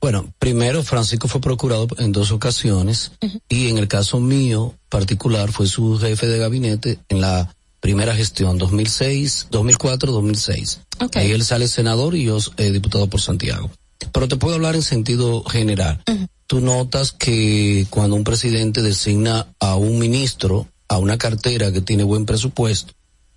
Bueno, 0.00 0.32
primero 0.38 0.84
Francisco 0.84 1.26
fue 1.26 1.40
procurador 1.40 1.88
en 1.98 2.12
dos 2.12 2.30
ocasiones 2.30 3.10
y 3.48 3.66
en 3.66 3.78
el 3.78 3.88
caso 3.88 4.20
mío 4.20 4.72
particular 4.88 5.50
fue 5.50 5.66
su 5.66 5.98
jefe 5.98 6.28
de 6.28 6.38
gabinete 6.38 7.00
en 7.08 7.22
la 7.22 7.52
primera 7.80 8.14
gestión 8.14 8.56
2006, 8.56 9.48
2004, 9.50 10.12
2006. 10.12 10.80
Ahí 11.14 11.32
él 11.32 11.44
sale 11.44 11.66
senador 11.66 12.14
y 12.14 12.26
yo 12.26 12.38
eh, 12.56 12.70
diputado 12.70 13.08
por 13.08 13.20
Santiago. 13.20 13.68
Pero 14.12 14.28
te 14.28 14.36
puedo 14.36 14.54
hablar 14.54 14.74
en 14.74 14.82
sentido 14.82 15.42
general. 15.44 16.02
Tú 16.46 16.60
notas 16.60 17.12
que 17.12 17.86
cuando 17.90 18.16
un 18.16 18.24
presidente 18.24 18.82
designa 18.82 19.48
a 19.58 19.76
un 19.76 19.98
ministro 19.98 20.68
a 20.88 20.98
una 20.98 21.18
cartera 21.18 21.72
que 21.72 21.80
tiene 21.80 22.04
buen 22.04 22.26
presupuesto, 22.26 22.92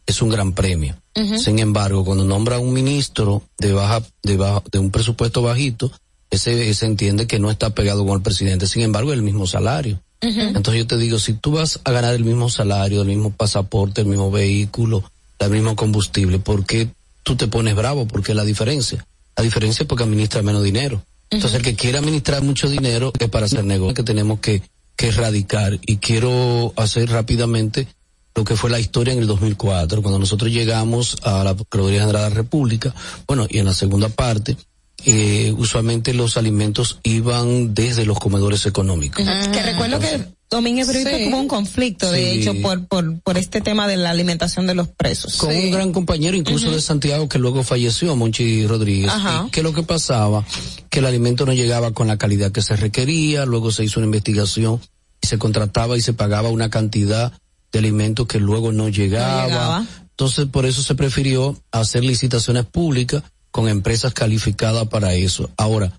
es 0.05 0.21
un 0.21 0.29
gran 0.29 0.53
premio. 0.53 0.95
Sin 1.37 1.59
embargo, 1.59 2.05
cuando 2.05 2.23
nombra 2.23 2.55
a 2.55 2.59
un 2.59 2.71
ministro 2.71 3.43
de 3.57 3.73
baja, 3.73 4.01
de 4.23 4.37
baja, 4.37 4.63
de 4.71 4.79
un 4.79 4.89
presupuesto 4.89 5.41
bajito, 5.41 5.91
ese, 6.29 6.69
ese 6.69 6.85
entiende 6.85 7.27
que 7.27 7.39
no 7.39 7.51
está 7.51 7.71
pegado 7.71 8.05
con 8.05 8.15
el 8.15 8.21
presidente. 8.21 8.67
Sin 8.67 8.83
embargo, 8.83 9.11
es 9.11 9.17
el 9.17 9.23
mismo 9.23 9.45
salario. 9.47 9.99
Entonces 10.21 10.75
yo 10.75 10.87
te 10.87 10.97
digo, 10.97 11.17
si 11.17 11.33
tú 11.33 11.53
vas 11.53 11.79
a 11.83 11.91
ganar 11.91 12.13
el 12.13 12.25
mismo 12.25 12.49
salario, 12.49 13.01
el 13.01 13.07
mismo 13.07 13.31
pasaporte, 13.31 14.01
el 14.01 14.07
mismo 14.07 14.31
vehículo, 14.31 15.03
el 15.39 15.49
mismo 15.49 15.75
combustible, 15.75 16.39
¿por 16.39 16.65
qué 16.65 16.89
tú 17.23 17.35
te 17.35 17.47
pones 17.47 17.75
bravo? 17.75 18.05
Porque 18.05 18.33
la 18.33 18.43
diferencia. 18.43 19.05
La 19.39 19.43
diferencia 19.43 19.87
porque 19.87 20.03
administra 20.03 20.41
menos 20.41 20.65
dinero. 20.65 21.01
Entonces 21.29 21.59
el 21.59 21.63
que 21.63 21.73
quiere 21.73 21.97
administrar 21.97 22.43
mucho 22.43 22.67
dinero 22.67 23.13
es 23.17 23.29
para 23.29 23.45
hacer 23.45 23.63
negocio 23.63 23.93
que 23.93 24.03
tenemos 24.03 24.41
que, 24.41 24.61
que 24.97 25.07
erradicar. 25.07 25.79
Y 25.85 25.95
quiero 25.95 26.73
hacer 26.75 27.09
rápidamente 27.09 27.87
lo 28.35 28.43
que 28.43 28.57
fue 28.57 28.69
la 28.69 28.81
historia 28.81 29.13
en 29.13 29.19
el 29.19 29.27
2004, 29.27 30.01
cuando 30.01 30.19
nosotros 30.19 30.51
llegamos 30.51 31.15
a 31.23 31.45
la 31.45 31.55
Procuraduría 31.55 32.01
General 32.01 32.23
de 32.23 32.29
la 32.31 32.35
República, 32.35 32.93
bueno, 33.27 33.47
y 33.49 33.59
en 33.59 33.65
la 33.67 33.73
segunda 33.73 34.09
parte, 34.09 34.57
eh, 35.05 35.53
usualmente 35.57 36.13
los 36.13 36.35
alimentos 36.35 36.99
iban 37.03 37.73
desde 37.73 38.05
los 38.05 38.19
comedores 38.19 38.65
económicos. 38.65 39.23
Que 39.23 39.63
recuerdo 39.63 40.01
que 40.01 40.25
Domínguez 40.49 40.87
Brito 40.87 41.09
Sí. 41.09 41.25
tuvo 41.25 41.37
un 41.39 41.47
conflicto, 41.47 42.11
de 42.11 42.33
Sí. 42.33 42.39
hecho, 42.41 42.59
por, 42.61 42.87
por, 42.87 43.19
por 43.21 43.37
este 43.37 43.61
tema 43.61 43.87
de 43.87 43.97
la 43.97 44.09
alimentación 44.09 44.65
de 44.65 44.73
los 44.73 44.87
presos. 44.87 45.35
con 45.37 45.55
un 45.55 45.71
gran 45.71 45.91
compañero 45.91 46.35
incluso 46.35 46.71
de 46.71 46.81
Santiago 46.81 47.29
que 47.29 47.37
luego 47.37 47.63
falleció, 47.63 48.15
Monchi 48.15 48.65
Rodríguez. 48.65 49.11
Ajá. 49.11 49.45
Y 49.47 49.51
que 49.51 49.61
lo 49.61 49.73
que 49.73 49.83
pasaba, 49.83 50.43
que 50.89 50.99
el 50.99 51.05
alimento 51.05 51.45
no 51.45 51.53
llegaba 51.53 51.91
con 51.91 52.07
la 52.07 52.17
calidad 52.17 52.51
que 52.51 52.61
se 52.63 52.75
requería, 52.75 53.45
luego 53.45 53.71
se 53.71 53.83
hizo 53.83 53.99
una 53.99 54.07
investigación 54.07 54.81
y 55.21 55.27
se 55.27 55.37
contrataba 55.37 55.97
y 55.97 56.01
se 56.01 56.13
pagaba 56.13 56.49
una 56.49 56.69
cantidad 56.71 57.31
de 57.71 57.79
alimentos 57.79 58.25
que 58.25 58.39
luego 58.39 58.71
no 58.71 58.89
llegaba. 58.89 59.45
llegaba. 59.45 59.85
Entonces 60.09 60.47
por 60.47 60.65
eso 60.65 60.81
se 60.81 60.95
prefirió 60.95 61.61
hacer 61.71 62.03
licitaciones 62.03 62.65
públicas 62.65 63.21
con 63.51 63.67
empresas 63.69 64.13
calificadas 64.13 64.87
para 64.87 65.13
eso. 65.13 65.49
Ahora, 65.57 65.91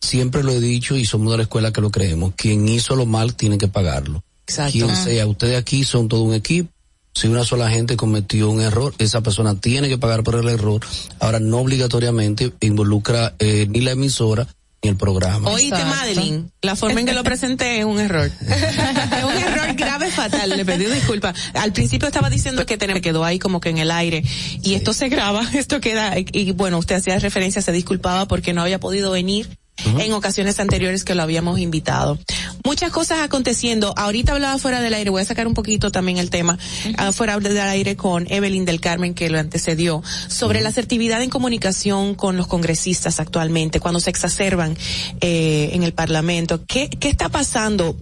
siempre 0.00 0.42
lo 0.42 0.52
he 0.52 0.60
dicho 0.60 0.96
y 0.96 1.04
somos 1.04 1.30
de 1.32 1.38
la 1.38 1.42
escuela 1.44 1.72
que 1.72 1.80
lo 1.80 1.90
creemos, 1.90 2.32
quien 2.36 2.68
hizo 2.68 2.96
lo 2.96 3.06
mal 3.06 3.34
tiene 3.34 3.58
que 3.58 3.68
pagarlo. 3.68 4.22
Exacto. 4.46 4.72
Quien 4.72 4.90
Ah. 4.90 4.96
sea, 5.04 5.26
ustedes 5.26 5.58
aquí 5.58 5.84
son 5.84 6.08
todo 6.08 6.22
un 6.22 6.34
equipo. 6.34 6.70
Si 7.14 7.28
una 7.28 7.44
sola 7.44 7.70
gente 7.70 7.96
cometió 7.96 8.50
un 8.50 8.60
error, 8.60 8.94
esa 8.98 9.22
persona 9.22 9.58
tiene 9.58 9.88
que 9.88 9.96
pagar 9.96 10.22
por 10.22 10.34
el 10.34 10.48
error. 10.48 10.82
Ahora, 11.18 11.40
no 11.40 11.58
obligatoriamente 11.60 12.52
involucra 12.60 13.34
eh, 13.38 13.66
ni 13.70 13.80
la 13.80 13.92
emisora 13.92 14.46
ni 14.82 14.90
el 14.90 14.96
programa. 14.96 15.50
Oíste, 15.50 15.82
Madeline, 15.82 16.50
la 16.60 16.76
forma 16.76 17.00
en 17.00 17.06
que 17.06 17.14
lo 17.14 17.24
presenté 17.24 17.78
es 17.78 17.86
un 17.86 17.98
error. 17.98 18.30
es 18.42 19.24
un 19.24 19.32
error 19.32 19.74
grave, 19.74 20.10
fatal. 20.10 20.50
Le 20.50 20.64
pedí 20.66 20.84
disculpas. 20.84 21.34
Al 21.54 21.72
principio 21.72 22.06
estaba 22.06 22.28
diciendo 22.28 22.66
que 22.66 22.76
tenemos, 22.76 23.00
quedó 23.00 23.24
ahí 23.24 23.38
como 23.38 23.60
que 23.60 23.70
en 23.70 23.78
el 23.78 23.90
aire. 23.90 24.22
Y 24.62 24.74
esto 24.74 24.92
se 24.92 25.08
graba, 25.08 25.40
esto 25.54 25.80
queda, 25.80 26.18
y, 26.18 26.26
y 26.32 26.52
bueno, 26.52 26.76
usted 26.76 26.96
hacía 26.96 27.18
referencia, 27.18 27.62
se 27.62 27.72
disculpaba 27.72 28.28
porque 28.28 28.52
no 28.52 28.60
había 28.60 28.78
podido 28.78 29.10
venir 29.10 29.48
en 29.84 30.12
ocasiones 30.12 30.58
anteriores 30.58 31.04
que 31.04 31.14
lo 31.14 31.22
habíamos 31.22 31.58
invitado. 31.58 32.18
Muchas 32.64 32.90
cosas 32.90 33.20
aconteciendo. 33.20 33.94
Ahorita 33.96 34.32
hablaba 34.32 34.58
fuera 34.58 34.80
del 34.80 34.94
aire, 34.94 35.10
voy 35.10 35.22
a 35.22 35.24
sacar 35.24 35.46
un 35.46 35.54
poquito 35.54 35.90
también 35.90 36.18
el 36.18 36.30
tema, 36.30 36.58
ah, 36.96 37.12
fuera 37.12 37.38
del 37.38 37.58
aire 37.58 37.96
con 37.96 38.26
Evelyn 38.30 38.64
del 38.64 38.80
Carmen 38.80 39.14
que 39.14 39.30
lo 39.30 39.38
antecedió, 39.38 40.02
sobre 40.28 40.60
la 40.60 40.70
asertividad 40.70 41.22
en 41.22 41.30
comunicación 41.30 42.14
con 42.14 42.36
los 42.36 42.46
congresistas 42.46 43.20
actualmente, 43.20 43.78
cuando 43.80 44.00
se 44.00 44.10
exacerban 44.10 44.76
eh, 45.20 45.70
en 45.72 45.82
el 45.82 45.92
Parlamento. 45.92 46.64
¿Qué, 46.66 46.88
qué 46.88 47.08
está 47.08 47.28
pasando? 47.28 47.96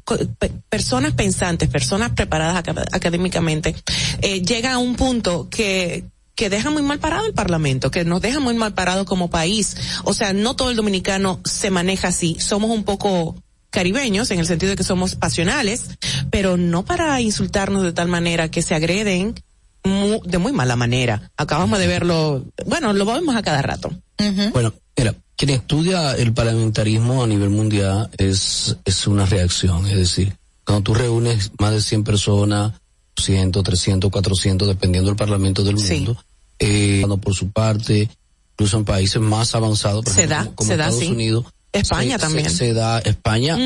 Personas 0.68 1.12
pensantes, 1.14 1.68
personas 1.68 2.10
preparadas 2.12 2.64
acad- 2.64 2.88
académicamente, 2.92 3.74
eh, 4.22 4.40
llegan 4.42 4.72
a 4.72 4.78
un 4.78 4.94
punto 4.96 5.48
que 5.50 6.04
que 6.34 6.50
deja 6.50 6.70
muy 6.70 6.82
mal 6.82 6.98
parado 6.98 7.26
el 7.26 7.34
Parlamento, 7.34 7.90
que 7.90 8.04
nos 8.04 8.20
deja 8.20 8.40
muy 8.40 8.54
mal 8.54 8.74
parado 8.74 9.04
como 9.04 9.30
país. 9.30 9.76
O 10.04 10.14
sea, 10.14 10.32
no 10.32 10.56
todo 10.56 10.70
el 10.70 10.76
dominicano 10.76 11.40
se 11.44 11.70
maneja 11.70 12.08
así. 12.08 12.36
Somos 12.40 12.70
un 12.70 12.84
poco 12.84 13.36
caribeños 13.70 14.30
en 14.30 14.38
el 14.38 14.46
sentido 14.46 14.70
de 14.70 14.76
que 14.76 14.84
somos 14.84 15.16
pasionales, 15.16 15.90
pero 16.30 16.56
no 16.56 16.84
para 16.84 17.20
insultarnos 17.20 17.82
de 17.82 17.92
tal 17.92 18.08
manera 18.08 18.50
que 18.50 18.62
se 18.62 18.74
agreden 18.74 19.34
de 20.24 20.38
muy 20.38 20.52
mala 20.52 20.76
manera. 20.76 21.30
Acabamos 21.36 21.78
de 21.78 21.86
verlo, 21.86 22.44
bueno, 22.66 22.92
lo 22.92 23.04
vemos 23.04 23.36
a 23.36 23.42
cada 23.42 23.62
rato. 23.62 23.90
Bueno, 24.52 24.72
mira, 24.96 25.14
quien 25.36 25.50
estudia 25.50 26.12
el 26.12 26.32
parlamentarismo 26.32 27.22
a 27.22 27.26
nivel 27.26 27.50
mundial 27.50 28.08
es, 28.16 28.76
es 28.84 29.06
una 29.06 29.26
reacción, 29.26 29.86
es 29.86 29.96
decir, 29.96 30.36
cuando 30.64 30.84
tú 30.84 30.94
reúnes 30.94 31.50
más 31.58 31.72
de 31.72 31.82
100 31.82 32.04
personas, 32.04 32.72
100, 33.16 33.52
300, 33.52 34.10
400, 34.10 34.68
dependiendo 34.68 35.10
del 35.10 35.16
parlamento 35.16 35.62
del 35.64 35.76
mundo, 35.76 36.16
eh, 36.58 37.04
por 37.22 37.34
su 37.34 37.50
parte, 37.50 38.08
incluso 38.52 38.76
en 38.78 38.84
países 38.84 39.20
más 39.20 39.54
avanzados, 39.54 40.04
por 40.04 40.12
Se 40.12 40.24
ejemplo, 40.24 40.36
da, 40.36 40.44
como, 40.44 40.56
como 40.56 40.68
se 40.70 40.76
da, 40.76 40.84
Estados 40.86 41.04
sí. 41.06 41.12
Unidos, 41.12 41.44
España 41.72 42.16
se- 42.18 42.22
también. 42.24 42.50
Se, 42.50 42.56
se 42.56 42.72
da, 42.74 42.98
España. 43.00 43.56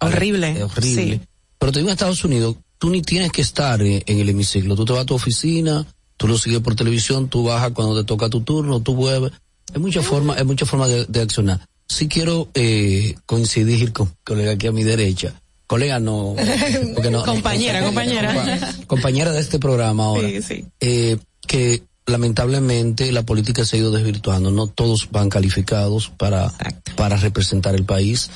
Horrible. 0.00 0.50
es 0.52 0.62
horrible. 0.62 1.20
Pero 1.58 1.72
te 1.72 1.78
digo 1.78 1.88
en 1.88 1.92
Estados 1.94 2.24
Unidos, 2.24 2.56
tú 2.78 2.90
ni 2.90 3.02
tienes 3.02 3.32
que 3.32 3.42
estar 3.42 3.80
en, 3.80 4.02
en 4.06 4.20
el 4.20 4.28
hemiciclo. 4.28 4.76
Tú 4.76 4.84
te 4.84 4.92
vas 4.92 5.02
a 5.02 5.06
tu 5.06 5.14
oficina, 5.14 5.86
tú 6.16 6.28
lo 6.28 6.36
sigues 6.36 6.60
por 6.60 6.74
televisión, 6.74 7.28
tú 7.28 7.44
bajas 7.44 7.72
cuando 7.72 7.96
te 7.96 8.04
toca 8.06 8.28
tu 8.28 8.42
turno, 8.42 8.80
tú 8.80 8.94
vuelves. 8.94 9.32
Hay 9.74 9.80
muchas 9.80 10.04
formas, 10.04 10.36
hay 10.38 10.44
muchas 10.44 10.68
formas 10.68 10.88
de, 10.90 11.06
de 11.06 11.20
accionar. 11.22 11.60
Sí 11.88 12.06
quiero 12.08 12.48
eh, 12.54 13.14
coincidir 13.26 13.92
con 13.92 14.10
colega 14.24 14.52
aquí 14.52 14.66
a 14.66 14.72
mi 14.72 14.84
derecha. 14.84 15.40
Colega 15.66 15.98
no, 15.98 16.34
Compañera, 17.24 17.82
compañera. 17.84 18.34
compa- 18.34 18.86
compañera 18.86 19.32
de 19.32 19.40
este 19.40 19.58
programa 19.58 20.04
ahora. 20.04 20.28
Sí, 20.28 20.42
sí. 20.42 20.64
Eh, 20.80 21.18
que 21.46 21.82
lamentablemente 22.06 23.10
la 23.12 23.22
política 23.22 23.64
se 23.64 23.76
ha 23.76 23.80
ido 23.80 23.90
desvirtuando. 23.90 24.50
No 24.50 24.66
todos 24.66 25.08
van 25.10 25.30
calificados 25.30 26.08
para, 26.10 26.52
para 26.96 27.16
representar 27.16 27.74
el 27.74 27.84
país, 27.84 28.30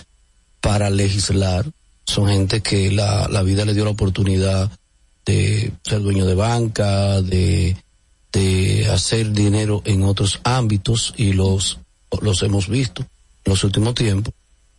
para 0.61 0.91
legislar. 0.91 1.67
Son 2.07 2.29
gente 2.29 2.61
que 2.63 2.91
la, 2.91 3.29
la 3.29 3.43
vida 3.43 3.65
le 3.67 3.75
dio 3.75 3.85
la 3.85 3.91
oportunidad 3.91 4.71
de 5.27 5.73
ser 5.85 6.01
dueño 6.01 6.25
de 6.25 6.35
banca, 6.35 7.21
de, 7.21 7.77
de 8.33 8.89
hacer 8.91 9.33
dinero 9.33 9.83
en 9.85 10.03
otros 10.03 10.41
ámbitos 10.45 11.13
y 11.19 11.35
los, 11.35 11.79
los 12.23 12.43
hemos 12.43 12.69
visto 12.69 13.03
en 13.45 13.51
los 13.53 13.63
últimos 13.65 13.95
tiempos. 13.95 14.33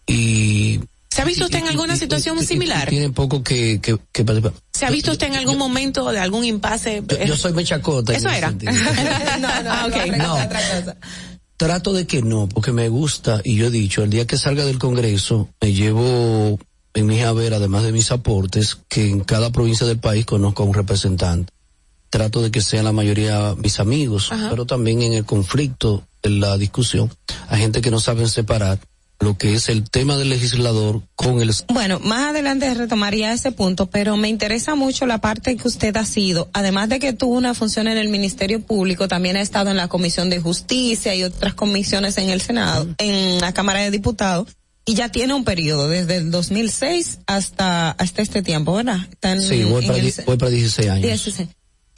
Y 0.08 0.80
¿Se 1.12 1.22
ha 1.22 1.26
visto 1.26 1.46
usted 1.46 1.60
en 1.60 1.68
alguna 1.68 1.96
situación 1.96 2.44
similar? 2.44 2.90
tienen 2.90 3.14
poco 3.14 3.44
que, 3.44 3.82
que, 3.82 3.98
que 4.12 4.24
participar. 4.24 4.54
¿Se 4.74 4.86
ha 4.86 4.92
visto 4.92 5.12
usted 5.12 5.28
en 5.28 5.36
algún 5.36 5.58
momento 5.58 6.12
de 6.12 6.20
algún 6.20 6.46
impasse? 6.46 7.04
Yo, 7.08 7.26
yo 7.26 7.36
soy 7.36 7.54
mechacota. 7.54 8.14
Eso 8.14 8.30
era. 8.30 8.52
no, 9.40 9.64
no, 9.64 9.88
ok. 9.88 9.96
No. 10.18 10.38
Trato 11.58 11.92
de 11.92 12.08
que 12.08 12.22
no, 12.22 12.48
porque 12.48 12.72
me 12.72 12.88
gusta 12.88 13.42
y 13.44 13.56
yo 13.56 13.68
he 13.68 13.72
dicho, 13.72 14.02
el 14.02 14.10
día 14.10 14.26
que 14.26 14.38
salga 14.38 14.64
del 14.64 14.80
Congreso 14.80 15.50
me 15.60 15.74
llevo 15.74 16.58
en 16.94 17.06
mi 17.06 17.22
haber, 17.22 17.54
además 17.54 17.84
de 17.84 17.92
mis 17.92 18.12
aportes, 18.12 18.78
que 18.88 19.10
en 19.10 19.20
cada 19.22 19.52
provincia 19.52 19.86
del 19.86 20.00
país 20.00 20.26
conozco 20.26 20.64
a 20.64 20.66
un 20.66 20.74
representante. 20.74 21.52
Trato 22.10 22.42
de 22.42 22.50
que 22.50 22.62
sean 22.62 22.86
la 22.86 22.94
mayoría 22.94 23.56
mis 23.58 23.82
amigos, 23.82 24.32
Ajá. 24.32 24.50
pero 24.50 24.66
también 24.66 25.02
en 25.02 25.14
el 25.14 25.26
conflicto, 25.26 26.08
en 26.24 26.40
la 26.40 26.58
discusión, 26.58 27.12
hay 27.50 27.60
gente 27.60 27.82
que 27.82 27.92
no 27.92 28.00
saben 28.00 28.30
separar 28.30 28.80
lo 29.20 29.38
que 29.38 29.54
es 29.54 29.70
el 29.70 29.90
tema 29.90 30.18
del 30.18 30.30
legislador 30.30 31.02
con 31.16 31.42
el 31.42 31.52
Bueno, 31.68 32.00
más 32.00 32.30
adelante 32.30 32.74
retomaría 32.74 33.34
ese 33.34 33.52
punto, 33.52 33.88
pero 33.88 34.16
me 34.18 34.30
interesa 34.30 34.76
mucho 34.76 35.06
la 35.06 35.20
parte 35.20 35.58
que 35.58 35.68
usted 35.68 35.96
ha 35.98 36.06
sido, 36.06 36.50
además 36.54 36.90
de 36.90 37.00
que 37.00 37.14
tuvo 37.14 37.36
una 37.36 37.54
función 37.54 37.88
en 37.88 37.98
el 37.98 38.08
Ministerio 38.08 38.62
Público, 38.62 39.08
también 39.08 39.36
ha 39.36 39.42
estado 39.42 39.72
en 39.72 39.78
la 39.78 39.90
Comisión 39.90 40.30
de 40.30 40.40
Justicia 40.40 41.14
y 41.16 41.24
otras 41.24 41.54
comisiones 41.54 42.18
en 42.18 42.30
el 42.30 42.42
Senado, 42.42 42.88
en 42.98 43.42
la 43.42 43.54
Cámara 43.54 43.82
de 43.82 43.92
Diputados, 43.92 44.56
y 44.86 44.96
ya 44.96 45.10
tiene 45.10 45.34
un 45.34 45.44
periodo 45.44 45.90
desde 45.90 46.16
el 46.16 46.32
2006 46.32 47.20
hasta 47.28 47.92
hasta 47.92 48.22
este 48.22 48.42
tiempo, 48.42 48.74
¿verdad? 48.74 49.00
Sí, 49.40 49.64
voy 49.64 49.86
para, 49.86 50.00
el 50.00 50.14
voy 50.26 50.38
para 50.38 50.50
16 50.50 50.90
años. 50.90 51.04
16. 51.04 51.50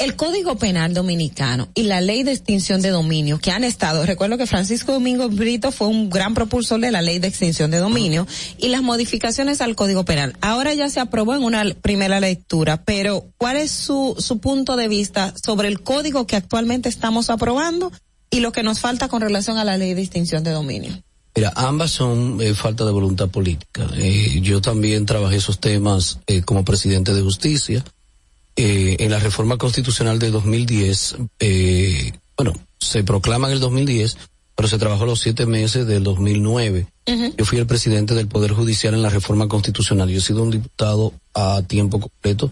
El 0.01 0.15
Código 0.15 0.55
Penal 0.55 0.95
Dominicano 0.95 1.69
y 1.75 1.83
la 1.83 2.01
Ley 2.01 2.23
de 2.23 2.31
Extinción 2.31 2.81
de 2.81 2.89
Dominio 2.89 3.37
que 3.37 3.51
han 3.51 3.63
estado, 3.63 4.03
recuerdo 4.03 4.35
que 4.35 4.47
Francisco 4.47 4.93
Domingo 4.93 5.29
Brito 5.29 5.71
fue 5.71 5.89
un 5.89 6.09
gran 6.09 6.33
propulsor 6.33 6.79
de 6.81 6.89
la 6.89 7.03
Ley 7.03 7.19
de 7.19 7.27
Extinción 7.27 7.69
de 7.69 7.77
Dominio 7.77 8.25
y 8.57 8.69
las 8.69 8.81
modificaciones 8.81 9.61
al 9.61 9.75
Código 9.75 10.03
Penal. 10.03 10.35
Ahora 10.41 10.73
ya 10.73 10.89
se 10.89 10.99
aprobó 10.99 11.35
en 11.35 11.43
una 11.43 11.63
primera 11.83 12.19
lectura, 12.19 12.83
pero 12.83 13.27
¿cuál 13.37 13.57
es 13.57 13.69
su, 13.69 14.15
su 14.17 14.39
punto 14.39 14.75
de 14.75 14.87
vista 14.87 15.35
sobre 15.45 15.67
el 15.67 15.83
código 15.83 16.25
que 16.25 16.35
actualmente 16.35 16.89
estamos 16.89 17.29
aprobando 17.29 17.91
y 18.31 18.39
lo 18.39 18.51
que 18.51 18.63
nos 18.63 18.79
falta 18.79 19.07
con 19.07 19.21
relación 19.21 19.59
a 19.59 19.65
la 19.65 19.77
Ley 19.77 19.93
de 19.93 20.01
Extinción 20.01 20.43
de 20.43 20.49
Dominio? 20.49 20.99
Mira, 21.35 21.53
ambas 21.55 21.91
son 21.91 22.41
eh, 22.41 22.55
falta 22.55 22.85
de 22.85 22.91
voluntad 22.91 23.29
política. 23.29 23.87
Eh, 23.97 24.39
yo 24.41 24.61
también 24.61 25.05
trabajé 25.05 25.35
esos 25.35 25.59
temas 25.59 26.17
eh, 26.25 26.41
como 26.41 26.65
presidente 26.65 27.13
de 27.13 27.21
justicia. 27.21 27.85
Eh, 28.55 28.97
en 28.99 29.11
la 29.11 29.19
reforma 29.19 29.57
constitucional 29.57 30.19
de 30.19 30.29
2010, 30.31 31.15
eh, 31.39 32.11
bueno, 32.35 32.53
se 32.79 33.03
proclama 33.03 33.47
en 33.47 33.53
el 33.53 33.59
2010, 33.59 34.17
pero 34.55 34.67
se 34.67 34.77
trabajó 34.77 35.05
los 35.05 35.19
siete 35.21 35.45
meses 35.45 35.87
del 35.87 36.03
2009. 36.03 36.87
Yo 37.37 37.45
fui 37.45 37.57
el 37.57 37.65
presidente 37.65 38.13
del 38.13 38.27
Poder 38.27 38.51
Judicial 38.51 38.93
en 38.93 39.01
la 39.01 39.09
reforma 39.09 39.47
constitucional. 39.47 40.09
Yo 40.09 40.17
he 40.17 40.21
sido 40.21 40.43
un 40.43 40.51
diputado 40.51 41.13
a 41.33 41.61
tiempo 41.63 41.99
completo 41.99 42.51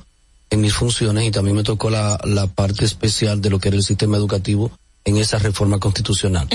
en 0.49 0.61
mis 0.61 0.73
funciones 0.73 1.27
y 1.27 1.31
también 1.31 1.55
me 1.57 1.63
tocó 1.63 1.89
la, 1.89 2.19
la 2.23 2.47
parte 2.47 2.85
especial 2.85 3.41
de 3.41 3.49
lo 3.49 3.59
que 3.59 3.67
era 3.67 3.77
el 3.77 3.83
sistema 3.83 4.17
educativo 4.17 4.71
en 5.05 5.17
esa 5.17 5.37
reforma 5.37 5.79
constitucional. 5.79 6.47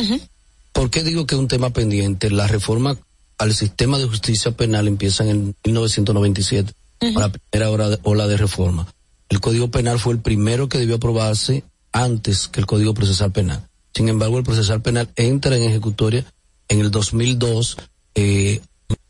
¿Por 0.73 0.91
qué 0.91 1.05
digo 1.05 1.27
que 1.27 1.35
es 1.37 1.41
un 1.41 1.49
tema 1.49 1.71
pendiente? 1.71 2.31
La 2.31 2.49
reforma 2.49 2.97
al 3.39 3.55
sistema 3.55 3.99
de 3.99 4.07
justicia 4.07 4.51
penal 4.53 4.89
empieza 4.89 5.25
en 5.29 5.55
1997, 5.65 6.73
con 6.99 7.15
la 7.23 7.29
primera 7.31 7.89
de- 7.91 7.99
ola 8.03 8.27
de 8.27 8.37
reforma. 8.37 8.89
El 9.29 9.41
Código 9.41 9.71
Penal 9.71 9.99
fue 9.99 10.15
el 10.15 10.21
primero 10.21 10.69
que 10.69 10.79
debió 10.79 10.97
aprobarse 10.97 11.65
antes 11.93 12.49
que 12.49 12.61
el 12.61 12.67
Código 12.67 12.95
Procesal 12.95 13.33
Penal. 13.33 13.69
Sin 13.95 14.09
embargo, 14.09 14.39
el 14.39 14.45
Procesal 14.45 14.83
Penal 14.83 15.11
entra 15.17 15.57
en 15.57 15.63
ejecutoria 15.63 16.25
en 16.69 16.81
el 16.81 16.91
2002, 16.91 17.77
eh, 18.15 18.61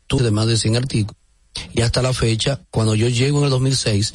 de 0.09 0.31
más 0.31 0.47
de 0.47 0.57
100 0.57 0.75
artículos. 0.75 1.17
Y 1.73 1.81
hasta 1.81 2.01
la 2.01 2.13
fecha, 2.13 2.61
cuando 2.69 2.95
yo 2.95 3.07
llego 3.07 3.39
en 3.39 3.45
el 3.45 3.49
2006, 3.49 4.13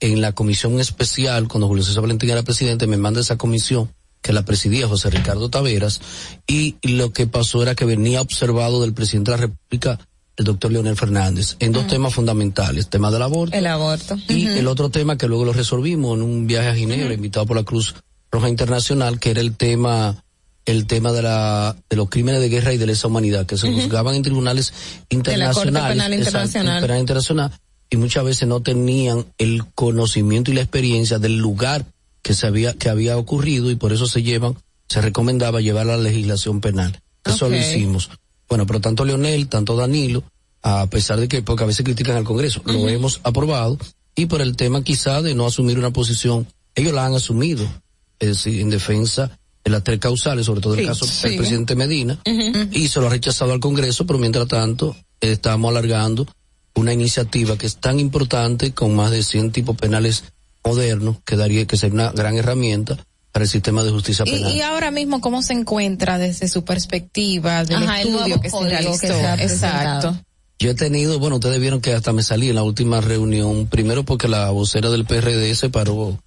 en 0.00 0.20
la 0.20 0.32
comisión 0.32 0.80
especial, 0.80 1.48
cuando 1.48 1.68
Julio 1.68 1.84
César 1.84 2.02
Valentín 2.02 2.30
era 2.30 2.42
presidente, 2.42 2.86
me 2.86 2.96
manda 2.96 3.20
esa 3.20 3.36
comisión 3.36 3.92
que 4.22 4.32
la 4.32 4.44
presidía 4.44 4.88
José 4.88 5.10
Ricardo 5.10 5.48
Taveras, 5.48 6.00
y 6.46 6.76
lo 6.82 7.12
que 7.12 7.26
pasó 7.26 7.62
era 7.62 7.74
que 7.74 7.84
venía 7.84 8.20
observado 8.20 8.82
del 8.82 8.92
presidente 8.92 9.30
de 9.30 9.36
la 9.36 9.42
República, 9.42 9.98
el 10.40 10.44
doctor 10.44 10.72
Leonel 10.72 10.96
Fernández, 10.96 11.56
en 11.60 11.70
dos 11.70 11.86
temas 11.86 12.14
fundamentales, 12.14 12.88
tema 12.88 13.10
del 13.10 13.20
aborto 13.20 13.54
El 13.54 13.66
aborto. 13.66 14.16
y 14.26 14.46
el 14.46 14.66
otro 14.68 14.88
tema 14.88 15.18
que 15.18 15.28
luego 15.28 15.44
lo 15.44 15.52
resolvimos 15.52 16.16
en 16.16 16.22
un 16.22 16.46
viaje 16.46 16.68
a 16.68 16.74
Ginebra, 16.74 17.12
invitado 17.12 17.44
por 17.44 17.58
la 17.58 17.62
Cruz 17.62 17.94
Roja 18.32 18.48
Internacional, 18.48 19.20
que 19.20 19.32
era 19.32 19.42
el 19.42 19.54
tema 19.56 20.24
el 20.64 20.86
tema 20.86 21.12
de 21.12 21.22
la 21.22 21.76
de 21.90 21.96
los 21.96 22.08
crímenes 22.08 22.40
de 22.40 22.48
guerra 22.48 22.72
y 22.72 22.78
de 22.78 22.86
lesa 22.86 23.08
humanidad 23.08 23.44
que 23.44 23.58
se 23.58 23.70
juzgaban 23.70 24.14
en 24.14 24.22
tribunales 24.22 24.72
De 25.10 25.36
la 25.36 25.52
Corte 25.52 25.68
internacionales, 25.68 25.92
Penal 25.94 26.14
Internacional. 26.14 26.80
penal 26.80 27.00
internacional, 27.00 27.52
y 27.90 27.96
muchas 27.98 28.24
veces 28.24 28.48
no 28.48 28.62
tenían 28.62 29.26
el 29.36 29.66
conocimiento 29.74 30.50
y 30.50 30.54
la 30.54 30.62
experiencia 30.62 31.18
del 31.18 31.36
lugar 31.36 31.84
que 32.22 32.32
se 32.32 32.46
había 32.46 32.72
que 32.72 32.88
había 32.88 33.18
ocurrido 33.18 33.70
y 33.70 33.76
por 33.76 33.92
eso 33.92 34.06
se 34.06 34.22
llevan 34.22 34.56
se 34.88 35.02
recomendaba 35.02 35.60
llevar 35.60 35.90
a 35.90 35.96
la 35.98 36.02
legislación 36.02 36.62
penal. 36.62 36.98
Eso 37.24 37.50
lo 37.50 37.56
hicimos. 37.56 38.10
Bueno, 38.50 38.66
pero 38.66 38.80
tanto 38.80 39.04
Leonel, 39.04 39.48
tanto 39.48 39.76
Danilo, 39.76 40.24
a 40.62 40.86
pesar 40.88 41.20
de 41.20 41.28
que, 41.28 41.40
porque 41.40 41.62
a 41.62 41.66
veces 41.66 41.84
critican 41.84 42.16
al 42.16 42.24
Congreso, 42.24 42.60
lo 42.66 42.88
hemos 42.88 43.20
aprobado 43.22 43.78
y 44.14 44.26
por 44.26 44.42
el 44.42 44.56
tema 44.56 44.82
quizá 44.82 45.22
de 45.22 45.34
no 45.34 45.46
asumir 45.46 45.78
una 45.78 45.92
posición, 45.92 46.46
ellos 46.74 46.92
la 46.92 47.06
han 47.06 47.14
asumido, 47.14 47.64
es 48.18 48.28
decir, 48.28 48.60
en 48.60 48.68
defensa 48.68 49.38
de 49.64 49.70
las 49.70 49.84
tres 49.84 50.00
causales, 50.00 50.46
sobre 50.46 50.60
todo 50.60 50.74
el 50.74 50.80
Sí, 50.80 50.86
caso 50.86 51.06
del 51.06 51.36
presidente 51.36 51.76
Medina, 51.76 52.18
y 52.72 52.88
se 52.88 53.00
lo 53.00 53.06
ha 53.06 53.10
rechazado 53.10 53.52
al 53.52 53.60
Congreso, 53.60 54.04
pero 54.04 54.18
mientras 54.18 54.48
tanto 54.48 54.96
eh, 55.20 55.32
estamos 55.32 55.70
alargando 55.70 56.26
una 56.74 56.92
iniciativa 56.92 57.56
que 57.56 57.66
es 57.66 57.76
tan 57.76 58.00
importante 58.00 58.72
con 58.72 58.94
más 58.96 59.12
de 59.12 59.22
100 59.22 59.52
tipos 59.52 59.76
penales 59.76 60.24
modernos, 60.64 61.18
que 61.24 61.36
daría 61.36 61.66
que 61.66 61.76
sería 61.76 61.94
una 61.94 62.10
gran 62.12 62.36
herramienta 62.36 62.98
para 63.32 63.44
el 63.44 63.48
sistema 63.50 63.82
de 63.84 63.90
justicia 63.90 64.24
penal. 64.24 64.52
y 64.54 64.60
ahora 64.60 64.90
mismo, 64.90 65.20
¿cómo 65.20 65.42
se 65.42 65.52
encuentra 65.52 66.18
desde 66.18 66.48
su 66.48 66.64
perspectiva 66.64 67.64
del 67.64 67.82
Ajá, 67.84 68.00
el 68.02 68.08
estudio 68.08 68.26
nuevo 68.28 68.42
que 68.42 68.50
se 68.50 68.60
realizó? 68.68 69.00
que 69.00 69.06
se. 69.08 69.42
Exacto. 69.44 70.16
Yo 70.58 70.70
he 70.70 70.74
tenido, 70.74 71.18
bueno, 71.18 71.36
ustedes 71.36 71.58
vieron 71.60 71.80
que 71.80 71.94
hasta 71.94 72.12
me 72.12 72.22
salí 72.22 72.48
en 72.50 72.56
la 72.56 72.62
última 72.62 73.00
reunión, 73.00 73.66
primero 73.66 74.04
porque 74.04 74.28
la 74.28 74.50
vocera 74.50 74.90
del 74.90 75.06
PRD 75.06 75.54
se 75.54 75.70
paró, 75.70 76.18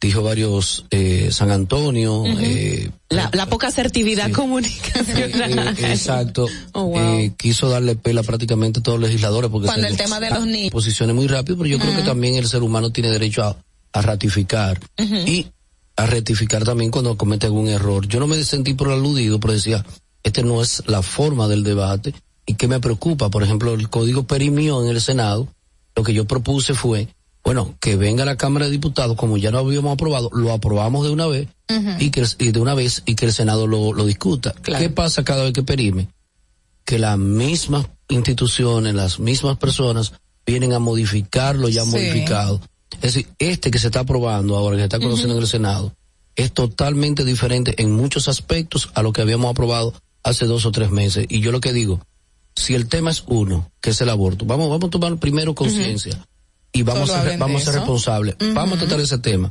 dijo 0.00 0.22
varios, 0.22 0.86
eh, 0.90 1.28
San 1.32 1.50
Antonio, 1.50 2.24
eh, 2.26 2.88
La, 3.10 3.28
la 3.34 3.44
poca 3.46 3.66
asertividad 3.66 4.30
comunicacional. 4.32 5.76
eh, 5.76 5.90
exacto, 5.90 6.46
Oh, 6.72 6.84
wow. 6.84 6.98
eh, 7.18 7.32
quiso 7.36 7.68
darle 7.68 7.96
pela 7.96 8.22
prácticamente 8.22 8.80
a 8.80 8.82
todos 8.82 8.98
los 9.00 9.08
legisladores 9.10 9.50
porque 9.50 9.66
Cuando 9.66 9.86
se 9.86 9.90
el 9.92 9.98
tema 9.98 10.18
de 10.20 10.30
los 10.30 10.46
niños. 10.46 10.70
posiciones 10.70 11.14
muy 11.14 11.26
rápido, 11.26 11.58
pero 11.58 11.68
yo 11.68 11.78
creo 11.78 11.94
que 11.96 12.02
también 12.02 12.36
el 12.36 12.48
ser 12.48 12.62
humano 12.62 12.90
tiene 12.90 13.10
derecho 13.10 13.42
a, 13.42 13.56
a 13.92 14.02
ratificar 14.02 14.80
y 15.26 15.46
a 15.98 16.06
rectificar 16.06 16.64
también 16.64 16.90
cuando 16.90 17.16
comete 17.16 17.46
algún 17.46 17.68
error. 17.68 18.06
Yo 18.08 18.20
no 18.20 18.26
me 18.26 18.42
sentí 18.44 18.72
por 18.74 18.88
aludido, 18.90 19.38
pero 19.40 19.52
decía, 19.52 19.84
este 20.22 20.42
no 20.42 20.62
es 20.62 20.82
la 20.86 21.02
forma 21.02 21.48
del 21.48 21.64
debate 21.64 22.14
y 22.46 22.54
que 22.54 22.68
me 22.68 22.80
preocupa, 22.80 23.28
por 23.30 23.42
ejemplo, 23.42 23.74
el 23.74 23.90
código 23.90 24.22
perimió 24.22 24.82
en 24.82 24.88
el 24.90 25.00
Senado, 25.00 25.48
lo 25.94 26.02
que 26.04 26.14
yo 26.14 26.24
propuse 26.24 26.72
fue 26.74 27.08
Bueno, 27.44 27.74
que 27.80 27.96
venga 27.96 28.24
la 28.24 28.36
Cámara 28.36 28.66
de 28.66 28.72
Diputados, 28.72 29.16
como 29.16 29.36
ya 29.38 29.50
lo 29.50 29.58
habíamos 29.58 29.92
aprobado, 29.92 30.28
lo 30.32 30.52
aprobamos 30.52 31.04
de 31.06 31.12
una 31.12 31.26
vez 31.26 31.48
y 31.98 32.10
que 32.10 32.24
y 32.38 32.52
de 32.52 32.60
una 32.60 32.74
vez 32.74 33.02
y 33.06 33.14
que 33.14 33.26
el 33.26 33.32
Senado 33.32 33.66
lo, 33.66 33.92
lo 33.92 34.04
discuta. 34.06 34.54
¿Qué 34.62 34.90
pasa 34.90 35.24
cada 35.24 35.44
vez 35.44 35.52
que 35.52 35.62
perime? 35.62 36.08
Que 36.84 36.98
las 36.98 37.18
mismas 37.18 37.86
instituciones, 38.08 38.94
las 38.94 39.18
mismas 39.18 39.56
personas 39.58 40.12
vienen 40.46 40.72
a 40.74 40.78
modificar 40.78 41.56
lo 41.56 41.68
ya 41.68 41.84
Sí. 41.84 41.90
modificado. 41.90 42.60
Es 42.96 43.14
decir, 43.14 43.28
este 43.38 43.70
que 43.70 43.78
se 43.78 43.86
está 43.88 44.00
aprobando 44.00 44.56
ahora, 44.56 44.76
que 44.76 44.80
se 44.82 44.84
está 44.84 44.98
conociendo 44.98 45.34
en 45.36 45.40
el 45.42 45.46
Senado, 45.46 45.94
es 46.36 46.52
totalmente 46.52 47.24
diferente 47.24 47.74
en 47.82 47.92
muchos 47.92 48.28
aspectos 48.28 48.90
a 48.94 49.02
lo 49.02 49.12
que 49.12 49.20
habíamos 49.22 49.50
aprobado 49.50 49.94
hace 50.22 50.46
dos 50.46 50.66
o 50.66 50.72
tres 50.72 50.90
meses. 50.90 51.26
Y 51.28 51.40
yo 51.40 51.52
lo 51.52 51.60
que 51.60 51.72
digo, 51.72 52.00
si 52.56 52.74
el 52.74 52.88
tema 52.88 53.10
es 53.10 53.24
uno, 53.26 53.70
que 53.80 53.90
es 53.90 54.00
el 54.00 54.08
aborto, 54.08 54.44
vamos, 54.44 54.68
vamos 54.70 54.88
a 54.88 54.90
tomar 54.90 55.16
primero 55.18 55.54
conciencia 55.54 56.24
y 56.72 56.82
vamos 56.82 57.08
Solo 57.08 57.20
a, 57.20 57.24
ser- 57.24 57.38
vamos 57.38 57.62
a 57.62 57.64
ser 57.66 57.74
responsables. 57.74 58.36
Vamos 58.54 58.76
a 58.76 58.80
tratar 58.80 59.00
ese 59.00 59.18
tema. 59.18 59.48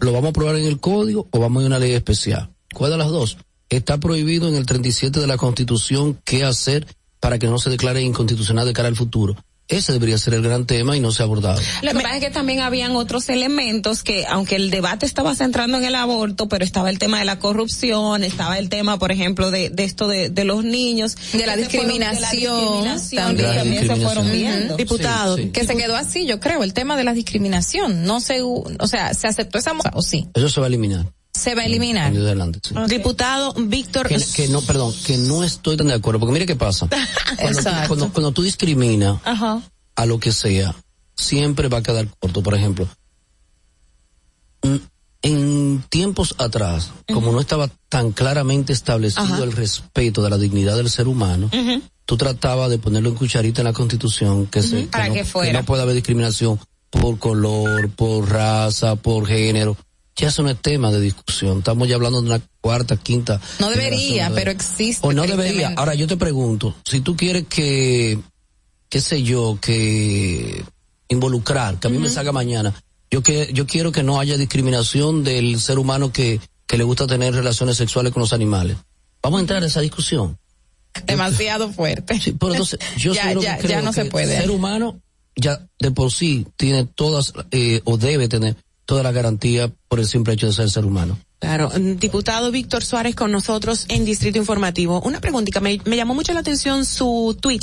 ¿Lo 0.00 0.12
vamos 0.12 0.26
a 0.28 0.30
aprobar 0.30 0.56
en 0.56 0.66
el 0.66 0.78
código 0.80 1.26
o 1.30 1.40
vamos 1.40 1.60
a 1.60 1.66
ir 1.66 1.72
a 1.72 1.76
una 1.76 1.78
ley 1.78 1.92
especial? 1.92 2.50
¿Cuál 2.74 2.92
de 2.92 2.98
las 2.98 3.08
dos? 3.08 3.36
Está 3.68 3.98
prohibido 3.98 4.48
en 4.48 4.56
el 4.56 4.66
37 4.66 5.20
de 5.20 5.26
la 5.26 5.36
Constitución 5.36 6.18
qué 6.24 6.44
hacer 6.44 6.86
para 7.20 7.38
que 7.38 7.46
no 7.48 7.58
se 7.58 7.70
declare 7.70 8.02
inconstitucional 8.02 8.66
de 8.66 8.72
cara 8.72 8.88
al 8.88 8.96
futuro. 8.96 9.36
Ese 9.70 9.92
debería 9.92 10.18
ser 10.18 10.34
el 10.34 10.42
gran 10.42 10.66
tema 10.66 10.96
y 10.96 11.00
no 11.00 11.12
se 11.12 11.22
ha 11.22 11.26
abordado. 11.26 11.60
Lo 11.82 11.92
que 11.92 12.00
pasa 12.00 12.16
es 12.16 12.20
que 12.24 12.30
también 12.30 12.60
habían 12.60 12.96
otros 12.96 13.28
elementos 13.28 14.02
que, 14.02 14.26
aunque 14.26 14.56
el 14.56 14.70
debate 14.70 15.06
estaba 15.06 15.34
centrando 15.34 15.78
en 15.78 15.84
el 15.84 15.94
aborto, 15.94 16.48
pero 16.48 16.64
estaba 16.64 16.90
el 16.90 16.98
tema 16.98 17.18
de 17.20 17.24
la 17.24 17.38
corrupción, 17.38 18.22
estaba 18.24 18.58
el 18.58 18.68
tema, 18.68 18.98
por 18.98 19.12
ejemplo, 19.12 19.50
de, 19.50 19.70
de 19.70 19.84
esto 19.84 20.08
de, 20.08 20.28
de 20.28 20.44
los 20.44 20.64
niños. 20.64 21.16
De 21.32 21.46
la 21.46 21.56
que 21.56 21.64
se 21.64 21.70
fueron- 21.78 21.98
de 21.98 21.98
la 22.20 22.30
discriminación 22.30 23.24
también. 23.26 23.54
también 23.54 23.86
se 23.86 23.96
fueron 23.96 24.30
viendo. 24.32 24.76
Diputado, 24.76 25.36
que 25.36 25.64
se 25.64 25.76
quedó 25.76 25.96
así, 25.96 26.26
yo 26.26 26.40
creo, 26.40 26.62
el 26.64 26.74
tema 26.74 26.96
de 26.96 27.04
la 27.04 27.14
discriminación. 27.14 28.04
No 28.04 28.20
se, 28.20 28.42
o 28.42 28.86
sea, 28.86 29.14
se 29.14 29.26
aceptó 29.28 29.58
esa 29.58 29.70
o 29.94 30.02
sí, 30.02 30.28
Eso 30.34 30.48
se 30.48 30.60
va 30.60 30.66
a 30.66 30.68
eliminar. 30.68 31.06
Se 31.32 31.54
va 31.54 31.62
a 31.62 31.66
eliminar. 31.66 32.12
De 32.12 32.20
adelante, 32.20 32.60
sí. 32.62 32.74
Diputado 32.88 33.54
Víctor. 33.54 34.08
Que, 34.08 34.18
que 34.34 34.48
no, 34.48 34.60
perdón, 34.62 34.92
que 35.06 35.16
no 35.16 35.44
estoy 35.44 35.76
tan 35.76 35.88
de 35.88 35.94
acuerdo, 35.94 36.20
porque 36.20 36.32
mire 36.32 36.46
qué 36.46 36.56
pasa. 36.56 36.88
Cuando, 37.40 37.62
tú- 37.62 37.70
cuando, 37.88 38.12
cuando 38.12 38.32
tú 38.32 38.42
discriminas 38.42 39.20
Ajá. 39.24 39.62
a 39.96 40.06
lo 40.06 40.18
que 40.18 40.32
sea, 40.32 40.74
siempre 41.16 41.68
va 41.68 41.78
a 41.78 41.82
quedar 41.82 42.06
corto. 42.18 42.42
Por 42.42 42.54
ejemplo, 42.54 42.88
mm, 44.62 44.76
en 45.22 45.84
tiempos 45.90 46.34
atrás, 46.38 46.90
como 47.12 47.30
no 47.32 47.40
estaba 47.40 47.68
tan 47.88 48.12
claramente 48.12 48.72
establecido 48.72 49.22
Ajá. 49.24 49.42
el 49.44 49.52
respeto 49.52 50.22
de 50.22 50.30
la 50.30 50.38
dignidad 50.38 50.76
del 50.76 50.90
ser 50.90 51.08
humano, 51.08 51.46
Ujú. 51.52 51.82
tú 52.06 52.16
tratabas 52.16 52.70
de 52.70 52.78
ponerlo 52.78 53.10
en 53.10 53.14
cucharita 53.16 53.60
en 53.60 53.66
la 53.66 53.72
constitución 53.72 54.46
que, 54.46 54.62
se, 54.62 54.82
Para 54.84 55.08
no, 55.08 55.14
que 55.14 55.24
fuera. 55.24 55.60
no 55.60 55.64
pueda 55.66 55.82
haber 55.82 55.94
discriminación 55.94 56.58
por 56.90 57.18
color, 57.18 57.90
por 57.90 58.28
raza, 58.30 58.96
por 58.96 59.26
género. 59.26 59.76
Ya 60.20 60.28
eso 60.28 60.42
no 60.42 60.50
es 60.50 60.60
tema 60.60 60.90
de 60.90 61.00
discusión. 61.00 61.58
Estamos 61.58 61.88
ya 61.88 61.94
hablando 61.94 62.20
de 62.20 62.26
una 62.28 62.40
cuarta, 62.60 62.96
quinta. 62.96 63.40
No 63.58 63.70
debería, 63.70 64.28
de- 64.28 64.34
pero 64.34 64.50
existe. 64.50 65.06
o 65.06 65.12
no 65.12 65.26
debería. 65.26 65.72
Ahora 65.76 65.94
yo 65.94 66.06
te 66.06 66.16
pregunto, 66.16 66.74
si 66.84 67.00
tú 67.00 67.16
quieres 67.16 67.44
que, 67.48 68.18
qué 68.88 69.00
sé 69.00 69.22
yo, 69.22 69.58
que 69.60 70.62
involucrar, 71.08 71.78
que 71.80 71.88
a 71.88 71.90
mí 71.90 71.98
me 71.98 72.08
salga 72.08 72.32
mañana, 72.32 72.74
yo 73.10 73.22
que 73.22 73.50
yo 73.52 73.66
quiero 73.66 73.92
que 73.92 74.02
no 74.02 74.20
haya 74.20 74.36
discriminación 74.36 75.24
del 75.24 75.60
ser 75.60 75.78
humano 75.78 76.12
que, 76.12 76.40
que 76.66 76.76
le 76.76 76.84
gusta 76.84 77.06
tener 77.06 77.34
relaciones 77.34 77.76
sexuales 77.76 78.12
con 78.12 78.20
los 78.20 78.32
animales. 78.32 78.76
Vamos 79.22 79.38
a 79.38 79.40
entrar 79.40 79.62
a 79.62 79.66
esa 79.66 79.80
discusión. 79.80 80.38
Demasiado 81.06 81.72
fuerte. 81.72 82.20
Sí, 82.20 82.32
pero 82.38 82.52
entonces 82.52 82.78
yo 82.96 83.12
ya, 83.14 83.32
ya, 83.34 83.56
que 83.56 83.62
creo 83.62 83.70
ya 83.78 83.82
no 83.82 83.90
que 83.92 84.02
se 84.02 84.10
puede. 84.10 84.36
El 84.36 84.42
ser 84.42 84.50
humano 84.50 85.00
ya 85.36 85.66
de 85.78 85.90
por 85.90 86.12
sí 86.12 86.46
tiene 86.56 86.84
todas 86.84 87.32
eh, 87.50 87.80
o 87.84 87.96
debe 87.96 88.28
tener 88.28 88.56
toda 88.90 89.04
la 89.04 89.12
garantía 89.12 89.70
por 89.88 90.00
el 90.00 90.06
simple 90.08 90.34
hecho 90.34 90.48
de 90.48 90.52
ser 90.52 90.68
ser 90.68 90.84
humano. 90.84 91.16
Claro, 91.38 91.70
mm, 91.70 91.94
diputado 91.98 92.50
Víctor 92.50 92.82
Suárez 92.82 93.14
con 93.14 93.30
nosotros 93.30 93.84
en 93.88 94.04
Distrito 94.04 94.36
Informativo. 94.36 95.00
Una 95.02 95.20
preguntita, 95.20 95.60
me, 95.60 95.80
me 95.84 95.96
llamó 95.96 96.12
mucho 96.12 96.32
la 96.32 96.40
atención 96.40 96.84
su 96.84 97.38
tweet 97.40 97.60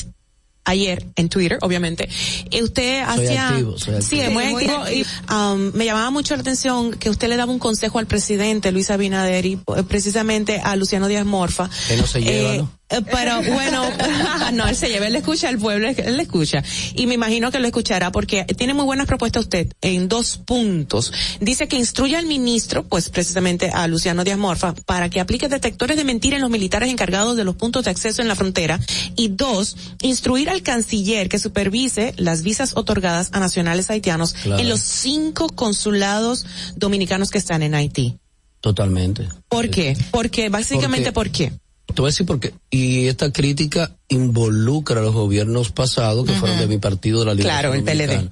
ayer 0.64 1.06
en 1.18 1.28
Twitter, 1.28 1.58
obviamente. 1.62 2.08
Y 2.50 2.62
usted 2.64 3.02
hacía 3.06 3.50
activo, 3.50 3.78
soy 3.78 4.02
sí, 4.02 4.22
activo. 4.22 4.24
es 4.24 4.32
muy 4.32 4.44
Sí, 4.46 4.52
muy 4.52 4.70
activo. 4.70 4.90
Y, 5.30 5.34
um, 5.34 5.72
me 5.74 5.84
llamaba 5.86 6.12
mucho 6.12 6.34
la 6.36 6.42
atención 6.42 6.92
que 6.92 7.10
usted 7.10 7.28
le 7.28 7.36
daba 7.36 7.52
un 7.52 7.60
consejo 7.60 8.00
al 8.00 8.06
presidente 8.08 8.72
Luis 8.72 8.90
Abinader 8.90 9.46
y 9.46 9.54
eh, 9.54 9.84
precisamente 9.88 10.62
a 10.64 10.76
Luciano 10.78 11.08
Díaz 11.10 11.26
Morfa. 11.26 11.70
Que 11.90 11.98
no 11.98 12.08
se 12.08 12.22
lleva, 12.22 12.56
Eh, 12.56 12.58
¿no? 12.60 12.72
Eh, 12.90 13.02
Pero 13.12 13.42
bueno, 13.54 13.84
no, 14.54 14.68
él 14.68 14.76
se 14.76 14.90
lleva, 14.90 15.08
él 15.08 15.14
le 15.14 15.20
escucha 15.20 15.50
al 15.50 15.58
pueblo, 15.58 15.88
él 15.88 16.18
le 16.18 16.24
escucha. 16.24 16.64
Y 16.96 17.06
me 17.08 17.14
imagino 17.16 17.52
que 17.52 17.60
lo 17.60 17.68
escuchará 17.68 18.12
porque 18.12 18.46
tiene 18.46 18.74
muy 18.74 18.86
buenas 18.86 19.08
propuestas 19.08 19.44
usted 19.44 19.72
en 19.82 20.08
dos 20.08 20.38
puntos. 20.38 21.12
Dice 21.40 21.68
que 21.68 21.76
instruya 21.78 22.20
al 22.20 22.26
ministro, 22.26 22.84
pues 22.84 23.10
precisamente 23.10 23.70
a 23.74 23.88
Luciano 23.88 24.24
Díaz 24.24 24.38
Morfa, 24.38 24.74
para 24.86 25.10
que 25.10 25.20
aplique 25.20 25.48
detectores 25.50 25.98
de 25.98 26.04
mentira 26.04 26.36
en 26.36 26.42
los 26.42 26.52
militares 26.52 26.90
encargados 26.90 27.38
de 27.38 27.44
los 27.44 27.56
puntos 27.56 27.86
de 27.86 27.92
acceso 27.92 28.22
en 28.22 28.28
la 28.28 28.36
frontera. 28.36 28.80
Y 29.16 29.30
dos, 29.30 29.76
instruir 30.02 30.50
al 30.50 30.62
canciller 30.64 31.30
que 31.30 31.40
supervise 31.40 32.14
las 32.18 32.42
visas 32.44 32.74
otorgadas 32.76 33.30
a 33.34 33.40
nacionales 33.40 33.90
haitianos 33.90 34.34
Claro. 34.34 34.62
en 34.62 34.70
los 34.70 34.80
cinco 34.82 35.48
consulados 35.50 36.46
dominicanos 36.76 37.30
que 37.32 37.38
están 37.38 37.64
en 37.64 37.76
Haití. 37.76 38.18
Totalmente. 38.62 39.28
¿Por 39.50 39.70
qué? 39.70 39.98
Porque 40.12 40.50
básicamente, 40.50 41.12
¿por 41.12 41.30
qué? 41.30 41.54
Te 41.88 42.02
voy 42.02 42.10
a 42.10 42.12
decir 42.12 42.26
por 42.26 42.40
qué. 42.40 42.54
Y 42.70 43.08
esta 43.08 43.32
crítica 43.32 43.96
involucra 44.10 45.00
a 45.00 45.04
los 45.04 45.14
gobiernos 45.14 45.72
pasados 45.72 46.28
que 46.28 46.34
fueron 46.34 46.60
de 46.60 46.68
mi 46.68 46.78
partido 46.78 47.20
de 47.20 47.26
la 47.26 47.34
Liga 47.34 47.50
Claro, 47.50 47.74
el 47.74 47.84
PLD. 47.84 48.30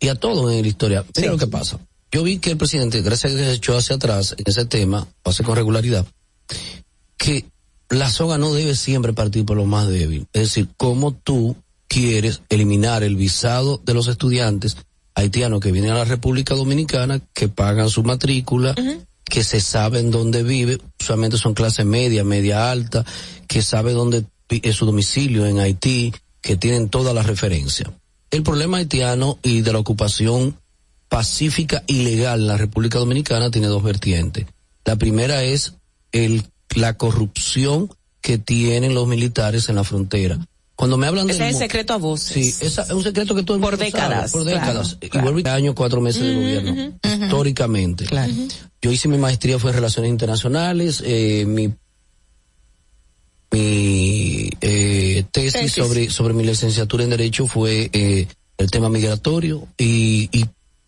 Y 0.00 0.08
a 0.08 0.14
todos 0.14 0.52
en 0.52 0.62
la 0.62 0.68
historia. 0.68 1.04
Mira 1.16 1.30
lo 1.30 1.38
que 1.38 1.46
pasa. 1.46 1.78
Yo 2.10 2.22
vi 2.22 2.38
que 2.38 2.50
el 2.50 2.56
presidente, 2.56 3.02
gracias 3.02 3.34
a 3.34 3.36
que 3.36 3.44
se 3.44 3.52
echó 3.52 3.76
hacia 3.76 3.96
atrás 3.96 4.34
en 4.38 4.44
ese 4.46 4.64
tema, 4.64 5.06
lo 5.24 5.30
hace 5.30 5.44
con 5.44 5.56
regularidad, 5.56 6.06
que 7.18 7.44
la 7.90 8.10
soga 8.10 8.38
no 8.38 8.54
debe 8.54 8.74
siempre 8.74 9.12
partir 9.12 9.44
por 9.44 9.56
lo 9.56 9.66
más 9.66 9.88
débil. 9.88 10.26
Es 10.32 10.42
decir, 10.42 10.68
cómo 10.76 11.12
tú 11.12 11.56
quieres 11.86 12.42
eliminar 12.48 13.02
el 13.02 13.16
visado 13.16 13.80
de 13.84 13.94
los 13.94 14.08
estudiantes 14.08 14.76
haitianos 15.14 15.60
que 15.60 15.72
vienen 15.72 15.90
a 15.90 15.96
la 15.96 16.04
República 16.04 16.54
Dominicana, 16.54 17.20
que 17.34 17.48
pagan 17.48 17.90
su 17.90 18.02
matrícula, 18.02 18.74
que 19.28 19.44
se 19.44 19.60
saben 19.60 20.10
dónde 20.10 20.42
vive, 20.42 20.78
usualmente 21.00 21.36
son 21.36 21.54
clase 21.54 21.84
media, 21.84 22.24
media 22.24 22.70
alta, 22.70 23.04
que 23.46 23.62
sabe 23.62 23.92
dónde 23.92 24.24
es 24.48 24.76
su 24.76 24.86
domicilio 24.86 25.46
en 25.46 25.58
Haití, 25.58 26.12
que 26.40 26.56
tienen 26.56 26.88
toda 26.88 27.12
la 27.12 27.22
referencia. 27.22 27.92
El 28.30 28.42
problema 28.42 28.78
haitiano 28.78 29.38
y 29.42 29.62
de 29.62 29.72
la 29.72 29.78
ocupación 29.78 30.56
pacífica 31.08 31.82
y 31.86 32.02
legal 32.02 32.40
en 32.40 32.46
la 32.46 32.56
República 32.56 32.98
Dominicana 32.98 33.50
tiene 33.50 33.68
dos 33.68 33.82
vertientes. 33.82 34.46
La 34.84 34.96
primera 34.96 35.42
es 35.42 35.74
el, 36.12 36.44
la 36.74 36.94
corrupción 36.94 37.90
que 38.20 38.38
tienen 38.38 38.94
los 38.94 39.06
militares 39.06 39.68
en 39.68 39.76
la 39.76 39.84
frontera. 39.84 40.38
Cuando 40.78 40.96
me 40.96 41.08
hablan 41.08 41.28
Ese 41.28 41.40
del 41.40 41.48
es 41.48 41.54
el 41.56 41.60
secreto 41.62 41.92
a 41.92 41.96
voces. 41.96 42.32
Sí, 42.54 42.64
esa 42.64 42.82
es 42.82 42.90
un 42.90 43.02
secreto 43.02 43.34
que 43.34 43.42
todo 43.42 43.56
el 43.56 43.60
Por 43.60 43.72
sabe, 43.72 43.86
décadas, 43.86 44.30
por 44.30 44.44
claro, 44.44 44.60
décadas. 44.60 44.96
claro. 45.00 45.18
Y 45.28 45.32
vuelvo 45.32 45.50
a 45.50 45.54
año, 45.54 45.74
cuatro 45.74 46.00
meses 46.00 46.22
de 46.22 46.34
gobierno, 46.36 46.94
históricamente. 47.24 48.06
Yo 48.80 48.92
hice 48.92 49.08
mi 49.08 49.18
maestría 49.18 49.58
fue 49.58 49.70
en 49.70 49.74
Relaciones 49.78 50.08
Internacionales, 50.08 51.02
eh, 51.04 51.44
mi 51.48 51.74
mi 53.50 54.50
eh, 54.60 55.24
tesis, 55.32 55.52
Tesis. 55.52 55.72
sobre 55.72 56.10
sobre 56.10 56.32
mi 56.34 56.44
licenciatura 56.44 57.02
en 57.02 57.10
Derecho 57.10 57.48
fue 57.48 57.90
eh, 57.92 58.28
el 58.56 58.70
tema 58.70 58.88
migratorio 58.88 59.66
y, 59.76 60.28
y 60.30 60.44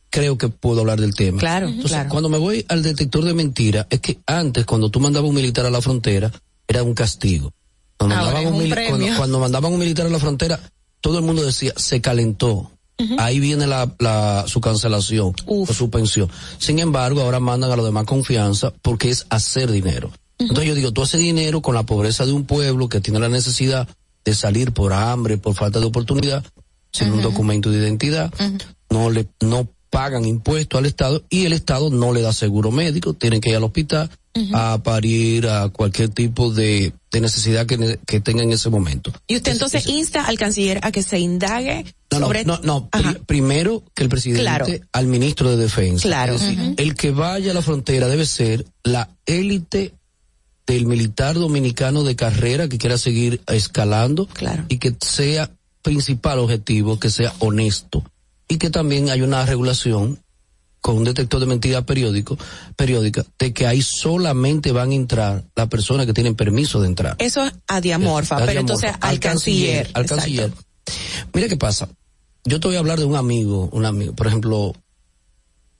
creo 0.08 0.38
que 0.38 0.48
puedo 0.50 0.82
hablar 0.82 1.00
del 1.00 1.14
tema. 1.16 1.40
Claro, 1.40 1.66
Entonces, 1.66 1.90
claro. 1.90 2.10
cuando 2.10 2.28
me 2.28 2.38
voy 2.38 2.64
al 2.68 2.84
detector 2.84 3.24
de 3.24 3.34
mentiras, 3.34 3.86
es 3.90 3.98
que 4.00 4.18
antes, 4.26 4.66
cuando 4.66 4.88
tú 4.88 5.00
mandabas 5.00 5.28
un 5.28 5.34
militar 5.34 5.66
a 5.66 5.70
la 5.70 5.80
frontera, 5.80 6.30
era 6.68 6.84
un 6.84 6.94
castigo. 6.94 7.52
Cuando, 8.01 8.16
Ahora 8.16 8.32
mandaban 8.32 8.47
un, 8.55 8.55
un 8.55 8.64
mili- 8.64 8.72
premio. 8.74 8.89
cuando, 8.97 9.16
cuando 9.18 9.39
mandaban 9.40 9.72
un 9.74 9.78
militar 9.78 10.06
a 10.06 10.09
la 10.09 10.18
frontera, 10.18 10.59
todo 11.02 11.18
el 11.18 11.24
mundo 11.24 11.44
decía, 11.44 11.72
se 11.77 12.01
calentó. 12.01 12.70
Ahí 13.18 13.40
viene 13.40 13.66
la, 13.66 13.90
la, 13.98 14.44
su 14.47 14.60
cancelación 14.60 15.35
o 15.47 15.66
suspensión. 15.66 16.28
Sin 16.59 16.78
embargo, 16.81 17.22
ahora 17.22 17.40
mandan 17.40 17.70
a 17.70 17.77
los 17.77 17.85
demás 17.86 18.05
confianza 18.05 18.72
porque 18.82 19.09
es 19.10 19.27
hacer 19.31 19.70
dinero. 19.70 20.10
Entonces 20.39 20.66
yo 20.66 20.74
digo, 20.74 20.93
tú 20.93 21.02
haces 21.02 21.18
dinero 21.20 21.62
con 21.62 21.74
la 21.74 21.85
pobreza 21.85 22.27
de 22.27 22.32
un 22.32 22.44
pueblo 22.44 22.89
que 22.90 23.01
tiene 23.01 23.18
la 23.18 23.28
necesidad 23.31 23.89
de 24.24 24.35
salir 24.35 24.72
por 24.72 24.93
hambre, 24.93 25.39
por 25.39 25.55
falta 25.55 25.81
de 25.81 25.86
oportunidad, 25.86 26.44
sin 26.93 27.10
un 27.12 27.22
documento 27.22 27.70
de 27.70 27.78
identidad, 27.78 28.32
no 28.90 29.09
le, 29.10 29.27
no 29.40 29.66
pagan 29.90 30.24
impuestos 30.24 30.78
al 30.78 30.86
Estado 30.86 31.22
y 31.28 31.44
el 31.46 31.52
Estado 31.52 31.90
no 31.90 32.12
le 32.14 32.22
da 32.22 32.32
seguro 32.32 32.70
médico, 32.70 33.12
tienen 33.14 33.40
que 33.40 33.50
ir 33.50 33.56
al 33.56 33.64
hospital 33.64 34.08
a 34.54 34.78
parir 34.84 35.48
a 35.48 35.68
cualquier 35.70 36.08
tipo 36.10 36.52
de, 36.52 36.92
de 37.10 37.20
necesidad 37.20 37.66
que, 37.66 37.98
que 38.06 38.20
tenga 38.20 38.44
en 38.44 38.52
ese 38.52 38.70
momento. 38.70 39.12
Y 39.26 39.36
usted 39.36 39.50
entonces 39.52 39.86
insta 39.88 40.24
al 40.24 40.38
canciller 40.38 40.78
a 40.82 40.92
que 40.92 41.02
se 41.02 41.18
indague 41.18 41.84
No, 42.12 42.20
no, 42.20 42.26
sobre... 42.26 42.44
no, 42.44 42.60
no, 42.62 42.88
pri- 42.88 43.18
primero 43.26 43.82
que 43.92 44.04
el 44.04 44.08
presidente 44.08 44.42
Claro. 44.42 44.66
al 44.92 45.06
ministro 45.08 45.50
de 45.50 45.56
Defensa. 45.56 46.02
Claro. 46.06 46.34
Es 46.36 46.42
decir, 46.42 46.60
Ujú. 46.60 46.74
El 46.76 46.94
que 46.94 47.10
vaya 47.10 47.50
a 47.50 47.54
la 47.54 47.62
frontera 47.62 48.06
debe 48.06 48.24
ser 48.24 48.64
la 48.84 49.10
élite 49.26 49.94
del 50.64 50.86
militar 50.86 51.34
dominicano 51.34 52.04
de 52.04 52.14
carrera 52.14 52.68
que 52.68 52.78
quiera 52.78 52.96
seguir 52.98 53.40
escalando 53.48 54.28
y 54.68 54.78
que 54.78 54.94
sea 55.00 55.50
principal 55.82 56.38
objetivo 56.38 57.00
que 57.00 57.10
sea 57.10 57.34
honesto. 57.40 58.04
Y 58.51 58.59
que 58.59 58.68
también 58.68 59.09
hay 59.09 59.22
una 59.22 59.47
regulación 59.47 60.18
con 60.81 60.97
un 60.97 61.05
detector 61.05 61.39
de 61.39 61.47
mentiras 61.47 61.85
periódico, 61.85 62.36
periódica, 62.74 63.24
de 63.39 63.52
que 63.52 63.66
ahí 63.66 63.81
solamente 63.81 64.72
van 64.72 64.90
a 64.90 64.94
entrar 64.94 65.44
las 65.55 65.68
personas 65.68 66.05
que 66.05 66.12
tienen 66.12 66.35
permiso 66.35 66.81
de 66.81 66.89
entrar. 66.89 67.14
Eso 67.20 67.44
es 67.44 67.52
a 67.68 67.81
Diamorfa, 67.81 68.40
Eh, 68.40 68.43
a 68.43 68.47
pero 68.47 68.60
entonces 68.60 68.93
al, 69.01 69.20
canciller. 69.20 69.89
Al 69.94 70.06
canciller. 70.06 70.52
Mira 71.32 71.48
qué 71.48 71.56
pasa. 71.56 71.89
Yo 72.44 72.59
te 72.59 72.66
voy 72.66 72.77
a 72.77 72.81
hablar 72.81 72.98
de 72.98 73.05
un 73.05 73.14
amigo, 73.14 73.68
un 73.72 73.85
amigo, 73.85 74.14
por 74.14 74.27
ejemplo, 74.27 74.74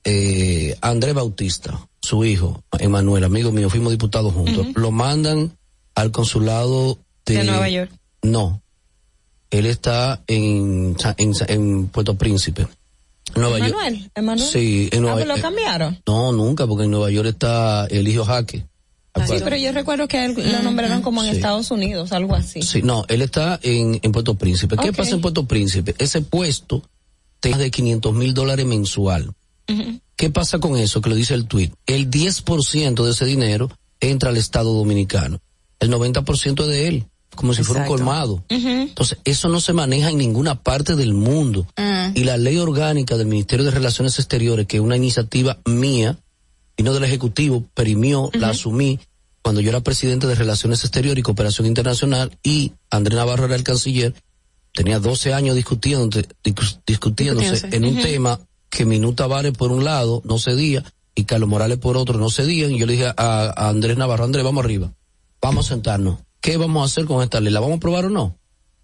eh, 0.05 0.77
Andrés 0.79 1.13
Bautista, 1.13 1.77
su 2.01 2.23
hijo, 2.23 2.63
Emanuel, 2.79 3.25
amigo 3.25 3.51
mío, 3.51 3.69
fuimos 3.69 3.91
diputados 3.91 4.33
juntos. 4.33 4.67
Lo 4.75 4.91
mandan 4.91 5.57
al 5.93 6.11
consulado 6.11 6.99
de, 7.25 7.37
De 7.37 7.43
Nueva 7.43 7.67
York. 7.67 7.91
No. 8.21 8.61
Él 9.51 9.65
está 9.65 10.23
en, 10.27 10.95
en, 11.17 11.87
Puerto 11.87 12.15
Príncipe. 12.15 12.67
Nueva 13.35 13.59
York. 13.59 13.69
Emanuel, 13.71 14.11
Emanuel. 14.15 14.49
Sí, 14.49 14.89
en 14.91 14.99
Ah, 14.99 15.01
Nueva 15.01 15.15
pues 15.17 15.27
lo 15.27 15.35
eh, 15.35 15.41
cambiaron. 15.41 16.01
No, 16.07 16.31
nunca, 16.31 16.65
porque 16.65 16.85
en 16.85 16.91
Nueva 16.91 17.11
York 17.11 17.27
está 17.29 17.85
el 17.85 18.07
hijo 18.07 18.25
Jaque. 18.25 18.65
Sí, 19.27 19.35
pero 19.43 19.57
yo 19.57 19.73
recuerdo 19.73 20.07
que 20.07 20.23
él 20.23 20.35
lo 20.37 20.61
nombraron 20.63 21.01
como 21.01 21.21
en 21.21 21.31
Sí. 21.31 21.35
Estados 21.35 21.69
Unidos, 21.69 22.13
algo 22.13 22.33
así. 22.33 22.61
Sí, 22.61 22.81
no, 22.81 23.03
él 23.09 23.21
está 23.21 23.59
en, 23.61 23.99
en 24.01 24.11
Puerto 24.13 24.35
Príncipe. 24.35 24.77
¿Qué 24.77 24.93
pasa 24.93 25.15
en 25.15 25.21
Puerto 25.21 25.45
Príncipe? 25.45 25.93
Ese 25.97 26.21
puesto 26.21 26.81
te 27.41 27.49
da 27.49 27.57
de 27.57 27.71
500 27.71 28.13
mil 28.13 28.33
dólares 28.33 28.65
mensual. 28.65 29.33
¿Qué 30.15 30.29
pasa 30.29 30.59
con 30.59 30.77
eso? 30.77 31.01
Que 31.01 31.09
lo 31.09 31.15
dice 31.15 31.33
el 31.33 31.45
tuit. 31.45 31.73
El 31.85 32.09
10% 32.09 33.03
de 33.03 33.11
ese 33.11 33.25
dinero 33.25 33.69
entra 33.99 34.29
al 34.29 34.37
Estado 34.37 34.73
Dominicano. 34.73 35.39
El 35.79 35.91
90% 35.91 36.61
es 36.61 36.67
de 36.67 36.87
él, 36.87 37.05
como 37.35 37.53
si 37.53 37.63
fuera 37.63 37.81
un 37.81 37.85
Exacto. 37.87 38.03
colmado. 38.05 38.43
Entonces, 38.49 39.17
eso 39.23 39.49
no 39.49 39.61
se 39.61 39.73
maneja 39.73 40.09
en 40.09 40.17
ninguna 40.17 40.61
parte 40.61 40.95
del 40.95 41.13
mundo. 41.13 41.67
Y 42.13 42.23
la 42.23 42.37
ley 42.37 42.57
orgánica 42.57 43.17
del 43.17 43.27
Ministerio 43.27 43.65
de 43.65 43.71
Relaciones 43.71 44.19
Exteriores, 44.19 44.67
que 44.67 44.77
es 44.77 44.83
una 44.83 44.97
iniciativa 44.97 45.59
mía, 45.65 46.17
y 46.77 46.83
no 46.83 46.93
del 46.93 47.03
Ejecutivo, 47.03 47.63
perimió, 47.73 48.29
la 48.33 48.49
asumí 48.49 48.99
cuando 49.41 49.61
yo 49.61 49.69
era 49.69 49.81
presidente 49.81 50.27
de 50.27 50.35
Relaciones 50.35 50.83
Exteriores 50.83 51.19
y 51.19 51.23
Cooperación 51.23 51.67
Internacional 51.67 52.37
y 52.43 52.73
Andrés 52.89 53.17
Navarro 53.17 53.45
era 53.45 53.55
el 53.55 53.63
canciller, 53.63 54.13
tenía 54.73 54.99
12 54.99 55.33
años 55.33 55.55
discutiéndose 55.55 56.27
Discutiéndose. 56.85 57.67
en 57.71 57.85
un 57.85 57.97
tema 58.01 58.39
que 58.69 58.85
Minuta 58.85 59.27
Vares 59.27 59.53
por 59.53 59.71
un 59.71 59.83
lado 59.83 60.21
no 60.25 60.37
cedía 60.37 60.83
y 61.15 61.25
Carlos 61.25 61.49
Morales 61.49 61.77
por 61.79 61.97
otro 61.97 62.17
no 62.17 62.29
cedían 62.29 62.71
y 62.71 62.79
yo 62.79 62.85
le 62.85 62.93
dije 62.93 63.07
a, 63.07 63.13
a 63.17 63.69
Andrés 63.69 63.97
Navarro, 63.97 64.23
Andrés, 64.23 64.43
vamos 64.43 64.63
arriba, 64.63 64.93
vamos 65.41 65.65
a 65.65 65.69
sentarnos, 65.69 66.19
¿qué 66.41 66.57
vamos 66.57 66.81
a 66.81 66.85
hacer 66.85 67.05
con 67.05 67.23
esta 67.23 67.39
ley? 67.39 67.53
¿La 67.53 67.59
vamos 67.59 67.75
a 67.75 67.77
aprobar 67.77 68.05
o 68.05 68.09
no? 68.09 68.37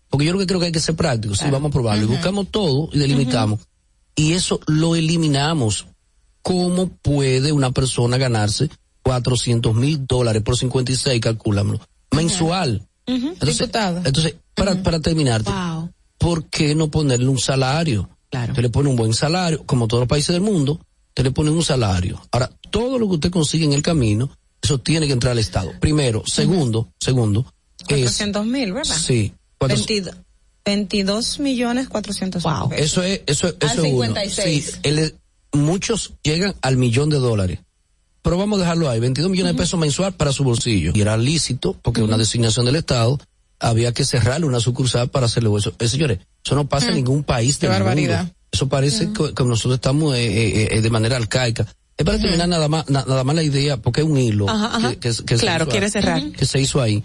Porque 0.09 0.25
yo 0.25 0.33
lo 0.33 0.39
que 0.39 0.47
creo 0.47 0.59
que 0.59 0.67
hay 0.67 0.71
que 0.71 0.79
ser 0.79 0.95
práctico, 0.95 1.35
sí, 1.35 1.45
vamos 1.51 1.69
a 1.69 1.73
probarlo. 1.73 2.03
Y 2.05 2.07
buscamos 2.07 2.47
todo 2.49 2.89
y 2.93 2.99
delimitamos. 2.99 3.59
Y 4.15 4.33
eso 4.33 4.59
lo 4.67 4.95
eliminamos. 4.95 5.87
¿Cómo 6.41 6.87
puede 6.87 7.51
una 7.51 7.71
persona 7.71 8.17
ganarse 8.17 8.69
400 9.03 9.75
mil 9.75 10.07
dólares 10.07 10.41
por 10.43 10.57
56, 10.57 11.19
calculámoslo, 11.19 11.85
mensual? 12.11 12.87
Entonces, 13.05 13.57
Diputado. 13.57 14.01
entonces 14.05 14.35
para, 14.53 14.81
para 14.81 14.99
terminarte, 14.99 15.51
¿por 16.17 16.45
qué 16.45 16.73
no 16.75 16.89
ponerle 16.89 17.27
un 17.27 17.39
salario? 17.39 18.09
Claro. 18.29 18.53
Te 18.53 18.61
le 18.61 18.69
pone 18.69 18.89
un 18.89 18.95
buen 18.95 19.13
salario, 19.13 19.63
como 19.65 19.87
todos 19.87 20.01
los 20.01 20.09
países 20.09 20.33
del 20.33 20.41
mundo, 20.41 20.79
te 21.13 21.23
le 21.23 21.31
ponen 21.31 21.53
un 21.53 21.63
salario. 21.63 22.21
Ahora, 22.31 22.49
todo 22.69 22.99
lo 22.99 23.07
que 23.07 23.15
usted 23.15 23.31
consigue 23.31 23.65
en 23.65 23.73
el 23.73 23.81
camino, 23.81 24.29
eso 24.61 24.79
tiene 24.79 25.07
que 25.07 25.13
entrar 25.13 25.31
al 25.31 25.39
Estado. 25.39 25.71
Primero, 25.79 26.23
segundo, 26.25 26.89
segundo, 26.99 27.45
es, 27.87 27.87
400 27.87 28.45
mil, 28.45 28.73
¿verdad? 28.73 28.95
sí, 28.97 29.33
cuatro- 29.57 29.75
22, 29.77 30.15
22 30.65 31.39
millones 31.39 31.87
400 31.89 32.43
mil. 32.43 32.53
pesos. 32.69 32.85
Eso 32.85 33.03
es, 33.03 33.21
eso, 33.25 33.47
eso 33.47 33.55
Al 33.61 33.85
es 33.85 33.93
uno. 33.93 34.03
56. 34.05 34.79
Sí, 34.83 35.13
muchos 35.53 36.13
llegan 36.23 36.55
al 36.61 36.77
millón 36.77 37.09
de 37.09 37.17
dólares. 37.17 37.59
Pero 38.21 38.37
vamos 38.37 38.57
a 38.59 38.63
dejarlo 38.63 38.89
ahí, 38.89 38.99
22 38.99 39.31
millones 39.31 39.53
de 39.53 39.57
pesos 39.57 39.79
mensual 39.79 40.13
para 40.13 40.33
su 40.33 40.43
bolsillo. 40.43 40.91
Y 40.93 40.99
era 41.01 41.15
lícito, 41.15 41.73
porque 41.81 42.01
una 42.03 42.17
designación 42.17 42.65
del 42.65 42.75
Estado, 42.75 43.17
había 43.59 43.93
que 43.93 44.03
cerrarle 44.03 44.45
una 44.45 44.59
sucursal 44.59 45.09
para 45.09 45.27
hacerle 45.27 45.49
eso. 45.57 45.73
Eh, 45.79 45.87
señores, 45.87 46.19
eso 46.43 46.55
no 46.55 46.67
pasa 46.67 46.89
en 46.89 46.95
ningún 46.95 47.23
país 47.23 47.59
del 47.59 47.69
barbaridad. 47.69 48.19
mundo. 48.25 48.33
Eso 48.51 48.67
parece 48.67 49.11
que, 49.13 49.33
que 49.33 49.43
nosotros 49.45 49.75
estamos 49.75 50.15
eh, 50.15 50.25
eh, 50.25 50.67
eh, 50.71 50.81
de 50.81 50.89
manera 50.89 51.15
arcaica. 51.15 51.65
Es 51.97 52.05
para 52.05 52.19
terminar 52.19 52.47
nada 52.47 52.67
más, 52.67 52.87
na- 52.89 53.05
nada 53.07 53.23
más 53.23 53.35
la 53.35 53.43
idea, 53.43 53.77
porque 53.77 54.01
es 54.01 54.07
un 54.07 54.17
hilo 54.17 54.47
Ajá, 54.49 54.75
ajá. 54.77 54.89
que, 54.91 54.99
que- 54.99 55.09
que 55.25 55.37
se 55.37 55.43
Claro, 55.43 55.63
hizo 55.63 55.71
quiere 55.71 55.85
ahí- 55.87 55.91
cerrar. 55.91 56.31
que 56.31 56.45
se 56.45 56.61
hizo 56.61 56.81
ahí. 56.81 57.03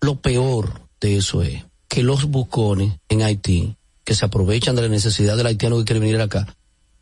Lo 0.00 0.16
peor 0.20 0.80
de 1.00 1.16
eso 1.16 1.42
es 1.42 1.62
que 1.88 2.02
los 2.02 2.24
bucones 2.26 2.94
en 3.08 3.22
Haití, 3.22 3.76
que 4.04 4.14
se 4.14 4.24
aprovechan 4.24 4.76
de 4.76 4.82
la 4.82 4.88
necesidad 4.88 5.36
del 5.36 5.46
haitiano 5.46 5.78
que 5.78 5.84
quiere 5.84 6.00
venir 6.00 6.20
acá, 6.20 6.54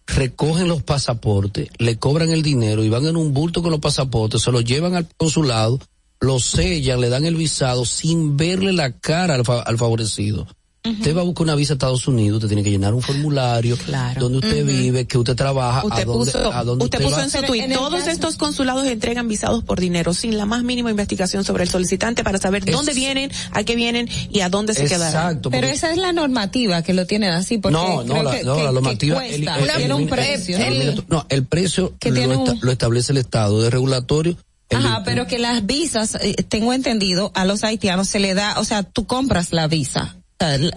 recogen 0.07 0.67
los 0.69 0.83
pasaportes, 0.83 1.69
le 1.79 1.99
cobran 1.99 2.31
el 2.31 2.43
dinero 2.43 2.83
y 2.83 2.89
van 2.89 3.07
en 3.07 3.17
un 3.17 3.33
bulto 3.35 3.63
con 3.63 3.71
los 3.71 3.81
pasaportes, 3.81 4.43
se 4.43 4.51
los 4.51 4.65
llevan 4.65 4.95
al 4.95 5.07
consulado, 5.17 5.79
los 6.21 6.45
sellan, 6.45 7.01
le 7.01 7.09
dan 7.09 7.25
el 7.25 7.37
visado 7.37 7.85
sin 7.85 8.37
verle 8.37 8.73
la 8.73 8.91
cara 8.99 9.35
al, 9.35 9.45
fa- 9.45 9.61
al 9.63 9.79
favorecido. 9.79 10.47
Usted 10.85 11.15
va 11.15 11.21
a 11.21 11.25
buscar 11.25 11.43
una 11.43 11.55
visa 11.55 11.73
a 11.73 11.77
Estados 11.77 12.07
Unidos, 12.09 12.37
usted 12.37 12.49
tiene 12.49 12.63
que 12.63 12.71
llenar 12.71 12.95
un 12.95 13.03
formulario 13.03 13.77
donde 14.19 14.39
usted 14.39 14.65
vive, 14.65 15.07
que 15.07 15.19
usted 15.19 15.35
trabaja, 15.35 15.81
a 15.81 15.85
Usted 15.87 16.07
dónde, 16.07 16.31
puso, 16.33 16.53
a 16.53 16.65
dónde 16.65 16.85
usted 16.85 16.99
usted 16.99 17.05
puso 17.05 17.17
va. 17.19 17.25
en 17.25 17.31
su 17.31 17.43
tweet, 17.43 17.75
todos 17.75 18.07
estos 18.07 18.37
consulados 18.37 18.87
entregan 18.87 19.29
visados 19.29 19.65
por 19.65 19.81
dinero 19.81 20.15
sin 20.15 20.39
la 20.39 20.47
más 20.47 20.63
mínima 20.63 20.91
investigación 20.91 21.45
sobre 21.45 21.65
el 21.65 21.69
solicitante 21.71 22.25
para 22.25 22.39
saber 22.39 22.65
dónde 22.65 22.95
vienen, 22.95 23.31
a 23.51 23.65
qué 23.65 23.75
vienen 23.77 24.09
y 24.31 24.41
a 24.41 24.49
dónde 24.49 24.73
se 24.73 24.87
quedarán. 24.87 25.09
Exacto, 25.33 25.51
Pero 25.51 25.67
esa 25.67 25.91
es 25.91 25.99
la 25.99 26.13
normativa 26.13 26.83
que 26.83 26.95
lo 26.95 27.07
tienen 27.07 27.31
así, 27.33 27.59
porque 27.59 27.77
no, 27.77 28.05
no, 28.05 28.13
creo 28.15 28.23
la, 28.23 28.31
que, 28.39 28.45
no, 28.45 28.57
que- 28.57 28.63
la 28.63 28.69
que 28.69 28.75
normativa 28.75 29.17
cuesta, 29.17 29.35
el- 29.37 29.49
el- 29.71 29.77
tiene 29.77 29.95
un 29.95 30.07
precio. 30.09 30.57
el- 30.59 30.83
el- 30.83 31.05
no, 31.09 31.27
el 31.29 31.45
precio 31.45 31.95
Que 31.99 32.11
lo, 32.11 32.15
tiene 32.15 32.35
esta- 32.35 32.53
un- 32.53 32.59
lo 32.63 32.71
establece 32.73 33.13
el 33.13 33.19
Estado 33.19 33.61
de 33.61 33.69
regulatorio. 33.69 34.37
el- 34.71 34.77
Ajá, 34.79 35.03
pero 35.05 35.27
que 35.27 35.39
las 35.39 35.67
visas, 35.67 36.17
eh, 36.21 36.35
tengo 36.49 36.73
entendido, 36.73 37.33
a 37.35 37.45
los 37.45 37.65
haitianos 37.65 38.09
se 38.09 38.21
le 38.21 38.35
da, 38.35 38.59
o 38.61 38.65
sea, 38.65 38.83
tú 38.85 39.07
compras 39.07 39.53
la 39.53 39.67
visa. 39.67 40.15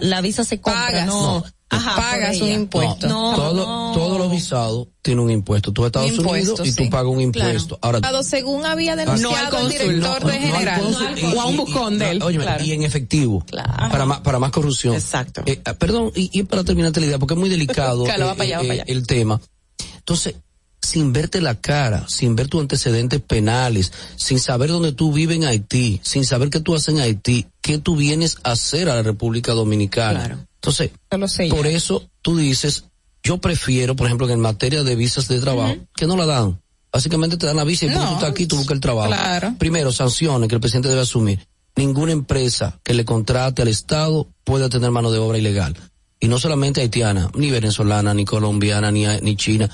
La- 0.00 0.20
visa 0.20 0.44
se 0.44 0.60
compra, 0.60 0.86
Pagas. 0.86 1.06
no. 1.06 1.40
No. 1.40 1.44
Ajá, 1.74 1.96
Pagas 1.96 2.38
un 2.42 2.48
impuesto. 2.50 3.08
No, 3.08 3.34
todo, 3.34 3.54
no. 3.66 3.92
todos 3.94 4.18
los 4.18 4.30
visados 4.30 4.88
tienen 5.00 5.24
un 5.24 5.30
impuesto. 5.30 5.72
Tú 5.72 5.86
Estados 5.86 6.10
Impuesto, 6.10 6.30
Unidos 6.52 6.68
y 6.68 6.74
tú 6.74 6.82
sí. 6.84 6.90
pagas 6.90 7.06
un 7.10 7.20
impuesto. 7.22 7.78
Ahora, 7.80 8.00
Dado 8.00 8.22
según 8.22 8.66
había 8.66 8.94
No 8.94 9.00
al 9.10 9.16
denunciado 9.16 9.58
el 9.58 9.68
director 9.70 10.22
no, 10.22 10.28
de 10.30 10.38
no, 10.40 10.48
no 10.48 10.54
al 10.54 10.64
general. 11.16 11.34
o 11.34 11.40
a 11.40 11.46
un 11.46 11.56
bucón 11.56 11.98
de 11.98 12.10
él, 12.10 12.18
no, 12.18 12.26
óyeme, 12.26 12.44
claro. 12.44 12.62
y 12.62 12.72
en 12.72 12.82
efectivo. 12.82 13.42
Para 13.90 14.04
más, 14.04 14.20
para 14.20 14.38
más 14.38 14.50
corrupción. 14.50 14.94
Exacto. 14.94 15.44
Eh, 15.46 15.62
ah, 15.64 15.72
perdón, 15.72 16.12
y, 16.14 16.28
y 16.38 16.42
para 16.42 16.62
terminarte 16.62 17.00
la 17.00 17.06
idea, 17.06 17.18
porque 17.18 17.32
es 17.32 17.40
muy 17.40 17.48
delicado 17.48 18.04
Claro, 18.04 18.26
va 18.26 18.32
eh, 18.32 18.36
para 18.36 18.44
allá, 18.44 18.56
va 18.58 18.64
eh, 18.64 18.66
para 18.68 18.82
allá. 18.82 18.84
el 18.92 19.06
tema. 19.06 19.40
Entonces, 19.96 20.34
sin 20.92 21.14
verte 21.14 21.40
la 21.40 21.54
cara, 21.54 22.04
sin 22.06 22.36
ver 22.36 22.48
tus 22.48 22.60
antecedentes 22.60 23.18
penales, 23.22 23.92
sin 24.16 24.38
saber 24.38 24.68
dónde 24.68 24.92
tú 24.92 25.10
vives 25.10 25.38
en 25.38 25.44
Haití, 25.44 26.00
sin 26.02 26.26
saber 26.26 26.50
qué 26.50 26.60
tú 26.60 26.74
haces 26.74 26.94
en 26.94 27.00
Haití, 27.00 27.46
qué 27.62 27.78
tú 27.78 27.96
vienes 27.96 28.36
a 28.42 28.52
hacer 28.52 28.90
a 28.90 28.96
la 28.96 29.02
República 29.02 29.52
Dominicana. 29.52 30.46
Entonces, 30.56 30.90
por 31.48 31.66
eso 31.66 32.06
tú 32.20 32.36
dices, 32.36 32.84
yo 33.22 33.38
prefiero, 33.38 33.96
por 33.96 34.06
ejemplo, 34.06 34.26
que 34.26 34.34
en 34.34 34.40
materia 34.40 34.82
de 34.82 34.94
visas 34.94 35.28
de 35.28 35.40
trabajo, 35.40 35.76
que 35.96 36.06
no 36.06 36.14
la 36.14 36.26
dan. 36.26 36.60
Básicamente 36.92 37.38
te 37.38 37.46
dan 37.46 37.56
la 37.56 37.64
visa 37.64 37.86
y 37.86 37.88
porque 37.88 38.06
tú 38.06 38.12
estás 38.12 38.30
aquí, 38.30 38.46
tú 38.46 38.56
buscas 38.56 38.74
el 38.74 38.80
trabajo. 38.80 39.08
claro. 39.08 39.54
Primero, 39.58 39.92
sanciones 39.92 40.46
que 40.50 40.56
el 40.56 40.60
presidente 40.60 40.90
debe 40.90 41.00
asumir. 41.00 41.40
Ninguna 41.74 42.12
empresa 42.12 42.78
que 42.84 42.92
le 42.92 43.06
contrate 43.06 43.62
al 43.62 43.68
Estado 43.68 44.28
puede 44.44 44.68
tener 44.68 44.90
mano 44.90 45.10
de 45.10 45.18
obra 45.18 45.38
ilegal. 45.38 45.74
Y 46.20 46.28
no 46.28 46.38
solamente 46.38 46.82
haitiana, 46.82 47.30
ni 47.34 47.50
venezolana, 47.50 48.12
ni 48.12 48.26
colombiana, 48.26 48.92
ni, 48.92 49.06
ni 49.22 49.36
china, 49.36 49.70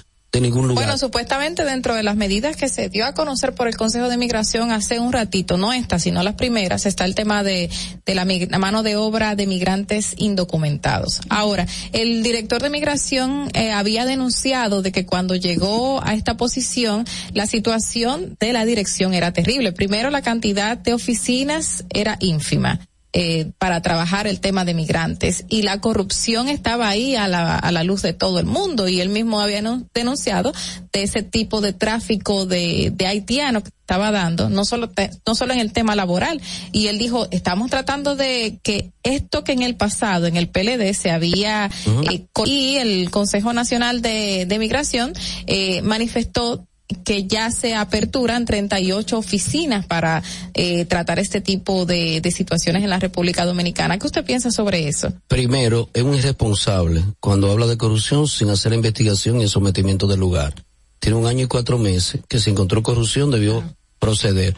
Bueno, 0.74 0.98
supuestamente 0.98 1.64
dentro 1.64 1.94
de 1.94 2.02
las 2.02 2.14
medidas 2.14 2.54
que 2.54 2.68
se 2.68 2.90
dio 2.90 3.06
a 3.06 3.14
conocer 3.14 3.54
por 3.54 3.66
el 3.66 3.76
Consejo 3.76 4.10
de 4.10 4.18
Migración 4.18 4.70
hace 4.70 5.00
un 5.00 5.10
ratito, 5.10 5.56
no 5.56 5.72
estas, 5.72 6.02
sino 6.02 6.22
las 6.22 6.34
primeras, 6.34 6.84
está 6.84 7.06
el 7.06 7.14
tema 7.14 7.42
de, 7.42 7.70
la 8.04 8.58
mano 8.58 8.82
de 8.82 8.96
obra 8.96 9.36
de 9.36 9.46
migrantes 9.46 10.14
indocumentados. 10.18 11.22
Ahora, 11.30 11.66
el 11.92 12.22
director 12.22 12.62
de 12.62 12.68
Migración 12.68 13.50
eh, 13.54 13.72
había 13.72 14.04
denunciado 14.04 14.82
de 14.82 14.92
que 14.92 15.06
cuando 15.06 15.34
llegó 15.34 16.04
a 16.04 16.12
esta 16.12 16.36
posición, 16.36 17.06
la 17.32 17.46
situación 17.46 18.36
de 18.38 18.52
la 18.52 18.66
dirección 18.66 19.14
era 19.14 19.32
terrible. 19.32 19.72
Primero, 19.72 20.10
la 20.10 20.20
cantidad 20.20 20.76
de 20.76 20.92
oficinas 20.92 21.84
era 21.88 22.18
ínfima. 22.20 22.80
Eh, 23.12 23.50
para 23.58 23.80
trabajar 23.80 24.26
el 24.26 24.40
tema 24.40 24.64
de 24.64 24.74
migrantes. 24.74 25.44
Y 25.48 25.62
la 25.62 25.80
corrupción 25.80 26.48
estaba 26.48 26.88
ahí 26.88 27.16
a 27.16 27.26
la, 27.26 27.56
a 27.56 27.72
la 27.72 27.82
luz 27.84 28.02
de 28.02 28.12
todo 28.12 28.38
el 28.38 28.46
mundo. 28.46 28.86
Y 28.88 29.00
él 29.00 29.08
mismo 29.08 29.40
había 29.40 29.62
nu- 29.62 29.86
denunciado 29.94 30.52
de 30.92 31.02
ese 31.02 31.22
tipo 31.22 31.60
de 31.60 31.72
tráfico 31.72 32.44
de, 32.46 32.92
de 32.94 33.06
haitianos 33.06 33.62
que 33.62 33.70
estaba 33.80 34.10
dando, 34.10 34.50
no 34.50 34.66
solo, 34.66 34.90
te- 34.90 35.10
no 35.26 35.34
solo 35.34 35.54
en 35.54 35.60
el 35.60 35.72
tema 35.72 35.96
laboral. 35.96 36.42
Y 36.72 36.88
él 36.88 36.98
dijo, 36.98 37.26
estamos 37.30 37.70
tratando 37.70 38.14
de 38.16 38.60
que 38.62 38.92
esto 39.02 39.42
que 39.42 39.52
en 39.52 39.62
el 39.62 39.74
pasado, 39.76 40.26
en 40.26 40.36
el 40.36 40.48
PLD, 40.50 40.92
se 40.92 41.10
había, 41.10 41.70
eh, 42.10 42.26
y 42.44 42.76
el 42.76 43.10
Consejo 43.10 43.54
Nacional 43.54 44.02
de, 44.02 44.44
de 44.46 44.58
Migración 44.58 45.14
eh, 45.46 45.80
manifestó 45.80 46.66
que 47.04 47.26
ya 47.26 47.50
se 47.50 47.74
aperturan 47.74 48.44
38 48.44 49.18
oficinas 49.18 49.86
para 49.86 50.22
eh, 50.54 50.84
tratar 50.86 51.18
este 51.18 51.40
tipo 51.40 51.84
de, 51.84 52.20
de 52.20 52.30
situaciones 52.30 52.82
en 52.82 52.90
la 52.90 52.98
República 52.98 53.44
Dominicana. 53.44 53.98
¿Qué 53.98 54.06
usted 54.06 54.24
piensa 54.24 54.50
sobre 54.50 54.88
eso? 54.88 55.12
Primero, 55.28 55.90
es 55.92 56.02
un 56.02 56.14
irresponsable 56.14 57.04
cuando 57.20 57.50
habla 57.50 57.66
de 57.66 57.76
corrupción 57.76 58.26
sin 58.26 58.50
hacer 58.50 58.72
investigación 58.72 59.40
y 59.40 59.44
el 59.44 59.48
sometimiento 59.48 60.06
del 60.06 60.20
lugar. 60.20 60.54
Tiene 60.98 61.18
un 61.18 61.26
año 61.26 61.44
y 61.44 61.48
cuatro 61.48 61.78
meses 61.78 62.20
que 62.28 62.40
se 62.40 62.50
encontró 62.50 62.82
corrupción, 62.82 63.30
debió 63.30 63.62
proceder. 63.98 64.56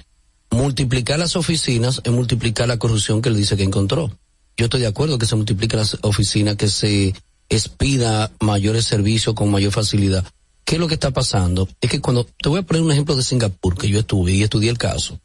Multiplicar 0.51 1.19
las 1.19 1.37
oficinas 1.37 2.01
es 2.05 2.13
multiplicar 2.13 2.69
la 2.69 2.79
corrupción 2.79 3.23
que 3.23 3.29
él 3.29 3.37
dice 3.37 3.57
que 3.57 3.63
encontró. 3.63 4.11
Yo 4.57 4.65
estoy 4.65 4.81
de 4.81 4.87
acuerdo 4.87 5.19
que 5.19 5.27
se 5.27 5.37
multipliquen 5.37 5.79
las 5.79 5.99
oficinas, 6.03 6.57
que 6.57 6.69
se 6.69 7.15
expida 7.49 8.31
mayores 8.41 8.85
servicios 8.85 9.35
con 9.35 9.51
mayor 9.51 9.73
facilidad. 9.73 10.25
¿Qué 10.71 10.77
es 10.77 10.81
lo 10.81 10.87
que 10.87 10.95
está 10.95 11.11
pasando? 11.11 11.69
Es 11.81 11.91
que 11.91 12.01
cuando, 12.01 12.25
te 12.41 12.49
voy 12.49 12.61
a 12.61 12.63
poner 12.63 12.81
un 12.81 12.93
ejemplo 12.93 13.17
de 13.17 13.25
Singapur, 13.25 13.77
que 13.77 13.89
yo 13.89 13.99
estuve 13.99 14.31
y 14.31 14.45
estudié 14.45 14.71
el 14.71 14.79
caso. 14.79 15.19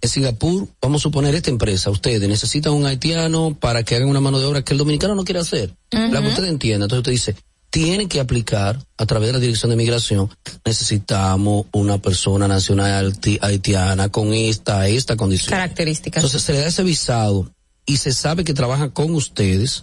En 0.00 0.08
Singapur, 0.08 0.68
vamos 0.80 1.00
a 1.00 1.02
suponer 1.02 1.34
esta 1.34 1.50
empresa, 1.50 1.90
ustedes 1.90 2.28
necesitan 2.28 2.74
un 2.74 2.86
haitiano 2.86 3.56
para 3.58 3.82
que 3.82 3.96
hagan 3.96 4.08
una 4.08 4.20
mano 4.20 4.38
de 4.38 4.44
obra 4.44 4.62
que 4.62 4.72
el 4.72 4.78
dominicano 4.78 5.16
no 5.16 5.24
quiere 5.24 5.40
hacer. 5.40 5.74
La 5.90 6.22
que 6.22 6.28
usted 6.28 6.44
entienda. 6.44 6.84
Entonces 6.84 6.98
usted 7.00 7.10
dice, 7.10 7.36
tiene 7.70 8.06
que 8.06 8.20
aplicar 8.20 8.78
a 8.96 9.04
través 9.04 9.30
de 9.30 9.32
la 9.32 9.40
Dirección 9.40 9.70
de 9.70 9.76
Migración, 9.76 10.30
necesitamos 10.64 11.66
una 11.72 11.98
persona 11.98 12.46
nacional 12.46 13.14
haiti- 13.14 13.38
haitiana 13.42 14.10
con 14.10 14.32
esta, 14.32 14.86
esta 14.88 15.16
condición. 15.16 15.50
Características. 15.50 16.22
Entonces 16.22 16.42
se 16.42 16.52
le 16.52 16.60
da 16.60 16.66
ese 16.68 16.84
visado 16.84 17.50
y 17.84 17.96
se 17.96 18.12
sabe 18.12 18.44
que 18.44 18.54
trabaja 18.54 18.90
con 18.90 19.12
ustedes, 19.14 19.82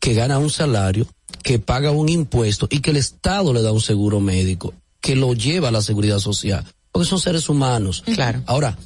que 0.00 0.14
gana 0.14 0.38
un 0.38 0.48
salario, 0.48 1.06
que 1.48 1.58
paga 1.58 1.92
un 1.92 2.10
impuesto 2.10 2.68
y 2.70 2.80
que 2.80 2.90
el 2.90 2.98
Estado 2.98 3.54
le 3.54 3.62
da 3.62 3.72
un 3.72 3.80
seguro 3.80 4.20
médico, 4.20 4.74
que 5.00 5.16
lo 5.16 5.32
lleva 5.32 5.68
a 5.68 5.70
la 5.70 5.80
seguridad 5.80 6.18
social, 6.18 6.62
porque 6.92 7.08
son 7.08 7.18
seres 7.20 7.48
humanos. 7.48 8.02
Claro. 8.04 8.42
Ahora, 8.44 8.76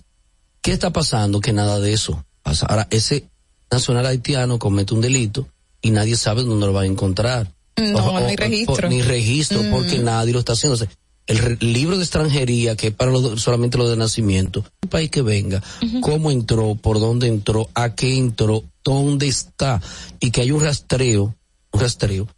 ¿qué 0.60 0.70
está 0.70 0.92
pasando? 0.92 1.40
Que 1.40 1.52
nada 1.52 1.80
de 1.80 1.92
eso 1.92 2.24
pasa. 2.44 2.66
Ahora, 2.66 2.86
ese 2.92 3.24
nacional 3.68 4.06
haitiano 4.06 4.60
comete 4.60 4.94
un 4.94 5.00
delito 5.00 5.48
y 5.80 5.90
nadie 5.90 6.14
sabe 6.16 6.44
dónde 6.44 6.66
lo 6.66 6.72
va 6.72 6.82
a 6.82 6.86
encontrar. 6.86 7.50
No, 7.76 8.16
hay 8.16 8.36
registro. 8.36 8.88
ni 8.88 9.02
registro, 9.02 9.60
Mm. 9.60 9.70
porque 9.72 9.98
nadie 9.98 10.32
lo 10.32 10.38
está 10.38 10.52
haciendo. 10.52 10.74
O 10.74 10.78
sea, 10.78 10.88
el 11.26 11.38
re- 11.38 11.56
libro 11.58 11.96
de 11.96 12.04
extranjería, 12.04 12.76
que 12.76 12.88
es 12.88 12.94
para 12.94 13.10
lo- 13.10 13.36
solamente 13.38 13.76
lo 13.76 13.90
de 13.90 13.96
nacimiento, 13.96 14.64
un 14.84 14.88
país 14.88 15.10
que 15.10 15.22
venga, 15.22 15.60
cómo 16.00 16.30
entró, 16.30 16.76
por 16.76 17.00
dónde 17.00 17.26
entró, 17.26 17.68
a 17.74 17.96
qué 17.96 18.16
entró, 18.16 18.62
dónde 18.84 19.26
está, 19.26 19.82
y 20.20 20.30
que 20.30 20.42
hay 20.42 20.52
un 20.52 20.62
rastreo, 20.62 21.34
un 21.72 21.80
rastreo, 21.80 22.28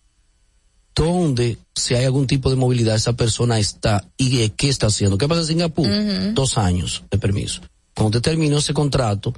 donde 0.94 1.58
si 1.74 1.94
hay 1.94 2.04
algún 2.04 2.26
tipo 2.26 2.50
de 2.50 2.56
movilidad 2.56 2.94
esa 2.94 3.14
persona 3.14 3.58
está 3.58 4.06
y 4.16 4.48
qué 4.50 4.68
está 4.68 4.86
haciendo. 4.86 5.18
¿Qué 5.18 5.26
pasa 5.26 5.40
en 5.40 5.46
Singapur? 5.46 5.88
Dos 6.34 6.56
años 6.56 7.02
de 7.10 7.18
permiso. 7.18 7.62
Cuando 7.94 8.18
usted 8.18 8.30
terminó 8.30 8.58
ese 8.58 8.74
contrato, 8.74 9.34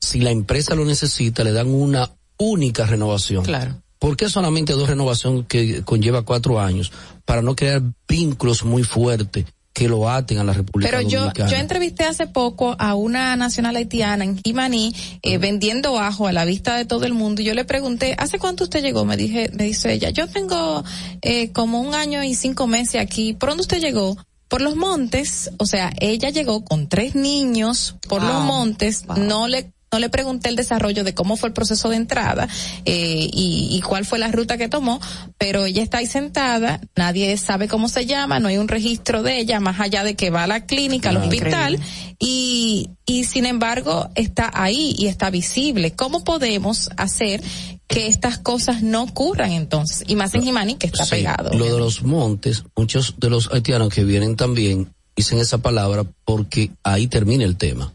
si 0.00 0.20
la 0.20 0.30
empresa 0.30 0.74
lo 0.74 0.84
necesita, 0.84 1.44
le 1.44 1.52
dan 1.52 1.68
una 1.68 2.10
única 2.38 2.86
renovación. 2.86 3.44
Claro. 3.44 3.80
¿Por 3.98 4.16
qué 4.16 4.28
solamente 4.28 4.74
dos 4.74 4.88
renovaciones 4.88 5.46
que 5.48 5.82
conlleva 5.82 6.22
cuatro 6.22 6.60
años? 6.60 6.92
Para 7.24 7.42
no 7.42 7.56
crear 7.56 7.82
vínculos 8.06 8.64
muy 8.64 8.82
fuertes 8.82 9.46
que 9.76 9.88
lo 9.88 10.08
aten 10.08 10.38
a 10.38 10.44
la 10.44 10.54
República 10.54 10.90
Pero 10.90 11.06
yo, 11.06 11.18
Dominicana. 11.20 11.50
yo 11.50 11.56
entrevisté 11.58 12.04
hace 12.04 12.26
poco 12.26 12.74
a 12.78 12.94
una 12.94 13.36
nacional 13.36 13.76
haitiana 13.76 14.24
en 14.24 14.40
Jimaní, 14.42 14.94
eh, 15.20 15.36
vendiendo 15.36 15.98
ajo 15.98 16.26
a 16.26 16.32
la 16.32 16.46
vista 16.46 16.76
de 16.76 16.86
todo 16.86 17.04
el 17.04 17.12
mundo. 17.12 17.42
Y 17.42 17.44
yo 17.44 17.52
le 17.52 17.66
pregunté, 17.66 18.14
¿hace 18.16 18.38
cuánto 18.38 18.64
usted 18.64 18.80
llegó? 18.82 19.04
Me 19.04 19.18
dije, 19.18 19.50
me 19.52 19.64
dice 19.64 19.92
ella, 19.92 20.08
yo 20.08 20.28
tengo 20.28 20.82
eh, 21.20 21.52
como 21.52 21.82
un 21.82 21.94
año 21.94 22.24
y 22.24 22.34
cinco 22.34 22.66
meses 22.66 23.02
aquí. 23.02 23.34
¿Por 23.34 23.50
dónde 23.50 23.60
usted 23.62 23.80
llegó? 23.80 24.16
Por 24.48 24.62
los 24.62 24.76
montes, 24.76 25.50
o 25.58 25.66
sea, 25.66 25.92
ella 26.00 26.30
llegó 26.30 26.64
con 26.64 26.88
tres 26.88 27.14
niños 27.14 27.96
por 28.08 28.22
los 28.22 28.32
Wow. 28.32 28.42
montes, 28.44 29.04
no 29.18 29.46
le 29.46 29.72
no 29.96 30.00
le 30.00 30.10
pregunté 30.10 30.50
el 30.50 30.56
desarrollo 30.56 31.04
de 31.04 31.14
cómo 31.14 31.38
fue 31.38 31.48
el 31.48 31.54
proceso 31.54 31.88
de 31.88 31.96
entrada 31.96 32.48
eh, 32.84 33.30
y, 33.32 33.68
y 33.70 33.80
cuál 33.80 34.04
fue 34.04 34.18
la 34.18 34.30
ruta 34.30 34.58
que 34.58 34.68
tomó, 34.68 35.00
pero 35.38 35.64
ella 35.64 35.82
está 35.82 35.98
ahí 35.98 36.06
sentada, 36.06 36.82
nadie 36.96 37.34
sabe 37.38 37.66
cómo 37.66 37.88
se 37.88 38.04
llama, 38.04 38.38
no 38.38 38.48
hay 38.48 38.58
un 38.58 38.68
registro 38.68 39.22
de 39.22 39.38
ella, 39.40 39.58
más 39.58 39.80
allá 39.80 40.04
de 40.04 40.14
que 40.14 40.28
va 40.28 40.42
a 40.44 40.46
la 40.46 40.66
clínica, 40.66 41.08
al 41.08 41.16
Claro. 41.16 41.30
hospital, 41.30 41.80
y, 42.18 42.90
y 43.06 43.24
sin 43.24 43.46
embargo 43.46 44.10
está 44.16 44.50
ahí 44.52 44.94
y 44.98 45.06
está 45.06 45.30
visible. 45.30 45.92
¿Cómo 45.94 46.24
podemos 46.24 46.90
hacer 46.98 47.42
que 47.88 48.06
estas 48.08 48.36
cosas 48.38 48.82
no 48.82 49.04
ocurran 49.04 49.52
entonces? 49.52 50.04
Y 50.08 50.14
más 50.16 50.34
en 50.34 50.42
Jimani, 50.42 50.74
que 50.74 50.88
está 50.88 51.04
Sí, 51.06 51.12
pegado. 51.12 51.54
Lo 51.56 51.64
de 51.72 51.78
los 51.78 52.02
montes, 52.02 52.64
muchos 52.76 53.14
de 53.16 53.30
los 53.30 53.50
haitianos 53.50 53.88
que 53.88 54.04
vienen 54.04 54.36
también 54.36 54.92
dicen 55.16 55.38
esa 55.38 55.56
palabra 55.58 56.04
porque 56.26 56.70
ahí 56.82 57.06
termina 57.06 57.44
el 57.44 57.56
tema. 57.56 57.94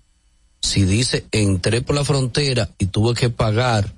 Si 0.61 0.85
dice 0.85 1.25
entré 1.31 1.81
por 1.81 1.95
la 1.95 2.05
frontera 2.05 2.69
y 2.77 2.85
tuve 2.87 3.13
que 3.13 3.29
pagar 3.29 3.93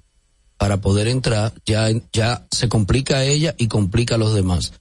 para 0.58 0.78
poder 0.82 1.08
entrar, 1.08 1.54
ya, 1.66 1.88
ya 2.14 2.46
se 2.52 2.70
complica 2.70 3.18
a 3.18 3.26
ella 3.26 3.54
y 3.58 3.68
complica 3.68 4.16
a 4.16 4.18
los 4.18 4.34
demás. 4.34 4.74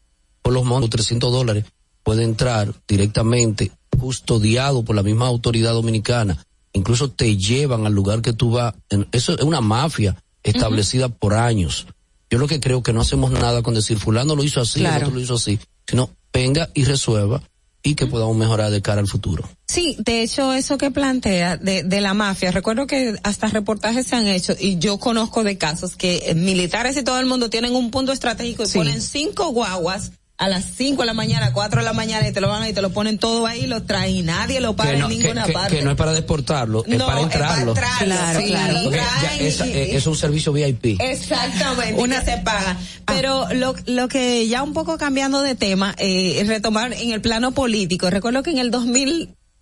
Por 0.42 0.52
los 0.52 0.64
montos, 0.64 0.90
300 0.90 1.32
dólares, 1.32 1.64
puede 2.02 2.24
entrar 2.24 2.72
directamente 2.86 3.72
custodiado 3.98 4.84
por 4.84 4.96
la 4.96 5.02
misma 5.02 5.26
autoridad 5.26 5.72
dominicana. 5.72 6.44
Incluso 6.72 7.10
te 7.10 7.36
llevan 7.36 7.86
al 7.86 7.92
lugar 7.92 8.22
que 8.22 8.32
tú 8.32 8.52
vas. 8.52 8.74
Eso 9.12 9.34
es 9.34 9.42
una 9.42 9.60
mafia 9.60 10.16
establecida 10.42 11.08
por 11.08 11.34
años. 11.34 11.86
Yo 12.30 12.38
lo 12.38 12.48
que 12.48 12.60
creo 12.60 12.82
que 12.82 12.92
no 12.92 13.00
hacemos 13.00 13.30
nada 13.30 13.62
con 13.62 13.74
decir 13.74 13.98
fulano 13.98 14.34
lo 14.34 14.42
hizo 14.42 14.60
así, 14.60 14.80
el 14.80 14.86
Claro. 14.86 15.06
otro 15.06 15.16
lo 15.16 15.20
hizo 15.22 15.34
así, 15.34 15.58
sino 15.86 16.10
venga 16.32 16.70
y 16.74 16.84
resuelva 16.84 17.42
y 17.82 17.94
que 17.94 18.06
podamos 18.06 18.36
mejorar 18.36 18.70
de 18.70 18.80
cara 18.82 19.00
al 19.00 19.08
futuro. 19.08 19.48
Sí, 19.66 19.96
de 19.98 20.22
hecho, 20.22 20.52
eso 20.52 20.78
que 20.78 20.90
plantea 20.90 21.56
de, 21.56 21.82
de 21.82 22.00
la 22.00 22.14
mafia, 22.14 22.50
recuerdo 22.52 22.86
que 22.86 23.16
hasta 23.22 23.48
reportajes 23.48 24.06
se 24.06 24.16
han 24.16 24.26
hecho 24.28 24.54
y 24.58 24.78
yo 24.78 24.98
conozco 24.98 25.42
de 25.44 25.58
casos 25.58 25.96
que 25.96 26.32
militares 26.36 26.96
y 26.96 27.02
todo 27.02 27.18
el 27.18 27.26
mundo 27.26 27.50
tienen 27.50 27.74
un 27.74 27.90
punto 27.90 28.12
estratégico 28.12 28.62
y 28.62 28.66
Sí. 28.66 28.78
ponen 28.78 29.00
cinco 29.00 29.48
guaguas 29.52 30.12
a 30.42 30.48
las 30.48 30.64
cinco 30.76 31.02
de 31.02 31.06
la 31.06 31.14
mañana, 31.14 31.52
cuatro 31.52 31.80
de 31.80 31.84
la 31.84 31.92
mañana 31.92 32.26
y 32.28 32.32
te 32.32 32.40
lo 32.40 32.48
van 32.48 32.68
y 32.68 32.72
te 32.72 32.82
lo 32.82 32.90
ponen 32.90 33.16
todo 33.18 33.46
ahí, 33.46 33.66
lo 33.68 33.82
traen 33.84 34.16
y 34.16 34.22
nadie 34.22 34.60
lo 34.60 34.74
para 34.74 34.96
no, 34.98 35.08
en 35.08 35.18
ninguna 35.20 35.44
que- 35.44 35.52
parte. 35.52 35.76
que 35.76 35.82
no 35.84 35.90
es 35.92 35.96
para 35.96 36.12
deportarlo, 36.12 36.84
es 36.84 36.98
No, 36.98 37.06
para 37.06 37.20
es 37.20 37.26
para 37.28 37.38
entrarlo. 37.44 37.70
entrarlo, 37.72 38.04
Claro, 38.16 38.40
sí, 38.40 38.46
claro. 38.48 38.78
Porque 38.82 38.98
ya 39.22 39.36
y- 39.36 39.70
eh, 39.72 39.96
es 39.96 40.06
un 40.06 40.16
servicio 40.16 40.52
VIP. 40.52 40.96
Exactamente, 41.00 42.00
una 42.00 42.24
se 42.24 42.38
paga. 42.38 42.76
Pero 43.06 43.46
lo, 43.54 43.74
lo 43.86 44.08
que 44.08 44.48
ya 44.48 44.62
un 44.62 44.72
poco 44.72 44.98
cambiando 44.98 45.42
de 45.42 45.54
tema, 45.54 45.94
eh, 45.98 46.42
retomar 46.46 46.92
en 46.92 47.12
el 47.12 47.20
plano 47.20 47.52
político, 47.52 48.10
recuerdo 48.10 48.42
que 48.42 48.50
en 48.50 48.58
el 48.58 48.70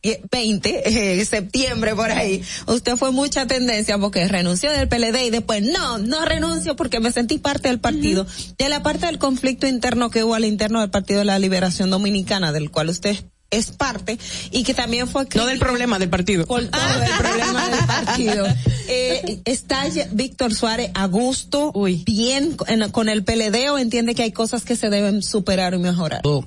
2020, 0.02 1.20
eh, 1.20 1.24
septiembre 1.24 1.94
por 1.94 2.10
ahí, 2.10 2.42
usted 2.66 2.96
fue 2.96 3.10
mucha 3.12 3.46
tendencia 3.46 3.98
porque 3.98 4.26
renunció 4.28 4.70
del 4.72 4.88
PLD 4.88 5.26
y 5.26 5.30
después 5.30 5.62
no, 5.62 5.98
no 5.98 6.24
renuncio 6.24 6.76
porque 6.76 7.00
me 7.00 7.12
sentí 7.12 7.38
parte 7.38 7.68
del 7.68 7.80
partido. 7.80 8.26
De 8.58 8.68
la 8.68 8.82
parte 8.82 9.06
del 9.06 9.18
conflicto 9.18 9.66
interno 9.66 10.10
que 10.10 10.24
hubo 10.24 10.34
al 10.34 10.44
interno 10.44 10.80
del 10.80 10.90
Partido 10.90 11.18
de 11.20 11.26
la 11.26 11.38
Liberación 11.38 11.90
Dominicana, 11.90 12.52
del 12.52 12.70
cual 12.70 12.88
usted 12.88 13.16
es 13.50 13.72
parte 13.72 14.16
y 14.52 14.62
que 14.62 14.74
también 14.74 15.08
fue 15.08 15.26
No 15.34 15.44
del 15.44 15.58
problema 15.58 15.98
del 15.98 16.08
partido. 16.08 16.46
por 16.46 16.64
todo 16.68 17.02
el 17.02 17.10
problema 17.18 17.68
del 17.68 17.84
partido. 17.86 18.46
Eh, 18.92 19.40
¿Está 19.44 19.84
Víctor 20.10 20.52
Suárez 20.52 20.90
a 20.94 21.06
gusto, 21.06 21.72
bien 22.04 22.56
en- 22.66 22.90
con 22.90 23.08
el 23.08 23.22
PLD 23.22 23.70
o 23.70 23.78
entiende 23.78 24.16
que 24.16 24.24
hay 24.24 24.32
cosas 24.32 24.64
que 24.64 24.74
se 24.74 24.90
deben 24.90 25.22
superar 25.22 25.74
y 25.74 25.78
mejorar? 25.78 26.22
Yo 26.24 26.44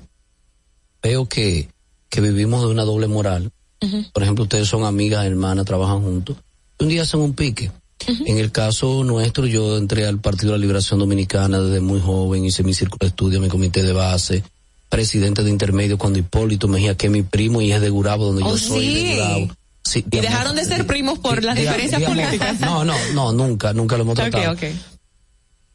veo 1.02 1.26
que, 1.26 1.70
que 2.14 2.20
vivimos 2.20 2.60
de 2.62 2.68
una 2.68 2.84
doble 2.84 3.08
moral. 3.08 3.50
Por 4.12 4.22
ejemplo, 4.22 4.44
ustedes 4.44 4.68
son 4.68 4.84
amigas, 4.84 5.26
hermanas, 5.26 5.66
trabajan 5.66 6.00
juntos. 6.02 6.36
Un 6.78 6.88
día 6.88 7.02
hacen 7.02 7.18
un 7.20 7.34
pique. 7.34 7.72
En 8.24 8.38
el 8.38 8.52
caso 8.52 9.02
nuestro, 9.02 9.46
yo 9.46 9.76
entré 9.76 10.06
al 10.06 10.20
Partido 10.20 10.52
de 10.52 10.58
la 10.58 10.62
Liberación 10.62 11.00
Dominicana 11.00 11.58
desde 11.60 11.80
muy 11.80 12.00
joven, 12.00 12.44
hice 12.44 12.62
mi 12.62 12.72
círculo 12.72 12.98
de 13.00 13.08
estudio, 13.08 13.40
mi 13.40 13.48
comité 13.48 13.82
de 13.82 13.92
base, 13.92 14.44
presidente 14.88 15.42
de 15.42 15.50
intermedio 15.50 15.98
cuando 15.98 16.18
Hipólito 16.20 16.68
Mejía, 16.68 16.96
que 16.96 17.06
es 17.06 17.12
mi 17.12 17.22
primo 17.22 17.60
y 17.60 17.72
es 17.72 17.80
de 17.80 17.90
Gurabo, 17.90 18.26
donde 18.26 18.42
Oh, 18.44 18.50
yo 18.50 18.58
soy 18.58 18.84
sí. 18.86 18.94
de 19.04 19.14
Gurabo. 19.14 19.48
Sí, 19.84 19.98
Y 19.98 20.02
digamos, 20.10 20.30
dejaron 20.30 20.56
de 20.56 20.64
ser 20.66 20.86
primos 20.86 21.18
por 21.18 21.42
las 21.42 21.56
diferencias 21.56 21.98
digamos, 22.00 22.16
políticas. 22.24 22.60
No, 22.60 22.84
no, 22.84 22.94
no, 23.12 23.32
nunca, 23.32 23.72
nunca 23.72 23.96
lo 23.96 24.02
hemos 24.04 24.14
tratado. 24.14 24.52
ok. 24.52 24.62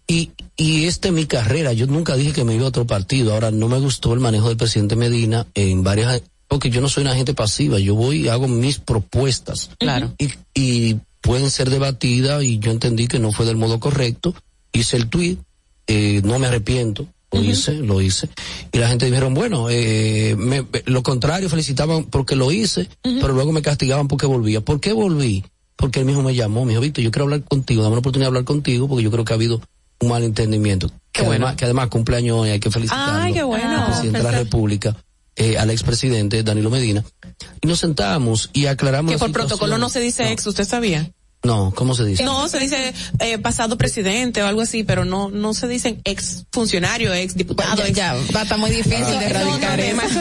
Y, 0.09 0.31
y 0.57 0.85
esta 0.85 1.09
es 1.09 1.13
mi 1.13 1.25
carrera. 1.27 1.71
Yo 1.71 1.85
nunca 1.85 2.15
dije 2.15 2.33
que 2.33 2.43
me 2.43 2.55
iba 2.55 2.65
a 2.65 2.69
otro 2.69 2.87
partido. 2.87 3.31
Ahora, 3.33 3.51
no 3.51 3.67
me 3.67 3.77
gustó 3.79 4.11
el 4.13 4.19
manejo 4.19 4.47
del 4.47 4.57
presidente 4.57 4.95
Medina 4.95 5.45
en 5.53 5.83
varias, 5.83 6.23
porque 6.47 6.71
yo 6.71 6.81
no 6.81 6.89
soy 6.89 7.03
una 7.03 7.13
gente 7.15 7.35
pasiva. 7.35 7.77
Yo 7.77 7.93
voy 7.93 8.25
y 8.25 8.27
hago 8.27 8.47
mis 8.47 8.79
propuestas. 8.79 9.69
Claro. 9.77 10.11
Y, 10.17 10.29
y 10.55 10.97
pueden 11.21 11.51
ser 11.51 11.69
debatidas 11.69 12.43
y 12.43 12.57
yo 12.57 12.71
entendí 12.71 13.07
que 13.07 13.19
no 13.19 13.31
fue 13.31 13.45
del 13.45 13.55
modo 13.57 13.79
correcto. 13.79 14.33
Hice 14.73 14.97
el 14.97 15.09
tweet, 15.09 15.37
eh, 15.85 16.21
no 16.23 16.39
me 16.39 16.47
arrepiento. 16.47 17.07
Lo 17.31 17.43
hice, 17.43 17.73
lo 17.73 18.01
hice. 18.01 18.27
Y 18.71 18.79
la 18.79 18.87
gente 18.89 19.05
dijeron, 19.05 19.35
bueno, 19.35 19.67
eh, 19.69 20.35
me- 20.35 20.65
lo 20.85 21.03
contrario, 21.03 21.47
felicitaban 21.47 22.05
porque 22.05 22.35
lo 22.35 22.51
hice, 22.51 22.89
pero 23.03 23.33
luego 23.33 23.51
me 23.51 23.61
castigaban 23.61 24.07
porque 24.07 24.25
volvía. 24.25 24.61
¿Por 24.61 24.79
qué 24.79 24.91
volví? 24.93 25.43
Porque 25.75 25.99
él 25.99 26.07
mismo 26.07 26.23
me 26.23 26.33
llamó, 26.33 26.65
me 26.65 26.71
dijo, 26.71 26.81
Víctor, 26.81 27.03
yo 27.03 27.11
quiero 27.11 27.25
hablar 27.25 27.43
contigo, 27.43 27.83
dame 27.83 27.93
la 27.95 27.99
oportunidad 27.99 28.25
de 28.25 28.29
hablar 28.29 28.45
contigo 28.45 28.87
porque 28.87 29.03
yo 29.03 29.11
creo 29.11 29.23
que 29.25 29.33
ha 29.33 29.35
habido 29.35 29.61
un 30.01 30.09
mal 30.09 30.23
entendimiento. 30.23 30.91
Que, 31.11 31.23
bueno. 31.23 31.45
además, 31.45 31.55
que 31.57 31.65
además 31.65 31.87
cumpleaños 31.89 32.37
hoy, 32.37 32.49
hay 32.51 32.59
que 32.59 32.71
felicitarlo. 32.71 33.21
Ay, 33.21 33.33
qué 33.33 33.43
bueno. 33.43 33.77
al 33.79 33.85
presidente 33.87 34.17
de 34.19 34.23
la 34.23 34.31
República. 34.31 34.95
eh, 35.35 35.57
al 35.57 35.69
expresidente 35.71 36.43
Danilo 36.43 36.69
Medina, 36.69 37.03
y 37.61 37.67
nos 37.67 37.79
sentamos 37.79 38.49
y 38.53 38.65
aclaramos. 38.67 39.11
Que 39.13 39.17
por 39.17 39.27
situación. 39.29 39.47
protocolo 39.49 39.77
no 39.77 39.89
se 39.89 39.99
dice 40.01 40.31
ex, 40.31 40.45
¿usted 40.47 40.65
sabía? 40.67 41.09
No, 41.43 41.71
¿cómo 41.73 41.95
se 41.95 42.03
dice? 42.03 42.23
No, 42.25 42.49
se 42.49 42.59
dice 42.59 42.93
eh, 43.19 43.37
pasado 43.37 43.77
presidente 43.77 44.43
o 44.43 44.47
algo 44.47 44.59
así, 44.59 44.83
pero 44.83 45.05
no 45.05 45.29
no 45.29 45.53
se 45.53 45.69
dicen 45.69 46.01
ex 46.03 46.43
funcionario, 46.51 47.13
ex 47.13 47.35
diputado. 47.35 47.77
Ya, 47.77 47.87
ex- 47.87 47.95
ya, 47.97 48.13
va 48.35 48.41
a 48.41 48.43
estar 48.43 48.57
muy 48.59 48.69
difícil 48.71 49.05
Ah. 49.05 49.19
de 49.19 49.25
erradicar 49.25 49.79
No, 49.79 49.93
no, 49.95 50.01
eso. 50.03 50.19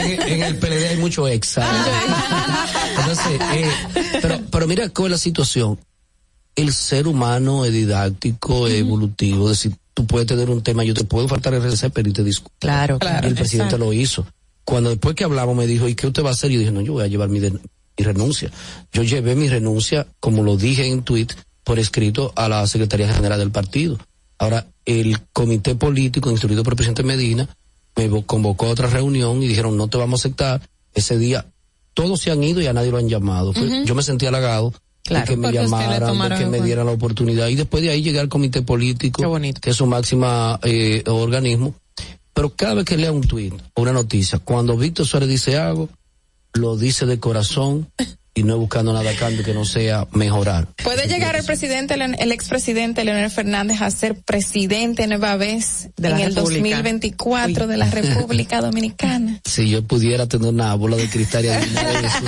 en, 0.00 0.22
en 0.22 0.42
el 0.44 0.56
PLD 0.58 0.88
hay 0.90 0.96
mucho 0.98 1.26
ex. 1.26 1.48
¿sabes? 1.48 1.68
Entonces, 2.98 3.26
eh, 3.54 3.68
pero, 4.22 4.40
pero 4.50 4.66
mira 4.68 4.88
cuál 4.90 5.06
es 5.06 5.10
la 5.12 5.18
situación. 5.18 5.78
El 6.56 6.72
ser 6.72 7.06
humano 7.06 7.64
es 7.64 7.72
didáctico, 7.72 8.66
es 8.66 8.74
evolutivo. 8.74 9.50
Es 9.50 9.58
decir, 9.62 9.78
tú 9.94 10.06
puedes 10.06 10.26
tener 10.26 10.50
un 10.50 10.62
tema, 10.62 10.84
yo 10.84 10.94
te 10.94 11.04
puedo 11.04 11.26
faltar 11.28 11.54
el 11.54 11.62
RCP, 11.64 11.92
pero 11.94 12.08
y 12.08 12.12
te 12.12 12.24
disculpo. 12.24 12.54
Claro, 12.58 12.96
Y 12.96 12.98
claro. 12.98 13.28
el 13.28 13.34
presidente 13.34 13.74
exacto. 13.76 13.84
lo 13.86 13.92
hizo. 13.92 14.26
Cuando 14.64 14.90
después 14.90 15.14
que 15.14 15.24
hablamos 15.24 15.56
me 15.56 15.66
dijo, 15.66 15.88
¿y 15.88 15.94
qué 15.94 16.06
usted 16.06 16.22
va 16.24 16.28
a 16.30 16.32
hacer? 16.32 16.50
Y 16.50 16.54
yo 16.54 16.60
dije, 16.60 16.72
no, 16.72 16.80
yo 16.80 16.92
voy 16.94 17.04
a 17.04 17.08
llevar 17.08 17.28
mi, 17.28 17.40
de- 17.40 17.52
mi 17.52 18.04
renuncia. 18.04 18.50
Yo 18.92 19.02
llevé 19.02 19.34
mi 19.36 19.48
renuncia, 19.48 20.06
como 20.20 20.42
lo 20.42 20.56
dije 20.56 20.86
en 20.86 21.02
tweet, 21.02 21.28
por 21.64 21.78
escrito 21.78 22.32
a 22.36 22.48
la 22.48 22.66
Secretaría 22.66 23.12
General 23.12 23.38
del 23.38 23.50
partido. 23.50 23.98
Ahora, 24.38 24.66
el 24.84 25.18
comité 25.32 25.74
político 25.74 26.30
instruido 26.30 26.62
por 26.62 26.72
el 26.74 26.76
presidente 26.76 27.02
Medina 27.02 27.48
me 27.96 28.10
vo- 28.10 28.24
convocó 28.26 28.66
a 28.66 28.70
otra 28.70 28.88
reunión 28.88 29.42
y 29.42 29.48
dijeron, 29.48 29.76
no 29.76 29.88
te 29.88 29.98
vamos 29.98 30.20
a 30.20 30.22
aceptar. 30.28 30.62
Ese 30.94 31.18
día 31.18 31.46
todos 31.94 32.20
se 32.20 32.30
han 32.30 32.42
ido 32.42 32.60
y 32.60 32.66
a 32.66 32.72
nadie 32.72 32.90
lo 32.90 32.98
han 32.98 33.08
llamado. 33.08 33.52
Yo 33.84 33.94
me 33.94 34.02
sentí 34.02 34.26
halagado 34.26 34.72
Claro, 35.04 35.24
de 35.24 35.30
que 35.30 35.36
me 35.36 35.52
llamaran, 35.52 36.28
de 36.30 36.36
que 36.36 36.46
me 36.46 36.60
dieran 36.60 36.86
la 36.86 36.92
oportunidad. 36.92 37.48
Y 37.48 37.54
después 37.54 37.82
de 37.82 37.90
ahí 37.90 38.02
llegué 38.02 38.20
al 38.20 38.28
comité 38.28 38.62
político, 38.62 39.38
que 39.60 39.70
es 39.70 39.76
su 39.76 39.86
máxima 39.86 40.60
eh, 40.62 41.02
organismo. 41.06 41.74
Pero 42.32 42.50
cada 42.54 42.74
vez 42.74 42.84
que 42.84 42.96
lea 42.96 43.12
un 43.12 43.22
tuit 43.22 43.54
o 43.74 43.82
una 43.82 43.92
noticia, 43.92 44.38
cuando 44.38 44.76
Víctor 44.76 45.06
Suárez 45.06 45.28
dice 45.28 45.58
algo, 45.58 45.88
lo 46.52 46.76
dice 46.76 47.06
de 47.06 47.18
corazón 47.18 47.90
y 48.40 48.42
no 48.42 48.58
buscando 48.58 48.94
nada 48.94 49.10
a 49.10 49.14
cambio 49.14 49.44
que 49.44 49.52
no 49.52 49.66
sea 49.66 50.08
mejorar. 50.12 50.66
¿Puede 50.82 51.06
llegar 51.08 51.36
el 51.36 51.44
presidente, 51.44 51.94
el 51.94 52.32
expresidente 52.32 53.04
Leonel 53.04 53.30
Fernández 53.30 53.82
a 53.82 53.90
ser 53.90 54.16
presidente 54.16 55.06
nueva 55.06 55.36
vez 55.36 55.90
De 55.96 56.08
la 56.08 56.16
en 56.16 56.26
el 56.26 56.34
República. 56.34 56.76
2024 56.76 57.66
de 57.66 57.76
la 57.76 57.90
República 57.90 58.60
Dominicana? 58.60 59.40
Si 59.50 59.68
yo 59.68 59.82
pudiera 59.82 60.26
tener 60.26 60.48
una 60.48 60.74
bola 60.74 60.96
de 60.96 61.08
cristal 61.08 61.44
y 61.44 61.48
adivinar 61.48 62.04
eso, 62.04 62.24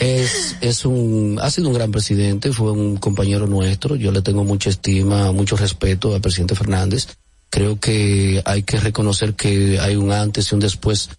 es, 0.00 0.56
es 0.60 0.84
un, 0.84 1.38
ha 1.40 1.50
sido 1.50 1.68
un 1.68 1.74
gran 1.74 1.90
presidente, 1.90 2.52
fue 2.52 2.72
un 2.72 2.96
compañero 2.96 3.46
nuestro, 3.46 3.96
yo 3.96 4.10
le 4.12 4.22
tengo 4.22 4.44
mucha 4.44 4.68
estima, 4.68 5.32
mucho 5.32 5.56
respeto 5.56 6.14
al 6.14 6.20
presidente 6.20 6.54
Fernández. 6.54 7.06
Creo 7.48 7.78
que 7.78 8.42
hay 8.44 8.64
que 8.64 8.80
reconocer 8.80 9.34
que 9.34 9.78
hay 9.78 9.96
un 9.96 10.12
antes 10.12 10.50
y 10.50 10.54
un 10.54 10.60
después 10.60 11.10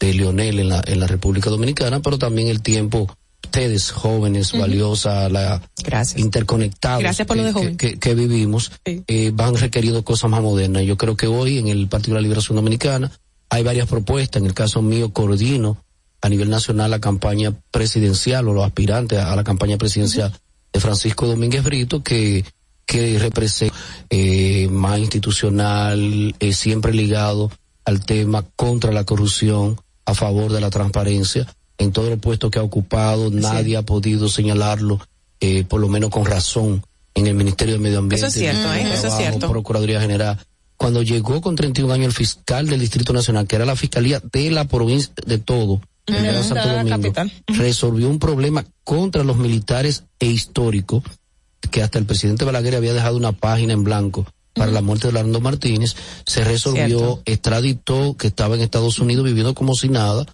de 0.00 0.14
Leonel 0.14 0.58
en 0.58 0.68
la, 0.70 0.82
en 0.86 0.98
la 0.98 1.06
República 1.06 1.50
Dominicana, 1.50 2.00
pero 2.00 2.18
también 2.18 2.48
el 2.48 2.62
tiempo, 2.62 3.14
ustedes 3.44 3.90
jóvenes, 3.90 4.52
valiosa, 4.52 5.28
la 5.28 5.60
interconectados 6.16 7.02
Gracias 7.02 7.26
por 7.26 7.36
lo 7.36 7.42
que, 7.42 7.46
de 7.48 7.52
joven. 7.52 7.76
que- 7.76 7.98
que 7.98 8.14
vivimos, 8.14 8.70
eh, 8.84 9.30
van 9.34 9.56
requiriendo 9.56 10.04
cosas 10.04 10.30
más 10.30 10.42
modernas. 10.42 10.84
Yo 10.84 10.96
creo 10.96 11.16
que 11.16 11.26
hoy 11.26 11.58
en 11.58 11.68
el 11.68 11.88
Partido 11.88 12.14
de 12.14 12.20
la 12.20 12.22
Liberación 12.22 12.56
Dominicana 12.56 13.10
hay 13.48 13.62
varias 13.64 13.88
propuestas. 13.88 14.40
En 14.40 14.46
el 14.46 14.54
caso 14.54 14.82
mío, 14.82 15.12
coordino 15.12 15.78
a 16.22 16.28
nivel 16.28 16.50
nacional 16.50 16.90
la 16.90 17.00
campaña 17.00 17.52
presidencial 17.70 18.46
o 18.48 18.52
los 18.52 18.64
aspirantes 18.64 19.18
a 19.18 19.34
la 19.34 19.42
campaña 19.44 19.78
presidencial 19.78 20.32
de 20.72 20.78
Francisco 20.80 21.26
Domínguez 21.26 21.64
Brito, 21.64 22.02
que, 22.04 22.44
que 22.86 23.18
representa 23.18 23.74
eh, 24.10 24.68
más 24.70 24.98
institucional, 24.98 26.34
eh, 26.38 26.52
siempre 26.52 26.92
ligado 26.94 27.50
al 27.84 28.04
tema 28.04 28.44
contra 28.54 28.92
la 28.92 29.04
corrupción, 29.04 29.80
a 30.06 30.14
favor 30.14 30.52
de 30.52 30.60
la 30.60 30.70
transparencia. 30.70 31.46
En 31.80 31.92
todos 31.92 32.10
los 32.10 32.18
puestos 32.18 32.50
que 32.50 32.58
ha 32.58 32.62
ocupado, 32.62 33.30
nadie 33.30 33.76
ha 33.76 33.82
podido 33.82 34.28
señalarlo, 34.28 35.00
eh, 35.40 35.64
por 35.64 35.80
lo 35.80 35.88
menos 35.88 36.10
con 36.10 36.26
razón, 36.26 36.84
en 37.14 37.26
el 37.26 37.34
Ministerio 37.34 37.74
de 37.74 37.80
Medio 37.80 37.98
Ambiente. 37.98 38.26
Eso 38.26 38.26
es 38.26 38.34
cierto, 38.34 38.72
¿eh? 38.72 38.82
Eso 38.82 38.92
es 38.92 39.00
Trabajo, 39.00 39.18
cierto. 39.18 39.50
Procuraduría 39.50 40.00
General. 40.00 40.38
Cuando 40.76 41.02
llegó 41.02 41.40
con 41.40 41.56
31 41.56 41.92
años 41.92 42.06
el 42.06 42.12
fiscal 42.12 42.66
del 42.66 42.80
Distrito 42.80 43.12
Nacional, 43.14 43.46
que 43.46 43.56
era 43.56 43.64
la 43.64 43.76
fiscalía 43.76 44.20
de 44.32 44.50
la 44.50 44.66
provincia, 44.66 45.10
de 45.26 45.38
todo, 45.38 45.80
Gran 46.06 46.44
Santo 46.44 46.68
de 46.68 46.74
la 46.74 46.78
Domingo, 46.82 46.96
capital. 46.98 47.32
resolvió 47.46 48.08
un 48.08 48.18
problema 48.18 48.64
contra 48.84 49.24
los 49.24 49.38
militares 49.38 50.04
e 50.18 50.26
histórico, 50.26 51.02
que 51.70 51.82
hasta 51.82 51.98
el 51.98 52.04
presidente 52.04 52.44
Balaguer 52.44 52.76
había 52.76 52.92
dejado 52.92 53.16
una 53.16 53.32
página 53.32 53.72
en 53.72 53.84
blanco 53.84 54.26
para 54.54 54.72
la 54.72 54.82
muerte 54.82 55.08
de 55.08 55.18
Orlando 55.18 55.40
Martínez, 55.40 55.96
se 56.26 56.44
resolvió, 56.44 56.98
Cierto. 56.98 57.22
extraditó, 57.24 58.16
que 58.18 58.26
estaba 58.26 58.56
en 58.56 58.62
Estados 58.62 58.98
Unidos 58.98 59.24
viviendo 59.24 59.54
como 59.54 59.74
si 59.74 59.88
nada, 59.88 60.26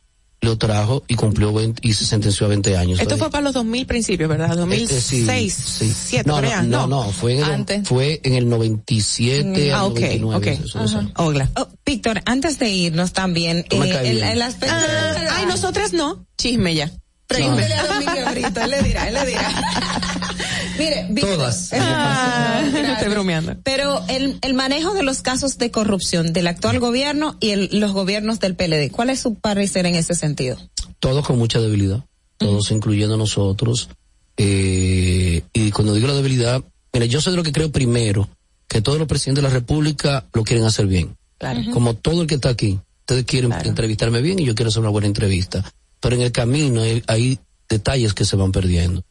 lo 0.42 0.58
trajo 0.58 1.02
y 1.08 1.14
cumplió 1.14 1.52
20 1.52 1.80
y 1.86 1.94
se 1.94 2.04
sentenció 2.04 2.46
a 2.46 2.50
20 2.50 2.76
años. 2.76 3.00
Esto 3.00 3.16
fue 3.16 3.30
para 3.30 3.42
los 3.42 3.54
2000 3.54 3.86
principios, 3.86 4.28
¿verdad? 4.28 4.54
2006, 4.56 4.92
Eh, 4.92 5.50
sí, 5.50 5.90
sí. 5.90 5.92
7, 6.08 6.28
no, 6.28 6.40
no, 6.40 6.62
no, 6.62 6.86
no, 6.86 7.10
fue 7.10 7.32
en, 7.38 7.38
el, 7.44 7.50
Antes. 7.50 7.88
fue 7.88 8.20
en 8.22 8.34
el 8.34 8.48
97 8.48 9.72
Ah, 9.72 9.80
al 9.80 9.86
ok, 9.92 10.00
99. 10.20 10.36
ok. 10.36 10.46
esos 10.66 10.72
dos 10.82 10.94
años. 10.94 11.12
Ogla. 11.16 11.50
Oh, 11.56 11.68
Víctor, 11.84 12.22
antes 12.26 12.58
de 12.58 12.68
irnos 12.68 13.12
también, 13.12 13.64
eh, 13.70 14.00
el, 14.04 14.22
el 14.22 14.42
aspecto... 14.42 14.74
Ah, 14.78 15.36
ay, 15.38 15.46
nosotras 15.46 15.92
no. 15.92 16.26
Chisme 16.36 16.74
ya. 16.74 16.90
Pregúntele 17.26 17.74
a 17.74 17.86
Domínguez 17.86 18.30
Brito, 18.32 18.60
él 18.60 18.70
le 18.70 18.82
dirá, 18.82 19.08
él 19.08 19.14
le 19.14 19.26
dirá. 19.26 19.50
Mire, 20.78 21.08
Todas. 21.20 21.70
Ah, 21.72 22.62
estoy 22.98 23.08
bromeando. 23.10 23.56
Pero 23.62 24.02
el, 24.08 24.38
el 24.42 24.54
manejo 24.54 24.94
de 24.94 25.02
los 25.02 25.22
casos 25.22 25.58
de 25.58 25.70
corrupción 25.70 26.32
del 26.32 26.46
actual 26.46 26.78
gobierno 26.80 27.36
y 27.40 27.50
el- 27.50 27.68
los 27.80 27.92
gobiernos 27.92 28.40
del 28.40 28.54
PLD, 28.56 28.90
¿cuál 28.90 29.10
es 29.10 29.20
su 29.20 29.34
parecer 29.34 29.86
en 29.86 29.94
ese 29.94 30.14
sentido? 30.14 30.56
Todos 31.00 31.26
con 31.26 31.38
mucha 31.38 31.60
debilidad, 31.60 32.04
todos 32.38 32.70
incluyendo 32.70 33.16
nosotros. 33.16 33.88
Eh, 34.36 35.42
y 35.52 35.70
cuando 35.70 35.94
digo 35.94 36.06
la 36.08 36.14
debilidad, 36.14 36.62
mira, 36.92 37.06
yo 37.06 37.20
soy 37.20 37.32
de 37.32 37.36
lo 37.38 37.42
que 37.42 37.52
creo 37.52 37.70
primero, 37.72 38.28
que 38.68 38.80
todos 38.82 38.98
los 38.98 39.08
presidentes 39.08 39.42
de 39.42 39.48
la 39.48 39.54
República 39.54 40.26
lo 40.32 40.44
quieren 40.44 40.64
hacer 40.66 40.86
bien. 40.86 41.16
Claro. 41.38 41.60
Como 41.72 41.94
todo 41.94 42.22
el 42.22 42.26
que 42.28 42.34
está 42.36 42.48
aquí. 42.50 42.78
Ustedes 43.00 43.24
quieren 43.24 43.52
entrevistarme 43.52 44.20
bien 44.20 44.38
y 44.40 44.44
yo 44.44 44.54
quiero 44.54 44.68
hacer 44.70 44.80
una 44.80 44.88
buena 44.90 45.06
entrevista. 45.06 45.62
Pero 46.00 46.16
en 46.16 46.22
el 46.22 46.32
camino 46.32 46.80
hay, 46.82 47.02
hay 47.06 47.38
detalles 47.68 48.14
que 48.14 48.24
se 48.24 48.34
van 48.36 48.50
perdiendo. 48.52 49.02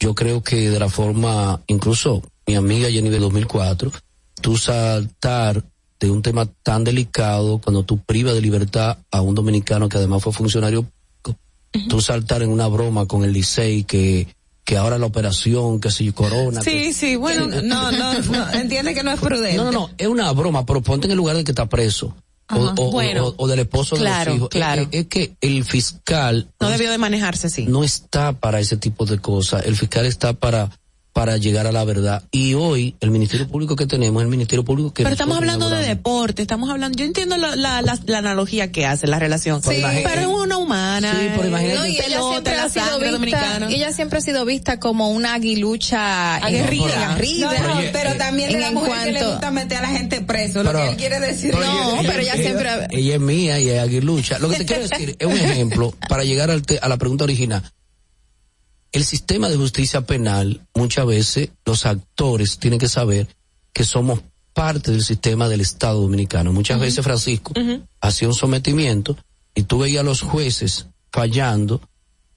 Yo 0.00 0.14
creo 0.14 0.42
que 0.42 0.70
de 0.70 0.78
la 0.80 0.88
forma, 0.88 1.60
incluso 1.66 2.22
mi 2.46 2.54
amiga 2.56 2.90
Jenny 2.90 3.10
de 3.10 3.18
2004, 3.18 3.92
tú 4.40 4.56
saltar 4.56 5.62
de 6.00 6.10
un 6.10 6.22
tema 6.22 6.46
tan 6.62 6.82
delicado 6.84 7.58
cuando 7.58 7.82
tú 7.84 7.98
privas 7.98 8.34
de 8.34 8.40
libertad 8.40 8.96
a 9.10 9.20
un 9.20 9.34
dominicano 9.34 9.88
que 9.88 9.98
además 9.98 10.22
fue 10.22 10.32
funcionario 10.32 10.82
público, 11.22 11.38
tú 11.88 12.00
saltar 12.00 12.42
en 12.42 12.48
una 12.50 12.66
broma 12.66 13.06
con 13.06 13.22
el 13.24 13.32
Licey 13.32 13.84
que 13.84 14.26
que 14.64 14.76
ahora 14.76 14.98
la 14.98 15.06
operación, 15.06 15.80
que 15.80 15.90
si 15.90 16.12
corona. 16.12 16.62
Sí, 16.62 16.70
que- 16.70 16.92
sí, 16.92 17.16
bueno, 17.16 17.46
no, 17.62 17.90
no, 17.90 18.18
no, 18.20 18.50
entiende 18.52 18.94
que 18.94 19.02
no 19.02 19.10
es 19.10 19.18
prudente. 19.20 19.56
no, 19.56 19.64
no, 19.64 19.72
no, 19.72 19.90
es 19.98 20.06
una 20.06 20.30
broma, 20.32 20.64
pero 20.64 20.80
ponte 20.80 21.06
en 21.06 21.10
el 21.12 21.16
lugar 21.16 21.34
del 21.34 21.44
que 21.44 21.50
está 21.52 21.66
preso. 21.68 22.14
O, 22.56 22.74
o- 22.76 22.90
Bueno, 22.90 23.26
o- 23.28 23.34
o 23.38 23.46
del 23.48 23.60
esposo 23.60 23.96
claro, 23.96 24.24
de 24.24 24.30
los 24.30 24.36
hijos. 24.36 24.48
claro. 24.50 24.82
Es, 24.82 24.88
es 24.92 25.06
que 25.06 25.36
el 25.40 25.64
fiscal 25.64 26.48
No 26.60 26.68
debió 26.70 26.90
de 26.90 26.98
manejarse 26.98 27.46
así. 27.48 27.66
no 27.66 27.84
está 27.84 28.32
para 28.32 28.60
ese 28.60 28.76
tipo 28.76 29.06
de 29.06 29.18
cosas. 29.18 29.64
El 29.66 29.76
fiscal 29.76 30.06
está 30.06 30.32
para 30.32 30.70
para 31.20 31.36
llegar 31.36 31.66
a 31.66 31.72
la 31.72 31.84
verdad. 31.84 32.22
Y 32.32 32.54
hoy 32.54 32.96
el 33.00 33.10
Ministerio 33.10 33.46
Público 33.46 33.76
que 33.76 33.84
tenemos 33.86 34.22
es 34.22 34.24
el 34.24 34.30
Ministerio 34.30 34.64
Público 34.64 34.94
que 34.94 35.02
Pero 35.02 35.12
estamos 35.12 35.36
hablando 35.36 35.68
de 35.68 35.82
deporte, 35.86 36.40
estamos 36.40 36.70
hablando, 36.70 36.96
yo 36.96 37.04
entiendo 37.04 37.36
la, 37.36 37.56
la, 37.56 37.82
la, 37.82 37.98
la 38.06 38.18
analogía 38.18 38.72
que 38.72 38.86
hace, 38.86 39.06
la 39.06 39.18
relación. 39.18 39.60
Imagínate- 39.62 40.02
pero 40.08 40.20
es 40.22 40.26
una 40.28 40.56
humana. 40.56 41.12
Sí, 41.12 41.26
pero 41.36 41.48
imagínate- 41.48 41.78
No, 41.78 41.86
y 41.86 41.98
ella 41.98 42.20
siempre 42.30 42.54
ha 42.54 42.68
sido 42.70 43.18
vista, 43.18 43.68
ella 43.68 43.92
siempre 43.92 44.18
ha 44.18 44.22
sido 44.22 44.44
vista 44.46 44.80
como 44.80 45.10
una 45.10 45.34
aguilucha 45.34 46.36
Aguerrida. 46.36 47.10
aguerrida. 47.10 47.52
No, 47.60 47.74
no, 47.74 47.80
pero 47.92 48.14
también 48.14 48.48
en 48.48 48.56
es 48.56 48.62
la 48.62 48.70
mujer 48.72 48.92
que 49.04 49.12
le 49.12 49.18
cuanto- 49.18 49.30
gusta 49.32 49.50
meter 49.50 49.78
a 49.78 49.82
la 49.82 49.88
gente 49.88 50.20
preso, 50.22 50.62
lo 50.62 50.70
Pero- 50.72 50.84
que 50.84 50.90
él 50.92 50.96
quiere 50.96 51.20
decir. 51.20 51.50
pero 51.52 51.66
No, 51.66 52.00
ella- 52.00 52.08
pero 52.10 52.22
ella 52.22 52.34
siempre 52.36 52.68
ha- 52.70 52.86
Ella 52.90 53.14
es 53.16 53.20
mía 53.20 53.60
y 53.60 53.68
es 53.68 53.78
aguilucha. 53.78 54.38
Lo 54.38 54.48
que 54.48 54.56
te 54.56 54.64
quiero 54.64 54.88
decir 54.88 55.16
es 55.18 55.26
un 55.26 55.36
ejemplo 55.36 55.92
para 56.08 56.24
llegar 56.24 56.50
al 56.50 56.62
te- 56.62 56.78
a 56.80 56.88
la 56.88 56.96
pregunta 56.96 57.24
original. 57.24 57.62
El 58.92 59.04
sistema 59.04 59.48
de 59.48 59.56
justicia 59.56 60.00
penal, 60.02 60.66
muchas 60.74 61.06
veces 61.06 61.50
los 61.64 61.86
actores 61.86 62.58
tienen 62.58 62.78
que 62.80 62.88
saber 62.88 63.28
que 63.72 63.84
somos 63.84 64.20
parte 64.52 64.90
del 64.90 65.04
sistema 65.04 65.48
del 65.48 65.60
Estado 65.60 66.00
dominicano. 66.00 66.52
Muchas 66.52 66.80
veces, 66.80 67.04
Francisco, 67.04 67.52
hacía 68.00 68.26
un 68.28 68.34
sometimiento 68.34 69.16
y 69.54 69.62
tú 69.62 69.78
veías 69.78 70.00
a 70.00 70.04
los 70.04 70.22
jueces 70.22 70.86
fallando, 71.12 71.80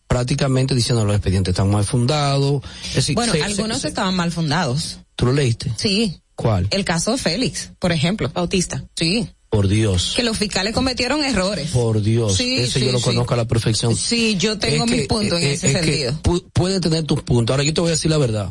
prácticamente 0.08 0.76
diciendo 0.76 1.06
los 1.06 1.16
expedientes 1.16 1.54
están 1.54 1.72
mal 1.72 1.84
fundados. 1.84 2.62
Es 2.90 2.96
decir, 2.96 3.16
Bueno, 3.16 3.34
se- 3.34 3.44
algunos 3.44 3.80
se- 3.80 3.88
estaban 3.88 4.16
mal 4.16 4.32
fundados. 4.32 5.00
¿Tú 5.16 5.26
lo 5.26 5.34
leíste? 5.34 5.74
Sí. 5.78 6.20
¿Cuál? 6.36 6.68
El 6.72 6.84
caso 6.86 7.12
de 7.12 7.18
Félix, 7.18 7.72
por 7.80 7.92
ejemplo. 7.92 8.30
Bautista. 8.34 8.84
Sí. 8.96 9.28
Por 9.54 9.68
Dios. 9.68 10.14
Que 10.16 10.24
los 10.24 10.36
fiscales 10.36 10.74
cometieron 10.74 11.24
errores. 11.24 11.70
Por 11.70 12.02
Dios. 12.02 12.36
Sí, 12.38 12.56
Ese 12.58 12.80
sí, 12.80 12.86
yo 12.88 12.92
lo 12.92 12.98
sí. 12.98 13.04
conozco 13.06 13.36
a 13.36 13.38
la 13.38 13.46
perfección. 13.46 13.96
Sí, 13.96 14.36
yo 14.36 14.58
tengo 14.58 14.86
Es 14.86 14.90
mis 14.92 15.02
que- 15.02 15.08
puntos 15.08 15.40
en 15.40 15.48
es- 15.48 15.64
ese 15.64 15.68
es 15.78 15.86
que 15.86 16.08
sentido. 16.10 16.42
puede 16.54 16.80
tener 16.80 17.04
tus 17.04 17.22
puntos. 17.22 17.54
Ahora 17.54 17.64
yo 17.64 17.72
te 17.72 17.80
voy 17.82 17.90
a 17.90 17.92
decir 17.92 18.10
la 18.10 18.18
verdad. 18.18 18.50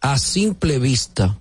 A 0.00 0.18
simple 0.18 0.78
vista, 0.78 1.38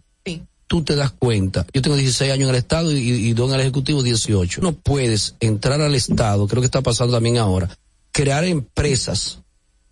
tú 0.67 0.83
te 0.83 0.95
das 0.95 1.11
cuenta, 1.11 1.65
yo 1.73 1.81
tengo 1.81 1.95
16 1.95 2.31
años 2.33 2.49
en 2.49 2.55
el 2.55 2.59
Estado 2.59 2.91
y, 2.91 2.97
y 2.97 3.33
dos 3.33 3.47
en 3.49 3.55
el 3.55 3.61
Ejecutivo 3.61 4.03
18. 4.03 4.59
No 4.61 4.73
puedes 4.73 5.35
entrar 5.39 5.79
al 5.79 5.95
Estado, 5.95 6.45
creo 6.47 6.61
que 6.61 6.65
está 6.65 6.81
pasando 6.81 7.13
también 7.13 7.37
ahora, 7.37 7.69
crear 8.11 8.43
empresas 8.43 9.39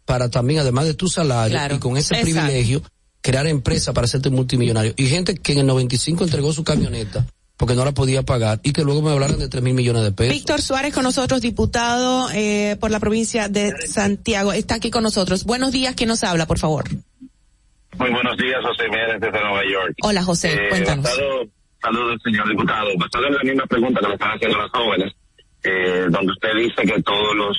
para 0.05 0.30
también, 0.30 0.59
además 0.59 0.85
de 0.85 0.93
tu 0.93 1.07
salario 1.07 1.57
y 1.75 1.80
con 1.80 1.95
ese 1.97 2.15
Exacto. 2.15 2.23
privilegio, 2.41 2.81
crear 3.21 3.47
empresas 3.47 3.93
para 3.93 4.05
hacerte 4.05 4.30
multimillonario. 4.30 4.93
Y 4.97 5.05
gente 5.07 5.35
que 5.35 5.53
en 5.53 5.59
el 5.59 5.67
95 5.67 6.23
entregó 6.25 6.51
su 6.51 6.63
camioneta 6.65 7.25
porque 7.61 7.75
no 7.75 7.85
la 7.85 7.91
podía 7.91 8.23
pagar 8.23 8.59
y 8.64 8.73
que 8.73 8.83
luego 8.83 9.03
me 9.03 9.11
hablaron 9.11 9.38
de 9.38 9.48
3 9.48 9.61
mil 9.64 9.75
millones 9.75 10.01
de 10.03 10.11
pesos. 10.11 10.33
Víctor 10.33 10.61
Suárez 10.64 10.93
con 10.93 11.03
nosotros, 11.03 11.41
diputado 11.41 12.27
eh, 12.33 12.75
por 12.80 12.90
la 12.90 12.99
provincia 12.99 13.48
de 13.49 13.72
Santiago, 13.88 14.51
está 14.51 14.75
aquí 14.75 14.90
con 14.90 15.03
nosotros. 15.03 15.43
Buenos 15.45 15.72
días, 15.72 15.93
¿quién 15.95 16.09
nos 16.09 16.23
habla, 16.23 16.48
por 16.48 16.57
favor? 16.57 16.85
Muy 17.99 18.09
buenos 18.09 18.35
días, 18.38 18.57
José 18.65 18.90
Miguel 18.90 19.19
desde 19.19 19.40
Nueva 19.40 19.61
York. 19.72 19.93
Hola, 20.01 20.23
José, 20.23 20.53
Eh, 20.53 20.69
cuéntanos. 20.69 21.03
basado- 21.06 21.45
saludos, 21.81 22.19
señor 22.23 22.49
diputado. 22.49 22.88
Basado 22.98 23.27
en 23.27 23.33
la 23.35 23.43
misma 23.43 23.65
pregunta 23.67 23.99
que 24.01 24.07
le 24.07 24.14
están 24.14 24.31
haciendo 24.31 24.57
las 24.57 24.72
jóvenes, 24.72 25.14
eh, 25.64 26.06
donde 26.09 26.31
usted 26.31 26.49
dice 26.57 26.81
que 26.91 27.01
todos 27.03 27.35
los 27.35 27.57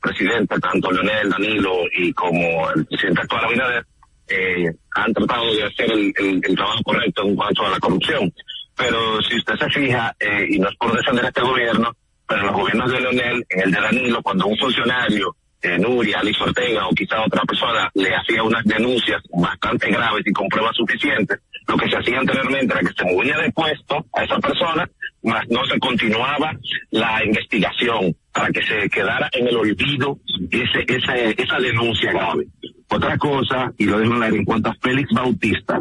presidentes, 0.00 0.60
tanto 0.60 0.90
Leonel, 0.92 1.30
Danilo 1.30 1.72
y 1.98 2.12
como 2.12 2.70
el 2.70 2.86
presidente 2.86 3.22
actual 3.22 3.44
Abinader, 3.46 3.84
eh, 4.28 4.66
han 4.94 5.12
tratado 5.12 5.52
de 5.52 5.64
hacer 5.64 5.90
el, 5.90 6.12
el- 6.16 6.40
el 6.44 6.54
trabajo 6.54 6.82
correcto 6.84 7.22
en 7.26 7.34
cuanto 7.34 7.66
a 7.66 7.70
la 7.70 7.80
corrupción. 7.80 8.32
Pero 8.76 9.20
si 9.22 9.36
usted 9.36 9.54
se 9.56 9.70
fija, 9.70 10.14
eh, 10.18 10.46
y 10.50 10.58
no 10.58 10.68
es 10.68 10.76
por 10.76 10.96
defender 10.96 11.24
este 11.26 11.42
gobierno, 11.42 11.92
pero 12.26 12.40
en 12.40 12.46
los 12.46 12.56
gobiernos 12.56 12.90
de 12.90 13.00
Leonel, 13.00 13.44
en 13.48 13.60
el 13.60 13.70
de 13.70 13.80
Danilo, 13.80 14.22
cuando 14.22 14.46
un 14.46 14.56
funcionario, 14.56 15.36
eh, 15.62 15.78
Nuria, 15.78 16.18
Alice 16.18 16.42
Ortega 16.42 16.88
o 16.88 16.94
quizá 16.94 17.22
otra 17.22 17.42
persona 17.42 17.90
le 17.94 18.14
hacía 18.14 18.42
unas 18.42 18.64
denuncias 18.64 19.22
bastante 19.32 19.90
graves 19.90 20.24
y 20.26 20.32
con 20.32 20.48
pruebas 20.48 20.74
suficientes, 20.74 21.38
lo 21.68 21.76
que 21.76 21.88
se 21.88 21.96
hacía 21.96 22.18
anteriormente 22.18 22.74
era 22.74 22.80
que 22.80 22.94
se 22.94 23.04
movía 23.04 23.38
de 23.38 23.52
puesto 23.52 24.04
a 24.12 24.24
esa 24.24 24.38
persona, 24.38 24.88
más 25.22 25.48
no 25.48 25.64
se 25.66 25.78
continuaba 25.78 26.52
la 26.90 27.24
investigación 27.24 28.16
para 28.32 28.48
que 28.48 28.62
se 28.62 28.90
quedara 28.90 29.28
en 29.32 29.46
el 29.46 29.56
olvido 29.56 30.18
ese, 30.50 30.84
ese, 30.88 31.40
esa 31.40 31.58
denuncia 31.58 32.12
grave. 32.12 32.46
Otra 32.88 33.16
cosa, 33.16 33.72
y 33.78 33.84
lo 33.84 33.98
dejo 33.98 34.16
en 34.16 34.22
aire, 34.22 34.36
en 34.38 34.44
cuanto 34.44 34.70
a 34.70 34.76
Félix 34.82 35.10
Bautista, 35.14 35.78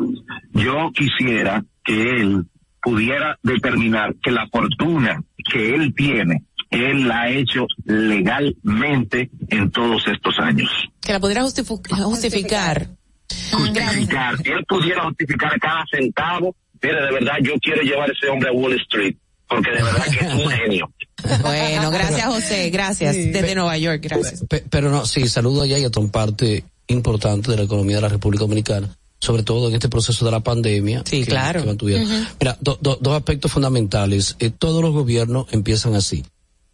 yo 0.53 0.91
quisiera 0.93 1.63
que 1.83 2.09
él 2.11 2.45
pudiera 2.81 3.37
determinar 3.43 4.15
que 4.23 4.31
la 4.31 4.47
fortuna 4.47 5.21
que 5.51 5.75
él 5.75 5.93
tiene, 5.95 6.43
él 6.69 7.07
la 7.07 7.21
ha 7.21 7.29
hecho 7.29 7.67
legalmente 7.85 9.29
en 9.49 9.71
todos 9.71 10.03
estos 10.07 10.37
años. 10.39 10.69
Que 11.01 11.13
la 11.13 11.19
pudiera 11.19 11.43
justifu- 11.43 11.81
justificar. 12.03 12.87
Justificar, 13.51 14.35
él 14.43 14.65
pudiera 14.67 15.03
justificar 15.03 15.59
cada 15.59 15.83
centavo. 15.91 16.55
Mire, 16.81 17.01
de 17.05 17.11
verdad, 17.13 17.33
yo 17.41 17.53
quiero 17.61 17.81
llevar 17.83 18.09
a 18.09 18.13
ese 18.13 18.27
hombre 18.29 18.49
a 18.49 18.53
Wall 18.53 18.73
Street, 18.81 19.15
porque 19.47 19.69
de 19.71 19.83
verdad 19.83 20.05
que 20.05 20.25
es 20.25 20.33
un 20.33 20.49
genio. 20.51 20.91
Bueno, 21.41 21.91
gracias, 21.91 22.25
José, 22.25 22.69
gracias. 22.71 23.15
Desde 23.15 23.55
Nueva 23.55 23.77
York, 23.77 24.01
gracias. 24.03 24.43
Pe- 24.49 24.63
pero 24.69 24.89
no, 24.89 25.05
sí, 25.05 25.27
saludo 25.27 25.61
allá 25.63 25.77
y 25.77 25.83
a 25.83 25.87
otra 25.87 26.01
parte 26.07 26.63
importante 26.87 27.51
de 27.51 27.57
la 27.57 27.63
economía 27.63 27.97
de 27.97 28.01
la 28.01 28.09
República 28.09 28.41
Dominicana, 28.41 28.89
sobre 29.21 29.43
todo 29.43 29.69
en 29.69 29.75
este 29.75 29.87
proceso 29.87 30.25
de 30.25 30.31
la 30.31 30.41
pandemia. 30.41 31.03
Sí, 31.05 31.21
que- 31.21 31.27
claro. 31.27 31.61
que. 31.63 32.25
Mira, 32.41 32.57
do- 32.59 32.77
do- 32.81 32.97
dos 32.99 33.15
aspectos 33.15 33.49
fundamentales. 33.51 34.35
Eh, 34.39 34.49
todos 34.49 34.81
los 34.81 34.91
gobiernos 34.91 35.45
empiezan 35.51 35.95
así. 35.95 36.25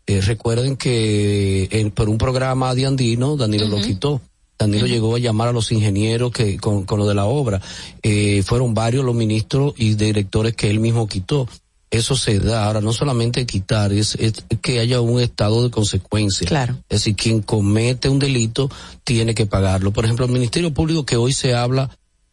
Eh, 0.08 0.22
recuerden 0.22 0.78
que 0.78 1.68
en- 1.72 1.92
por 1.92 2.10
un 2.10 2.18
programa 2.18 2.74
de 2.74 2.86
Andino, 2.88 3.36
Danilo 3.38 3.68
lo 3.68 3.80
quitó. 3.82 4.22
Danilo 4.58 4.88
llegó 4.88 5.16
a 5.16 5.20
llamar 5.20 5.50
a 5.50 5.52
los 5.52 5.72
ingenieros 5.72 6.32
que 6.32 6.58
con, 6.58 6.84
con 6.86 6.98
lo 6.98 7.06
de 7.08 7.14
la 7.14 7.26
obra. 7.26 7.62
Eh, 8.02 8.42
fueron 8.44 8.74
varios 8.74 9.06
los 9.06 9.14
ministros 9.14 9.74
y 9.78 9.94
directores 9.94 10.56
que 10.56 10.70
él 10.72 10.80
mismo 10.80 11.08
quitó. 11.08 11.48
Eso 11.92 12.16
se 12.16 12.40
da. 12.40 12.66
Ahora, 12.66 12.82
no 12.82 12.92
solamente 12.92 13.46
quitar, 13.46 13.94
es, 13.94 14.16
es 14.16 14.34
que 14.62 14.80
haya 14.80 15.00
un 15.00 15.22
estado 15.22 15.64
de 15.64 15.70
consecuencia. 15.70 16.48
Claro. 16.48 16.74
Es 16.90 17.00
decir, 17.02 17.16
quien 17.16 17.42
comete 17.42 18.10
un 18.10 18.20
delito 18.20 18.70
tiene 19.04 19.36
que 19.36 19.46
pagarlo. 19.46 19.92
Por 19.94 20.06
ejemplo, 20.06 20.26
el 20.26 20.32
Ministerio 20.32 20.74
Público 20.74 21.06
que 21.06 21.18
hoy 21.18 21.34
se 21.34 21.54
habla 21.54 21.90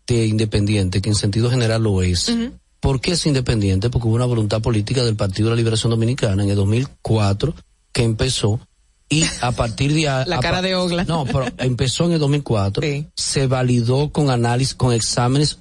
de 0.07 0.26
independiente, 0.26 1.00
que 1.00 1.08
en 1.10 1.15
sentido 1.15 1.50
general 1.50 1.83
lo 1.83 2.02
es. 2.02 2.33
¿Por 2.81 3.00
qué 3.00 3.12
es 3.12 3.24
independiente? 3.26 3.89
Porque 3.91 4.07
hubo 4.08 4.16
una 4.16 4.26
voluntad 4.26 4.60
política 4.60 5.02
del 5.05 5.16
Partido 5.16 5.49
de 5.49 5.52
la 5.55 5.57
Liberación 5.57 5.91
Dominicana 5.91 6.42
en 6.44 6.50
el 6.50 6.57
2004 6.57 7.55
que 7.92 8.02
empezó 8.02 8.60
y 9.08 9.24
a 9.41 9.52
partir 9.52 9.94
de 9.94 10.08
a- 10.08 10.24
La 10.26 10.41
cara 10.41 10.60
de 10.60 10.74
Ogla. 10.74 11.05
No, 11.05 11.24
pero 11.24 11.47
empezó 11.58 12.05
en 12.07 12.12
el 12.12 12.18
2004. 12.18 12.83
Se 13.15 13.47
validó 13.47 14.10
con 14.10 14.28
análisis, 14.31 14.74
con 14.74 14.92
exámenes 14.92 15.58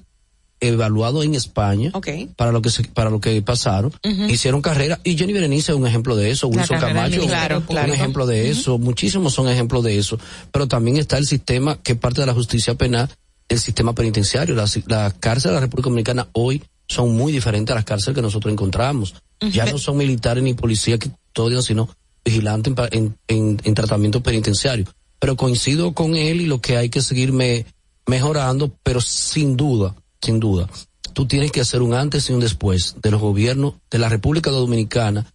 evaluados 0.60 1.24
en 1.24 1.34
España 1.34 1.92
para 2.36 2.50
lo 2.52 2.62
que 2.62 2.70
se, 2.70 2.84
para 2.84 3.10
lo 3.10 3.20
que 3.20 3.40
pasaron. 3.42 3.92
Hicieron 4.28 4.62
carrera 4.62 4.98
y 5.04 5.16
Jenny 5.16 5.32
Berenice 5.34 5.72
es 5.72 5.78
un 5.78 5.86
ejemplo 5.86 6.16
de 6.16 6.30
eso, 6.30 6.48
Wilson 6.48 6.78
Camacho 6.80 7.20
Claro, 7.26 7.58
un 7.58 7.64
claro. 7.64 7.92
ejemplo 7.92 8.26
de 8.26 8.50
eso, 8.50 8.78
muchísimos 8.78 9.34
son 9.34 9.48
ejemplos 9.48 9.84
de 9.84 9.98
eso, 9.98 10.18
pero 10.52 10.66
también 10.66 10.96
está 10.96 11.18
el 11.18 11.26
sistema 11.26 11.76
que 11.82 11.92
es 11.92 11.98
parte 11.98 12.20
de 12.22 12.26
la 12.28 12.34
justicia 12.34 12.74
penal, 12.76 13.10
el 13.48 13.58
sistema 13.58 13.94
penitenciario, 13.94 14.54
las 14.54 14.78
la 14.86 15.10
cárceles 15.10 15.52
de 15.52 15.54
la 15.54 15.60
República 15.60 15.88
Dominicana 15.88 16.28
hoy 16.32 16.62
son 16.88 17.14
muy 17.16 17.32
diferentes 17.32 17.72
a 17.72 17.76
las 17.76 17.84
cárceles 17.84 18.14
que 18.14 18.22
nosotros 18.22 18.52
encontramos. 18.52 19.14
Ya 19.40 19.66
no 19.66 19.78
son 19.78 19.96
militares 19.96 20.42
ni 20.42 20.54
policías 20.54 20.98
que 20.98 21.10
custodian, 21.10 21.62
sino 21.62 21.88
vigilantes 22.24 22.72
en 22.76 22.88
en, 22.92 23.18
en, 23.28 23.60
en 23.62 23.74
tratamiento 23.74 24.22
penitenciario. 24.22 24.86
Pero 25.18 25.36
coincido 25.36 25.92
con 25.92 26.16
él 26.16 26.40
y 26.40 26.46
lo 26.46 26.60
que 26.60 26.76
hay 26.76 26.88
que 26.88 27.02
seguirme 27.02 27.66
mejorando, 28.06 28.72
pero 28.82 29.00
sin 29.00 29.56
duda, 29.56 29.94
sin 30.20 30.40
duda, 30.40 30.68
tú 31.12 31.26
tienes 31.26 31.52
que 31.52 31.60
hacer 31.60 31.82
un 31.82 31.94
antes 31.94 32.28
y 32.28 32.32
un 32.32 32.40
después 32.40 32.96
de 33.02 33.10
los 33.10 33.20
gobiernos 33.20 33.74
de 33.90 33.98
la 33.98 34.08
República 34.08 34.50
Dominicana. 34.50 35.26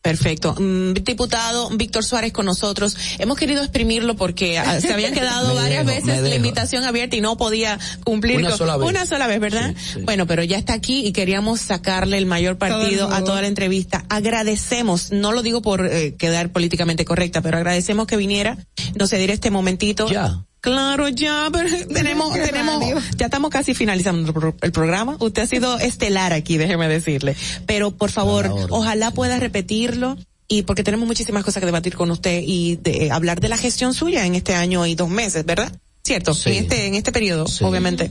Perfecto. 0.00 0.54
Mm, 0.58 0.94
diputado 0.94 1.70
Víctor 1.70 2.04
Suárez 2.04 2.32
con 2.32 2.46
nosotros. 2.46 2.96
Hemos 3.18 3.36
querido 3.36 3.62
exprimirlo 3.62 4.16
porque 4.16 4.58
ah, 4.58 4.80
se 4.80 4.92
habían 4.92 5.12
quedado 5.12 5.54
varias 5.54 5.86
dejo, 5.86 6.06
veces 6.06 6.22
la 6.22 6.34
invitación 6.34 6.84
abierta 6.84 7.16
y 7.16 7.20
no 7.20 7.36
podía 7.36 7.78
cumplir 8.04 8.38
Una 8.38 8.50
con 8.50 8.58
sola 8.58 8.76
vez. 8.76 8.88
una 8.88 9.06
sola 9.06 9.26
vez, 9.26 9.40
¿verdad? 9.40 9.74
Bueno, 10.04 10.26
pero 10.26 10.42
ya 10.42 10.58
está 10.58 10.74
aquí 10.74 11.06
y 11.06 11.12
queríamos 11.12 11.60
sacarle 11.60 12.18
el 12.18 12.26
mayor 12.26 12.58
partido 12.58 13.08
Todo 13.08 13.16
a 13.16 13.24
toda 13.24 13.42
la 13.42 13.48
entrevista. 13.48 14.04
Agradecemos, 14.08 15.12
no 15.12 15.32
lo 15.32 15.42
digo 15.42 15.62
por 15.62 15.86
eh, 15.86 16.14
quedar 16.16 16.50
políticamente 16.50 17.04
correcta, 17.04 17.40
pero 17.42 17.56
agradecemos 17.56 18.06
que 18.06 18.16
viniera, 18.16 18.56
nos 18.94 19.10
cediera 19.10 19.32
este 19.32 19.50
momentito. 19.50 20.08
Ya. 20.08 20.44
Claro, 20.62 21.08
ya, 21.08 21.48
pero 21.52 21.68
tenemos, 21.92 22.32
tenemos, 22.32 22.80
radio. 22.80 22.96
ya 23.18 23.26
estamos 23.26 23.50
casi 23.50 23.74
finalizando 23.74 24.28
el 24.28 24.32
pro- 24.32 24.56
el 24.62 24.72
programa. 24.72 25.16
Usted 25.20 25.42
ha 25.42 25.46
sido 25.46 25.78
estelar 25.78 26.32
aquí, 26.32 26.56
déjeme 26.56 26.88
decirle. 26.88 27.36
Pero 27.66 27.90
por 27.90 28.10
favor, 28.10 28.48
ojalá 28.70 29.10
pueda 29.10 29.38
repetirlo 29.40 30.16
y 30.48 30.62
porque 30.62 30.84
tenemos 30.84 31.06
muchísimas 31.06 31.44
cosas 31.44 31.60
que 31.60 31.66
debatir 31.66 31.96
con 31.96 32.10
usted 32.12 32.42
y 32.46 32.76
de, 32.76 33.10
hablar 33.10 33.40
de 33.40 33.48
la 33.48 33.56
gestión 33.56 33.92
suya 33.92 34.24
en 34.24 34.34
este 34.36 34.54
año 34.54 34.86
y 34.86 34.94
dos 34.94 35.08
meses, 35.10 35.44
¿verdad? 35.44 35.72
Cierto, 36.04 36.32
en 36.46 36.52
este 36.54 36.86
en 36.86 36.94
este 36.96 37.12
periodo, 37.12 37.46
obviamente. 37.60 38.10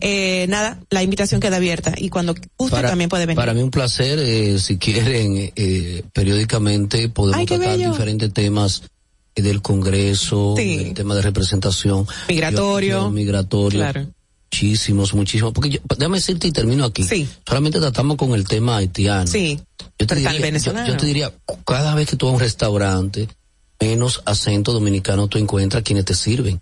Eh, 0.00 0.46
nada, 0.48 0.78
la 0.90 1.02
invitación 1.02 1.40
queda 1.40 1.56
abierta 1.56 1.92
y 1.96 2.08
cuando 2.08 2.34
usted 2.56 2.82
también 2.82 3.10
puede 3.10 3.26
venir. 3.26 3.36
Para 3.36 3.52
mí 3.52 3.62
un 3.62 3.70
placer, 3.72 4.18
eh, 4.20 4.58
si 4.60 4.76
quieren, 4.78 5.52
eh, 5.56 6.02
periódicamente 6.12 7.08
podemos 7.08 7.40
Ay, 7.40 7.46
tratar 7.46 7.76
bello. 7.78 7.90
diferentes 7.90 8.32
temas 8.32 8.82
eh, 8.84 8.88
del 9.34 9.62
Congreso, 9.62 10.54
Sí. 10.56 10.76
del 10.76 10.94
tema 10.94 11.14
de 11.14 11.22
representación. 11.22 12.06
Migratorio. 12.28 13.10
Migratorio. 13.10 13.78
Claro. 13.80 14.06
Muchísimos, 14.52 15.14
muchísimos. 15.14 15.52
Porque 15.54 15.70
yo, 15.70 15.78
déjame 15.96 16.18
decirte 16.18 16.46
y 16.48 16.52
termino 16.52 16.84
aquí. 16.84 17.06
Solamente 17.46 17.80
tratamos 17.80 18.18
con 18.18 18.34
el 18.34 18.46
tema 18.46 18.76
haitiano. 18.76 19.26
Sí. 19.26 19.58
Yo 19.98 20.06
te, 20.06 20.14
el 20.14 20.20
diría, 20.24 20.40
venezolano. 20.40 20.86
yo 20.88 20.96
te 20.98 21.06
diría, 21.06 21.32
cada 21.66 21.94
vez 21.94 22.08
que 22.08 22.16
tú 22.16 22.26
vas 22.26 22.32
a 22.32 22.34
un 22.36 22.40
restaurante, 22.40 23.28
menos 23.80 24.22
acento 24.26 24.72
dominicano 24.72 25.28
tú 25.28 25.38
encuentras 25.38 25.82
quienes 25.82 26.04
te 26.04 26.14
sirven. 26.14 26.60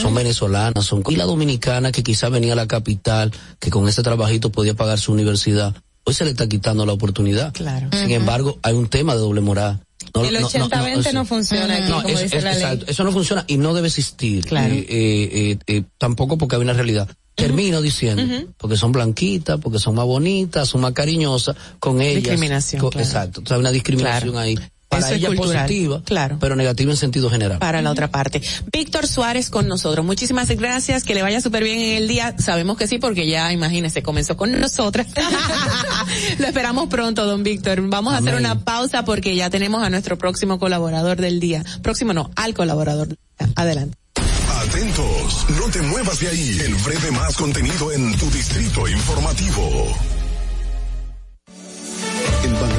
Son 0.00 0.14
venezolanas, 0.14 0.86
son 0.86 1.02
y 1.08 1.16
la 1.16 1.24
dominicana 1.24 1.92
que 1.92 2.02
quizá 2.02 2.30
venía 2.30 2.54
a 2.54 2.56
la 2.56 2.66
capital, 2.66 3.30
que 3.58 3.68
con 3.68 3.86
ese 3.86 4.02
trabajito 4.02 4.50
podía 4.50 4.72
pagar 4.72 4.98
su 4.98 5.12
universidad, 5.12 5.74
hoy 6.04 6.14
se 6.14 6.24
le 6.24 6.30
está 6.30 6.48
quitando 6.48 6.86
la 6.86 6.94
oportunidad. 6.94 7.52
Claro. 7.52 7.90
Sin 7.92 8.10
embargo, 8.12 8.58
hay 8.62 8.72
un 8.72 8.88
tema 8.88 9.12
de 9.14 9.20
doble 9.20 9.42
moral. 9.42 9.80
No- 10.14 10.24
el 10.24 10.34
no- 10.34 10.40
no- 10.40 10.48
80-20 10.48 11.12
no, 11.12 11.24
funciona 11.24 11.74
aquí, 11.76 11.88
no, 11.90 11.96
como 12.02 12.08
eso, 12.14 12.22
dice 12.22 12.36
es- 12.38 12.44
la 12.44 12.52
ley. 12.52 12.62
exacto, 12.62 12.84
eso 12.88 13.04
no 13.04 13.12
funciona 13.12 13.44
y 13.46 13.56
no 13.58 13.74
debe 13.74 13.88
existir. 13.88 14.44
Claro. 14.46 14.72
Eh, 14.74 14.86
eh, 14.88 15.58
eh, 15.66 15.82
tampoco 15.98 16.38
porque 16.38 16.56
hay 16.56 16.62
una 16.62 16.72
realidad. 16.72 17.08
Termino 17.34 17.80
diciendo, 17.80 18.22
porque 18.56 18.76
son 18.76 18.90
blanquitas, 18.90 19.60
porque 19.60 19.78
son 19.78 19.94
más 19.94 20.04
bonitas, 20.06 20.68
son 20.68 20.80
más 20.80 20.92
cariñosas, 20.92 21.54
con 21.78 22.00
ellas. 22.00 22.22
Discriminación, 22.24 22.80
claro. 22.90 22.98
Exacto, 22.98 23.42
o 23.44 23.46
sea, 23.46 23.56
hay 23.56 23.60
una 23.60 23.70
discriminación 23.70 24.32
Claro. 24.32 24.38
ahí. 24.38 24.58
Para 24.88 25.00
Eso 25.04 25.14
es 25.14 25.18
ella 25.18 25.28
cultural, 25.28 25.66
positiva, 25.66 26.02
claro. 26.02 26.38
pero 26.40 26.56
negativa 26.56 26.90
en 26.90 26.96
sentido 26.96 27.28
general. 27.28 27.58
para 27.58 27.82
la 27.82 27.90
otra 27.90 28.10
parte. 28.10 28.40
Víctor 28.72 29.06
Suárez 29.06 29.50
con 29.50 29.68
nosotros. 29.68 30.04
Muchísimas 30.04 30.48
gracias. 30.50 31.04
Que 31.04 31.14
le 31.14 31.22
vaya 31.22 31.40
súper 31.40 31.62
bien 31.62 31.78
en 31.78 31.96
el 31.96 32.08
día. 32.08 32.34
Sabemos 32.38 32.78
que 32.78 32.86
sí, 32.86 32.98
porque 32.98 33.28
ya, 33.28 33.52
imagínese, 33.52 34.02
comenzó 34.02 34.36
con 34.36 34.58
nosotras. 34.58 35.06
Lo 36.38 36.46
esperamos 36.46 36.88
pronto, 36.88 37.26
don 37.26 37.42
Víctor. 37.42 37.82
Vamos 37.88 38.14
a 38.14 38.18
hacer 38.18 38.34
una 38.34 38.64
pausa 38.64 39.04
porque 39.04 39.36
ya 39.36 39.50
tenemos 39.50 39.82
a 39.82 39.90
nuestro 39.90 40.16
próximo 40.16 40.58
colaborador 40.58 41.20
del 41.20 41.38
día. 41.38 41.64
Próximo 41.82 42.14
no, 42.14 42.30
al 42.34 42.54
colaborador. 42.54 43.08
del 43.08 43.18
día. 43.38 43.52
Adelante. 43.56 43.96
Atentos, 44.60 45.46
no 45.50 45.70
te 45.70 45.82
muevas 45.82 46.18
de 46.18 46.28
ahí. 46.28 46.58
El 46.64 46.74
breve 46.76 47.10
más 47.12 47.36
contenido 47.36 47.92
en 47.92 48.16
tu 48.18 48.30
distrito 48.30 48.88
informativo. 48.88 49.94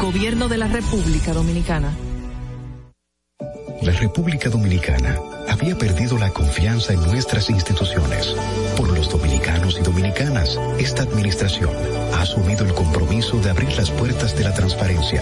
Gobierno 0.00 0.48
de 0.48 0.58
la 0.58 0.68
República 0.68 1.32
Dominicana. 1.32 1.92
La 3.82 3.92
República 3.92 4.48
Dominicana 4.48 5.18
había 5.48 5.76
perdido 5.76 6.16
la 6.18 6.30
confianza 6.30 6.92
en 6.92 7.02
nuestras 7.02 7.50
instituciones. 7.50 8.36
Por 8.76 8.96
los 8.96 9.10
dominicanos 9.10 9.76
y 9.76 9.82
dominicanas, 9.82 10.56
esta 10.78 11.02
administración 11.02 11.70
ha 12.14 12.22
asumido 12.22 12.64
el 12.64 12.74
compromiso 12.74 13.40
de 13.40 13.50
abrir 13.50 13.76
las 13.76 13.90
puertas 13.90 14.36
de 14.36 14.44
la 14.44 14.54
transparencia. 14.54 15.20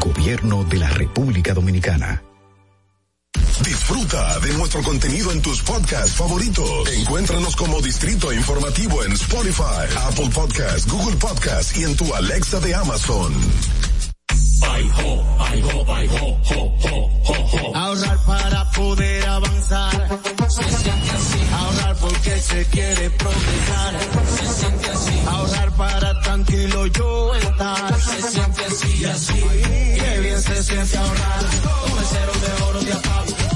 Gobierno 0.00 0.64
de 0.64 0.78
la 0.78 0.90
República 0.90 1.54
Dominicana. 1.54 2.22
Disfruta 3.64 4.38
de 4.40 4.52
nuestro 4.52 4.82
contenido 4.82 5.32
en 5.32 5.40
tus 5.40 5.62
podcasts 5.62 6.14
favoritos. 6.14 6.92
Encuéntranos 6.92 7.56
como 7.56 7.80
Distrito 7.80 8.30
Informativo 8.32 9.02
en 9.02 9.12
Spotify, 9.12 9.88
Apple 10.08 10.28
Podcasts, 10.34 10.86
Google 10.86 11.16
Podcasts 11.16 11.74
y 11.78 11.84
en 11.84 11.96
tu 11.96 12.14
Alexa 12.14 12.60
de 12.60 12.74
Amazon. 12.74 13.32
Ahorrar 17.74 18.18
para 18.24 18.70
poder 18.72 19.28
avanzar. 19.28 20.08
Se 20.48 20.62
siente 20.64 21.10
así. 21.10 21.38
Ahorrar 21.52 21.96
porque 21.96 22.40
se 22.40 22.64
quiere 22.66 23.10
progresar. 23.10 23.98
Se 24.36 24.48
siente 24.48 24.90
así. 24.90 25.22
Ahorrar 25.26 25.72
para 25.76 26.20
tranquilo 26.20 26.86
yo 26.86 27.34
estar. 27.34 28.00
Se 28.00 28.22
siente 28.30 28.64
así 28.64 29.04
así. 29.04 29.44
Qué 30.00 30.20
bien 30.20 30.42
se 30.42 30.62
siente 30.62 30.96
ahorrar. 30.98 31.44
Con 31.62 32.04
cero 32.10 32.32
de 32.40 32.64
oro 32.64 32.80
de 32.80 32.92
apago. 32.92 33.55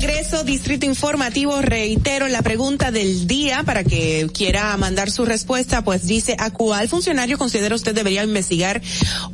Regreso, 0.00 0.44
Distrito 0.44 0.84
Informativo, 0.84 1.62
reitero 1.62 2.28
la 2.28 2.42
pregunta 2.42 2.90
del 2.90 3.26
día 3.26 3.62
para 3.62 3.82
que 3.82 4.28
quiera 4.34 4.76
mandar 4.76 5.10
su 5.10 5.24
respuesta, 5.24 5.84
pues 5.84 6.06
dice, 6.06 6.36
¿a 6.38 6.50
cuál 6.50 6.86
funcionario 6.90 7.38
considera 7.38 7.74
usted 7.74 7.94
debería 7.94 8.22
investigar 8.22 8.82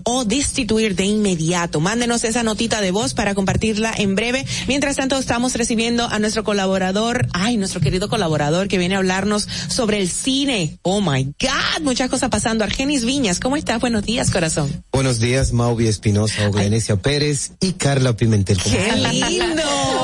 o 0.05 0.25
destituir 0.25 0.95
de 0.95 1.05
inmediato? 1.05 1.81
Mándenos 1.81 2.23
esa 2.23 2.45
notita 2.45 2.81
de 2.81 2.93
voz 2.93 3.13
para 3.13 3.35
compartirla 3.35 3.93
en 3.97 4.15
breve. 4.15 4.47
Mientras 4.69 4.95
tanto, 4.95 5.19
estamos 5.19 5.53
recibiendo 5.55 6.07
a 6.07 6.21
nuestro 6.21 6.45
colaborador, 6.45 7.27
ay, 7.33 7.57
nuestro 7.57 7.81
querido 7.81 8.09
colaborador 8.09 8.69
que 8.69 8.79
viene 8.79 8.95
a 8.95 8.99
hablarnos 8.99 9.49
sobre 9.67 9.99
el 9.99 10.09
cine. 10.09 10.79
Oh 10.83 11.01
my 11.01 11.25
God, 11.25 11.83
muchas 11.83 12.09
cosas 12.09 12.31
pasando. 12.31 12.63
Argenis 12.63 13.05
Viñas, 13.05 13.41
¿cómo 13.41 13.57
estás? 13.57 13.81
Buenos 13.81 14.05
días, 14.05 14.31
corazón. 14.31 14.85
Buenos 14.93 15.19
días, 15.19 15.53
Mauvi 15.53 15.89
Espinosa, 15.89 16.49
Oglenesia 16.49 16.95
Pérez 16.95 17.51
y 17.61 17.73
Carla 17.73 18.15
Pimentel. 18.15 18.59
¿Cómo 18.63 18.77
¡Qué 18.77 18.93
lindo! 19.13 20.02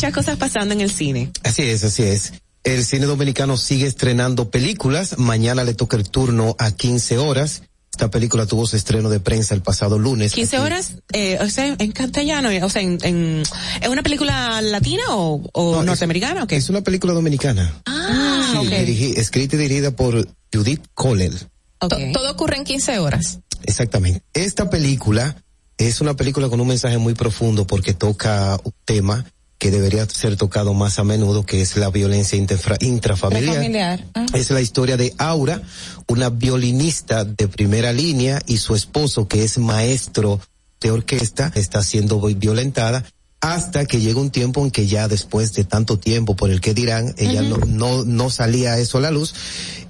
Muchas 0.00 0.14
cosas 0.14 0.38
pasando 0.38 0.72
en 0.72 0.80
el 0.80 0.90
cine. 0.90 1.30
Así 1.42 1.62
es, 1.62 1.84
así 1.84 2.02
es. 2.04 2.32
El 2.64 2.84
cine 2.86 3.04
dominicano 3.06 3.56
sigue 3.58 3.86
estrenando 3.86 4.50
películas. 4.50 5.18
Mañana 5.18 5.62
le 5.64 5.74
toca 5.74 5.96
el 5.98 6.08
turno 6.08 6.56
a 6.58 6.70
15 6.72 7.18
horas. 7.18 7.62
Esta 7.92 8.08
película 8.10 8.46
tuvo 8.46 8.66
su 8.66 8.76
estreno 8.76 9.10
de 9.10 9.20
prensa 9.20 9.54
el 9.54 9.60
pasado 9.60 9.98
lunes. 9.98 10.32
15 10.32 10.58
horas, 10.58 10.94
eh, 11.12 11.36
o 11.42 11.48
sea, 11.50 11.76
en 11.78 11.92
castellano, 11.92 12.48
o 12.64 12.70
sea, 12.70 12.80
en, 12.80 12.98
en- 13.02 13.42
¿es 13.82 13.88
una 13.88 14.02
película 14.02 14.62
latina 14.62 15.02
o, 15.10 15.42
o 15.52 15.82
norteamericana 15.82 16.44
o 16.44 16.46
qué? 16.46 16.56
Es 16.56 16.70
una 16.70 16.80
película 16.80 17.12
dominicana. 17.12 17.82
Ah, 17.84 18.48
Sí, 18.52 18.56
ok. 18.58 18.72
dirigi- 18.72 19.18
escrita 19.18 19.56
y 19.56 19.58
dirigida 19.58 19.90
por 19.90 20.26
Judith 20.52 20.82
Colel. 20.94 21.38
To- 21.78 21.88
Todo 22.14 22.30
ocurre 22.30 22.56
en 22.56 22.64
15 22.64 22.98
horas. 23.00 23.40
Exactamente. 23.64 24.22
Esta 24.32 24.70
película 24.70 25.36
es 25.76 26.00
una 26.00 26.14
película 26.14 26.48
con 26.48 26.58
un 26.60 26.68
mensaje 26.68 26.96
muy 26.96 27.12
profundo 27.14 27.66
porque 27.66 27.92
toca 27.92 28.58
un 28.64 28.72
tema 28.86 29.26
que 29.60 29.70
debería 29.70 30.04
ser 30.08 30.36
tocado 30.36 30.72
más 30.74 30.98
a 30.98 31.04
menudo, 31.04 31.44
que 31.44 31.60
es 31.60 31.76
la 31.76 31.90
violencia 31.90 32.36
intrafamiliar. 32.80 33.54
Familiar. 33.56 34.04
Ah. 34.14 34.26
Es 34.32 34.50
la 34.50 34.60
historia 34.62 34.96
de 34.96 35.14
Aura, 35.18 35.60
una 36.08 36.30
violinista 36.30 37.24
de 37.26 37.46
primera 37.46 37.92
línea 37.92 38.40
y 38.46 38.56
su 38.56 38.74
esposo 38.74 39.28
que 39.28 39.44
es 39.44 39.58
maestro 39.58 40.40
de 40.80 40.90
orquesta, 40.90 41.52
está 41.54 41.84
siendo 41.84 42.20
vi- 42.20 42.34
violentada 42.34 43.04
hasta 43.42 43.84
que 43.84 44.00
llega 44.00 44.18
un 44.20 44.30
tiempo 44.30 44.64
en 44.64 44.70
que 44.70 44.86
ya 44.86 45.08
después 45.08 45.52
de 45.52 45.64
tanto 45.64 45.98
tiempo 45.98 46.36
por 46.36 46.50
el 46.50 46.60
que 46.62 46.72
dirán, 46.74 47.14
ella 47.18 47.42
no, 47.42 47.58
no, 47.66 48.04
no 48.04 48.30
salía 48.30 48.78
eso 48.78 48.96
a 48.98 49.02
la 49.02 49.10
luz 49.10 49.34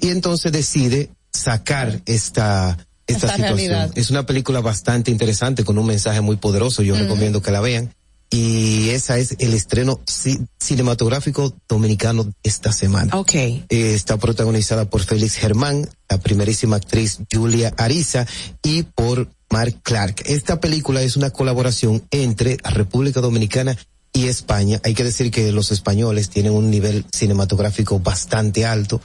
y 0.01 0.09
entonces 0.09 0.51
decide 0.53 1.11
sacar 1.33 2.01
esta, 2.07 2.77
esta, 3.07 3.27
Esta 3.27 3.37
situación. 3.37 3.57
realidad. 3.57 3.91
Es 3.95 4.11
una 4.11 4.27
película 4.27 4.61
bastante 4.61 5.11
interesante 5.13 5.65
con 5.65 5.79
un 5.79 5.87
mensaje 5.87 6.21
muy 6.21 6.37
poderoso, 6.37 6.83
yo 6.83 6.97
recomiendo 6.97 7.41
que 7.41 7.53
la 7.53 7.61
vean. 7.61 7.95
Y 8.33 8.91
esa 8.91 9.19
es 9.19 9.35
el 9.41 9.55
estreno 9.55 10.01
ci- 10.07 10.47
cinematográfico 10.61 11.53
dominicano 11.69 12.33
esta 12.45 12.73
semana. 12.73 13.17
Ok. 13.19 13.35
Eh, 13.35 13.65
está 13.69 14.19
protagonizada 14.19 14.89
por 14.89 15.03
Félix 15.03 15.35
Germán, 15.35 15.89
la 16.09 16.19
primerísima 16.19 16.77
actriz 16.77 17.19
Julia 17.33 17.75
Ariza 17.77 18.27
y 18.63 18.85
por 18.85 19.29
Mark 19.51 19.81
Clark. 19.83 20.23
Esta 20.27 20.61
película 20.61 21.03
es 21.03 21.17
una 21.17 21.31
colaboración 21.31 22.05
entre 22.13 22.57
República 22.63 23.21
Dominicana 23.21 23.77
y 24.13 24.27
España. 24.27 24.81
Hay 24.85 24.95
que 24.95 25.03
decir 25.05 25.33
que 25.33 25.51
los 25.51 25.73
españoles 25.73 26.31
tienen 26.31 26.53
un 26.53 26.71
nivel 26.71 27.05
cinematográfico 27.13 27.99
bastante 27.99 28.65
alto, 28.65 29.01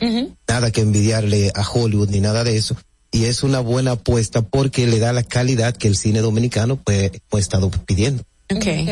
nada 0.47 0.71
que 0.71 0.81
envidiarle 0.81 1.51
a 1.55 1.67
Hollywood 1.67 2.09
ni 2.09 2.19
nada 2.21 2.43
de 2.43 2.57
eso. 2.57 2.75
Y 3.11 3.25
es 3.25 3.43
una 3.43 3.59
buena 3.59 3.91
apuesta 3.91 4.41
porque 4.43 4.85
le 4.87 4.99
da 4.99 5.13
la 5.13 5.23
calidad 5.23 5.75
que 5.75 5.87
el 5.87 5.95
cine 5.95 6.19
dominicano 6.21 6.75
pues, 6.77 7.11
ha 7.31 7.37
estado 7.39 7.71
pidiendo. 7.71 8.23
Okay. 8.53 8.87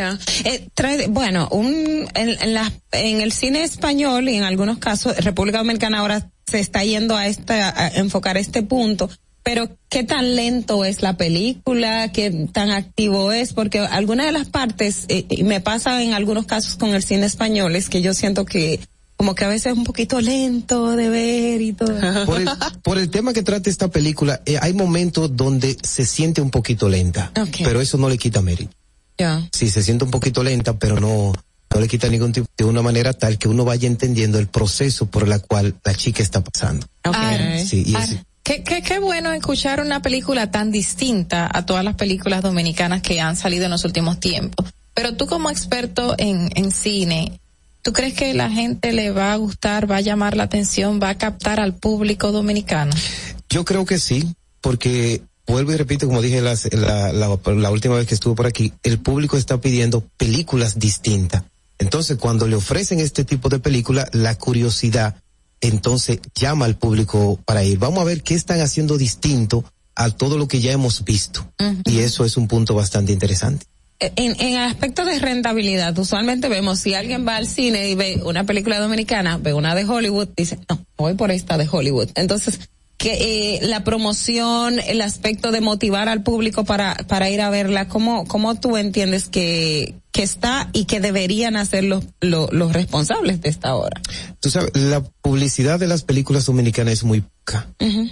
Eh, 0.45 0.67
trae, 0.73 1.07
bueno, 1.07 1.47
un, 1.51 2.07
en, 2.15 2.29
en, 2.41 2.53
la, 2.53 2.71
en 2.91 3.21
el 3.21 3.31
cine 3.31 3.63
español 3.63 4.27
y 4.27 4.35
en 4.35 4.43
algunos 4.43 4.79
casos, 4.79 5.15
República 5.17 5.59
Dominicana 5.59 5.99
ahora 5.99 6.31
se 6.47 6.59
está 6.59 6.83
yendo 6.83 7.15
a, 7.15 7.27
esta, 7.27 7.69
a 7.79 7.87
enfocar 7.89 8.37
este 8.37 8.63
punto, 8.63 9.09
pero 9.43 9.69
qué 9.89 10.03
tan 10.03 10.35
lento 10.35 10.85
es 10.85 11.01
la 11.01 11.17
película, 11.17 12.11
qué 12.11 12.31
tan 12.51 12.71
activo 12.71 13.31
es, 13.31 13.53
porque 13.53 13.79
alguna 13.79 14.25
de 14.25 14.31
las 14.31 14.47
partes, 14.47 15.05
eh, 15.09 15.25
me 15.43 15.61
pasa 15.61 16.01
en 16.01 16.13
algunos 16.13 16.45
casos 16.45 16.75
con 16.75 16.95
el 16.95 17.03
cine 17.03 17.25
español, 17.25 17.75
es 17.75 17.89
que 17.89 18.01
yo 18.01 18.13
siento 18.13 18.45
que 18.45 18.79
como 19.17 19.35
que 19.35 19.45
a 19.45 19.47
veces 19.47 19.67
es 19.71 19.77
un 19.77 19.83
poquito 19.83 20.19
lento 20.19 20.95
de 20.95 21.09
ver 21.09 21.61
y 21.61 21.73
todo. 21.73 21.93
Por 22.25 22.41
el, 22.41 22.49
por 22.81 22.97
el 22.97 23.09
tema 23.09 23.31
que 23.31 23.43
trata 23.43 23.69
esta 23.69 23.87
película, 23.89 24.41
eh, 24.45 24.57
hay 24.59 24.73
momentos 24.73 25.35
donde 25.37 25.77
se 25.83 26.05
siente 26.05 26.41
un 26.41 26.49
poquito 26.49 26.89
lenta, 26.89 27.31
Okay. 27.39 27.65
pero 27.65 27.79
eso 27.79 27.97
no 27.97 28.09
le 28.09 28.17
quita 28.17 28.41
mérito. 28.41 28.73
Ya. 29.17 29.47
Sí, 29.51 29.69
se 29.69 29.83
siente 29.83 30.05
un 30.05 30.11
poquito 30.11 30.43
lenta, 30.43 30.73
pero 30.73 30.99
no, 30.99 31.33
no 31.73 31.79
le 31.79 31.87
quita 31.87 32.07
ningún 32.09 32.31
tipo, 32.31 32.47
de 32.57 32.63
una 32.65 32.81
manera 32.81 33.13
tal 33.13 33.37
que 33.37 33.47
uno 33.47 33.65
vaya 33.65 33.87
entendiendo 33.87 34.39
el 34.39 34.47
proceso 34.47 35.05
por 35.05 35.27
la 35.27 35.39
cual 35.39 35.75
la 35.83 35.93
chica 35.95 36.23
está 36.23 36.41
pasando. 36.43 36.85
Ah, 37.03 37.57
Sí, 37.65 37.83
y 37.85 37.95
ah, 37.95 38.03
es- 38.03 38.17
Qué, 38.43 38.61
qué, 38.61 38.81
qué 38.81 38.99
bueno 38.99 39.31
escuchar 39.31 39.79
una 39.79 40.01
película 40.01 40.51
tan 40.51 40.69
distinta 40.69 41.49
a 41.49 41.65
todas 41.65 41.85
las 41.85 41.95
películas 41.95 42.41
dominicanas 42.41 43.01
que 43.01 43.21
han 43.21 43.37
salido 43.37 43.63
en 43.65 43.71
los 43.71 43.85
últimos 43.85 44.19
tiempos. 44.19 44.65
Pero 44.93 45.15
tú 45.15 45.27
como 45.27 45.49
experto 45.49 46.13
en, 46.17 46.49
en 46.55 46.71
cine, 46.71 47.39
¿tú 47.83 47.93
crees 47.93 48.13
que 48.13 48.33
la 48.33 48.49
gente 48.51 48.91
le 48.91 49.11
va 49.11 49.31
a 49.31 49.37
gustar, 49.37 49.89
va 49.89 49.95
a 49.97 50.01
llamar 50.01 50.35
la 50.35 50.43
atención, 50.43 50.99
va 51.01 51.09
a 51.11 51.17
captar 51.17 51.61
al 51.61 51.73
público 51.73 52.33
dominicano? 52.33 52.93
Yo 53.49 53.63
creo 53.63 53.85
que 53.85 53.97
sí, 53.97 54.35
porque 54.59 55.21
vuelvo 55.47 55.73
y 55.73 55.77
repito, 55.77 56.07
como 56.07 56.21
dije 56.21 56.41
las- 56.41 56.71
la, 56.73 57.11
la, 57.13 57.27
la 57.45 57.71
última 57.71 57.95
vez 57.95 58.07
que 58.07 58.13
estuve 58.15 58.35
por 58.35 58.45
aquí, 58.47 58.73
el 58.83 58.99
público 58.99 59.37
está 59.37 59.59
pidiendo 59.59 60.01
películas 60.17 60.79
distintas. 60.79 61.43
Entonces, 61.79 62.17
cuando 62.17 62.47
le 62.47 62.55
ofrecen 62.55 62.99
este 62.99 63.23
tipo 63.25 63.49
de 63.49 63.59
película, 63.59 64.07
la 64.13 64.35
curiosidad, 64.35 65.15
entonces 65.61 66.19
llama 66.35 66.65
al 66.65 66.77
público 66.77 67.39
para 67.45 67.63
ir. 67.63 67.77
Vamos 67.79 67.99
a 67.99 68.03
ver 68.05 68.21
qué 68.23 68.35
están 68.35 68.61
haciendo 68.61 68.97
distinto 68.97 69.63
a 69.95 70.09
todo 70.09 70.37
lo 70.37 70.47
que 70.47 70.59
ya 70.61 70.71
hemos 70.71 71.03
visto. 71.03 71.45
Y 71.85 71.99
eso 71.99 72.25
es 72.25 72.37
un 72.37 72.47
punto 72.47 72.73
bastante 72.75 73.11
interesante. 73.11 73.65
En, 73.99 74.35
en 74.41 74.57
aspecto 74.57 75.05
de 75.05 75.17
rentabilidad, 75.19 75.97
usualmente 75.97 76.49
vemos 76.49 76.79
si 76.79 76.93
alguien 76.93 77.25
va 77.25 77.37
al 77.37 77.47
cine 77.47 77.89
y 77.89 77.95
ve 77.95 78.21
una 78.25 78.43
película 78.43 78.79
dominicana, 78.79 79.37
ve 79.37 79.53
una 79.53 79.75
de 79.75 79.85
Hollywood, 79.85 80.29
dice, 80.35 80.59
no, 80.69 80.83
voy 80.97 81.13
por 81.13 81.31
esta 81.31 81.57
de 81.57 81.69
Hollywood. 81.71 82.09
Entonces, 82.15 82.59
que 83.03 83.57
eh, 83.57 83.59
la 83.63 83.83
promoción, 83.83 84.79
el 84.79 85.01
aspecto 85.01 85.51
de 85.51 85.59
motivar 85.59 86.07
al 86.07 86.23
público 86.23 86.63
para, 86.63 86.95
para 87.09 87.29
ir 87.29 87.41
a 87.41 87.49
verla, 87.49 87.89
¿cómo, 87.89 88.25
cómo 88.25 88.55
tú 88.55 88.77
entiendes 88.77 89.27
que, 89.27 89.95
que 90.13 90.23
está 90.23 90.69
y 90.71 90.85
que 90.85 91.01
deberían 91.01 91.57
hacer 91.57 91.83
los, 91.83 92.05
los, 92.21 92.53
los 92.53 92.71
responsables 92.71 93.41
de 93.41 93.49
esta 93.49 93.75
hora? 93.75 94.01
Tú 94.39 94.49
sabes, 94.49 94.71
la 94.75 95.03
publicidad 95.21 95.81
de 95.81 95.87
las 95.87 96.03
películas 96.03 96.45
dominicanas 96.45 96.93
es 96.93 97.03
muy 97.03 97.25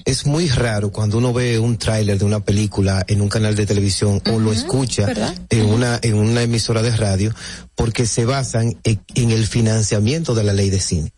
Es 0.05 0.25
muy 0.25 0.49
raro 0.49 0.91
cuando 0.91 1.17
uno 1.17 1.31
ve 1.33 1.57
un 1.59 1.77
tráiler 1.77 2.17
de 2.19 2.25
una 2.25 2.41
película 2.41 3.03
en 3.07 3.21
un 3.21 3.29
canal 3.29 3.55
de 3.55 3.65
televisión 3.65 4.21
o 4.31 4.39
lo 4.39 4.51
escucha 4.51 5.05
¿verdad? 5.05 5.33
en 5.49 5.65
una 5.67 5.99
en 6.01 6.15
una 6.15 6.41
emisora 6.41 6.81
de 6.81 6.95
radio 6.95 7.33
porque 7.75 8.05
se 8.05 8.25
basan 8.25 8.77
en, 8.83 9.01
en 9.15 9.31
el 9.31 9.47
financiamiento 9.47 10.35
de 10.35 10.43
la 10.43 10.53
ley 10.53 10.69
de 10.69 10.79
cine. 10.79 11.13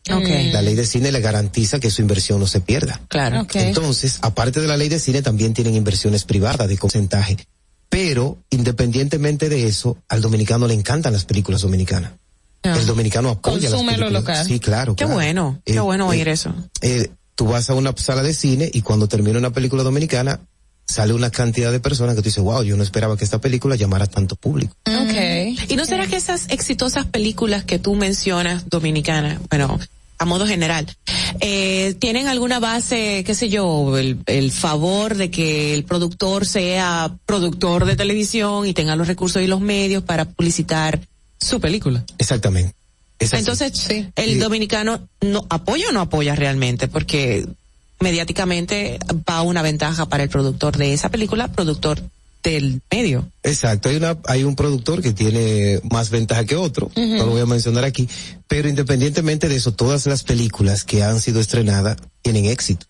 La 0.51 0.61
ley 0.61 0.75
de 0.75 0.85
cine 0.85 1.11
le 1.11 1.21
garantiza 1.21 1.79
que 1.79 1.89
su 1.91 2.01
inversión 2.01 2.39
no 2.39 2.47
se 2.47 2.61
pierda. 2.61 3.01
Claro. 3.09 3.45
Entonces, 3.53 4.19
aparte 4.21 4.61
de 4.61 4.67
la 4.67 4.77
ley 4.77 4.89
de 4.89 4.99
cine, 4.99 5.21
también 5.21 5.53
tienen 5.53 5.75
inversiones 5.75 6.23
privadas 6.23 6.67
de 6.69 6.77
porcentaje. 6.77 7.37
Pero, 7.89 8.37
independientemente 8.49 9.49
de 9.49 9.67
eso, 9.67 9.97
al 10.09 10.21
dominicano 10.21 10.67
le 10.67 10.73
encantan 10.73 11.13
las 11.13 11.25
películas 11.25 11.61
dominicanas. 11.61 12.11
El 12.63 12.85
dominicano 12.85 13.29
apoya 13.29 13.69
Consume 13.69 13.91
las 13.91 13.99
lo 13.99 14.05
películas. 14.07 14.21
local. 14.37 14.47
Sí, 14.47 14.59
claro. 14.59 14.95
Qué 14.95 15.03
claro. 15.03 15.13
bueno, 15.15 15.61
qué 15.65 15.75
Eh, 15.75 15.79
bueno 15.81 16.05
eh, 16.05 16.17
oír 16.17 16.27
eso. 16.29 16.55
eh, 16.81 17.09
tú 17.35 17.45
vas 17.45 17.69
a 17.69 17.73
una 17.73 17.93
sala 17.95 18.23
de 18.23 18.33
cine 18.33 18.69
y 18.73 18.81
cuando 18.81 19.07
termina 19.07 19.39
una 19.39 19.51
película 19.51 19.83
dominicana, 19.83 20.39
sale 20.85 21.13
una 21.13 21.29
cantidad 21.29 21.71
de 21.71 21.79
personas 21.79 22.15
que 22.15 22.21
tú 22.21 22.25
dices, 22.25 22.43
wow, 22.43 22.63
yo 22.63 22.75
no 22.77 22.83
esperaba 22.83 23.17
que 23.17 23.23
esta 23.23 23.39
película 23.39 23.75
llamara 23.75 24.07
tanto 24.07 24.35
público. 24.35 24.75
Okay. 24.85 25.57
¿Y 25.69 25.75
no 25.75 25.85
será 25.85 26.07
que 26.07 26.15
esas 26.15 26.49
exitosas 26.49 27.05
películas 27.05 27.63
que 27.63 27.79
tú 27.79 27.95
mencionas, 27.95 28.69
dominicanas, 28.69 29.39
bueno, 29.49 29.79
a 30.19 30.25
modo 30.25 30.45
general, 30.45 30.85
eh, 31.39 31.95
tienen 31.99 32.27
alguna 32.27 32.59
base, 32.59 33.23
qué 33.25 33.35
sé 33.35 33.49
yo, 33.49 33.97
el, 33.97 34.19
el 34.25 34.51
favor 34.51 35.15
de 35.15 35.31
que 35.31 35.73
el 35.73 35.83
productor 35.83 36.45
sea 36.45 37.17
productor 37.25 37.85
de 37.85 37.95
televisión 37.95 38.67
y 38.67 38.73
tenga 38.73 38.95
los 38.95 39.07
recursos 39.07 39.41
y 39.41 39.47
los 39.47 39.61
medios 39.61 40.03
para 40.03 40.25
publicitar 40.25 41.01
su 41.39 41.59
película? 41.59 42.05
Exactamente. 42.17 42.73
Es. 43.23 43.33
Entonces, 43.33 43.87
el 44.15 44.39
dominicano 44.39 45.07
no 45.21 45.45
apoya 45.49 45.89
o 45.89 45.91
no 45.91 46.01
apoya 46.01 46.35
realmente, 46.35 46.87
porque 46.87 47.45
mediáticamente 47.99 48.99
va 49.29 49.41
una 49.41 49.61
ventaja 49.61 50.07
para 50.07 50.23
el 50.23 50.29
productor 50.29 50.77
de 50.77 50.93
esa 50.93 51.09
película, 51.09 51.47
productor 51.47 52.01
del 52.43 52.81
medio. 52.91 53.29
Exacto, 53.41 53.89
hay 53.89 53.95
una, 53.95 54.17
hay 54.27 54.43
un 54.43 54.55
productor 54.55 55.01
que 55.01 55.13
tiene 55.13 55.79
más 55.89 56.09
ventaja 56.09 56.43
que 56.45 56.57
otro, 56.57 56.91
no 56.95 57.25
lo 57.25 57.31
voy 57.31 57.41
a 57.41 57.45
mencionar 57.45 57.85
aquí, 57.85 58.07
pero 58.47 58.67
independientemente 58.67 59.47
de 59.47 59.55
eso, 59.55 59.71
todas 59.71 60.05
las 60.05 60.23
películas 60.23 60.83
que 60.83 61.03
han 61.03 61.21
sido 61.21 61.39
estrenadas 61.39 61.97
tienen 62.21 62.45
éxito, 62.45 62.85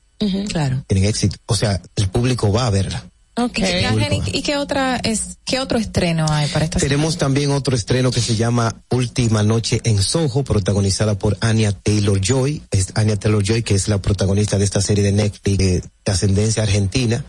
Claro. 0.50 0.84
tienen 0.88 1.08
éxito, 1.08 1.38
o 1.46 1.56
sea, 1.56 1.80
el 1.96 2.10
público 2.10 2.52
va 2.52 2.66
a 2.66 2.72
verla. 2.72 3.06
Okay. 3.36 3.82
¿Y, 3.82 3.86
Angélica, 3.86 4.28
¿y 4.32 4.44
qué 4.44 4.58
otra 4.58 4.98
es, 4.98 5.38
qué 5.44 5.60
otro 5.60 5.80
estreno 5.80 6.28
hay 6.30 6.48
para 6.50 6.66
esta 6.66 6.80
Tenemos 6.80 7.18
también 7.18 7.50
otro 7.50 7.76
estreno 7.76 8.12
que 8.12 8.22
se 8.22 8.36
llama 8.36 8.84
Última 8.92 9.42
Noche 9.42 9.82
en 9.86 10.04
Soho, 10.04 10.44
protagonizada 10.44 11.18
por 11.18 11.38
Anya 11.42 11.72
Taylor 11.72 12.22
Joy. 12.22 12.62
Es 12.70 12.92
Anya 12.94 13.16
Taylor 13.16 13.44
Joy, 13.44 13.64
que 13.64 13.74
es 13.74 13.88
la 13.88 14.00
protagonista 14.00 14.60
de 14.60 14.66
esta 14.66 14.82
serie 14.82 15.04
de 15.04 15.14
Netflix 15.14 15.58
de, 15.58 15.82
de 15.82 16.12
ascendencia 16.12 16.62
argentina. 16.62 17.26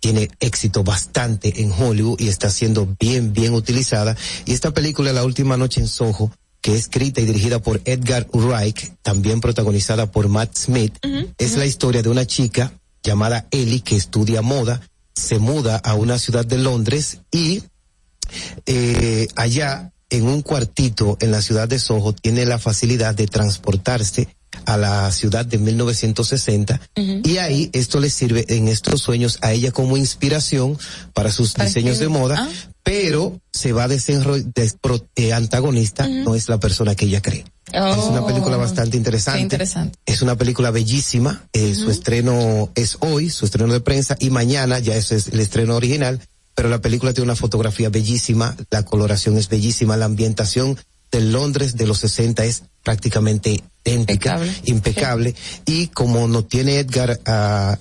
Tiene 0.00 0.30
éxito 0.40 0.82
bastante 0.82 1.62
en 1.62 1.70
Hollywood 1.70 2.20
y 2.20 2.28
está 2.28 2.50
siendo 2.50 2.96
bien, 2.98 3.32
bien 3.32 3.54
utilizada. 3.54 4.16
Y 4.46 4.52
esta 4.52 4.72
película, 4.72 5.12
La 5.12 5.24
Última 5.24 5.56
Noche 5.56 5.80
en 5.80 5.86
Soho, 5.86 6.32
que 6.60 6.72
es 6.72 6.80
escrita 6.80 7.20
y 7.20 7.24
dirigida 7.24 7.60
por 7.60 7.80
Edgar 7.84 8.26
Wright, 8.32 8.78
también 9.02 9.40
protagonizada 9.40 10.10
por 10.10 10.28
Matt 10.28 10.56
Smith, 10.56 10.98
es 11.38 11.56
la 11.56 11.64
historia 11.64 12.02
de 12.02 12.08
una 12.08 12.26
chica 12.26 12.72
llamada 13.04 13.46
Ellie 13.52 13.82
que 13.82 13.94
estudia 13.94 14.42
moda, 14.42 14.80
se 15.16 15.38
muda 15.38 15.76
a 15.76 15.94
una 15.94 16.18
ciudad 16.18 16.44
de 16.44 16.58
Londres 16.58 17.22
y 17.32 17.62
eh, 18.66 19.26
allá 19.34 19.92
en 20.10 20.28
un 20.28 20.42
cuartito 20.42 21.16
en 21.20 21.32
la 21.32 21.42
ciudad 21.42 21.66
de 21.66 21.78
Soho 21.78 22.12
tiene 22.12 22.44
la 22.44 22.58
facilidad 22.58 23.14
de 23.14 23.26
transportarse 23.26 24.28
a 24.66 24.76
la 24.76 25.10
ciudad 25.10 25.44
de 25.44 25.58
1960 25.58 26.80
y 26.94 27.38
ahí 27.38 27.70
esto 27.72 27.98
le 27.98 28.10
sirve 28.10 28.44
en 28.48 28.68
estos 28.68 29.02
sueños 29.02 29.38
a 29.42 29.52
ella 29.52 29.72
como 29.72 29.96
inspiración 29.96 30.78
para 31.12 31.32
sus 31.32 31.54
diseños 31.54 31.98
de 31.98 32.08
moda, 32.08 32.48
pero 32.82 33.40
se 33.52 33.72
va 33.72 33.84
a 33.84 33.88
desenrollar, 33.88 34.44
antagonista 35.34 36.06
no 36.08 36.34
es 36.34 36.48
la 36.48 36.60
persona 36.60 36.94
que 36.94 37.06
ella 37.06 37.20
cree. 37.20 37.44
Es 37.72 38.04
una 38.04 38.24
película 38.26 38.56
bastante 38.56 38.96
interesante. 38.96 39.40
Es 40.06 40.22
una 40.22 40.36
película 40.36 40.70
bellísima. 40.70 41.44
eh, 41.52 41.74
Su 41.74 41.90
estreno 41.90 42.70
es 42.74 42.96
hoy, 43.00 43.28
su 43.30 43.44
estreno 43.44 43.72
de 43.72 43.80
prensa, 43.80 44.16
y 44.20 44.30
mañana 44.30 44.78
ya 44.78 44.94
ese 44.96 45.16
es 45.16 45.28
el 45.28 45.40
estreno 45.40 45.76
original. 45.76 46.20
Pero 46.54 46.68
la 46.70 46.80
película 46.80 47.12
tiene 47.12 47.24
una 47.24 47.36
fotografía 47.36 47.90
bellísima, 47.90 48.56
la 48.70 48.82
coloración 48.84 49.36
es 49.36 49.48
bellísima, 49.50 49.96
la 49.98 50.06
ambientación 50.06 50.78
de 51.12 51.20
Londres 51.20 51.76
de 51.76 51.86
los 51.86 51.98
60 51.98 52.44
es 52.46 52.62
prácticamente 52.82 53.62
idéntica, 53.84 54.40
impecable. 54.64 55.34
Y 55.66 55.88
como 55.88 56.28
no 56.28 56.44
tiene 56.44 56.78
Edgar 56.78 57.20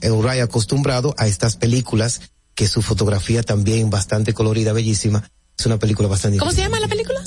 Euray 0.01 0.41
acostumbrado 0.41 1.15
a 1.17 1.27
estas 1.27 1.55
películas, 1.55 2.21
que 2.53 2.67
su 2.67 2.81
fotografía 2.81 3.43
también 3.43 3.89
bastante 3.89 4.33
colorida, 4.33 4.73
bellísima, 4.73 5.23
es 5.57 5.65
una 5.65 5.77
película 5.79 6.07
bastante 6.09 6.37
¿Cómo 6.37 6.51
se 6.51 6.61
llama 6.61 6.79
la 6.79 6.87
película? 6.87 7.21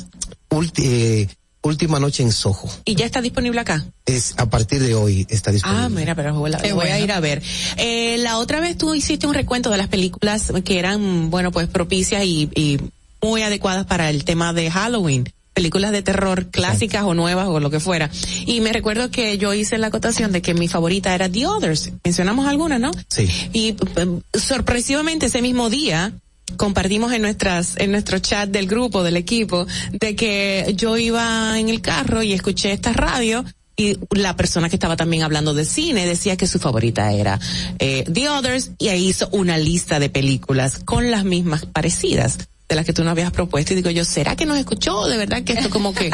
Ulti- 0.50 0.82
eh, 0.84 1.28
Última 1.68 2.00
noche 2.00 2.22
en 2.22 2.32
Soho. 2.32 2.68
Y 2.84 2.94
ya 2.94 3.06
está 3.06 3.20
disponible 3.20 3.60
acá. 3.60 3.86
Es 4.06 4.34
a 4.36 4.48
partir 4.50 4.82
de 4.82 4.94
hoy 4.94 5.26
está 5.28 5.52
disponible. 5.52 5.84
Ah, 5.84 5.88
mira, 5.88 6.14
pero 6.14 6.34
voy 6.34 6.52
a 6.52 6.74
bueno. 6.74 6.98
ir 6.98 7.12
a 7.12 7.20
ver. 7.20 7.42
Eh, 7.76 8.16
la 8.18 8.38
otra 8.38 8.60
vez 8.60 8.76
tú 8.76 8.94
hiciste 8.94 9.26
un 9.26 9.34
recuento 9.34 9.70
de 9.70 9.76
las 9.76 9.88
películas 9.88 10.52
que 10.64 10.78
eran, 10.78 11.30
bueno, 11.30 11.52
pues 11.52 11.68
propicias 11.68 12.24
y, 12.24 12.50
y 12.54 12.78
muy 13.22 13.42
adecuadas 13.42 13.86
para 13.86 14.10
el 14.10 14.24
tema 14.24 14.52
de 14.52 14.70
Halloween. 14.70 15.32
Películas 15.54 15.90
de 15.90 16.02
terror 16.02 16.50
clásicas 16.50 17.02
o 17.02 17.14
nuevas 17.14 17.48
o 17.48 17.58
lo 17.58 17.68
que 17.68 17.80
fuera. 17.80 18.10
Y 18.46 18.60
me 18.60 18.72
recuerdo 18.72 19.10
que 19.10 19.38
yo 19.38 19.52
hice 19.54 19.76
la 19.76 19.88
acotación 19.88 20.30
de 20.30 20.40
que 20.40 20.54
mi 20.54 20.68
favorita 20.68 21.12
era 21.14 21.28
The 21.28 21.46
Others. 21.46 21.92
Mencionamos 22.04 22.46
algunas, 22.46 22.78
¿no? 22.78 22.92
Sí. 23.08 23.28
Y 23.52 23.70
eh, 23.70 24.20
sorpresivamente 24.34 25.26
ese 25.26 25.42
mismo 25.42 25.68
día 25.68 26.12
compartimos 26.56 27.12
en 27.12 27.22
nuestras 27.22 27.76
en 27.78 27.92
nuestro 27.92 28.18
chat 28.18 28.48
del 28.48 28.66
grupo 28.66 29.02
del 29.02 29.16
equipo 29.16 29.66
de 29.92 30.16
que 30.16 30.72
yo 30.76 30.96
iba 30.96 31.58
en 31.58 31.68
el 31.68 31.80
carro 31.80 32.22
y 32.22 32.32
escuché 32.32 32.72
esta 32.72 32.92
radio 32.92 33.44
y 33.76 33.96
la 34.10 34.36
persona 34.36 34.68
que 34.68 34.76
estaba 34.76 34.96
también 34.96 35.22
hablando 35.22 35.54
de 35.54 35.64
cine 35.64 36.04
decía 36.04 36.36
que 36.36 36.48
su 36.48 36.58
favorita 36.58 37.12
era 37.12 37.38
eh, 37.78 38.04
The 38.12 38.28
Others 38.28 38.72
y 38.78 38.88
ahí 38.88 39.08
hizo 39.08 39.28
una 39.30 39.56
lista 39.56 40.00
de 40.00 40.10
películas 40.10 40.80
con 40.84 41.10
las 41.12 41.24
mismas 41.24 41.64
parecidas. 41.64 42.38
De 42.68 42.76
las 42.76 42.84
que 42.84 42.92
tú 42.92 43.02
no 43.02 43.10
habías 43.10 43.32
propuesto 43.32 43.72
y 43.72 43.76
digo 43.76 43.88
yo, 43.90 44.04
¿será 44.04 44.36
que 44.36 44.44
nos 44.44 44.58
escuchó? 44.58 45.06
De 45.06 45.16
verdad 45.16 45.42
que 45.42 45.54
esto 45.54 45.70
como 45.70 45.94
que... 45.94 46.10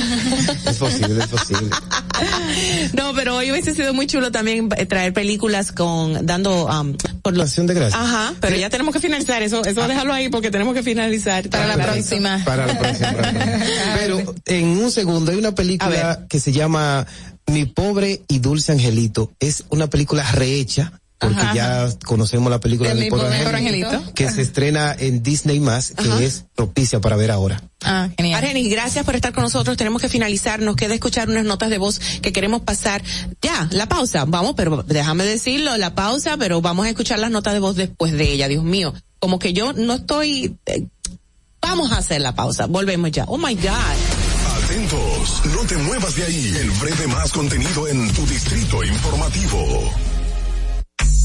es 0.66 0.76
posible, 0.76 1.24
es 1.24 1.26
posible. 1.26 1.70
no, 2.92 3.14
pero 3.14 3.36
hoy 3.36 3.50
hubiese 3.50 3.74
sido 3.74 3.94
muy 3.94 4.06
chulo 4.06 4.30
también 4.30 4.68
eh, 4.76 4.84
traer 4.84 5.14
películas 5.14 5.72
con, 5.72 6.26
dando, 6.26 6.66
um, 6.66 6.94
por 7.22 7.34
la 7.34 7.44
acción 7.44 7.66
de 7.66 7.72
gracias. 7.72 8.00
Ajá, 8.00 8.34
pero 8.40 8.56
ya 8.56 8.68
tenemos 8.68 8.92
que 8.92 9.00
finalizar 9.00 9.42
eso, 9.42 9.64
eso 9.64 9.82
ah. 9.82 9.88
déjalo 9.88 10.12
ahí 10.12 10.28
porque 10.28 10.50
tenemos 10.50 10.74
que 10.74 10.82
finalizar 10.82 11.48
para, 11.48 11.66
la 11.66 11.82
próxima. 11.82 12.42
Para 12.44 12.66
la 12.66 12.78
próxima. 12.78 13.14
pero 13.98 14.34
en 14.44 14.66
un 14.66 14.90
segundo 14.90 15.32
hay 15.32 15.38
una 15.38 15.54
película 15.54 16.26
que 16.28 16.40
se 16.40 16.52
llama 16.52 17.06
Mi 17.46 17.64
pobre 17.64 18.20
y 18.28 18.40
dulce 18.40 18.72
angelito. 18.72 19.32
Es 19.40 19.64
una 19.70 19.88
película 19.88 20.30
rehecha 20.32 20.92
porque 21.18 21.42
ya 21.54 21.88
conocemos 22.04 22.50
la 22.50 22.60
película 22.60 22.94
de, 22.94 23.08
de 23.08 23.56
Angelito, 23.56 24.12
que 24.14 24.30
se 24.30 24.42
estrena 24.42 24.94
en 24.98 25.22
Disney 25.22 25.60
más, 25.60 25.92
que 25.92 26.26
es 26.26 26.44
propicia 26.54 27.00
para 27.00 27.16
ver 27.16 27.30
ahora. 27.30 27.62
Ah, 27.82 28.08
genial. 28.16 28.42
Argenis, 28.42 28.70
gracias 28.70 29.04
por 29.04 29.14
estar 29.14 29.32
con 29.32 29.42
nosotros. 29.42 29.76
Tenemos 29.76 30.02
que 30.02 30.08
finalizar. 30.08 30.60
Nos 30.60 30.76
queda 30.76 30.94
escuchar 30.94 31.28
unas 31.28 31.44
notas 31.44 31.70
de 31.70 31.78
voz 31.78 32.00
que 32.20 32.32
queremos 32.32 32.62
pasar. 32.62 33.02
Ya, 33.40 33.68
la 33.70 33.88
pausa. 33.88 34.24
Vamos, 34.26 34.54
pero 34.56 34.82
déjame 34.82 35.24
decirlo, 35.24 35.76
la 35.78 35.94
pausa, 35.94 36.36
pero 36.36 36.60
vamos 36.60 36.86
a 36.86 36.90
escuchar 36.90 37.18
las 37.18 37.30
notas 37.30 37.54
de 37.54 37.60
voz 37.60 37.76
después 37.76 38.12
de 38.12 38.32
ella. 38.32 38.48
Dios 38.48 38.64
mío, 38.64 38.92
como 39.18 39.38
que 39.38 39.54
yo 39.54 39.72
no 39.72 39.94
estoy. 39.94 40.56
Eh, 40.66 40.86
vamos 41.62 41.92
a 41.92 41.98
hacer 41.98 42.20
la 42.20 42.34
pausa. 42.34 42.66
Volvemos 42.66 43.10
ya. 43.10 43.24
Oh 43.26 43.38
my 43.38 43.54
God. 43.54 43.72
Atentos, 44.64 45.42
no 45.54 45.66
te 45.66 45.76
muevas 45.78 46.14
de 46.14 46.24
ahí. 46.24 46.56
El 46.60 46.70
breve 46.72 47.06
más 47.06 47.32
contenido 47.32 47.88
en 47.88 48.12
tu 48.12 48.26
distrito 48.26 48.84
informativo. 48.84 50.15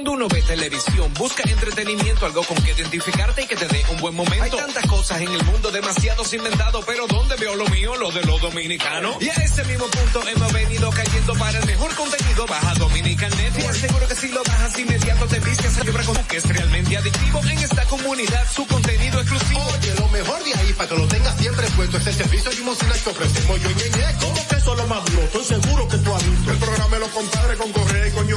Cuando 0.00 0.12
uno 0.12 0.28
ve 0.28 0.40
televisión, 0.40 1.12
busca 1.12 1.42
entretenimiento, 1.46 2.24
algo 2.24 2.42
con 2.44 2.56
que 2.62 2.70
identificarte 2.70 3.42
y 3.42 3.46
que 3.46 3.54
te 3.54 3.66
dé 3.66 3.84
un 3.90 3.98
buen 3.98 4.14
momento. 4.14 4.44
Hay 4.44 4.50
tantas 4.50 4.86
cosas 4.86 5.20
en 5.20 5.30
el 5.30 5.44
mundo, 5.44 5.70
demasiados 5.70 6.32
inventados, 6.32 6.82
pero 6.86 7.06
¿dónde 7.06 7.36
veo 7.36 7.54
lo 7.54 7.66
mío? 7.66 7.94
Lo 7.96 8.10
de 8.10 8.22
los 8.22 8.40
dominicanos. 8.40 9.20
Y 9.20 9.28
a 9.28 9.34
ese 9.34 9.62
mismo 9.64 9.84
punto 9.88 10.26
hemos 10.26 10.50
venido 10.54 10.88
cayendo 10.88 11.34
para 11.34 11.58
el 11.58 11.66
mejor 11.66 11.94
contenido. 11.94 12.46
Baja 12.46 12.72
Dominican 12.76 13.30
Network. 13.36 13.74
Seguro 13.74 14.08
que 14.08 14.14
si 14.14 14.28
lo 14.28 14.42
bajas 14.42 14.78
inmediato 14.78 15.26
te 15.26 15.38
vistes 15.40 15.76
a 15.76 15.84
llorar 15.84 16.04
con 16.06 16.16
que 16.24 16.36
es 16.38 16.48
realmente 16.48 16.96
adictivo 16.96 17.40
en 17.44 17.58
esta 17.58 17.84
comunidad. 17.84 18.46
Su 18.54 18.66
contenido 18.66 19.20
exclusivo. 19.20 19.60
Oye, 19.60 19.94
lo 19.96 20.08
mejor 20.08 20.42
de 20.44 20.54
ahí, 20.54 20.72
para 20.78 20.88
que 20.88 20.96
lo 20.96 21.08
tengas 21.08 21.36
siempre 21.36 21.66
puesto, 21.76 21.98
es 21.98 22.06
el 22.06 22.14
servicio 22.14 22.50
limosina 22.52 22.94
que 23.04 23.10
ofrecemos 23.10 23.60
yo 23.60 23.70
y 23.70 23.74
Ñeñe. 23.74 24.16
¿Cómo 24.18 24.48
que 24.48 24.56
eso 24.56 24.74
lo 24.76 24.86
más 24.86 25.04
duro? 25.04 25.22
Estoy 25.24 25.44
seguro 25.44 25.88
que 25.88 25.98
tú 25.98 26.14
has 26.14 26.30
visto. 26.30 26.52
El 26.52 26.56
programa 26.56 26.94
de 26.94 27.00
los 27.00 27.10
compadres 27.10 27.58
con 27.58 27.72
Correa 27.72 28.08
y 28.08 28.10
con. 28.12 28.30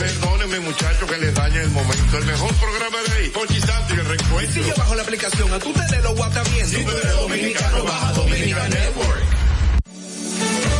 Perdónenme, 0.00 0.60
muchachos 0.60 1.10
que 1.10 1.18
les 1.18 1.34
daña 1.34 1.60
el 1.60 1.70
momento. 1.72 2.16
El 2.16 2.24
mejor 2.24 2.54
programa 2.54 2.96
de 3.06 3.12
ahí, 3.18 3.28
Pochi 3.28 3.60
Santo 3.60 3.94
y 3.94 3.98
el 3.98 4.06
reencuentro. 4.06 4.62
Si 4.62 4.66
yo 4.66 4.74
bajo 4.74 4.94
la 4.94 5.02
aplicación, 5.02 5.52
a 5.52 5.58
tu 5.58 5.72
tele 5.74 6.00
lo 6.02 6.14
guata 6.14 6.42
bien. 6.44 6.66
Si 6.66 6.82
tú 6.82 6.90
eres 6.90 7.16
dominicano, 7.16 7.84
baja 7.84 8.12
Dominica 8.14 8.66
Network. 8.70 9.22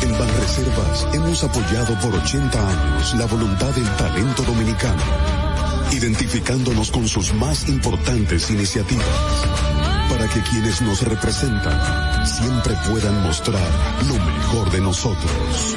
En 0.05 0.19
Banreservas 0.19 1.07
hemos 1.13 1.45
apoyado 1.45 2.01
por 2.01 2.15
80 2.15 2.59
años 2.59 3.15
la 3.17 3.27
voluntad 3.27 3.69
del 3.75 3.97
talento 3.97 4.43
dominicano, 4.43 5.03
identificándonos 5.93 6.91
con 6.91 7.07
sus 7.07 7.35
más 7.35 7.69
importantes 7.69 8.49
iniciativas, 8.49 9.05
para 10.09 10.29
que 10.29 10.41
quienes 10.45 10.81
nos 10.81 11.03
representan 11.03 12.27
siempre 12.27 12.75
puedan 12.89 13.23
mostrar 13.23 13.69
lo 14.09 14.15
mejor 14.15 14.71
de 14.71 14.81
nosotros. 14.81 15.77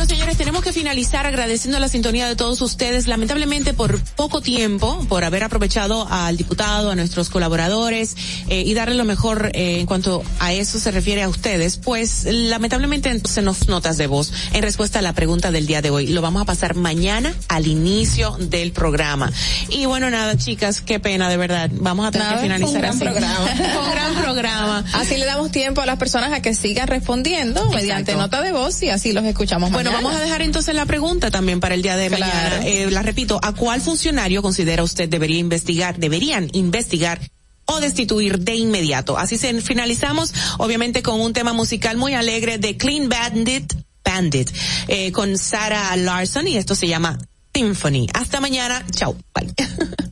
No, 0.00 0.06
señores, 0.06 0.38
tenemos 0.38 0.64
que 0.64 0.72
finalizar 0.72 1.26
agradeciendo 1.26 1.78
la 1.78 1.86
sintonía 1.86 2.26
de 2.26 2.34
todos 2.34 2.62
ustedes. 2.62 3.06
Lamentablemente, 3.06 3.74
por 3.74 4.02
poco 4.14 4.40
tiempo, 4.40 5.04
por 5.10 5.24
haber 5.24 5.44
aprovechado 5.44 6.08
al 6.10 6.38
diputado, 6.38 6.90
a 6.90 6.94
nuestros 6.94 7.28
colaboradores 7.28 8.16
eh, 8.48 8.62
y 8.64 8.72
darle 8.72 8.94
lo 8.94 9.04
mejor 9.04 9.50
eh, 9.52 9.78
en 9.78 9.84
cuanto 9.84 10.22
a 10.38 10.54
eso 10.54 10.78
se 10.78 10.90
refiere 10.90 11.22
a 11.22 11.28
ustedes, 11.28 11.76
pues 11.76 12.24
lamentablemente 12.24 13.20
se 13.28 13.42
nos 13.42 13.68
notas 13.68 13.98
de 13.98 14.06
voz 14.06 14.32
en 14.54 14.62
respuesta 14.62 15.00
a 15.00 15.02
la 15.02 15.12
pregunta 15.12 15.50
del 15.50 15.66
día 15.66 15.82
de 15.82 15.90
hoy. 15.90 16.06
Lo 16.06 16.22
vamos 16.22 16.40
a 16.40 16.46
pasar 16.46 16.76
mañana 16.76 17.34
al 17.48 17.66
inicio 17.66 18.38
del 18.40 18.72
programa. 18.72 19.30
Y 19.68 19.84
bueno, 19.84 20.08
nada, 20.08 20.34
chicas, 20.38 20.80
qué 20.80 20.98
pena, 20.98 21.28
de 21.28 21.36
verdad. 21.36 21.68
Vamos 21.74 22.06
a 22.06 22.10
tener 22.10 22.26
Nada, 22.26 22.38
que 22.38 22.44
finalizar 22.44 22.80
gran 22.80 22.90
así. 22.92 23.00
programa. 23.00 23.38
un 23.84 23.90
gran 23.90 24.14
programa. 24.14 24.84
Así 24.94 25.18
le 25.18 25.26
damos 25.26 25.50
tiempo 25.50 25.82
a 25.82 25.86
las 25.86 25.98
personas 25.98 26.32
a 26.32 26.40
que 26.40 26.54
sigan 26.54 26.88
respondiendo 26.88 27.68
mediante 27.68 28.14
nota 28.14 28.40
de 28.40 28.52
voz 28.52 28.82
y 28.82 28.88
así 28.88 29.12
los 29.12 29.24
escuchamos 29.24 29.70
Bueno, 29.70 29.89
vamos 29.92 30.14
a 30.14 30.20
dejar 30.20 30.42
entonces 30.42 30.74
la 30.74 30.86
pregunta 30.86 31.30
también 31.30 31.60
para 31.60 31.74
el 31.74 31.82
día 31.82 31.96
de 31.96 32.08
Claro. 32.08 32.24
mañana. 32.24 32.66
Eh, 32.66 32.90
la 32.90 33.02
repito, 33.02 33.38
¿a 33.42 33.52
cuál 33.54 33.80
funcionario 33.80 34.42
considera 34.42 34.82
usted 34.82 35.08
debería 35.08 35.38
investigar, 35.38 35.98
deberían 35.98 36.48
investigar 36.52 37.20
o 37.66 37.80
destituir 37.80 38.38
de 38.38 38.54
inmediato? 38.54 39.16
Así 39.18 39.38
se 39.38 39.60
finalizamos, 39.60 40.32
obviamente 40.58 41.02
con 41.02 41.20
un 41.20 41.32
tema 41.32 41.52
musical 41.52 41.96
muy 41.96 42.14
alegre 42.14 42.58
de 42.58 42.76
Clean 42.76 43.08
Bandit, 43.08 43.72
Bandit, 44.04 44.50
eh, 44.88 45.12
con 45.12 45.36
Sarah 45.38 45.94
Larson 45.96 46.48
y 46.48 46.56
esto 46.56 46.74
se 46.74 46.88
llama 46.88 47.18
Symphony. 47.54 48.08
Hasta 48.14 48.40
mañana, 48.40 48.84
chao, 48.92 49.16
bye. 49.34 49.52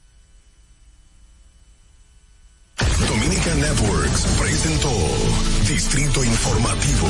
Dominica 3.08 3.54
Networks 3.54 4.26
presentó 4.38 4.90
Distrito 5.68 6.22
Informativo. 6.24 7.08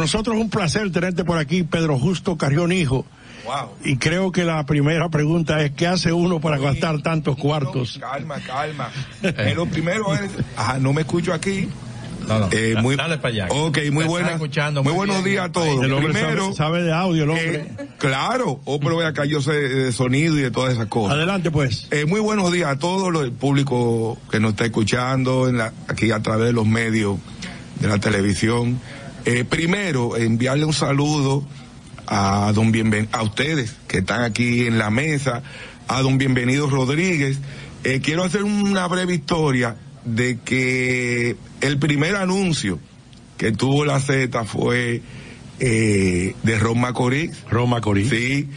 Nosotros 0.00 0.36
es 0.36 0.42
un 0.42 0.50
placer 0.50 0.90
tenerte 0.92 1.24
por 1.24 1.38
aquí, 1.38 1.62
Pedro 1.62 1.98
Justo 1.98 2.36
Carrión 2.36 2.72
Hijo. 2.72 3.04
Wow. 3.44 3.70
Y 3.84 3.96
creo 3.96 4.32
que 4.32 4.44
la 4.44 4.64
primera 4.66 5.08
pregunta 5.08 5.62
es, 5.64 5.72
¿qué 5.72 5.86
hace 5.86 6.12
uno 6.12 6.40
para 6.40 6.58
gastar 6.58 7.00
tantos 7.02 7.36
cuartos? 7.36 7.98
Calma, 8.00 8.36
calma. 8.46 8.90
Eh, 9.22 9.54
lo 9.56 9.66
primero 9.66 10.12
es, 10.14 10.30
ajá, 10.56 10.78
no 10.78 10.92
me 10.92 11.02
escucho 11.02 11.32
aquí. 11.32 11.68
Eh, 12.52 12.76
muy, 12.80 12.94
dale 12.94 13.16
para 13.16 13.34
allá. 13.34 13.48
Ok, 13.50 13.78
muy 13.90 14.04
buena. 14.04 14.32
escuchando 14.32 14.84
muy 14.84 14.92
muy 14.92 14.98
buenos 14.98 15.24
bien. 15.24 15.34
días 15.36 15.46
a 15.46 15.52
todos. 15.52 15.82
El 15.82 15.96
Primero, 15.96 16.42
sabe, 16.44 16.54
sabe 16.54 16.82
de 16.84 16.92
audio, 16.92 17.24
el 17.24 17.30
hombre. 17.30 17.54
eh, 17.56 17.88
claro, 17.98 18.60
oh, 18.66 18.78
pero 18.78 18.94
voy 18.94 19.04
acá, 19.04 19.24
yo 19.24 19.40
sé 19.40 19.52
de 19.52 19.90
sonido 19.90 20.38
y 20.38 20.42
de 20.42 20.50
todas 20.52 20.74
esas 20.74 20.86
cosas. 20.86 21.16
Adelante, 21.16 21.50
pues. 21.50 21.88
Eh, 21.90 22.04
muy 22.04 22.20
buenos 22.20 22.52
días 22.52 22.70
a 22.70 22.78
todo 22.78 23.10
lo- 23.10 23.22
el 23.22 23.32
público 23.32 24.16
que 24.30 24.38
nos 24.38 24.50
está 24.52 24.66
escuchando 24.66 25.48
en 25.48 25.56
la, 25.58 25.72
aquí 25.88 26.12
a 26.12 26.20
través 26.22 26.46
de 26.48 26.52
los 26.52 26.66
medios 26.66 27.18
de 27.80 27.88
la 27.88 27.98
televisión. 27.98 28.78
Eh, 29.32 29.44
primero, 29.44 30.16
enviarle 30.16 30.64
un 30.64 30.72
saludo 30.72 31.46
a 32.08 32.50
don 32.52 32.72
Bienven 32.72 33.08
a 33.12 33.22
ustedes 33.22 33.76
que 33.86 33.98
están 33.98 34.22
aquí 34.22 34.66
en 34.66 34.76
la 34.76 34.90
mesa, 34.90 35.44
a 35.86 36.02
don 36.02 36.18
Bienvenido 36.18 36.68
Rodríguez. 36.68 37.38
Eh, 37.84 38.00
quiero 38.02 38.24
hacer 38.24 38.42
una 38.42 38.88
breve 38.88 39.14
historia 39.14 39.76
de 40.04 40.40
que 40.40 41.36
el 41.60 41.78
primer 41.78 42.16
anuncio 42.16 42.80
que 43.38 43.52
tuvo 43.52 43.84
la 43.84 44.00
Z 44.00 44.42
fue 44.46 45.00
eh, 45.60 46.34
de 46.42 46.58
Ron 46.58 46.80
Macorís. 46.80 47.30
Ron 47.48 47.70
Macorís. 47.70 48.10
Sí. 48.10 48.48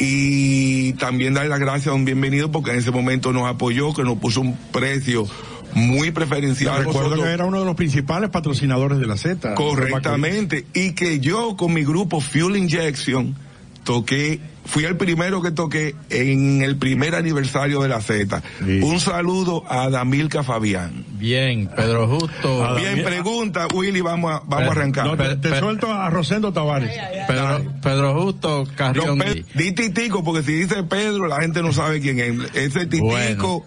Y 0.00 0.94
también 0.94 1.34
darle 1.34 1.50
las 1.50 1.60
gracias 1.60 1.86
a 1.86 1.92
un 1.92 2.04
bienvenido 2.04 2.50
porque 2.50 2.72
en 2.72 2.78
ese 2.78 2.90
momento 2.90 3.32
nos 3.32 3.46
apoyó, 3.46 3.94
que 3.94 4.02
nos 4.02 4.18
puso 4.18 4.40
un 4.40 4.56
precio 4.72 5.28
muy 5.74 6.10
preferencial. 6.10 6.84
Recuerdo 6.84 7.22
que 7.22 7.30
era 7.30 7.44
uno 7.44 7.60
de 7.60 7.66
los 7.66 7.76
principales 7.76 8.30
patrocinadores 8.30 8.98
de 8.98 9.06
la 9.06 9.16
Z. 9.16 9.54
Correctamente. 9.54 10.66
Y 10.74 10.92
que 10.92 11.20
yo 11.20 11.56
con 11.56 11.72
mi 11.72 11.84
grupo 11.84 12.20
Fuel 12.20 12.56
Injection 12.56 13.36
toqué, 13.84 14.40
fui 14.64 14.84
el 14.84 14.96
primero 14.96 15.42
que 15.42 15.50
toqué 15.50 15.94
en 16.10 16.62
el 16.62 16.76
primer 16.76 17.14
aniversario 17.14 17.80
de 17.82 17.88
la 17.88 18.00
Z. 18.00 18.42
Un 18.60 19.00
saludo 19.00 19.64
a 19.68 19.90
Damilca 19.90 20.42
Fabián. 20.42 21.04
Bien, 21.18 21.68
Pedro 21.74 22.06
Justo. 22.06 22.74
Bien, 22.76 23.02
pregunta, 23.02 23.66
Willy, 23.72 24.00
vamos 24.00 24.32
a, 24.32 24.42
vamos 24.46 24.68
a 24.68 24.72
arrancar. 24.72 25.06
No, 25.06 25.16
te, 25.16 25.36
te 25.36 25.58
suelto 25.58 25.92
a 25.92 26.08
Rosendo 26.10 26.52
Tavares. 26.52 26.96
Pedro, 27.26 27.72
Pedro 27.82 28.22
Justo 28.22 28.68
Carrión. 28.76 29.18
No, 29.18 29.24
di 29.54 29.72
Titico, 29.72 30.22
porque 30.22 30.42
si 30.42 30.52
dice 30.52 30.82
Pedro, 30.84 31.26
la 31.26 31.40
gente 31.40 31.62
no 31.62 31.72
sabe 31.72 32.00
quién 32.00 32.18
es. 32.20 32.54
Ese 32.54 32.86
Titico 32.86 33.06
Bueno, 33.06 33.64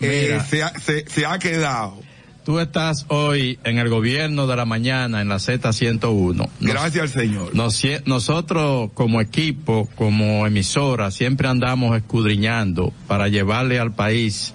eh, 0.00 0.40
se, 0.48 0.62
ha, 0.62 0.78
se, 0.78 1.04
se 1.08 1.26
ha 1.26 1.38
quedado. 1.38 2.00
Tú 2.44 2.58
estás 2.58 3.06
hoy 3.08 3.60
en 3.62 3.78
el 3.78 3.88
gobierno 3.88 4.48
de 4.48 4.56
la 4.56 4.64
mañana 4.64 5.20
en 5.20 5.28
la 5.28 5.36
Z101. 5.36 6.34
Nos- 6.34 6.48
Gracias 6.60 7.02
al 7.02 7.08
Señor. 7.08 7.54
nos- 7.54 7.80
nosotros 8.04 8.90
como 8.94 9.20
equipo, 9.20 9.88
como 9.94 10.44
emisora, 10.46 11.10
siempre 11.12 11.46
andamos 11.46 11.96
escudriñando 11.96 12.92
para 13.06 13.28
llevarle 13.28 13.78
al 13.78 13.92
país 13.94 14.54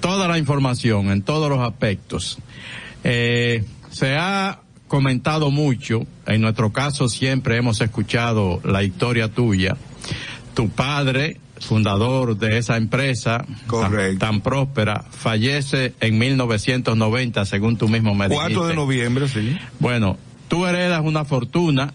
toda 0.00 0.26
la 0.26 0.38
información 0.38 1.10
en 1.10 1.22
todos 1.22 1.48
los 1.48 1.60
aspectos. 1.60 2.38
Eh, 3.04 3.64
se 3.90 4.16
ha 4.16 4.60
comentado 4.88 5.52
mucho, 5.52 6.04
en 6.26 6.40
nuestro 6.40 6.72
caso 6.72 7.08
siempre 7.08 7.56
hemos 7.56 7.80
escuchado 7.80 8.60
la 8.64 8.82
historia 8.82 9.28
tuya. 9.28 9.76
Tu 10.54 10.68
padre, 10.68 11.38
fundador 11.60 12.36
de 12.36 12.58
esa 12.58 12.76
empresa 12.76 13.44
tan, 13.70 14.18
tan 14.18 14.40
próspera, 14.40 15.04
fallece 15.10 15.94
en 16.00 16.18
1990, 16.18 17.44
según 17.44 17.76
tú 17.76 17.88
mismo 17.88 18.14
me 18.14 18.28
4 18.28 18.66
de 18.66 18.74
noviembre, 18.74 19.28
sí. 19.28 19.56
Bueno, 19.78 20.18
tú 20.48 20.66
heredas 20.66 21.02
una 21.04 21.24
fortuna 21.24 21.92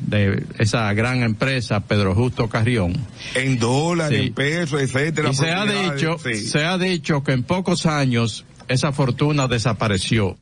de 0.00 0.44
esa 0.58 0.92
gran 0.94 1.22
empresa, 1.22 1.80
Pedro 1.80 2.14
Justo 2.14 2.48
Carrión. 2.48 2.94
En 3.34 3.58
dólares, 3.58 4.20
Sí. 4.20 4.26
en 4.28 4.34
pesos, 4.34 4.80
etcétera. 4.82 5.30
Y 5.30 5.34
se 5.34 5.50
ha 5.50 5.64
dicho, 5.64 6.16
sí. 6.22 6.34
se 6.36 6.64
ha 6.64 6.78
dicho 6.78 7.22
que 7.22 7.32
en 7.32 7.42
pocos 7.42 7.86
años 7.86 8.44
esa 8.68 8.92
fortuna 8.92 9.48
desapareció. 9.48 10.36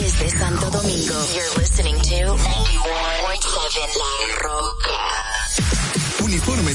Desde 0.00 0.30
Santo 0.30 0.70
Domingo, 0.70 1.14
you're 1.34 1.60
listening 1.60 1.94
to 1.96 2.09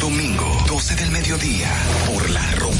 Domingo, 0.00 0.64
12 0.66 0.96
del 0.96 1.10
mediodía, 1.10 1.70
por 2.06 2.30
La 2.30 2.50
Roca 2.52 2.79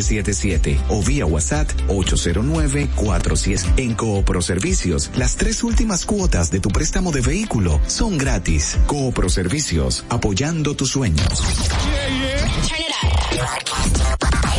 777 0.01 0.79
o 0.89 1.01
vía 1.01 1.25
WhatsApp 1.25 1.69
809-410 1.87 3.73
en 3.77 3.95
Coopro 3.95 4.41
Servicios. 4.41 5.11
Las 5.15 5.35
tres 5.35 5.63
últimas 5.63 6.05
cuotas 6.05 6.51
de 6.51 6.59
tu 6.59 6.69
préstamo 6.69 7.11
de 7.11 7.21
vehículo 7.21 7.79
son 7.87 8.17
gratis. 8.17 8.77
Coopro 8.87 9.29
Servicios, 9.29 10.05
apoyando 10.09 10.75
tus 10.75 10.91
sueños. 10.91 11.27
Yeah, 11.27 12.07
yeah. 12.09 12.41
Turn 12.67 12.81
it 12.81 12.91
up. 12.97 13.11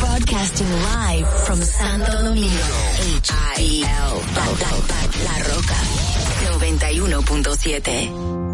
Broadcasting 0.00 0.68
live 0.68 1.26
from 1.46 1.60
Santo 1.60 2.22
Domingo, 2.22 2.50
H-I-L, 3.18 4.22
La 5.24 5.38
Roca, 5.38 5.76
91.7. 6.58 8.51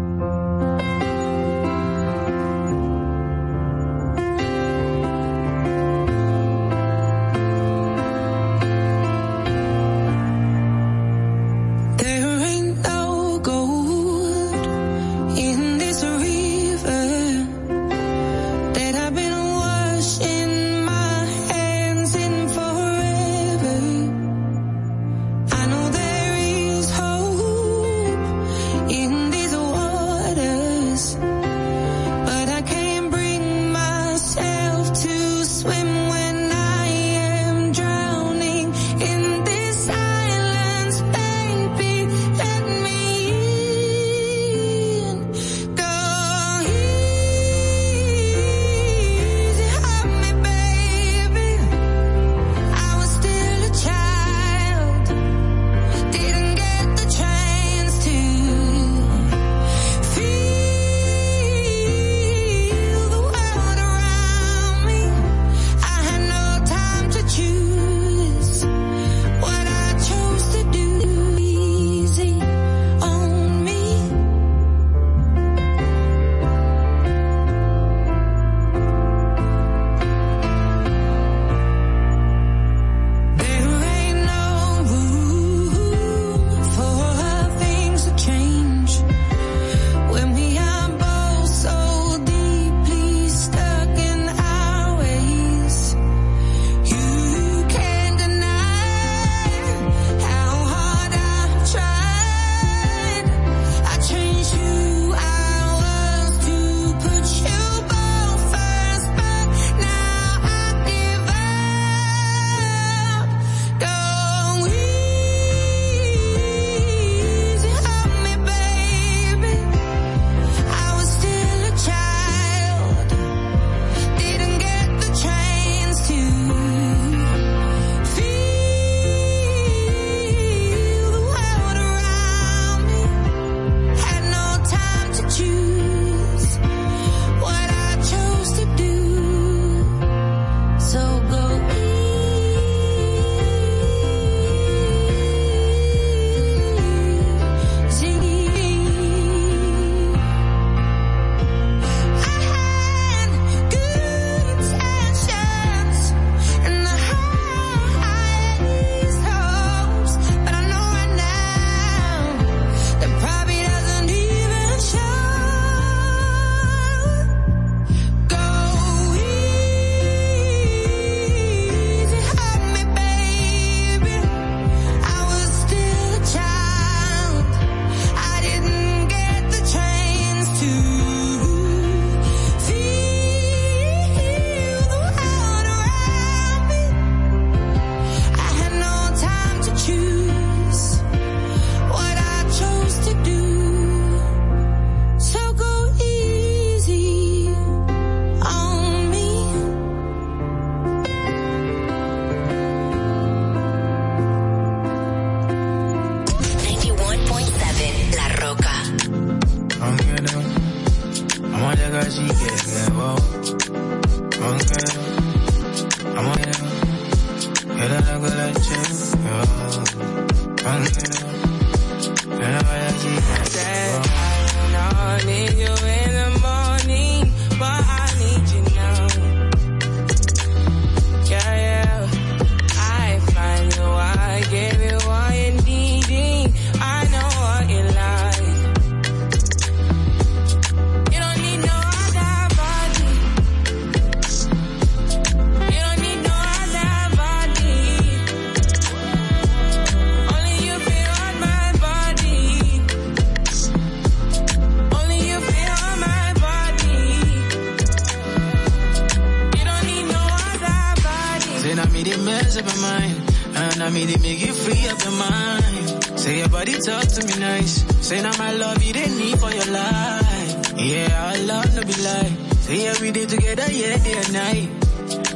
to 267.19 267.27
me 267.27 267.39
nice. 267.39 267.83
Saying 268.05 268.25
I'm 268.25 268.37
my 268.37 268.51
love, 268.53 268.81
you 268.83 268.93
didn't 268.93 269.17
need 269.17 269.39
for 269.39 269.51
your 269.51 269.65
life. 269.71 270.73
Yeah, 270.77 271.31
I 271.33 271.37
love 271.43 271.73
to 271.75 271.85
be 271.85 271.93
like. 272.01 272.31
Say 272.65 272.87
every 272.87 273.11
day 273.11 273.25
together, 273.25 273.65
yeah, 273.71 273.97
day 273.97 274.13
and 274.17 274.33
night. 274.33 274.69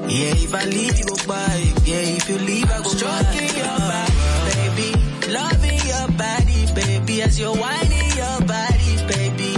Yeah, 0.09 0.35
if 0.35 0.53
I 0.53 0.65
leave, 0.65 0.97
you 0.99 1.05
go 1.05 1.15
by. 1.27 1.55
Yeah, 1.85 2.17
if 2.17 2.29
you 2.29 2.37
leave, 2.37 2.69
I 2.69 2.77
go 2.83 2.89
Stroking 2.89 3.49
by. 3.49 3.59
your 3.61 3.77
body, 3.91 4.53
baby. 4.53 4.89
Loving 5.33 5.81
your 5.87 6.07
body, 6.17 6.59
baby. 6.75 7.21
As 7.23 7.39
you're 7.39 7.55
whining 7.55 8.09
your 8.15 8.39
body, 8.47 8.93
baby. 9.07 9.53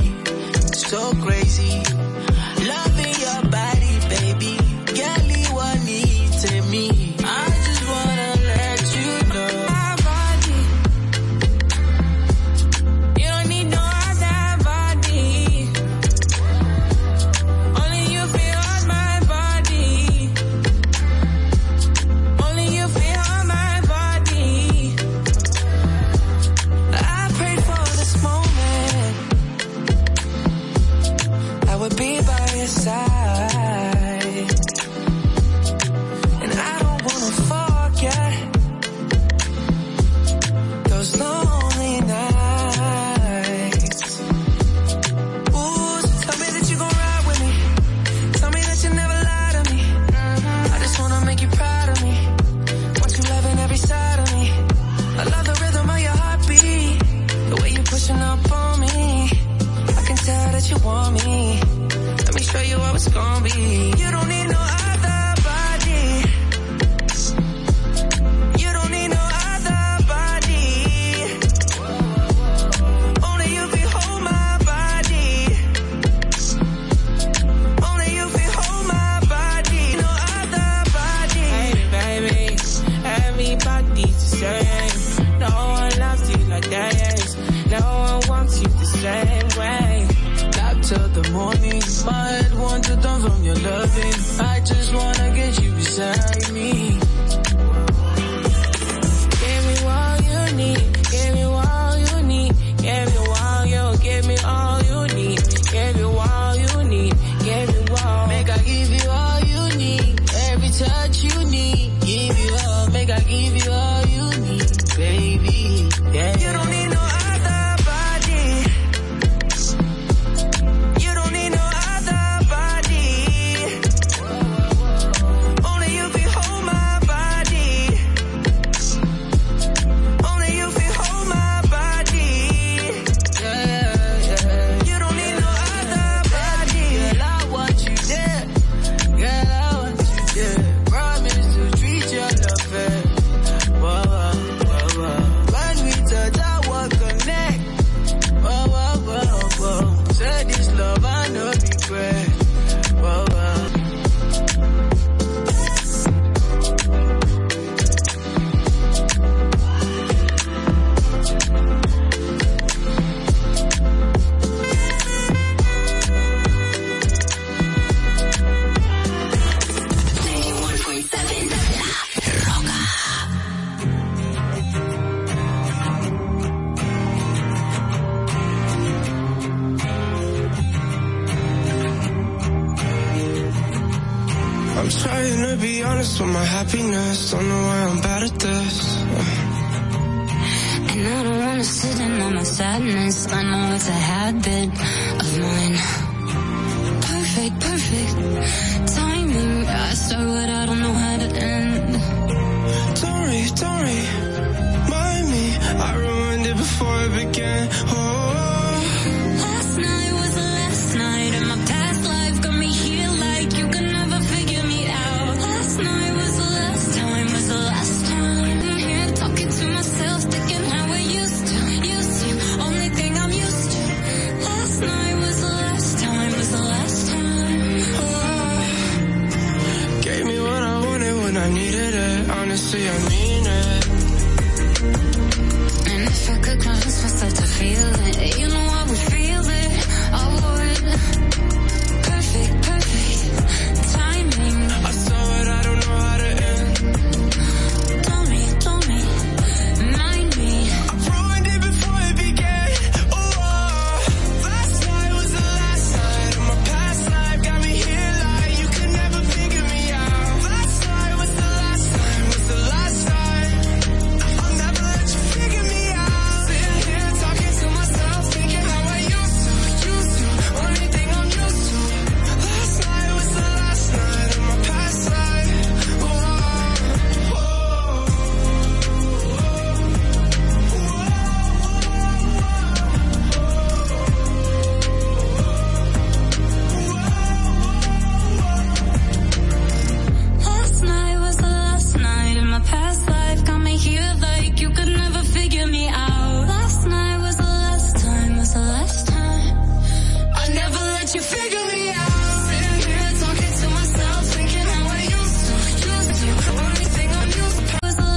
So 0.74 1.12
crazy. 1.24 1.94